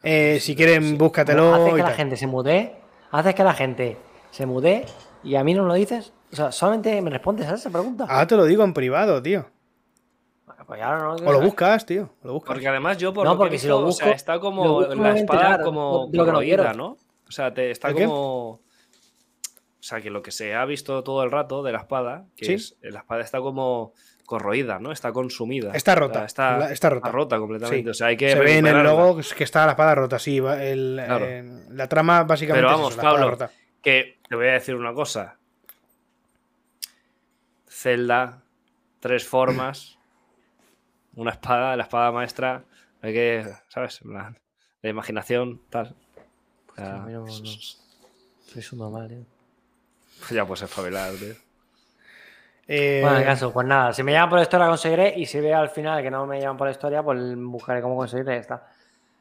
Eh, 0.03 0.39
si 0.41 0.57
quieren, 0.57 0.97
búscatelo. 0.97 1.55
Haces 1.55 1.69
que 1.71 1.75
y 1.75 1.79
la 1.83 1.85
tal. 1.89 1.95
gente 1.97 2.17
se 2.17 2.27
mude, 2.27 2.77
haces 3.11 3.35
que 3.35 3.45
la 3.45 3.53
gente 3.55 3.97
se 4.31 4.47
mude 4.47 4.87
y 5.23 5.37
a 5.37 5.45
mí 5.45 5.53
no 5.53 5.65
lo 5.67 5.75
dices. 5.75 6.13
O 6.33 6.37
sea, 6.37 6.53
solamente 6.53 7.01
me 7.03 7.11
respondes 7.11 7.47
a 7.49 7.55
esa 7.57 7.69
pregunta. 7.71 8.07
Ahora 8.09 8.27
te 8.27 8.37
lo 8.37 8.45
digo 8.47 8.65
en 8.65 8.73
privado, 8.73 9.23
tío. 9.23 9.51
Pues 10.67 10.81
no 10.81 11.15
O 11.15 11.33
lo 11.33 11.41
buscas, 11.41 11.87
tío. 11.87 12.11
O 12.23 12.27
lo 12.27 12.33
buscas. 12.35 12.55
Porque 12.55 12.67
además 12.69 12.99
yo 12.99 13.13
por 13.15 13.25
No, 13.25 13.33
lo 13.33 13.37
que 13.37 13.43
porque 13.45 13.59
si 13.59 13.69
lo 13.69 13.85
visto, 13.85 13.89
o 13.89 13.93
sea, 13.93 14.07
busco- 14.09 14.17
está 14.17 14.41
como 14.41 14.81
la 14.83 14.89
espada 14.95 15.19
enterar 15.19 15.63
como 15.63 16.09
lo 16.11 16.11
que 16.11 16.17
no 16.19 16.25
corroída. 16.25 16.73
¿no? 16.75 16.97
O 17.29 17.31
sea, 17.31 17.55
te 17.55 17.71
está 17.71 17.93
como... 17.93 18.51
O 18.51 19.89
sea, 19.89 20.01
que 20.01 20.11
lo 20.11 20.21
que 20.23 20.33
se 20.33 20.55
ha 20.55 20.65
visto 20.65 21.05
todo 21.05 21.23
el 21.23 21.31
rato 21.31 21.63
de 21.63 21.71
la 21.71 21.79
espada, 21.79 22.25
que 22.37 22.45
Sí. 22.47 22.55
es 22.55 22.77
la 22.83 23.01
espada 23.01 23.21
está 23.23 23.39
como 23.39 23.93
corroída, 24.25 24.81
¿no? 24.81 24.91
Está 24.91 25.13
consumida. 25.13 25.71
Está 25.73 25.93
O 25.93 25.95
sea, 25.95 26.01
rota, 26.01 26.25
está, 26.25 26.59
la- 26.59 26.73
está 26.73 26.91
rota. 26.91 27.39
completamente. 27.39 27.85
Sí. 27.85 27.89
O 27.91 27.95
sea, 27.95 28.09
hay 28.09 28.17
que 28.17 28.31
Se 28.33 28.39
ve 28.41 28.59
en 28.59 28.67
el 28.67 28.83
logo 28.83 29.21
que 29.37 29.45
está 29.45 29.65
la 29.67 29.73
espada 29.73 29.95
rota, 29.95 30.19
sí. 30.19 30.39
el- 30.39 31.01
Claro. 31.07 31.25
eh, 31.25 31.45
la 31.71 31.89
trama 31.89 32.25
básicamente 32.25 32.63
Pero 32.67 32.71
es 32.71 32.77
vamos, 32.77 32.89
eso, 32.95 32.97
la 32.97 33.03
espada 33.03 33.15
Pablo, 33.15 33.31
rota. 33.31 33.51
que 33.81 34.19
te 34.29 34.35
voy 34.35 34.49
a 34.49 34.53
decir 34.55 34.75
una 34.75 34.93
cosa. 34.93 35.37
Zelda, 37.69 38.43
tres 39.01 39.27
formas, 39.27 39.96
una 41.17 41.33
espada, 41.33 41.77
la 41.77 41.83
espada 41.83 42.13
maestra, 42.13 42.65
hay 43.03 43.13
que, 43.13 43.47
¿sabes? 43.69 44.01
En 44.03 44.11
plan, 44.11 44.39
La 44.83 44.91
imaginación, 44.91 45.61
tal. 45.71 45.95
No-. 46.77 47.27
Soy 47.27 48.63
su 48.63 48.77
normal, 48.77 49.09
tío. 49.09 50.37
ya 50.37 50.47
pues 50.47 50.63
espabilar, 50.63 51.13
tío. 51.15 51.35
Eh, 52.69 53.01
Bueno, 53.01 53.17
en 53.17 53.23
el 53.23 53.29
caso, 53.29 53.53
pues 53.53 53.67
nada, 53.67 53.93
si 53.93 54.03
me 54.03 54.13
llaman 54.13 54.29
por 54.31 54.39
la 54.39 54.43
historia 54.43 54.67
conseguiré 54.67 55.15
y 55.17 55.27
si 55.27 55.41
veo 55.41 55.59
al 55.59 55.71
final 55.71 56.03
que 56.03 56.11
no 56.11 56.27
me 56.27 56.41
llaman 56.41 56.57
por 56.57 56.67
la 56.67 56.73
historia, 56.73 57.03
pues 57.03 57.19
buscaré 57.37 57.81
cómo 57.81 57.97
conseguirla 57.97 58.33
y 58.33 58.37
ya 58.37 58.41
está. 58.41 58.69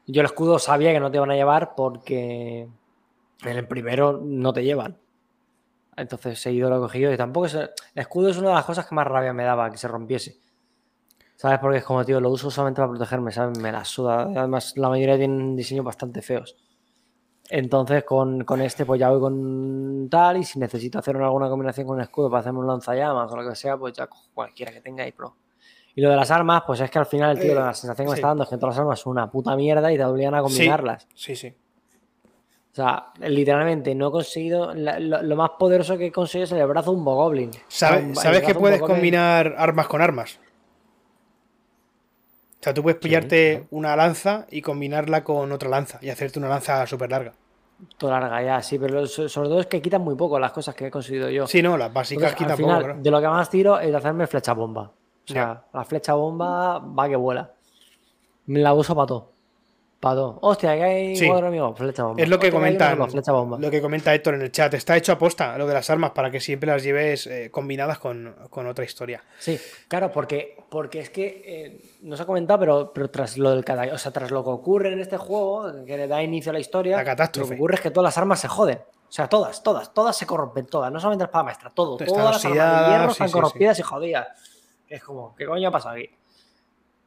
Yo 0.06 0.20
el 0.20 0.26
escudo 0.26 0.58
sabía 0.58 0.92
que 0.92 1.00
no 1.00 1.10
te 1.10 1.16
iban 1.16 1.30
a 1.30 1.34
llevar 1.34 1.74
porque 1.76 2.68
en 3.42 3.56
el 3.56 3.66
primero 3.66 4.20
no 4.22 4.52
te 4.52 4.64
llevan. 4.64 4.98
Entonces 5.96 6.38
seguido 6.40 6.68
lo 6.68 6.76
he 6.76 6.80
cogido 6.80 7.12
y 7.12 7.16
tampoco 7.16 7.46
es... 7.46 7.54
El 7.54 7.70
escudo 7.94 8.28
es 8.28 8.36
una 8.36 8.48
de 8.50 8.54
las 8.54 8.64
cosas 8.64 8.86
que 8.86 8.94
más 8.94 9.06
rabia 9.06 9.32
me 9.32 9.44
daba, 9.44 9.70
que 9.70 9.78
se 9.78 9.88
rompiese. 9.88 10.38
¿Sabes? 11.36 11.58
Porque 11.58 11.78
es 11.78 11.84
como, 11.84 12.04
tío, 12.04 12.18
lo 12.20 12.30
uso 12.30 12.50
solamente 12.50 12.78
para 12.80 12.88
protegerme, 12.90 13.30
¿sabes? 13.30 13.58
Me 13.58 13.70
la 13.70 13.84
suda. 13.84 14.22
Además, 14.22 14.72
la 14.76 14.88
mayoría 14.88 15.16
tienen 15.18 15.54
diseños 15.54 15.84
bastante 15.84 16.22
feos. 16.22 16.56
Entonces, 17.48 18.04
con, 18.04 18.42
con 18.44 18.60
este, 18.62 18.84
pues 18.86 18.98
ya 18.98 19.10
voy 19.10 19.20
con 19.20 20.08
tal. 20.10 20.38
Y 20.38 20.44
si 20.44 20.58
necesito 20.58 20.98
hacer 20.98 21.16
alguna 21.16 21.48
combinación 21.48 21.86
con 21.86 21.96
un 21.96 22.02
escudo 22.02 22.30
para 22.30 22.40
hacerme 22.40 22.60
un 22.60 22.66
lanzallamas 22.66 23.30
o 23.30 23.36
lo 23.36 23.48
que 23.48 23.54
sea, 23.54 23.76
pues 23.76 23.92
ya 23.92 24.06
cojo 24.06 24.28
cualquiera 24.34 24.72
que 24.72 24.80
tenga 24.80 25.06
y 25.06 25.12
pro. 25.12 25.36
Y 25.94 26.00
lo 26.00 26.10
de 26.10 26.16
las 26.16 26.30
armas, 26.30 26.62
pues 26.66 26.80
es 26.80 26.90
que 26.90 26.98
al 26.98 27.06
final, 27.06 27.38
tío, 27.38 27.52
Eh, 27.52 27.54
la 27.54 27.72
sensación 27.72 28.06
que 28.06 28.10
me 28.10 28.14
está 28.16 28.28
dando 28.28 28.42
es 28.44 28.48
que 28.50 28.56
todas 28.56 28.74
las 28.74 28.80
armas 28.80 28.98
son 29.00 29.12
una 29.12 29.30
puta 29.30 29.54
mierda 29.56 29.92
y 29.92 29.96
te 29.96 30.04
obligan 30.04 30.34
a 30.34 30.42
combinarlas. 30.42 31.06
Sí, 31.14 31.36
sí. 31.36 31.54
O 32.72 32.74
sea, 32.76 33.06
literalmente 33.20 33.94
no 33.94 34.08
he 34.08 34.10
conseguido. 34.10 34.74
la- 34.74 34.98
lo, 35.00 35.22
lo 35.22 35.36
más 35.36 35.50
poderoso 35.58 35.96
que 35.96 36.06
he 36.06 36.12
conseguido 36.12 36.44
es 36.44 36.52
el 36.52 36.66
brazo 36.66 36.90
de 36.90 36.96
un 36.98 37.04
bogoblin. 37.04 37.50
¿Sabe- 37.68 37.68
O 37.68 37.68
sea, 37.68 37.98
un- 37.98 38.08
el 38.10 38.16
¿Sabes 38.16 38.42
que 38.42 38.54
puedes 38.54 38.80
combinar 38.80 39.54
armas 39.56 39.86
con 39.86 40.02
armas? 40.02 40.38
O 42.66 42.68
sea, 42.68 42.74
tú 42.74 42.82
puedes 42.82 42.98
pillarte 42.98 43.68
una 43.70 43.94
lanza 43.94 44.44
y 44.50 44.60
combinarla 44.60 45.22
con 45.22 45.52
otra 45.52 45.68
lanza 45.68 46.00
y 46.02 46.10
hacerte 46.10 46.40
una 46.40 46.48
lanza 46.48 46.84
súper 46.84 47.08
larga. 47.12 47.32
Toda 47.96 48.18
larga 48.18 48.42
ya, 48.42 48.60
sí, 48.60 48.76
pero 48.76 49.06
sobre 49.06 49.48
todo 49.48 49.60
es 49.60 49.66
que 49.66 49.80
quitan 49.80 50.02
muy 50.02 50.16
poco 50.16 50.36
las 50.40 50.50
cosas 50.50 50.74
que 50.74 50.88
he 50.88 50.90
conseguido 50.90 51.30
yo. 51.30 51.46
Sí, 51.46 51.62
no, 51.62 51.76
las 51.76 51.92
básicas 51.92 52.32
Entonces, 52.32 52.56
quitan 52.56 52.80
poco, 52.82 53.00
de 53.00 53.08
lo 53.08 53.20
que 53.20 53.28
más 53.28 53.48
tiro 53.48 53.78
es 53.78 53.92
de 53.92 53.96
hacerme 53.96 54.26
flecha 54.26 54.52
bomba. 54.52 54.82
O 54.82 55.32
sea, 55.32 55.62
la 55.72 55.84
flecha 55.84 56.14
bomba 56.14 56.80
va 56.80 57.08
que 57.08 57.14
vuela. 57.14 57.52
Me 58.46 58.58
la 58.58 58.74
uso 58.74 58.96
para 58.96 59.06
todo. 59.06 59.32
Para 59.98 60.14
todo. 60.16 60.38
Hostia, 60.42 60.74
que 60.76 60.82
hay 60.84 61.16
Sí. 61.16 61.26
cuadro 61.26 61.50
mío, 61.50 61.74
flecha 61.74 62.04
bomba. 62.04 62.22
Es 62.22 62.28
lo 62.28 62.38
que 62.38 62.48
Hostia, 62.48 62.58
comentan, 62.60 62.96
solo, 62.96 63.08
flecha 63.08 63.32
bomba. 63.32 63.58
lo 63.58 63.70
que 63.70 63.80
comenta 63.80 64.14
Héctor 64.14 64.34
en 64.34 64.42
el 64.42 64.52
chat. 64.52 64.74
Está 64.74 64.94
hecho 64.96 65.12
a 65.12 65.18
posta 65.18 65.56
lo 65.56 65.66
de 65.66 65.72
las 65.74 65.88
armas 65.88 66.10
para 66.10 66.30
que 66.30 66.38
siempre 66.38 66.70
las 66.70 66.82
lleves 66.82 67.26
eh, 67.26 67.50
combinadas 67.50 67.98
con, 67.98 68.34
con 68.50 68.66
otra 68.66 68.84
historia. 68.84 69.24
Sí, 69.38 69.58
claro, 69.88 70.12
porque, 70.12 70.58
porque 70.68 71.00
es 71.00 71.08
que 71.10 71.42
eh, 71.46 71.80
no 72.02 72.14
se 72.16 72.22
ha 72.24 72.26
comentado, 72.26 72.60
pero, 72.60 72.92
pero 72.92 73.08
tras 73.10 73.38
lo 73.38 73.50
del 73.50 73.64
o 73.90 73.98
sea, 73.98 74.12
tras 74.12 74.30
lo 74.30 74.44
que 74.44 74.50
ocurre 74.50 74.92
en 74.92 75.00
este 75.00 75.16
juego, 75.16 75.72
que 75.86 75.96
le 75.96 76.06
da 76.06 76.22
inicio 76.22 76.50
a 76.50 76.52
la 76.52 76.60
historia, 76.60 76.96
La 76.98 77.04
catástrofe. 77.04 77.48
lo 77.50 77.56
que 77.56 77.60
ocurre 77.62 77.74
es 77.76 77.80
que 77.80 77.90
todas 77.90 78.08
las 78.08 78.18
armas 78.18 78.38
se 78.38 78.48
joden. 78.48 78.78
O 79.08 79.12
sea, 79.12 79.28
todas, 79.28 79.62
todas, 79.62 79.94
todas 79.94 80.14
se 80.16 80.26
corrompen, 80.26 80.66
todas, 80.66 80.92
no 80.92 81.00
solamente 81.00 81.22
la 81.22 81.26
espada 81.26 81.44
maestra, 81.44 81.70
todo, 81.70 81.92
Están 81.98 82.08
todas 82.08 82.24
las 82.34 82.44
armas 82.44 82.54
de 82.54 82.60
oxidadas, 82.60 82.90
hierro 82.90 83.06
sí, 83.06 83.12
están 83.12 83.28
sí, 83.28 83.32
corrompidas 83.32 83.78
y 83.78 83.82
jodidas. 83.82 84.28
Es 84.88 85.02
como, 85.02 85.34
¿qué 85.36 85.46
coño 85.46 85.68
ha 85.68 85.72
pasado 85.72 85.94
aquí? 85.94 86.10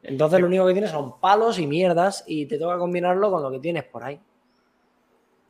Entonces 0.03 0.39
lo 0.39 0.47
único 0.47 0.65
que 0.65 0.73
tienes 0.73 0.91
son 0.91 1.19
palos 1.19 1.59
y 1.59 1.67
mierdas 1.67 2.23
y 2.25 2.45
te 2.45 2.57
toca 2.57 2.77
combinarlo 2.77 3.31
con 3.31 3.43
lo 3.43 3.51
que 3.51 3.59
tienes 3.59 3.83
por 3.83 4.03
ahí. 4.03 4.19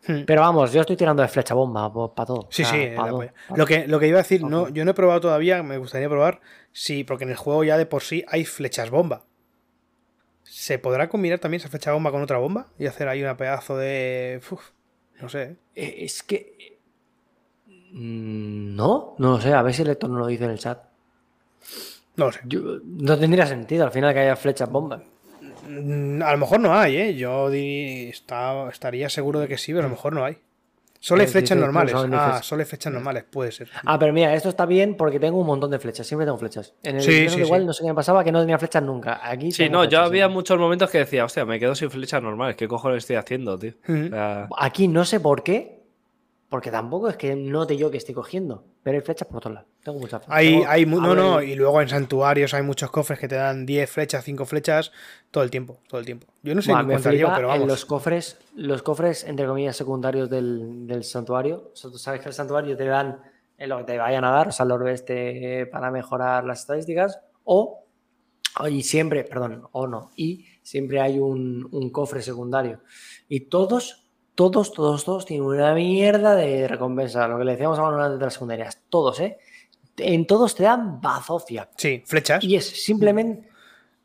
Hmm. 0.08 0.22
Pero 0.26 0.42
vamos, 0.42 0.72
yo 0.72 0.82
estoy 0.82 0.96
tirando 0.96 1.22
de 1.22 1.28
flecha 1.28 1.54
bomba 1.54 1.92
para 2.16 2.26
todo. 2.26 2.48
Sí, 2.50 2.64
o 2.64 2.66
sea, 2.66 2.74
sí, 2.90 2.96
pa' 2.96 3.04
la 3.04 3.10
todo, 3.10 3.20
pa' 3.50 3.58
Lo 3.58 3.66
que, 3.66 3.88
lo 3.88 4.00
que 4.00 4.08
iba 4.08 4.18
a 4.18 4.24
decir, 4.24 4.44
no, 4.44 4.70
yo 4.70 4.86
no 4.86 4.92
he 4.92 4.94
probado 4.94 5.20
todavía, 5.22 5.62
me 5.62 5.78
gustaría 5.78 6.10
probar, 6.10 6.40
sí, 6.72 7.04
porque 7.04 7.26
en 7.26 7.32
el 7.32 7.36
juego 7.36 7.64
ya 7.64 7.78
de 7.78 7.86
por 7.86 8.02
sí 8.02 8.24
hay 8.28 8.46
flechas 8.46 8.90
bomba. 8.90 9.26
¿Se 10.44 10.80
podrá 10.80 11.10
combinar 11.10 11.40
también 11.40 11.60
esa 11.60 11.70
flecha 11.70 11.92
bomba 11.92 12.12
con 12.12 12.24
otra 12.24 12.38
bomba? 12.38 12.68
Y 12.80 12.88
hacer 12.88 13.08
ahí 13.08 13.22
una 13.22 13.38
pedazo 13.38 13.78
de. 13.78 14.42
uf, 14.50 14.72
no 15.22 15.30
sé. 15.30 15.58
Eh, 15.76 15.98
Es 16.00 16.24
que. 16.24 16.80
Mm, 17.92 18.76
No, 18.76 19.16
no 19.20 19.32
lo 19.32 19.42
sé, 19.42 19.54
a 19.54 19.62
ver 19.62 19.74
si 19.74 19.84
el 19.84 19.90
lector 19.90 20.10
no 20.10 20.18
lo 20.18 20.28
dice 20.28 20.46
en 20.46 20.52
el 20.52 20.60
chat. 20.60 20.82
No 22.20 22.26
lo 22.28 22.32
sé. 22.32 22.42
Yo- 22.46 22.80
no 22.84 23.18
tendría 23.18 23.46
sentido 23.48 23.86
al 23.86 23.92
final 23.92 24.14
que 24.14 24.20
haya 24.20 24.36
flechas 24.36 24.70
bomba. 24.70 25.02
Mm, 25.68 26.22
A 26.22 26.32
lo 26.34 26.38
mejor 26.38 26.60
no 26.60 26.74
hay, 26.78 26.98
¿eh? 26.98 27.16
Yo 27.16 27.50
está- 27.52 28.68
estaría 28.70 29.10
seguro 29.10 29.40
de 29.40 29.48
que 29.48 29.58
sí, 29.58 29.72
pero 29.72 29.86
a 29.86 29.90
lo 29.90 29.96
mejor 29.96 30.14
no 30.14 30.26
hay. 30.26 30.38
Solo 31.02 31.22
hay 31.22 31.28
Eh, 31.28 31.32
flechas 31.32 31.58
normales. 31.58 31.92
solo 31.92 32.04
hay 32.14 32.20
Ah, 32.20 32.26
flechas. 32.32 32.46
solo 32.46 32.60
hay 32.60 32.66
flechas 32.66 32.92
normales, 32.92 33.24
puede 33.24 33.54
ser. 33.54 33.70
Ah, 33.86 33.98
pero 33.98 34.12
mira, 34.12 34.34
esto 34.34 34.50
está 34.50 34.66
bien 34.66 34.96
porque 34.98 35.18
tengo 35.18 35.40
un 35.40 35.48
montón 35.48 35.72
de 35.72 35.80
flechas. 35.80 36.06
Siempre 36.06 36.26
tengo 36.26 36.38
flechas. 36.38 36.74
En 36.84 36.98
el 36.98 37.02
Sí, 37.02 37.30
sí. 37.30 37.40
no 37.66 37.72
sé 37.74 37.84
qué 37.84 37.88
me 37.88 37.96
pasaba 37.96 38.22
que 38.22 38.34
no 38.34 38.42
tenía 38.42 38.60
flechas 38.60 38.84
nunca. 38.84 39.22
Aquí 39.24 39.50
Sí, 39.54 39.70
no, 39.70 39.86
yo 39.86 40.02
había 40.02 40.28
sí. 40.28 40.34
muchos 40.34 40.60
momentos 40.60 40.90
que 40.90 40.98
decía, 40.98 41.24
hostia, 41.24 41.46
me 41.46 41.58
quedo 41.58 41.74
sin 41.74 41.90
flechas 41.90 42.22
normales. 42.22 42.58
¿Qué 42.58 42.68
cojones 42.68 42.98
estoy 42.98 43.16
haciendo, 43.16 43.58
tío? 43.58 43.72
Ujú. 43.88 44.08
O 44.08 44.10
sea, 44.10 44.50
Aquí 44.58 44.90
no 44.90 45.06
sé 45.06 45.22
por 45.22 45.42
qué. 45.42 45.79
Porque 46.50 46.72
tampoco 46.72 47.10
es 47.10 47.16
que 47.16 47.36
note 47.36 47.78
yo 47.78 47.92
que 47.92 47.98
estoy 47.98 48.16
cogiendo. 48.16 48.64
Pero 48.82 48.98
hay 48.98 49.04
flechas 49.04 49.28
por 49.28 49.40
todos 49.40 49.54
lados. 49.54 49.70
Tengo 49.84 50.00
muchas 50.00 50.20
flechas. 50.26 50.36
Hay, 50.36 50.50
Tengo- 50.50 50.68
hay, 50.68 50.86
no, 50.88 51.14
no, 51.16 51.42
y 51.44 51.54
luego 51.56 51.80
en 51.82 51.90
santuarios 51.90 52.56
hay 52.56 52.64
muchos 52.64 52.90
cofres 52.90 53.20
que 53.20 53.28
te 53.28 53.36
dan 53.36 53.68
10 53.68 53.88
flechas, 53.90 54.24
5 54.24 54.46
flechas, 54.46 54.92
todo 55.30 55.44
el 55.44 55.52
tiempo, 55.52 55.78
todo 55.88 56.00
el 56.00 56.08
tiempo. 56.08 56.26
Yo 56.42 56.56
no 56.56 56.62
sé 56.64 56.74
me 56.74 56.86
cuántas 56.86 57.14
llevo, 57.14 57.30
pero 57.36 57.50
en 57.50 57.54
vamos. 57.54 57.68
los 57.68 57.86
cofres, 57.86 58.40
los 58.56 58.82
cofres, 58.82 59.26
entre 59.26 59.46
comillas, 59.46 59.76
secundarios 59.78 60.28
del, 60.30 60.88
del 60.88 61.04
santuario. 61.04 61.70
O 61.72 61.76
sea, 61.76 61.92
tú 61.92 62.00
sabes 62.00 62.22
que 62.22 62.30
el 62.30 62.34
santuario 62.34 62.76
te 62.76 62.86
dan 62.86 63.22
en 63.60 63.70
lo 63.70 63.78
que 63.80 63.84
te 63.84 63.98
vayan 64.00 64.24
a 64.26 64.32
dar, 64.32 64.48
o 64.48 64.52
sea, 64.52 64.66
el 64.66 64.72
orbe 64.72 64.94
este 64.94 65.68
para 65.68 65.92
mejorar 65.92 66.46
las 66.46 66.62
estadísticas, 66.62 67.20
o, 67.44 67.84
y 68.70 68.82
siempre, 68.84 69.24
perdón, 69.24 69.68
o 69.72 69.86
no, 69.86 70.12
y 70.16 70.46
siempre 70.64 71.00
hay 71.00 71.20
un, 71.20 71.68
un 71.72 71.90
cofre 71.92 72.22
secundario. 72.24 72.80
Y 73.28 73.42
todos, 73.42 74.09
todos, 74.40 74.72
todos, 74.72 75.04
todos 75.04 75.26
tienen 75.26 75.46
una 75.46 75.74
mierda 75.74 76.34
de 76.34 76.66
recompensa. 76.66 77.28
Lo 77.28 77.38
que 77.38 77.44
le 77.44 77.52
decíamos 77.52 77.78
a 77.78 78.10
de 78.10 78.18
las 78.24 78.32
secundarias. 78.34 78.82
Todos, 78.88 79.20
¿eh? 79.20 79.38
En 79.98 80.26
todos 80.26 80.56
te 80.56 80.64
dan 80.64 81.02
bazofia. 81.02 81.68
Sí, 81.76 82.02
flechas. 82.06 82.42
Y 82.42 82.56
es 82.56 82.66
simplemente. 82.66 83.50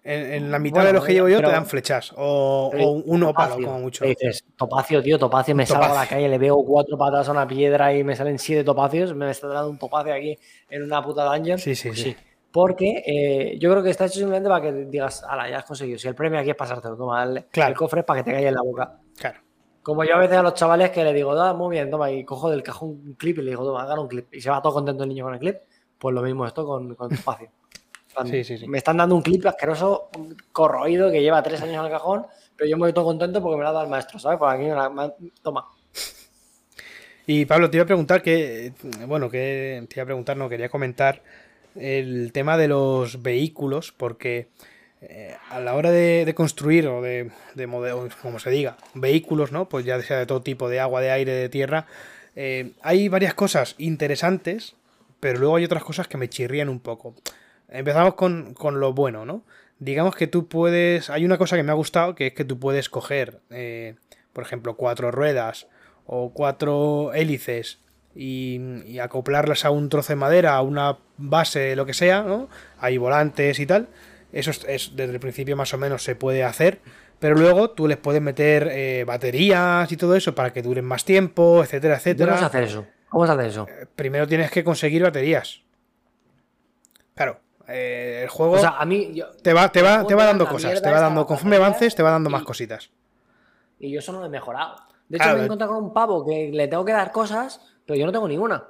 En, 0.02 0.32
en 0.32 0.50
la 0.50 0.58
mitad 0.58 0.84
de 0.84 0.92
los 0.92 1.04
que 1.04 1.12
llevo 1.12 1.28
yo 1.28 1.40
te 1.40 1.46
dan 1.46 1.66
flechas. 1.66 2.12
O, 2.16 2.68
o 2.76 2.90
un 2.90 3.22
ópalo, 3.22 3.54
como 3.54 3.78
mucho. 3.78 4.04
Dices, 4.04 4.44
topacio, 4.56 5.00
tío, 5.04 5.20
topacio. 5.20 5.54
Me 5.54 5.66
salgo 5.66 5.84
a 5.84 5.94
la 6.00 6.06
calle, 6.08 6.28
le 6.28 6.36
veo 6.38 6.64
cuatro 6.64 6.98
patas 6.98 7.28
a 7.28 7.30
una 7.30 7.46
piedra 7.46 7.94
y 7.94 8.02
me 8.02 8.16
salen 8.16 8.40
siete 8.40 8.64
topacios. 8.64 9.14
Me 9.14 9.30
está 9.30 9.46
dando 9.46 9.70
un 9.70 9.78
topacio 9.78 10.12
aquí 10.12 10.36
en 10.68 10.82
una 10.82 11.00
puta 11.00 11.24
dungeon. 11.32 11.60
Sí, 11.60 11.76
sí, 11.76 11.90
Pues 11.90 12.00
sí. 12.00 12.16
Porque 12.50 13.04
eh, 13.06 13.56
yo 13.60 13.70
creo 13.70 13.84
que 13.84 13.90
está 13.90 14.06
hecho 14.06 14.18
simplemente 14.18 14.48
para 14.48 14.62
que 14.62 14.72
digas, 14.86 15.22
ala, 15.28 15.48
ya 15.48 15.58
has 15.58 15.64
conseguido. 15.64 15.96
Si 15.98 16.08
el 16.08 16.16
premio 16.16 16.40
aquí 16.40 16.50
es 16.50 16.56
pasártelo, 16.56 16.96
toma 16.96 17.22
el, 17.22 17.44
Claro. 17.52 17.70
el 17.70 17.76
cofre 17.76 18.02
para 18.02 18.20
que 18.20 18.30
te 18.30 18.32
caiga 18.32 18.48
en 18.48 18.54
la 18.56 18.62
boca. 18.62 18.98
Claro. 19.16 19.43
Como 19.84 20.02
yo 20.02 20.16
a 20.16 20.18
veces 20.18 20.36
a 20.36 20.42
los 20.42 20.54
chavales 20.54 20.90
que 20.90 21.04
le 21.04 21.12
digo, 21.12 21.34
da, 21.36 21.52
muy 21.54 21.76
bien, 21.76 21.90
toma, 21.90 22.10
y 22.10 22.24
cojo 22.24 22.50
del 22.50 22.62
cajón 22.64 22.88
un 22.88 23.14
clip 23.14 23.38
y 23.38 23.42
le 23.42 23.50
digo, 23.50 23.64
toma, 23.64 23.86
gana 23.86 24.00
un 24.00 24.08
clip. 24.08 24.32
Y 24.34 24.40
se 24.40 24.50
va 24.50 24.60
todo 24.60 24.72
contento 24.72 25.04
el 25.04 25.10
niño 25.10 25.24
con 25.24 25.34
el 25.34 25.38
clip. 25.40 25.56
Pues 25.98 26.12
lo 26.14 26.22
mismo 26.22 26.44
esto 26.46 26.66
con, 26.66 26.96
con 26.96 27.12
espacio. 27.14 27.48
Sí, 28.26 28.44
sí, 28.44 28.56
sí. 28.58 28.68
Me 28.68 28.78
están 28.78 28.96
dando 28.96 29.16
un 29.16 29.22
clip 29.22 29.44
asqueroso, 29.44 30.08
corroído, 30.52 31.10
que 31.10 31.20
lleva 31.20 31.42
tres 31.42 31.60
años 31.62 31.78
en 31.80 31.84
el 31.86 31.90
cajón, 31.90 32.24
pero 32.56 32.70
yo 32.70 32.76
me 32.76 32.82
voy 32.82 32.92
todo 32.92 33.04
contento 33.06 33.42
porque 33.42 33.56
me 33.56 33.64
lo 33.64 33.70
ha 33.70 33.72
dado 33.72 33.84
el 33.84 33.90
maestro, 33.90 34.20
¿sabes? 34.20 34.38
Pues 34.38 34.54
aquí 34.54 34.62
me 34.66 34.74
la- 34.74 34.88
me- 34.88 35.12
toma. 35.42 35.66
Y 37.26 37.44
Pablo, 37.46 37.70
te 37.70 37.78
iba 37.78 37.82
a 37.84 37.86
preguntar 37.86 38.22
que, 38.22 38.72
bueno, 39.08 39.30
que 39.30 39.84
te 39.88 39.96
iba 39.96 40.02
a 40.02 40.06
preguntar, 40.06 40.36
no, 40.36 40.48
quería 40.48 40.68
comentar 40.68 41.22
el 41.74 42.30
tema 42.32 42.56
de 42.56 42.68
los 42.68 43.20
vehículos, 43.22 43.90
porque 43.90 44.48
eh, 45.08 45.36
a 45.50 45.60
la 45.60 45.74
hora 45.74 45.90
de, 45.90 46.32
construir 46.34 46.86
o 46.88 47.02
de, 47.02 47.30
de 47.54 48.10
como 48.22 48.38
se 48.38 48.50
diga, 48.50 48.76
vehículos, 48.94 49.52
¿no? 49.52 49.68
Pues 49.68 49.84
ya 49.84 50.00
sea 50.02 50.18
de 50.18 50.26
todo 50.26 50.42
tipo, 50.42 50.68
de 50.68 50.80
agua, 50.80 51.00
de 51.00 51.10
aire, 51.10 51.32
de 51.32 51.48
tierra, 51.48 51.86
eh, 52.36 52.72
hay 52.82 53.08
varias 53.08 53.34
cosas 53.34 53.74
interesantes, 53.78 54.74
pero 55.20 55.38
luego 55.38 55.56
hay 55.56 55.64
otras 55.64 55.84
cosas 55.84 56.08
que 56.08 56.18
me 56.18 56.28
chirrían 56.28 56.68
un 56.68 56.80
poco. 56.80 57.14
Empezamos 57.68 58.14
con, 58.14 58.54
con 58.54 58.80
lo 58.80 58.92
bueno, 58.92 59.24
¿no? 59.24 59.42
Digamos 59.78 60.14
que 60.14 60.26
tú 60.26 60.48
puedes, 60.48 61.10
hay 61.10 61.24
una 61.24 61.38
cosa 61.38 61.56
que 61.56 61.62
me 61.62 61.72
ha 61.72 61.76
gustado, 61.76 62.14
que 62.14 62.28
es 62.28 62.34
que 62.34 62.44
tú 62.44 62.58
puedes 62.58 62.88
coger, 62.88 63.40
eh, 63.50 63.96
por 64.32 64.44
ejemplo, 64.44 64.76
cuatro 64.76 65.10
ruedas, 65.10 65.66
o 66.06 66.32
cuatro 66.32 67.12
hélices 67.14 67.78
y, 68.14 68.60
y 68.86 68.98
acoplarlas 68.98 69.64
a 69.64 69.70
un 69.70 69.88
trozo 69.88 70.12
de 70.12 70.16
madera, 70.16 70.54
a 70.54 70.62
una 70.62 70.98
base, 71.16 71.74
lo 71.76 71.86
que 71.86 71.94
sea, 71.94 72.22
¿no? 72.22 72.48
Hay 72.78 72.98
volantes 72.98 73.58
y 73.58 73.66
tal. 73.66 73.88
Eso 74.34 74.50
es, 74.50 74.64
es- 74.68 74.96
desde 74.96 75.12
el 75.14 75.20
principio 75.20 75.56
más 75.56 75.72
o 75.74 75.78
menos 75.78 76.02
se 76.02 76.16
puede 76.16 76.42
hacer. 76.44 76.80
Pero 77.20 77.36
luego 77.36 77.70
tú 77.70 77.86
les 77.86 77.96
puedes 77.96 78.20
meter 78.20 78.68
eh, 78.72 79.04
baterías 79.06 79.90
y 79.90 79.96
todo 79.96 80.16
eso 80.16 80.34
para 80.34 80.52
que 80.52 80.60
duren 80.60 80.84
más 80.84 81.04
tiempo, 81.04 81.62
etcétera, 81.62 81.94
¿Cómo 81.94 82.00
etcétera. 82.00 82.38
se 82.38 82.44
hace 82.44 82.62
eso? 82.64 82.86
¿Cómo 83.08 83.26
se 83.26 83.32
hace 83.32 83.46
eso? 83.46 83.66
Primero 83.94 84.26
tienes 84.26 84.50
que 84.50 84.64
conseguir 84.64 85.02
baterías. 85.04 85.62
Claro, 87.14 87.40
eh, 87.68 88.20
el 88.24 88.28
juego 88.28 88.54
O 88.54 88.58
sea, 88.58 88.70
a 88.80 88.84
mí. 88.84 89.12
yo- 89.14 89.30
te 89.42 89.52
va, 89.52 89.70
te 89.70 89.82
va, 89.82 90.04
te 90.06 90.14
va 90.14 90.22
da 90.24 90.28
dando 90.30 90.48
cosas, 90.48 90.82
te 90.82 90.90
va 90.90 91.00
dando, 91.00 91.24
conforme 91.26 91.56
avances, 91.56 91.94
te 91.94 92.02
va 92.02 92.10
dando 92.10 92.28
y- 92.28 92.32
más 92.32 92.42
cositas. 92.42 92.90
Y 93.78 93.92
yo 93.92 94.00
eso 94.00 94.12
no 94.12 94.20
lo 94.20 94.26
he 94.26 94.30
mejorado. 94.30 94.76
De 95.08 95.16
hecho, 95.18 95.24
Claro, 95.24 95.34
me 95.34 95.40
he 95.40 95.42
eh. 95.42 95.46
encontrado 95.46 95.74
con 95.74 95.84
un 95.84 95.92
pavo 95.92 96.26
que 96.26 96.50
le 96.52 96.66
tengo 96.68 96.84
que 96.84 96.92
dar 96.92 97.12
cosas, 97.12 97.60
pero 97.86 97.96
yo 97.98 98.06
no 98.06 98.12
tengo 98.12 98.26
ninguna. 98.26 98.64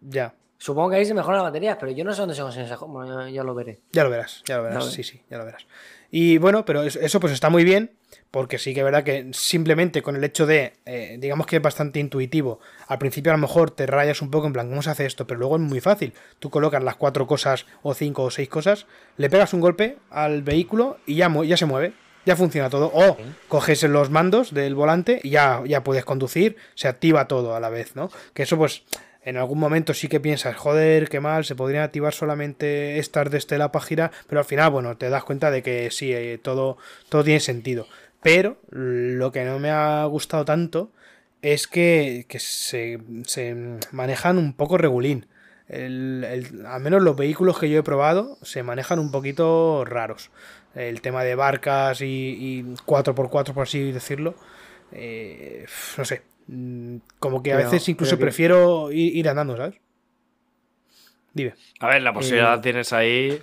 Ya. 0.00 0.34
Supongo 0.62 0.90
que 0.90 0.96
ahí 0.96 1.06
se 1.06 1.14
mejoran 1.14 1.38
las 1.38 1.48
baterías, 1.50 1.78
pero 1.80 1.90
yo 1.90 2.04
no 2.04 2.12
sé 2.12 2.20
dónde 2.20 2.34
se 2.34 2.42
cosas. 2.42 2.78
Bueno, 2.80 3.24
ya, 3.26 3.30
ya 3.30 3.42
lo 3.42 3.54
veré. 3.54 3.80
Ya 3.92 4.04
lo 4.04 4.10
verás, 4.10 4.42
ya 4.44 4.58
lo 4.58 4.64
verás, 4.64 4.84
sí, 4.92 5.02
sí, 5.02 5.22
ya 5.30 5.38
lo 5.38 5.46
verás. 5.46 5.66
Y 6.10 6.36
bueno, 6.36 6.66
pero 6.66 6.82
es- 6.82 6.96
eso 6.96 7.18
pues 7.18 7.32
está 7.32 7.48
muy 7.48 7.64
bien, 7.64 7.92
porque 8.30 8.58
sí 8.58 8.74
que 8.74 8.80
es 8.80 8.84
verdad 8.84 9.02
que 9.02 9.30
simplemente 9.32 10.02
con 10.02 10.16
el 10.16 10.24
hecho 10.24 10.44
de, 10.44 10.74
eh, 10.84 11.16
digamos 11.18 11.46
que 11.46 11.56
es 11.56 11.62
bastante 11.62 11.98
intuitivo, 11.98 12.60
al 12.88 12.98
principio 12.98 13.32
a 13.32 13.36
lo 13.36 13.40
mejor 13.40 13.70
te 13.70 13.86
rayas 13.86 14.20
un 14.20 14.30
poco 14.30 14.48
en 14.48 14.52
plan, 14.52 14.68
¿cómo 14.68 14.82
se 14.82 14.90
hace 14.90 15.06
esto? 15.06 15.26
Pero 15.26 15.40
luego 15.40 15.56
es 15.56 15.62
muy 15.62 15.80
fácil. 15.80 16.12
Tú 16.40 16.50
colocas 16.50 16.82
las 16.82 16.96
cuatro 16.96 17.26
cosas, 17.26 17.64
o 17.82 17.94
cinco 17.94 18.24
o 18.24 18.30
seis 18.30 18.50
cosas, 18.50 18.86
le 19.16 19.30
pegas 19.30 19.54
un 19.54 19.60
golpe 19.62 19.96
al 20.10 20.42
vehículo 20.42 20.98
y 21.06 21.14
ya, 21.14 21.32
ya 21.44 21.56
se 21.56 21.64
mueve. 21.64 21.94
Ya 22.26 22.36
funciona 22.36 22.68
todo. 22.68 22.90
O 22.92 23.16
coges 23.48 23.82
los 23.84 24.10
mandos 24.10 24.52
del 24.52 24.74
volante 24.74 25.20
y 25.22 25.30
ya, 25.30 25.62
ya 25.64 25.82
puedes 25.82 26.04
conducir, 26.04 26.56
se 26.74 26.86
activa 26.86 27.26
todo 27.28 27.54
a 27.56 27.60
la 27.60 27.70
vez, 27.70 27.96
¿no? 27.96 28.10
Que 28.34 28.42
eso 28.42 28.58
pues 28.58 28.82
en 29.22 29.36
algún 29.36 29.58
momento 29.58 29.94
sí 29.94 30.08
que 30.08 30.20
piensas, 30.20 30.56
joder, 30.56 31.08
qué 31.08 31.20
mal, 31.20 31.44
se 31.44 31.54
podrían 31.54 31.82
activar 31.84 32.14
solamente 32.14 32.98
estas 32.98 33.30
de 33.30 33.38
Estela 33.38 33.70
para 33.72 33.84
girar, 33.84 34.10
pero 34.28 34.40
al 34.40 34.44
final, 34.46 34.70
bueno, 34.70 34.96
te 34.96 35.10
das 35.10 35.24
cuenta 35.24 35.50
de 35.50 35.62
que 35.62 35.90
sí, 35.90 36.12
eh, 36.12 36.38
todo, 36.42 36.78
todo 37.08 37.24
tiene 37.24 37.40
sentido. 37.40 37.86
Pero 38.22 38.58
lo 38.70 39.32
que 39.32 39.44
no 39.44 39.58
me 39.58 39.70
ha 39.70 40.04
gustado 40.06 40.44
tanto 40.44 40.90
es 41.42 41.66
que, 41.66 42.26
que 42.28 42.38
se, 42.38 42.98
se 43.24 43.56
manejan 43.92 44.38
un 44.38 44.52
poco 44.54 44.76
regulín. 44.78 45.26
El- 45.68 46.24
el- 46.28 46.66
al 46.66 46.80
menos 46.82 47.02
los 47.02 47.16
vehículos 47.16 47.58
que 47.58 47.70
yo 47.70 47.78
he 47.78 47.82
probado 47.82 48.38
se 48.42 48.62
manejan 48.62 48.98
un 48.98 49.10
poquito 49.12 49.84
raros. 49.84 50.30
El 50.74 51.00
tema 51.00 51.24
de 51.24 51.34
barcas 51.34 52.00
y, 52.02 52.06
y 52.06 52.62
4x4, 52.86 53.54
por 53.54 53.62
así 53.62 53.92
decirlo. 53.92 54.34
eh, 54.92 55.66
no 55.96 56.04
sé. 56.04 56.22
Mm, 56.52 56.96
Como 57.18 57.42
que 57.42 57.52
a 57.52 57.56
Pero- 57.56 57.70
veces 57.70 57.88
incluso 57.88 58.16
que- 58.16 58.22
prefiero 58.22 58.90
ir, 58.92 59.16
ir 59.16 59.28
andando, 59.28 59.56
¿sabes? 59.56 59.74
Dime. 61.32 61.54
A 61.80 61.86
ver, 61.88 62.02
la 62.02 62.12
posibilidad 62.12 62.58
Eh, 62.58 62.60
tienes 62.62 62.92
ahí. 62.92 63.40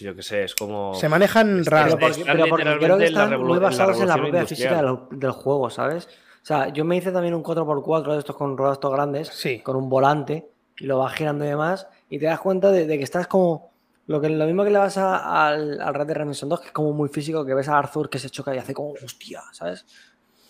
Yo 0.00 0.14
qué 0.14 0.22
sé, 0.22 0.44
es 0.44 0.54
como. 0.54 0.94
Se 0.94 1.08
manejan 1.08 1.60
es- 1.60 1.66
raro. 1.66 1.96
Pero 1.96 1.98
porque, 2.00 2.20
están 2.20 2.36
pero 2.36 2.48
porque 2.48 2.64
creo 2.78 2.98
que 2.98 3.04
están 3.06 3.30
muy 3.40 3.56
en 3.56 3.62
la 3.62 3.68
basados 3.68 4.00
en 4.00 4.08
la 4.08 4.16
propia 4.16 4.46
física 4.46 4.82
del, 4.82 4.96
del 5.18 5.30
juego, 5.32 5.70
¿sabes? 5.70 6.06
O 6.42 6.46
sea, 6.46 6.68
yo 6.68 6.84
me 6.84 6.96
hice 6.96 7.10
también 7.10 7.34
un 7.34 7.42
4x4 7.42 8.12
de 8.12 8.18
estos 8.18 8.36
con 8.36 8.56
ruedas 8.56 8.76
estos 8.76 8.92
grandes, 8.92 9.28
Sí. 9.28 9.60
con 9.60 9.76
un 9.76 9.88
volante, 9.88 10.48
y 10.78 10.84
lo 10.86 10.98
vas 10.98 11.14
girando 11.14 11.44
y 11.44 11.48
demás, 11.48 11.86
y 12.10 12.18
te 12.18 12.26
das 12.26 12.38
cuenta 12.40 12.70
de, 12.70 12.86
de 12.86 12.98
que 12.98 13.04
estás 13.04 13.26
como. 13.26 13.72
Lo, 14.06 14.20
que, 14.20 14.28
lo 14.28 14.44
mismo 14.44 14.64
que 14.64 14.70
le 14.70 14.78
vas 14.78 14.98
a- 14.98 15.46
al, 15.48 15.80
al 15.80 15.94
Red 15.94 16.06
Dead 16.06 16.16
Redemption 16.16 16.50
2, 16.50 16.60
que 16.60 16.66
es 16.66 16.72
como 16.72 16.92
muy 16.92 17.08
físico, 17.08 17.46
que 17.46 17.54
ves 17.54 17.68
a 17.68 17.78
Arthur 17.78 18.10
que 18.10 18.18
se 18.18 18.28
choca 18.28 18.54
y 18.54 18.58
hace 18.58 18.74
como 18.74 18.92
hostia, 19.02 19.40
¿sabes? 19.52 19.86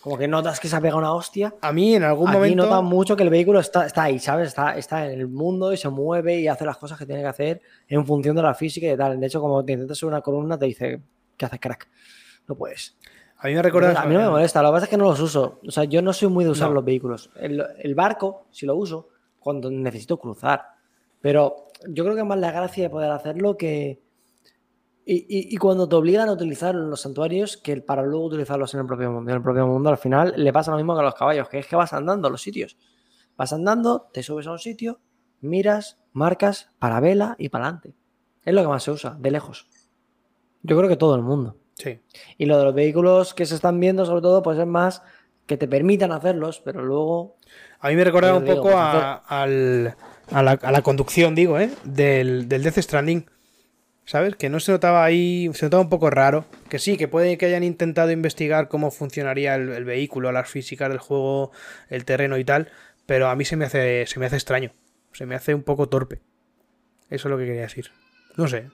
Como 0.05 0.19
que 0.19 0.29
notas 0.29 0.61
que 0.61 0.69
se 0.69 0.77
ha 0.77 0.81
pegado 0.83 0.99
una 0.99 1.15
hostia. 1.15 1.55
A 1.63 1.73
mí 1.73 1.95
en 1.95 2.03
algún 2.03 2.29
Aquí 2.29 2.37
momento. 2.37 2.65
notas 2.65 2.83
mucho 2.83 3.17
que 3.17 3.23
el 3.23 3.31
vehículo 3.31 3.59
está, 3.59 3.87
está 3.87 4.03
ahí, 4.03 4.19
¿sabes? 4.19 4.49
Está, 4.49 4.77
está 4.77 5.07
en 5.11 5.19
el 5.19 5.29
mundo 5.29 5.73
y 5.73 5.79
se 5.79 5.89
mueve 5.89 6.39
y 6.41 6.47
hace 6.47 6.67
las 6.67 6.77
cosas 6.77 6.99
que 6.99 7.07
tiene 7.07 7.23
que 7.23 7.29
hacer 7.29 7.63
en 7.89 8.05
función 8.05 8.37
de 8.37 8.43
la 8.43 8.53
física 8.53 8.87
y 8.87 8.97
tal. 8.99 9.19
De 9.19 9.27
hecho, 9.27 9.41
como 9.41 9.65
te 9.65 9.73
intentas 9.73 9.97
subir 9.97 10.13
una 10.13 10.21
columna, 10.21 10.59
te 10.59 10.67
dice, 10.67 11.01
¿qué 11.39 11.47
haces, 11.47 11.59
crack? 11.59 11.89
No 12.47 12.55
puedes. 12.55 12.99
A 13.39 13.47
mí 13.49 13.55
me 13.55 13.63
recuerda. 13.63 13.99
a 13.99 14.05
mí 14.05 14.13
no 14.15 14.21
me 14.21 14.29
molesta, 14.29 14.61
lo 14.63 14.69
que 14.69 14.73
pasa 14.75 14.85
es 14.85 14.91
que 14.91 14.99
no 14.99 15.05
los 15.05 15.21
uso. 15.21 15.59
O 15.67 15.71
sea, 15.71 15.85
yo 15.85 16.03
no 16.03 16.13
soy 16.13 16.29
muy 16.29 16.45
de 16.45 16.51
usar 16.51 16.69
No. 16.69 16.75
los 16.75 16.85
vehículos. 16.85 17.31
El, 17.37 17.65
el 17.79 17.95
barco, 17.95 18.47
si 18.51 18.67
lo 18.67 18.77
uso, 18.77 19.09
cuando 19.39 19.71
necesito 19.71 20.19
cruzar. 20.19 20.67
Pero 21.23 21.69
yo 21.89 22.05
creo 22.05 22.15
que 22.15 22.21
es 22.21 22.27
más 22.27 22.39
la 22.39 22.53
gracia 22.53 22.85
de 22.85 22.91
poder 22.91 23.11
hacerlo 23.11 23.57
que. 23.57 24.04
Y, 25.07 25.17
y- 25.29 25.55
y 25.55 25.57
cuando 25.59 25.87
te 25.89 25.97
obligan 25.97 26.29
a 26.29 26.33
utilizar 26.33 26.75
los 26.75 27.01
santuarios, 27.03 27.57
que 27.59 27.77
para 27.83 28.03
luego 28.03 28.27
utilizarlos 28.27 28.73
en 28.75 28.81
el 28.81 28.87
propio 28.87 29.11
mundo. 29.13 29.31
En 29.31 29.37
el 29.37 29.43
propio 29.43 29.67
mundo, 29.67 29.91
al 29.91 29.99
final, 29.99 30.33
le 30.37 30.53
pasa 30.53 30.71
lo 30.71 30.79
mismo 30.79 30.95
que 30.95 31.01
a 31.01 31.05
los 31.05 31.15
caballos, 31.15 31.49
que 31.49 31.59
es 31.59 31.67
que 31.67 31.77
vas 31.77 31.93
andando 31.93 32.29
a 32.29 32.31
los 32.31 32.41
sitios. 32.41 32.77
Vas 33.37 33.53
andando, 33.53 34.09
te 34.13 34.23
subes 34.23 34.47
a 34.47 34.53
un 34.53 34.59
sitio, 34.59 35.01
miras, 35.41 35.99
marcas, 36.13 36.71
para 36.79 37.01
vela 37.01 37.37
y 37.39 37.51
para 37.51 37.67
adelante. 37.67 37.95
Es 38.45 38.55
lo 38.55 38.63
que 38.63 38.69
más 38.69 38.83
se 38.83 38.93
usa, 38.93 39.17
de 39.19 39.31
lejos. 39.31 39.69
Yo 40.63 40.77
creo 40.77 40.89
que 40.89 40.97
todo 40.97 41.15
el 41.17 41.23
mundo. 41.23 41.57
Sí. 41.75 42.01
Y 42.39 42.47
lo 42.47 42.57
de 42.59 42.65
los 42.65 42.75
vehículos 42.75 43.35
que 43.35 43.45
se 43.45 43.57
están 43.57 43.79
viendo, 43.81 44.07
sobre 44.07 44.23
todo, 44.23 44.43
pues 44.43 44.59
es 44.59 44.67
más 44.67 45.03
que 45.47 45.57
te 45.59 45.69
permitan 45.69 46.13
hacerlos, 46.13 46.61
pero 46.65 46.83
luego. 46.83 47.37
A 47.81 47.89
mí 47.89 47.97
me 47.97 48.05
recuerda 48.05 48.31
Yo 48.31 48.39
un 48.39 48.45
digo, 48.45 48.57
poco 48.57 48.69
pues, 48.71 48.77
a, 48.79 49.17
al- 49.17 49.95
a 50.31 50.43
la, 50.43 50.53
a 50.53 50.73
la 50.73 50.81
conducción, 50.83 51.35
digo, 51.35 51.59
¿eh? 51.59 51.71
Del, 51.85 52.49
del 52.49 52.63
Death 52.63 52.79
Stranding. 52.79 53.27
¿Sabes? 54.07 54.37
Que 54.37 54.51
no 54.51 54.61
se 54.61 54.71
notaba 54.73 55.05
ahí, 55.05 55.51
se 55.55 55.67
notaba 55.67 55.83
un 55.83 55.89
poco 55.89 56.11
raro. 56.11 56.45
Que 56.69 56.79
sí, 56.79 56.97
que 56.97 57.09
puede 57.09 57.39
que 57.39 57.47
hayan 57.47 57.65
intentado 57.65 58.11
investigar 58.11 58.69
cómo 58.69 58.91
funcionaría 58.91 59.55
el, 59.55 59.85
vehículo, 59.85 60.31
las 60.31 60.49
físicas 60.49 60.91
del 60.91 60.99
juego, 60.99 61.53
el 61.89 62.05
terreno 62.05 62.37
y 62.37 62.45
tal, 62.45 62.71
pero 63.07 63.29
a 63.29 63.35
mí 63.35 63.45
se 63.45 63.57
me 63.57 63.65
hace, 63.65 64.07
se 64.07 64.21
me 64.21 64.27
hace 64.27 64.37
extraño. 64.37 64.73
Se 65.13 65.27
me 65.27 65.35
hace 65.35 65.55
un 65.55 65.63
poco 65.63 65.89
torpe. 65.89 66.21
Eso 67.09 67.29
es 67.29 67.31
lo 67.31 67.39
que 67.39 67.47
quería 67.47 67.63
decir. 67.63 67.91
No 68.37 68.49
sé. 68.49 68.71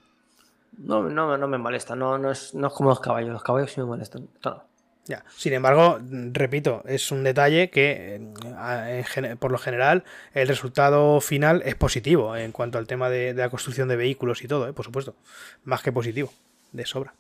No, 0.79 1.03
no, 1.03 1.37
no 1.37 1.49
me 1.49 1.59
molesta. 1.59 1.95
No, 1.95 2.17
no, 2.17 2.31
es, 2.31 2.55
no 2.55 2.69
es 2.69 2.73
como 2.73 2.89
los 2.89 3.01
caballos. 3.01 3.31
Los 3.31 3.43
caballos 3.43 3.73
sí 3.73 3.81
me 3.81 3.87
molestan. 3.87 4.29
No. 4.45 4.70
Ya. 5.07 5.25
Sin 5.37 5.53
embargo, 5.55 5.99
repito, 6.33 6.83
es 6.87 7.11
un 7.11 7.25
detalle 7.25 7.71
que 7.71 8.21
eh, 8.45 9.37
por 9.41 9.51
lo 9.51 9.59
general 9.59 10.05
el 10.35 10.47
resultado 10.47 11.21
final 11.21 11.63
es 11.65 11.75
positivo 11.75 12.37
en 12.37 12.53
cuanto 12.53 12.79
al 12.79 12.87
tema 12.87 13.11
de, 13.11 13.35
de 13.35 13.43
la 13.43 13.49
construcción 13.51 13.89
de 13.89 13.97
vehículos 13.97 14.45
y 14.45 14.49
todo, 14.49 14.69
¿eh? 14.69 14.73
por 14.73 14.85
supuesto. 14.85 15.17
Más 15.65 15.83
que 15.83 15.91
positivo, 15.91 16.33
de 16.73 16.87
sobra. 16.87 17.15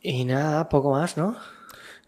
Y 0.00 0.24
nada, 0.24 0.68
poco 0.68 0.92
más, 0.92 1.16
¿no? 1.16 1.36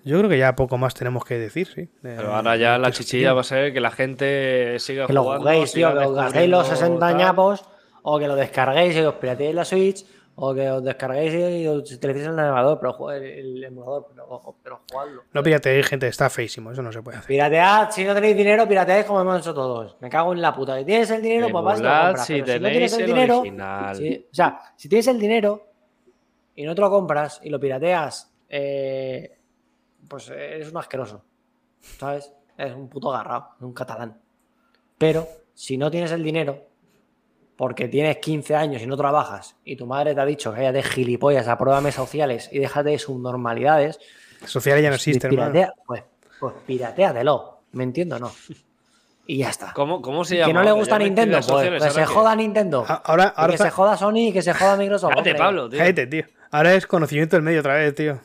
Yo 0.04 0.18
creo 0.18 0.30
que 0.30 0.38
ya 0.38 0.54
poco 0.54 0.78
más 0.78 0.94
tenemos 0.94 1.24
que 1.24 1.38
decir, 1.38 1.66
sí. 1.66 1.80
de- 2.02 2.16
Pero 2.16 2.34
ahora 2.34 2.56
ya 2.56 2.78
la 2.78 2.88
de 2.88 2.92
chichilla 2.94 3.32
va 3.32 3.40
a 3.40 3.44
ser 3.44 3.72
que 3.72 3.80
la 3.80 3.90
gente 3.90 4.78
siga 4.78 5.06
Que 5.06 5.12
lo 5.12 5.24
jugando. 5.24 5.44
juguéis, 5.48 5.72
tío, 5.72 5.92
que 5.92 5.98
os 6.04 6.14
gastéis 6.14 6.50
los 6.50 6.68
descubriendo 6.68 7.00
60 7.00 7.06
tal. 7.08 7.16
ñapos 7.16 7.64
o 8.02 8.18
que 8.18 8.28
lo 8.28 8.36
descarguéis 8.36 8.94
y 8.96 9.00
os 9.00 9.14
pirateéis 9.14 9.54
la 9.54 9.64
Switch 9.64 10.04
O 10.36 10.52
que 10.52 10.68
os 10.68 10.82
descarguéis 10.82 11.32
y 11.62 11.66
os 11.68 11.92
utilicéis 11.92 12.26
el 12.26 12.34
navegador, 12.34 12.80
pero 12.80 13.10
el, 13.12 13.22
el 13.22 13.64
emulador, 13.64 14.08
pero, 14.10 14.56
pero 14.64 14.80
jugadlo. 14.90 15.22
No 15.32 15.42
pirateéis, 15.44 15.86
gente, 15.86 16.08
está 16.08 16.28
feísimo, 16.28 16.72
eso 16.72 16.82
no 16.82 16.90
se 16.90 17.02
puede 17.02 17.18
hacer. 17.18 17.28
Piratead, 17.28 17.90
si 17.92 18.04
no 18.04 18.14
tenéis 18.14 18.36
dinero, 18.36 18.66
pirateáis 18.66 19.04
como 19.06 19.20
hemos 19.20 19.40
hecho 19.40 19.54
todos. 19.54 19.96
Me 20.00 20.10
cago 20.10 20.32
en 20.32 20.42
la 20.42 20.52
puta. 20.52 20.76
Si 20.78 20.84
tienes 20.84 21.08
el 21.12 21.22
dinero, 21.22 21.48
pues 21.50 21.64
vas 21.64 21.78
y 21.78 21.82
lo 21.82 21.88
Emulad 21.88 22.06
compras. 22.08 22.26
si 22.26 22.32
pero 22.34 22.46
si 22.46 22.52
no 22.58 22.68
tenéis 22.68 22.72
tienes 22.74 22.92
el 22.94 23.00
el 23.00 23.06
dinero, 23.06 23.42
si- 23.94 24.26
o 24.30 24.34
sea, 24.34 24.60
si 24.76 24.88
tienes 24.88 25.06
el 25.06 25.20
dinero 25.20 25.66
y 26.56 26.64
no 26.64 26.74
te 26.74 26.80
lo 26.80 26.90
compras 26.90 27.40
y 27.44 27.50
lo 27.50 27.60
pirateas, 27.60 28.32
eh, 28.48 29.38
pues 30.08 30.28
eres 30.30 30.70
un 30.72 30.78
asqueroso. 30.78 31.24
¿Sabes? 31.80 32.32
Eres 32.58 32.74
un 32.74 32.88
puto 32.88 33.12
agarrado, 33.14 33.50
un 33.60 33.72
catalán. 33.72 34.20
Pero 34.98 35.28
si 35.54 35.76
no 35.78 35.90
tienes 35.92 36.10
el 36.10 36.24
dinero, 36.24 36.58
porque 37.56 37.88
tienes 37.88 38.16
15 38.18 38.54
años 38.56 38.82
y 38.82 38.86
no 38.86 38.96
trabajas, 38.96 39.56
y 39.64 39.76
tu 39.76 39.86
madre 39.86 40.14
te 40.14 40.20
ha 40.20 40.24
dicho 40.26 40.50
que 40.52 40.58
vaya 40.58 40.72
de 40.72 40.82
gilipollas, 40.82 41.46
apruébame 41.48 41.92
sociales 41.92 42.48
y 42.52 42.58
déjate 42.58 42.90
de 42.90 42.98
subnormalidades, 42.98 43.98
Sociales 44.44 44.82
ya 44.82 44.90
no 44.90 44.94
pues 44.94 45.06
existen, 45.08 45.32
hermano. 45.32 45.52
piratea, 45.52 45.74
pues, 45.86 46.02
pues 46.40 46.54
pirateatelo, 46.66 47.60
¿me 47.72 47.84
entiendo 47.84 48.16
o 48.16 48.18
no? 48.18 48.32
Y 49.26 49.38
ya 49.38 49.48
está. 49.48 49.72
¿Cómo, 49.72 50.02
cómo 50.02 50.22
se 50.24 50.34
Que 50.34 50.40
llama? 50.40 50.52
no 50.52 50.62
le 50.64 50.72
gusta 50.72 50.98
Nintendo, 50.98 51.36
pues 51.38 51.46
sociales, 51.46 51.82
que 51.82 51.90
se 51.90 52.04
joda 52.04 52.36
Nintendo. 52.36 52.84
Ah, 52.86 53.02
Ahora, 53.06 53.32
que 53.48 53.56
se 53.56 53.70
joda 53.70 53.96
Sony 53.96 54.16
y 54.28 54.32
que 54.32 54.42
se 54.42 54.52
joda 54.52 54.76
Microsoft. 54.76 55.12
Cállate. 55.14 55.34
Pablo, 55.36 55.68
tío. 55.70 55.78
Cállate, 55.78 56.06
tío. 56.08 56.24
Ahora 56.50 56.74
es 56.74 56.86
conocimiento 56.86 57.36
del 57.36 57.42
medio 57.42 57.60
otra 57.60 57.74
vez, 57.76 57.94
tío. 57.94 58.18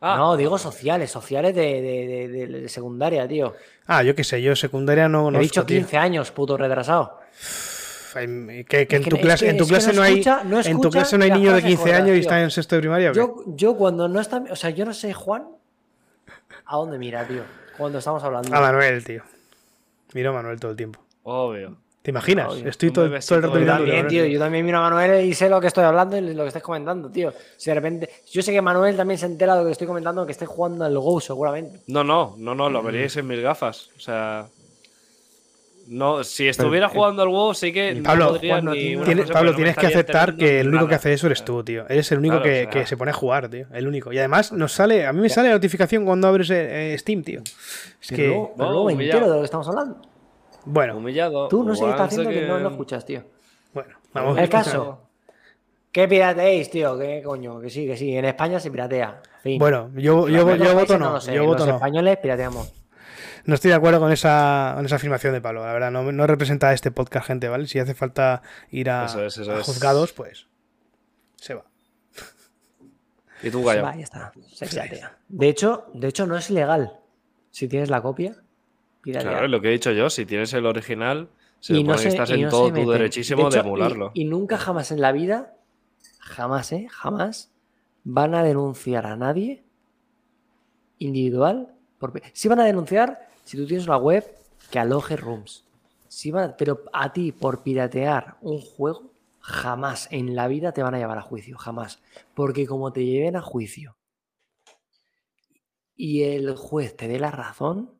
Ah, 0.00 0.16
No, 0.16 0.36
digo 0.38 0.56
sociales, 0.56 1.10
sociales 1.10 1.54
de, 1.54 1.82
de- 1.82 2.06
de- 2.06 2.28
de- 2.46 2.60
de 2.62 2.68
secundaria, 2.70 3.28
tío. 3.28 3.54
Ah, 3.86 4.02
yo 4.02 4.14
qué 4.14 4.24
sé, 4.24 4.40
yo 4.40 4.56
secundaria 4.56 5.08
no 5.10 5.18
He 5.20 5.24
conozco, 5.24 5.42
dicho 5.42 5.66
tío. 5.66 5.76
15 5.78 5.98
años, 5.98 6.30
puto 6.30 6.56
retrasado. 6.56 7.20
Que, 8.14 8.86
en 8.90 9.04
tu 9.04 9.16
clase, 9.18 9.44
que- 9.44 9.50
en 9.50 9.56
tu 9.58 9.66
clase 9.66 9.88
no 9.92 9.96
no, 9.96 10.02
hay, 10.02 10.22
en 10.64 10.80
tu 10.80 10.90
clase 10.90 11.18
no 11.18 11.24
hay 11.24 11.30
las 11.30 11.38
niño 11.38 11.52
de 11.54 11.60
frases 11.60 11.78
15 11.78 11.94
años 11.94 12.16
y 12.16 12.20
está 12.20 12.40
en 12.42 12.50
sexto 12.50 12.74
de 12.76 12.80
primaria. 12.80 13.12
Yo, 13.12 13.42
yo 13.46 13.74
cuando 13.76 14.08
no 14.08 14.20
está. 14.20 14.42
O 14.50 14.56
sea, 14.56 14.70
yo 14.70 14.84
no 14.84 14.92
sé, 14.94 15.12
Juan, 15.12 15.46
a 16.66 16.76
dónde 16.76 16.98
mira, 16.98 17.26
tío. 17.26 17.42
Cuando 17.76 17.98
estamos 17.98 18.22
hablando. 18.24 18.54
A 18.54 18.60
Manuel, 18.60 19.04
tío. 19.04 19.22
Miro 20.14 20.30
a 20.30 20.32
Manuel 20.34 20.58
todo 20.58 20.70
el 20.72 20.76
tiempo. 20.76 21.00
obvio. 21.22 21.76
¿Te 22.00 22.10
imaginas? 22.12 22.54
Estoy 22.64 22.90
todo, 22.90 23.04
todo 23.20 23.36
el 23.38 23.42
rato 23.42 23.54
de 23.54 23.60
Yo 23.60 23.60
mirando. 23.60 23.84
también, 23.84 24.08
tío, 24.08 24.24
yo 24.24 24.38
también 24.38 24.64
miro 24.64 24.78
a 24.78 24.82
Manuel 24.88 25.26
y 25.26 25.34
sé 25.34 25.50
lo 25.50 25.60
que 25.60 25.66
estoy 25.66 25.84
hablando 25.84 26.16
y 26.16 26.32
lo 26.32 26.42
que 26.44 26.48
estáis 26.48 26.62
comentando, 26.64 27.10
tío. 27.10 27.34
Si 27.58 27.68
de 27.70 27.74
repente. 27.74 28.08
Yo 28.32 28.40
sé 28.40 28.50
que 28.50 28.62
Manuel 28.62 28.96
también 28.96 29.18
se 29.18 29.26
entera 29.26 29.52
de 29.54 29.60
lo 29.60 29.66
que 29.66 29.72
estoy 29.72 29.86
comentando, 29.86 30.24
que 30.24 30.32
esté 30.32 30.46
jugando 30.46 30.86
al 30.86 30.98
Go, 30.98 31.20
seguramente. 31.20 31.80
No, 31.88 32.02
no, 32.02 32.34
no, 32.38 32.54
no, 32.54 32.70
lo 32.70 32.82
veríais 32.82 33.14
en 33.18 33.26
mis 33.26 33.40
gafas. 33.40 33.90
O 33.96 34.00
sea. 34.00 34.46
No, 35.90 36.22
si 36.22 36.46
estuviera 36.48 36.88
jugando 36.88 37.22
al 37.22 37.28
WoW, 37.28 37.54
sí 37.54 37.72
que 37.72 37.98
Pablo, 38.04 38.24
no 38.26 38.30
podría 38.32 38.54
Juan, 38.54 38.64
no 38.66 38.72
ni 38.72 38.78
tiene- 38.80 38.96
una 38.98 39.04
Tiene- 39.06 39.20
cosa, 39.22 39.32
Pablo, 39.32 39.50
no 39.52 39.56
tienes 39.56 39.76
que 39.76 39.86
aceptar 39.86 40.36
que 40.36 40.60
el 40.60 40.68
único 40.68 40.86
que 40.86 40.94
hace 40.96 41.12
eso 41.14 41.26
eres 41.28 41.44
tú, 41.44 41.64
tío. 41.64 41.86
Eres 41.88 42.12
el 42.12 42.18
único 42.18 42.34
Claro, 42.36 42.44
que, 42.44 42.60
o 42.60 42.62
sea- 42.64 42.70
que 42.82 42.86
se 42.86 42.96
pone 42.98 43.10
a 43.10 43.14
jugar, 43.14 43.48
tío. 43.48 43.66
El 43.72 43.88
único. 43.88 44.12
Y 44.12 44.18
además 44.18 44.52
nos 44.52 44.72
sale, 44.72 45.06
a 45.06 45.12
mí 45.14 45.20
me 45.20 45.28
sale 45.30 45.48
la 45.48 45.54
notificación 45.54 46.04
cuando 46.04 46.28
abres 46.28 46.50
eh, 46.50 46.92
eh, 46.94 46.98
Steam, 46.98 47.22
tío. 47.22 47.40
Es 47.40 48.08
que, 48.08 48.26
luego, 48.28 48.52
pero 48.56 48.68
Oh, 48.68 48.72
luego 48.72 48.86
me 48.88 48.92
humillado. 48.94 49.18
entero 49.18 49.30
de 49.30 49.36
lo 49.36 49.40
que 49.42 49.44
estamos 49.46 49.68
hablando. 49.68 50.02
bueno, 50.66 50.96
Humillado. 50.98 51.48
Tú 51.48 51.64
no 51.64 51.74
sé 51.74 51.84
qué 51.84 51.90
estás 51.90 52.06
haciendo 52.08 52.30
que 52.30 52.46
no 52.46 52.58
lo 52.58 52.68
escuchas, 52.68 53.06
tío. 53.06 53.22
bueno, 53.72 53.96
vamos. 54.12 54.36
El 54.38 54.48
caso. 54.50 55.00
¿Qué 55.90 56.06
pirateéis, 56.06 56.70
tío? 56.70 56.98
¿Qué 56.98 57.22
coño? 57.24 57.60
Que 57.60 57.70
sí, 57.70 57.86
que 57.86 57.96
sí. 57.96 58.14
En 58.14 58.26
España 58.26 58.60
se 58.60 58.70
piratea. 58.70 59.22
Fin. 59.42 59.58
Bueno, 59.58 59.90
yo, 59.94 60.28
yo, 60.28 60.54
yo 60.54 60.74
voto 60.74 60.98
no. 60.98 61.12
lo 61.12 61.20
sé, 61.20 61.32
Yo 61.34 61.44
voto 61.46 61.60
Los 61.60 61.68
no. 61.68 61.74
españoles 61.76 62.18
pirateamos. 62.18 62.72
No 63.48 63.54
estoy 63.54 63.70
de 63.70 63.76
acuerdo 63.76 63.98
con 63.98 64.12
esa, 64.12 64.74
con 64.76 64.84
esa 64.84 64.96
afirmación 64.96 65.32
de 65.32 65.40
Pablo, 65.40 65.64
la 65.64 65.72
verdad. 65.72 65.90
No, 65.90 66.12
no 66.12 66.26
representa 66.26 66.68
a 66.68 66.74
este 66.74 66.90
podcast, 66.90 67.26
gente, 67.26 67.48
¿vale? 67.48 67.66
Si 67.66 67.78
hace 67.78 67.94
falta 67.94 68.42
ir 68.70 68.90
a, 68.90 69.06
Eso 69.06 69.24
es, 69.24 69.38
eso 69.38 69.52
a 69.52 69.60
es. 69.60 69.66
juzgados, 69.66 70.12
pues 70.12 70.46
se 71.36 71.54
va. 71.54 71.64
Y 73.42 73.50
tú, 73.50 73.64
Va, 73.64 73.74
Gallo. 73.74 73.98
ya 73.98 74.04
está. 74.04 74.32
Se. 74.52 74.66
De 75.28 75.48
hecho, 75.48 75.86
de 75.94 76.08
hecho, 76.08 76.26
no 76.26 76.36
es 76.36 76.50
legal. 76.50 76.92
Si 77.50 77.68
tienes 77.68 77.88
la 77.88 78.02
copia, 78.02 78.36
piratea. 79.00 79.30
Claro, 79.30 79.44
es 79.46 79.50
lo 79.50 79.60
que 79.62 79.68
he 79.68 79.72
dicho 79.72 79.92
yo. 79.92 80.10
Si 80.10 80.26
tienes 80.26 80.52
el 80.52 80.66
original, 80.66 81.28
se 81.60 81.72
Y 81.72 81.76
supone 81.76 81.88
no 81.88 81.96
que 81.96 82.02
se- 82.02 82.08
estás 82.08 82.30
y 82.30 82.34
en 82.34 82.42
no 82.42 82.48
todo 82.50 82.70
tu 82.72 82.90
derechísimo 82.90 83.42
de, 83.44 83.48
hecho, 83.48 83.58
y- 83.58 83.60
emularlo. 83.66 84.10
Y, 84.12 84.24
nunca 84.26 84.58
jamás 84.58 84.90
en 84.90 85.00
la 85.00 85.12
vida, 85.12 85.54
jamás, 86.18 86.70
¿eh? 86.72 86.86
Jamás 86.90 87.50
van 88.04 88.34
a 88.34 88.42
denunciar 88.42 89.06
a 89.06 89.16
nadie 89.16 89.62
individual. 90.98 91.72
Por... 91.98 92.12
pi- 92.12 92.20
Sí 92.32 92.48
van 92.48 92.60
a 92.60 92.64
denunciar 92.64 93.27
si 93.48 93.56
tú 93.56 93.66
tienes 93.66 93.86
una 93.86 93.96
web 93.96 94.24
que 94.70 94.78
aloje 94.78 95.16
rooms. 95.16 95.64
Sí 96.08 96.30
van 96.30 96.50
a- 96.50 96.56
Pero 96.56 96.82
a 96.92 97.12
ti, 97.12 97.32
por 97.32 97.62
piratear 97.62 98.36
un 98.42 98.60
juego, 98.60 99.12
jamás 99.40 100.06
en 100.10 100.36
la 100.36 100.48
vida 100.48 100.72
te 100.72 100.82
van 100.82 100.94
a 100.94 100.98
llevar 100.98 101.16
a 101.18 101.22
juicio. 101.22 101.56
Jamás. 101.56 102.00
Porque 102.34 102.66
como 102.66 102.92
te 102.92 103.04
lleven 103.04 103.36
a 103.36 103.40
juicio 103.40 103.96
y 105.96 106.22
el 106.24 106.54
juez 106.56 106.94
te 106.96 107.08
dé 107.08 107.18
la 107.18 107.30
razón, 107.30 107.98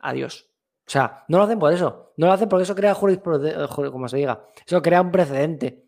adiós. 0.00 0.48
O 0.86 0.90
sea, 0.90 1.24
no 1.28 1.38
lo 1.38 1.44
hacen 1.44 1.58
por 1.58 1.72
eso. 1.72 2.12
No 2.16 2.26
lo 2.28 2.32
hacen 2.32 2.48
porque 2.48 2.62
eso 2.62 2.74
crea 2.76 2.94
jurisprudencia, 2.94 3.66
como 3.68 4.08
se 4.08 4.18
diga. 4.18 4.44
Eso 4.64 4.80
crea 4.80 5.00
un 5.02 5.10
precedente. 5.10 5.84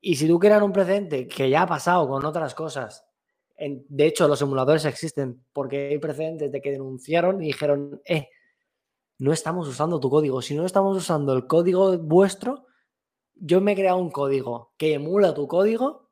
Y 0.00 0.16
si 0.16 0.26
tú 0.26 0.38
creas 0.38 0.62
un 0.62 0.72
precedente 0.72 1.28
que 1.28 1.48
ya 1.48 1.62
ha 1.62 1.66
pasado 1.66 2.08
con 2.08 2.24
otras 2.24 2.54
cosas, 2.54 3.06
de 3.60 4.06
hecho 4.06 4.26
los 4.26 4.40
emuladores 4.40 4.84
existen 4.84 5.44
porque 5.52 5.88
hay 5.88 5.98
precedentes 5.98 6.50
de 6.50 6.60
que 6.60 6.70
denunciaron 6.70 7.42
y 7.42 7.46
dijeron, 7.46 8.00
eh, 8.04 8.28
no 9.18 9.32
estamos 9.32 9.68
usando 9.68 10.00
tu 10.00 10.08
código. 10.08 10.40
Si 10.40 10.54
no 10.54 10.64
estamos 10.64 10.96
usando 10.96 11.34
el 11.34 11.46
código 11.46 11.96
vuestro, 11.98 12.66
yo 13.34 13.60
me 13.60 13.72
he 13.72 13.76
creado 13.76 13.98
un 13.98 14.10
código 14.10 14.72
que 14.78 14.94
emula 14.94 15.34
tu 15.34 15.46
código. 15.46 16.10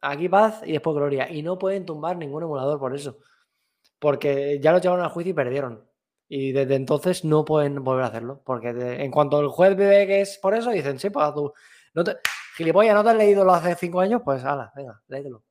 Aquí 0.00 0.28
paz 0.28 0.62
y 0.64 0.72
después 0.72 0.96
gloria. 0.96 1.30
Y 1.30 1.42
no 1.42 1.58
pueden 1.58 1.84
tumbar 1.84 2.16
ningún 2.16 2.44
emulador 2.44 2.78
por 2.78 2.94
eso. 2.94 3.18
Porque 3.98 4.60
ya 4.60 4.72
lo 4.72 4.78
llevaron 4.78 5.04
al 5.04 5.10
juicio 5.10 5.30
y 5.30 5.34
perdieron. 5.34 5.84
Y 6.28 6.52
desde 6.52 6.76
entonces 6.76 7.24
no 7.24 7.44
pueden 7.44 7.82
volver 7.82 8.04
a 8.04 8.08
hacerlo. 8.08 8.42
Porque 8.44 8.68
en 8.68 9.10
cuanto 9.10 9.40
el 9.40 9.48
juez 9.48 9.76
ve 9.76 10.06
que 10.06 10.20
es 10.20 10.38
por 10.38 10.54
eso, 10.54 10.70
dicen, 10.70 10.98
sí, 10.98 11.10
pues 11.10 11.34
tú. 11.34 11.52
No 11.94 12.04
gilipollas, 12.56 12.94
¿no 12.94 13.04
te 13.04 13.10
has 13.10 13.16
leído 13.16 13.44
lo 13.44 13.52
hace 13.52 13.74
cinco 13.74 14.00
años? 14.00 14.22
Pues 14.24 14.44
ala, 14.44 14.72
venga, 14.76 15.02
léetelo. 15.08 15.42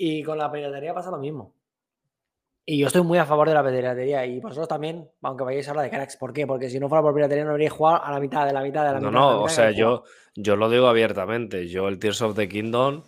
Y 0.00 0.22
con 0.22 0.38
la 0.38 0.50
piratería 0.50 0.94
pasa 0.94 1.10
lo 1.10 1.18
mismo. 1.18 1.52
Y 2.64 2.78
yo 2.78 2.86
estoy 2.86 3.02
muy 3.02 3.18
a 3.18 3.26
favor 3.26 3.48
de 3.48 3.54
la 3.54 3.64
piratería. 3.64 4.24
Y 4.26 4.38
vosotros 4.38 4.68
también, 4.68 5.10
aunque 5.22 5.42
vayáis 5.42 5.66
a 5.66 5.70
hablar 5.72 5.86
de 5.86 5.90
cracks. 5.90 6.16
¿Por 6.16 6.32
qué? 6.32 6.46
Porque 6.46 6.70
si 6.70 6.78
no 6.78 6.88
fuera 6.88 7.02
por 7.02 7.14
piratería 7.14 7.44
no 7.44 7.50
habríais 7.50 7.72
jugado 7.72 8.04
a 8.04 8.12
la 8.12 8.20
mitad 8.20 8.46
de 8.46 8.52
la 8.52 8.62
mitad 8.62 8.86
de 8.86 8.92
la 8.92 9.00
No, 9.00 9.08
mitad. 9.10 9.12
la 9.12 9.20
no, 9.20 9.42
o 9.42 9.48
sea, 9.48 9.70
yo, 9.72 10.04
yo 10.36 10.54
lo 10.54 10.70
digo 10.70 10.86
abiertamente. 10.86 11.66
Yo 11.66 11.88
el 11.88 11.98
Tears 11.98 12.22
of 12.22 12.36
the 12.36 12.48
Kingdom, 12.48 13.02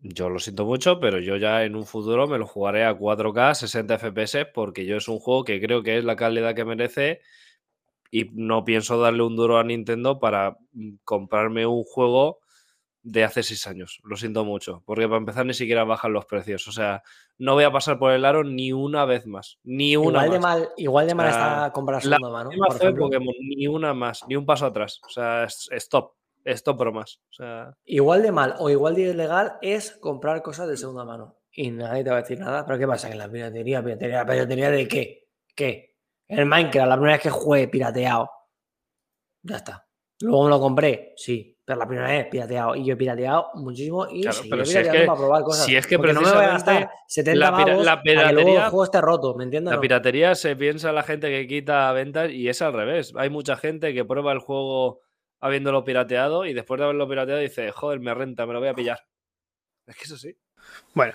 yo 0.00 0.28
lo 0.28 0.38
siento 0.40 0.66
mucho, 0.66 1.00
pero 1.00 1.20
yo 1.20 1.36
ya 1.36 1.64
en 1.64 1.74
un 1.74 1.86
futuro 1.86 2.26
me 2.26 2.36
lo 2.36 2.46
jugaré 2.46 2.84
a 2.84 2.92
4K, 2.98 3.54
60 3.54 3.96
FPS, 3.98 4.44
porque 4.52 4.84
yo 4.84 4.96
es 4.98 5.08
un 5.08 5.20
juego 5.20 5.44
que 5.44 5.58
creo 5.60 5.82
que 5.82 5.96
es 5.96 6.04
la 6.04 6.16
calidad 6.16 6.54
que 6.54 6.66
merece 6.66 7.20
y 8.10 8.26
no 8.34 8.64
pienso 8.64 9.00
darle 9.00 9.22
un 9.22 9.36
duro 9.36 9.56
a 9.58 9.64
Nintendo 9.64 10.18
para 10.18 10.58
mm, 10.72 10.96
comprarme 11.04 11.64
un 11.66 11.82
juego 11.84 12.40
de 13.06 13.22
hace 13.22 13.42
seis 13.42 13.66
años. 13.66 14.00
Lo 14.02 14.16
siento 14.16 14.44
mucho, 14.44 14.82
porque 14.86 15.04
para 15.06 15.18
empezar 15.18 15.44
ni 15.46 15.54
siquiera 15.54 15.84
bajan 15.84 16.12
los 16.12 16.24
precios. 16.24 16.66
O 16.66 16.72
sea, 16.72 17.02
no 17.38 17.52
voy 17.54 17.64
a 17.64 17.70
pasar 17.70 17.98
por 17.98 18.10
el 18.12 18.24
aro 18.24 18.42
ni 18.42 18.72
una 18.72 19.04
vez 19.04 19.26
más. 19.26 19.58
Ni 19.62 19.94
una 19.96 20.24
Igual 20.24 20.30
de 20.30 20.40
más. 20.40 20.58
mal, 20.58 20.68
igual 20.78 21.06
de 21.06 21.14
mal 21.14 21.28
está 21.28 21.70
comprar 21.72 22.04
La 22.04 22.16
segunda 22.16 22.30
mano. 22.30 22.48
última 22.48 22.66
por 22.66 22.76
ejemplo. 22.76 23.04
Pokémon, 23.04 23.34
ni 23.40 23.66
una 23.68 23.94
más, 23.94 24.24
ni 24.26 24.34
un 24.36 24.46
paso 24.46 24.66
atrás. 24.66 25.00
O 25.06 25.10
sea, 25.10 25.44
stop. 25.44 26.14
Stop 26.46 26.78
bromas. 26.78 27.20
O 27.30 27.32
sea, 27.32 27.74
Igual 27.86 28.22
de 28.22 28.30
mal 28.30 28.54
o 28.58 28.68
igual 28.68 28.94
de 28.94 29.02
ilegal 29.10 29.54
es 29.62 29.92
comprar 29.92 30.42
cosas 30.42 30.68
de 30.68 30.76
segunda 30.76 31.02
mano. 31.04 31.38
Y 31.50 31.70
nadie 31.70 32.04
te 32.04 32.10
va 32.10 32.16
a 32.16 32.20
decir 32.20 32.38
nada. 32.38 32.66
¿Pero 32.66 32.78
qué 32.78 32.86
pasa? 32.86 33.08
Que 33.08 33.16
la 33.16 33.30
piratería, 33.30 33.82
piratería, 33.82 34.26
piratería 34.26 34.70
de 34.70 34.86
qué? 34.88 35.28
¿Qué? 35.54 35.96
El 36.28 36.44
Minecraft, 36.44 36.88
la 36.88 36.96
primera 36.96 37.14
vez 37.14 37.22
que 37.22 37.30
jugué 37.30 37.68
pirateado. 37.68 38.30
Ya 39.42 39.56
está. 39.56 39.86
Luego 40.20 40.44
me 40.44 40.50
lo 40.50 40.60
compré, 40.60 41.12
sí. 41.16 41.53
Pero 41.66 41.78
la 41.78 41.86
primera 41.86 42.08
vez 42.08 42.26
pirateado. 42.30 42.74
Y 42.76 42.84
yo 42.84 42.92
he 42.92 42.96
pirateado 42.96 43.46
muchísimo 43.54 44.06
y 44.10 44.20
Claro, 44.22 44.38
pero 44.50 44.64
si 44.66 44.76
es 44.78 44.88
que- 44.88 45.04
para 45.06 45.18
probar 45.18 45.42
cosas. 45.44 45.64
si 45.64 45.76
es 45.76 45.86
que 45.86 45.96
Porque 45.96 46.12
no 46.12 46.20
me 46.20 46.26
voy 46.26 46.36
a 46.36 46.48
precisamente 46.48 46.80
gastar 46.84 46.98
70 47.08 47.38
la 47.50 47.56
pira- 47.56 47.66
pavos 47.72 47.84
la 47.86 47.92
para 47.92 48.02
que 48.02 48.12
luego 48.14 48.28
el 48.28 48.36
piratería- 48.36 48.70
juego 48.70 48.84
esté 48.84 49.00
roto, 49.00 49.34
¿me 49.34 49.44
entiendes? 49.44 49.70
la 49.70 49.76
No. 49.76 49.80
piratería 49.80 50.34
se 50.34 50.56
piensa 50.56 50.92
la 50.92 51.02
gente 51.02 51.30
que 51.30 51.46
quita 51.46 51.90
ventas 51.92 52.30
y 52.30 52.48
es 52.50 52.60
al 52.60 52.74
revés. 52.74 53.14
Hay 53.16 53.30
mucha 53.30 53.56
gente 53.56 53.94
que 53.94 54.04
prueba 54.04 54.32
el 54.32 54.40
juego 54.40 55.00
habiéndolo 55.40 55.84
pirateado 55.84 56.44
y 56.44 56.52
después 56.52 56.78
de 56.78 56.84
haberlo 56.84 57.08
pirateado 57.08 57.40
dice, 57.40 57.70
joder, 57.70 57.98
me 58.00 58.12
renta, 58.12 58.44
me 58.46 58.52
lo 58.52 58.60
voy 58.60 58.68
a 58.68 58.74
pillar. 58.74 58.98
Es 59.86 59.96
que 59.96 60.04
eso 60.04 60.16
sí. 60.18 60.36
Bueno, 60.94 61.12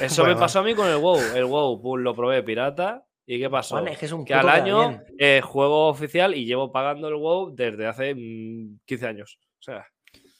Eso 0.00 0.22
Bueno, 0.22 0.34
me 0.36 0.40
pasó 0.40 0.58
a 0.60 0.62
mí 0.62 0.74
con 0.74 0.88
el 0.88 0.96
WoW. 0.96 1.20
El 1.34 1.44
WoW, 1.46 1.80
pum, 1.80 2.00
lo 2.00 2.14
probé 2.14 2.42
pirata. 2.42 3.04
¿Y 3.26 3.38
qué 3.40 3.50
pasó? 3.50 3.78
Es 3.86 3.98
que 3.98 4.06
es 4.06 4.12
un 4.12 4.24
que 4.24 4.34
puto 4.34 4.46
al 4.48 4.54
año 4.60 5.00
eh, 5.18 5.40
juego 5.42 5.88
oficial 5.88 6.34
y 6.34 6.44
llevo 6.46 6.70
pagando 6.70 7.08
el 7.08 7.14
WoW 7.16 7.54
desde 7.54 7.86
hace 7.86 8.14
mm, 8.14 8.78
15 8.86 9.06
años. 9.06 9.38
Sea, 9.66 9.84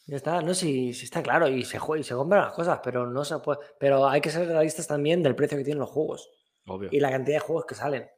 Ya 0.05 0.15
está, 0.15 0.41
no, 0.41 0.53
si 0.53 0.91
está 0.91 1.21
claro, 1.21 1.49
y 1.49 1.65
se 1.65 1.79
juega 1.79 1.99
y 1.99 2.03
se 2.03 2.15
compran 2.15 2.45
las 2.45 2.53
cosas, 2.53 2.79
pero 2.81 3.05
no 3.05 3.25
se 3.25 3.37
puede. 3.39 3.59
Pero 3.77 4.07
hay 4.07 4.21
que 4.21 4.29
ser 4.29 4.47
realistas 4.47 4.87
también 4.87 5.21
del 5.21 5.35
precio 5.35 5.57
que 5.57 5.65
tienen 5.65 5.81
los 5.81 5.89
juegos 5.89 6.29
obvio. 6.65 6.89
y 6.91 6.99
la 7.01 7.11
cantidad 7.11 7.35
de 7.35 7.45
juegos 7.45 7.65
que 7.65 7.75
salen. 7.75 8.09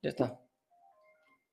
Ya 0.00 0.10
está. 0.10 0.40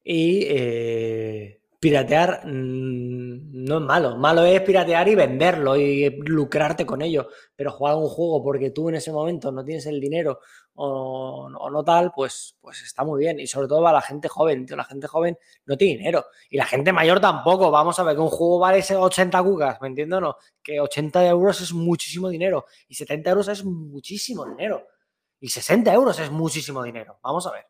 Y 0.04 0.44
eh, 0.48 1.62
piratear 1.80 2.46
mm, 2.46 3.66
no 3.66 3.78
es 3.78 3.82
malo. 3.82 4.18
Malo 4.18 4.46
es 4.46 4.62
piratear 4.62 5.08
y 5.08 5.16
venderlo 5.16 5.76
y 5.78 6.12
lucrarte 6.28 6.86
con 6.86 7.02
ello. 7.02 7.28
Pero 7.56 7.72
jugar 7.72 7.96
un 7.96 8.08
juego 8.08 8.44
porque 8.44 8.70
tú 8.70 8.90
en 8.90 8.96
ese 8.96 9.12
momento 9.12 9.52
no 9.52 9.66
tienes 9.66 9.88
el 9.88 10.00
dinero 10.00 10.42
o, 10.76 11.50
no 11.50 11.84
tal, 11.84 12.12
pues, 12.14 12.58
pues 12.62 12.82
está 12.82 13.04
muy 13.04 13.20
bien. 13.20 13.40
Y 13.40 13.48
sobre 13.48 13.68
todo 13.68 13.82
para 13.82 13.94
la 13.94 14.02
gente 14.02 14.28
joven. 14.28 14.66
La 14.70 14.84
gente 14.84 15.08
joven 15.08 15.38
no 15.66 15.78
tiene 15.78 15.98
dinero. 15.98 16.26
Y 16.50 16.58
la 16.58 16.66
gente 16.66 16.92
mayor 16.92 17.20
tampoco. 17.20 17.72
Vamos 17.72 17.98
a 18.00 18.04
ver 18.04 18.16
que 18.16 18.22
un 18.22 18.30
juego 18.30 18.60
vale 18.60 18.80
ese 18.80 18.96
80 18.96 19.42
cucas, 19.44 19.82
¿me 19.82 19.88
entiendes 19.88 20.18
o 20.18 20.22
no? 20.22 20.38
Que 20.62 20.80
80 20.80 21.26
euros 21.28 21.62
es 21.62 21.74
muchísimo 21.74 22.30
dinero. 22.30 22.66
Y 22.88 22.96
70 22.96 23.30
euros 23.30 23.48
es 23.48 23.64
muchísimo 23.64 24.46
dinero. 24.46 24.86
Y 25.40 25.50
60 25.50 25.94
euros 25.94 26.20
es 26.20 26.30
muchísimo 26.32 26.84
dinero. 26.84 27.20
Vamos 27.22 27.48
a 27.48 27.52
ver. 27.52 27.66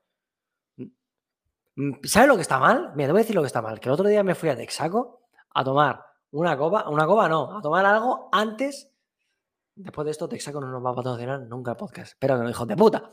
Mm, 1.76 1.94
¿Sabes 2.04 2.28
lo 2.28 2.36
que 2.36 2.42
está 2.42 2.60
mal? 2.60 2.92
Mira, 2.96 3.08
te 3.08 3.12
voy 3.12 3.20
a 3.20 3.24
decir 3.24 3.36
lo 3.36 3.42
que 3.42 3.48
está 3.48 3.62
mal. 3.62 3.80
Que 3.80 3.90
el 3.90 3.94
otro 3.94 4.08
día 4.08 4.24
me 4.24 4.36
fui 4.36 4.50
a 4.50 4.56
Texaco 4.56 5.22
a 5.54 5.64
tomar 5.64 6.04
una 6.32 6.58
copa, 6.58 6.90
una 6.90 7.06
copa 7.06 7.30
no, 7.30 7.58
a 7.58 7.62
tomar 7.62 7.86
algo 7.86 8.30
antes. 8.32 8.92
Después 9.76 10.06
de 10.06 10.12
esto, 10.12 10.30
Texaco 10.30 10.62
no 10.62 10.72
nos 10.72 10.84
va 10.84 10.92
a 10.92 10.96
patrocinar 10.96 11.42
nunca 11.42 11.72
el 11.72 11.78
podcast. 11.78 12.14
Espero 12.14 12.38
que 12.38 12.44
no, 12.44 12.50
hijos 12.50 12.68
de 12.68 12.78
puta. 12.78 13.12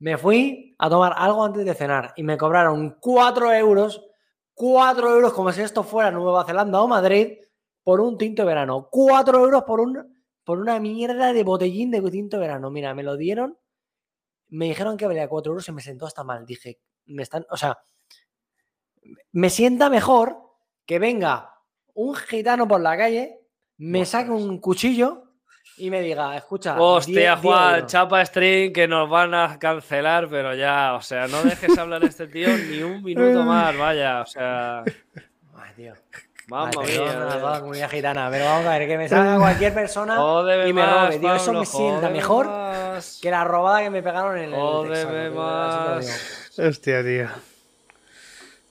Me 0.00 0.18
fui 0.18 0.74
a 0.76 0.90
tomar 0.90 1.14
algo 1.16 1.44
antes 1.44 1.64
de 1.64 1.74
cenar 1.74 2.12
y 2.16 2.24
me 2.24 2.36
cobraron 2.36 2.98
4 3.00 3.52
euros, 3.52 4.04
4 4.54 5.10
euros 5.14 5.32
como 5.32 5.52
si 5.52 5.62
esto 5.62 5.84
fuera 5.84 6.10
Nueva 6.10 6.44
Zelanda 6.44 6.82
o 6.82 6.88
Madrid, 6.88 7.38
por 7.84 8.00
un 8.00 8.18
tinto 8.18 8.42
de 8.42 8.48
verano. 8.48 8.88
4 8.90 9.38
euros 9.38 9.62
por, 9.62 9.80
un, 9.80 10.20
por 10.42 10.58
una 10.58 10.80
mierda 10.80 11.32
de 11.32 11.44
botellín 11.44 11.92
de 11.92 12.02
tinto 12.10 12.38
de 12.38 12.40
verano. 12.40 12.70
Mira, 12.70 12.92
me 12.92 13.04
lo 13.04 13.16
dieron, 13.16 13.56
me 14.48 14.66
dijeron 14.66 14.96
que 14.96 15.06
valía 15.06 15.28
4 15.28 15.50
euros 15.50 15.68
y 15.68 15.72
me 15.72 15.80
sentó 15.80 16.06
hasta 16.06 16.24
mal. 16.24 16.44
Dije, 16.44 16.80
me 17.06 17.22
están, 17.22 17.46
o 17.50 17.56
sea, 17.56 17.78
me 19.30 19.48
sienta 19.48 19.90
mejor 19.90 20.38
que 20.84 20.98
venga 20.98 21.54
un 21.94 22.16
gitano 22.16 22.66
por 22.66 22.80
la 22.80 22.96
calle, 22.96 23.46
me 23.76 24.04
saque 24.04 24.32
un 24.32 24.58
cuchillo 24.58 25.27
y 25.78 25.90
me 25.90 26.00
diga, 26.00 26.36
escucha. 26.36 26.80
Hostia, 26.80 27.36
Juan, 27.36 27.86
chapa 27.86 28.24
string 28.24 28.72
que 28.72 28.86
nos 28.88 29.08
van 29.08 29.34
a 29.34 29.58
cancelar, 29.58 30.28
pero 30.28 30.54
ya, 30.54 30.94
o 30.94 31.00
sea, 31.00 31.26
no 31.26 31.42
dejes 31.42 31.76
hablar 31.78 32.02
a 32.02 32.06
este 32.06 32.26
tío 32.26 32.48
ni 32.56 32.82
un 32.82 33.02
minuto 33.04 33.42
más, 33.42 33.76
vaya, 33.76 34.22
o 34.22 34.26
sea. 34.26 34.82
Ay, 35.56 35.70
tío. 35.76 35.94
Toda 36.48 37.52
la 37.52 37.60
comunidad 37.60 37.90
gitana, 37.90 38.28
pero 38.30 38.46
vamos 38.46 38.66
a 38.66 38.78
ver, 38.78 38.88
que 38.88 38.96
me 38.96 39.06
salga 39.06 39.36
cualquier 39.38 39.74
persona 39.74 40.16
Jódeme 40.16 40.68
y 40.68 40.72
me 40.72 40.80
más, 40.82 41.06
robe, 41.08 41.18
tío. 41.18 41.34
Eso 41.34 41.52
me 41.52 41.66
sienta 41.66 42.08
mejor 42.08 42.46
más. 42.46 43.18
que 43.20 43.30
la 43.30 43.44
robada 43.44 43.82
que 43.82 43.90
me 43.90 44.02
pegaron 44.02 44.38
en 44.38 44.44
el. 44.44 44.54
Jódeme 44.54 44.94
Texaco, 44.94 45.12
tío, 45.12 45.50
así 45.50 45.78
te 45.78 45.84
lo 45.84 46.00
digo. 46.00 46.08
más. 46.08 46.58
Hostia, 46.58 47.02
tío. 47.02 47.28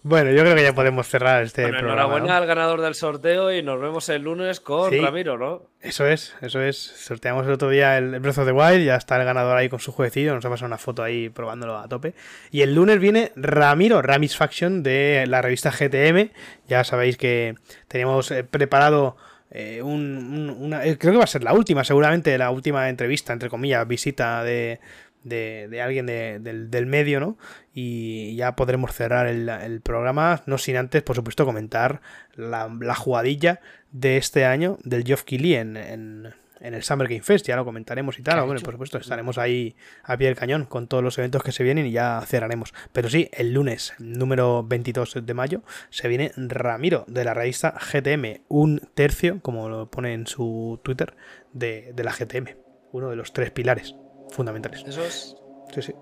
Bueno, 0.08 0.32
yo 0.32 0.42
creo 0.42 0.56
que 0.56 0.64
ya 0.64 0.74
podemos 0.74 1.06
cerrar 1.08 1.44
este 1.44 1.64
Bueno, 1.64 1.80
programa. 1.80 2.02
enhorabuena 2.04 2.28
¿no? 2.34 2.42
al 2.42 2.46
ganador 2.48 2.82
del 2.82 2.96
sorteo 2.96 3.52
y 3.54 3.62
nos 3.62 3.80
vemos 3.82 4.08
el 4.10 4.22
lunes 4.22 4.60
con 4.62 4.90
Sí. 4.90 5.00
Ramiro, 5.02 5.38
¿no? 5.38 5.64
Eso 5.82 6.08
es, 6.08 6.34
eso 6.42 6.62
es. 6.62 6.78
Sorteamos 6.78 7.46
el 7.46 7.52
otro 7.54 7.70
día 7.70 7.98
el 7.98 8.20
Breath 8.22 8.38
of 8.38 8.46
the 8.46 8.52
Wild, 8.54 8.86
ya 8.86 8.96
está 8.96 9.18
el 9.20 9.26
ganador 9.26 9.58
ahí 9.58 9.68
con 9.68 9.80
su 9.80 9.92
jueguecillo, 9.92 10.34
nos 10.34 10.46
ha 10.46 10.50
pasado 10.50 10.68
una 10.68 10.78
foto 10.78 11.04
ahí 11.04 11.28
probándolo 11.30 11.78
a 11.78 11.88
tope. 11.90 12.14
Y 12.52 12.62
el 12.62 12.74
lunes 12.74 13.00
viene 13.00 13.32
Ramiro, 13.36 14.02
Ramis 14.02 14.38
Faction 14.38 14.82
de 14.82 15.26
la 15.28 15.42
revista 15.42 15.72
GTM. 15.72 16.32
Ya 16.68 16.84
sabéis 16.86 17.18
que 17.18 17.56
teníamos 17.90 18.32
eh, 18.32 18.44
preparado 18.46 19.18
eh, 19.52 19.82
un- 19.82 20.18
un- 20.18 20.50
una... 20.58 20.86
eh, 20.86 20.98
Creo 20.98 21.12
que 21.14 21.18
va 21.20 21.24
a 21.26 21.28
ser 21.28 21.44
la 21.44 21.54
última, 21.54 21.84
seguramente, 21.84 22.38
la 22.38 22.50
última 22.52 22.88
entrevista, 22.90 23.34
entre 23.34 23.50
comillas, 23.50 23.88
visita 23.88 24.44
de, 24.44 24.80
de, 25.24 25.68
de 25.70 25.82
alguien 25.82 26.06
de- 26.06 26.40
del, 26.40 26.70
del 26.70 26.86
medio, 26.86 27.20
¿no? 27.20 27.38
Y 27.80 28.36
ya 28.36 28.56
podremos 28.56 28.92
cerrar 28.92 29.28
el, 29.28 29.48
el 29.48 29.82
programa, 29.82 30.42
no 30.48 30.58
sin 30.58 30.78
antes, 30.78 31.04
por 31.04 31.16
supuesto, 31.16 31.46
comentar 31.46 32.02
la, 32.34 32.76
la 32.82 32.96
jugadilla 32.96 33.60
de 33.92 34.18
este 34.18 34.46
año 34.46 34.80
del 34.84 35.04
Geoff 35.04 35.22
Keighley 35.22 35.54
en, 35.54 35.78
en, 35.78 36.34
en 36.60 36.74
el 36.74 36.82
Summer 36.82 37.08
Game 37.08 37.22
Fest, 37.22 37.46
ya 37.46 37.56
lo 37.56 37.66
comentaremos 37.66 38.18
y 38.18 38.24
tal, 38.24 38.34
¿Qué 38.34 38.40
ha 38.40 38.44
bueno, 38.46 38.62
por 38.62 38.74
supuesto, 38.74 38.98
estaremos 38.98 39.38
ahí 39.38 39.76
a 40.02 40.18
pie 40.18 40.26
del 40.26 40.36
cañón 40.36 40.66
con 40.66 40.88
todos 40.88 41.04
los 41.04 41.20
eventos 41.20 41.44
que 41.44 41.52
se 41.52 41.64
vienen 41.64 41.86
y 41.86 41.92
ya 41.92 42.20
cerraremos. 42.26 42.74
Pero 42.94 43.12
sí, 43.12 43.30
el 43.32 43.54
lunes, 43.54 43.94
número 44.00 44.64
22 44.64 45.20
de 45.24 45.34
mayo, 45.36 45.62
se 45.92 46.08
viene 46.08 46.32
Ramiro 46.36 47.06
de 47.08 47.26
la 47.26 47.36
revista 47.36 47.76
GTM, 47.80 48.42
un 48.48 48.90
tercio, 48.96 49.40
como 49.44 49.70
lo 49.70 49.92
pone 49.92 50.16
en 50.16 50.26
su 50.26 50.80
Twitter, 50.84 51.14
de, 51.54 51.92
de 51.94 52.04
la 52.04 52.12
GTM, 52.12 52.58
uno 52.92 53.12
de 53.12 53.18
los 53.18 53.34
tres 53.34 53.52
pilares 53.52 53.94
fundamentales. 54.32 54.84
Eso 54.88 55.04
es. 55.06 55.36
Sí, 55.76 55.84
sí. 55.84 55.94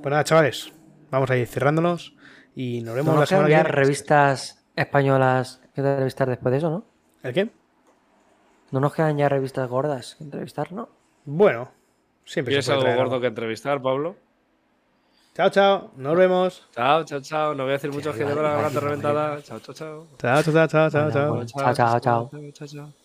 Pues 0.00 0.10
nada, 0.12 0.22
chavales, 0.22 0.72
vamos 1.14 1.30
a 1.30 1.36
ir 1.36 1.46
cerrándonos 1.46 2.14
y 2.54 2.80
nos 2.82 2.94
vemos 2.94 3.08
No 3.08 3.14
la 3.14 3.20
nos 3.20 3.28
quedan 3.28 3.38
semana 3.40 3.46
que 3.48 3.52
ya 3.52 3.62
viene. 3.62 3.76
revistas 3.76 4.64
españolas 4.76 5.60
que 5.74 5.80
entrevistar 5.80 6.28
después 6.28 6.52
de 6.52 6.58
eso, 6.58 6.70
¿no? 6.70 6.84
¿El 7.22 7.32
qué? 7.32 7.50
No 8.70 8.80
nos 8.80 8.94
quedan 8.94 9.16
ya 9.16 9.28
revistas 9.28 9.68
gordas 9.68 10.16
que 10.16 10.24
entrevistar, 10.24 10.72
¿no? 10.72 10.88
Bueno, 11.24 11.70
siempre 12.24 12.50
¿Tienes 12.52 12.66
se 12.66 12.70
puede 12.72 12.76
algo 12.78 12.84
traer 12.84 12.98
gordo 12.98 13.14
algo. 13.14 13.20
que 13.22 13.26
entrevistar, 13.28 13.80
Pablo? 13.80 14.16
Chao, 15.34 15.50
chao, 15.50 15.90
nos 15.96 16.16
vemos. 16.16 16.68
Chao, 16.72 17.04
chao, 17.04 17.20
chao. 17.20 17.54
No 17.54 17.64
voy 17.64 17.70
a 17.70 17.72
decir 17.74 17.90
mucho 17.92 18.12
que 18.12 18.24
la 18.24 18.34
vale. 18.34 18.80
reventada. 18.80 19.42
Chao, 19.42 19.58
chao, 19.60 19.74
chao. 19.74 20.06
Chao, 20.18 20.42
chao, 20.42 20.68
chao. 20.68 20.90
Chao, 20.90 21.10
chao, 21.74 22.00
chao. 22.00 22.30
chao, 22.52 22.68
chao. 22.68 23.03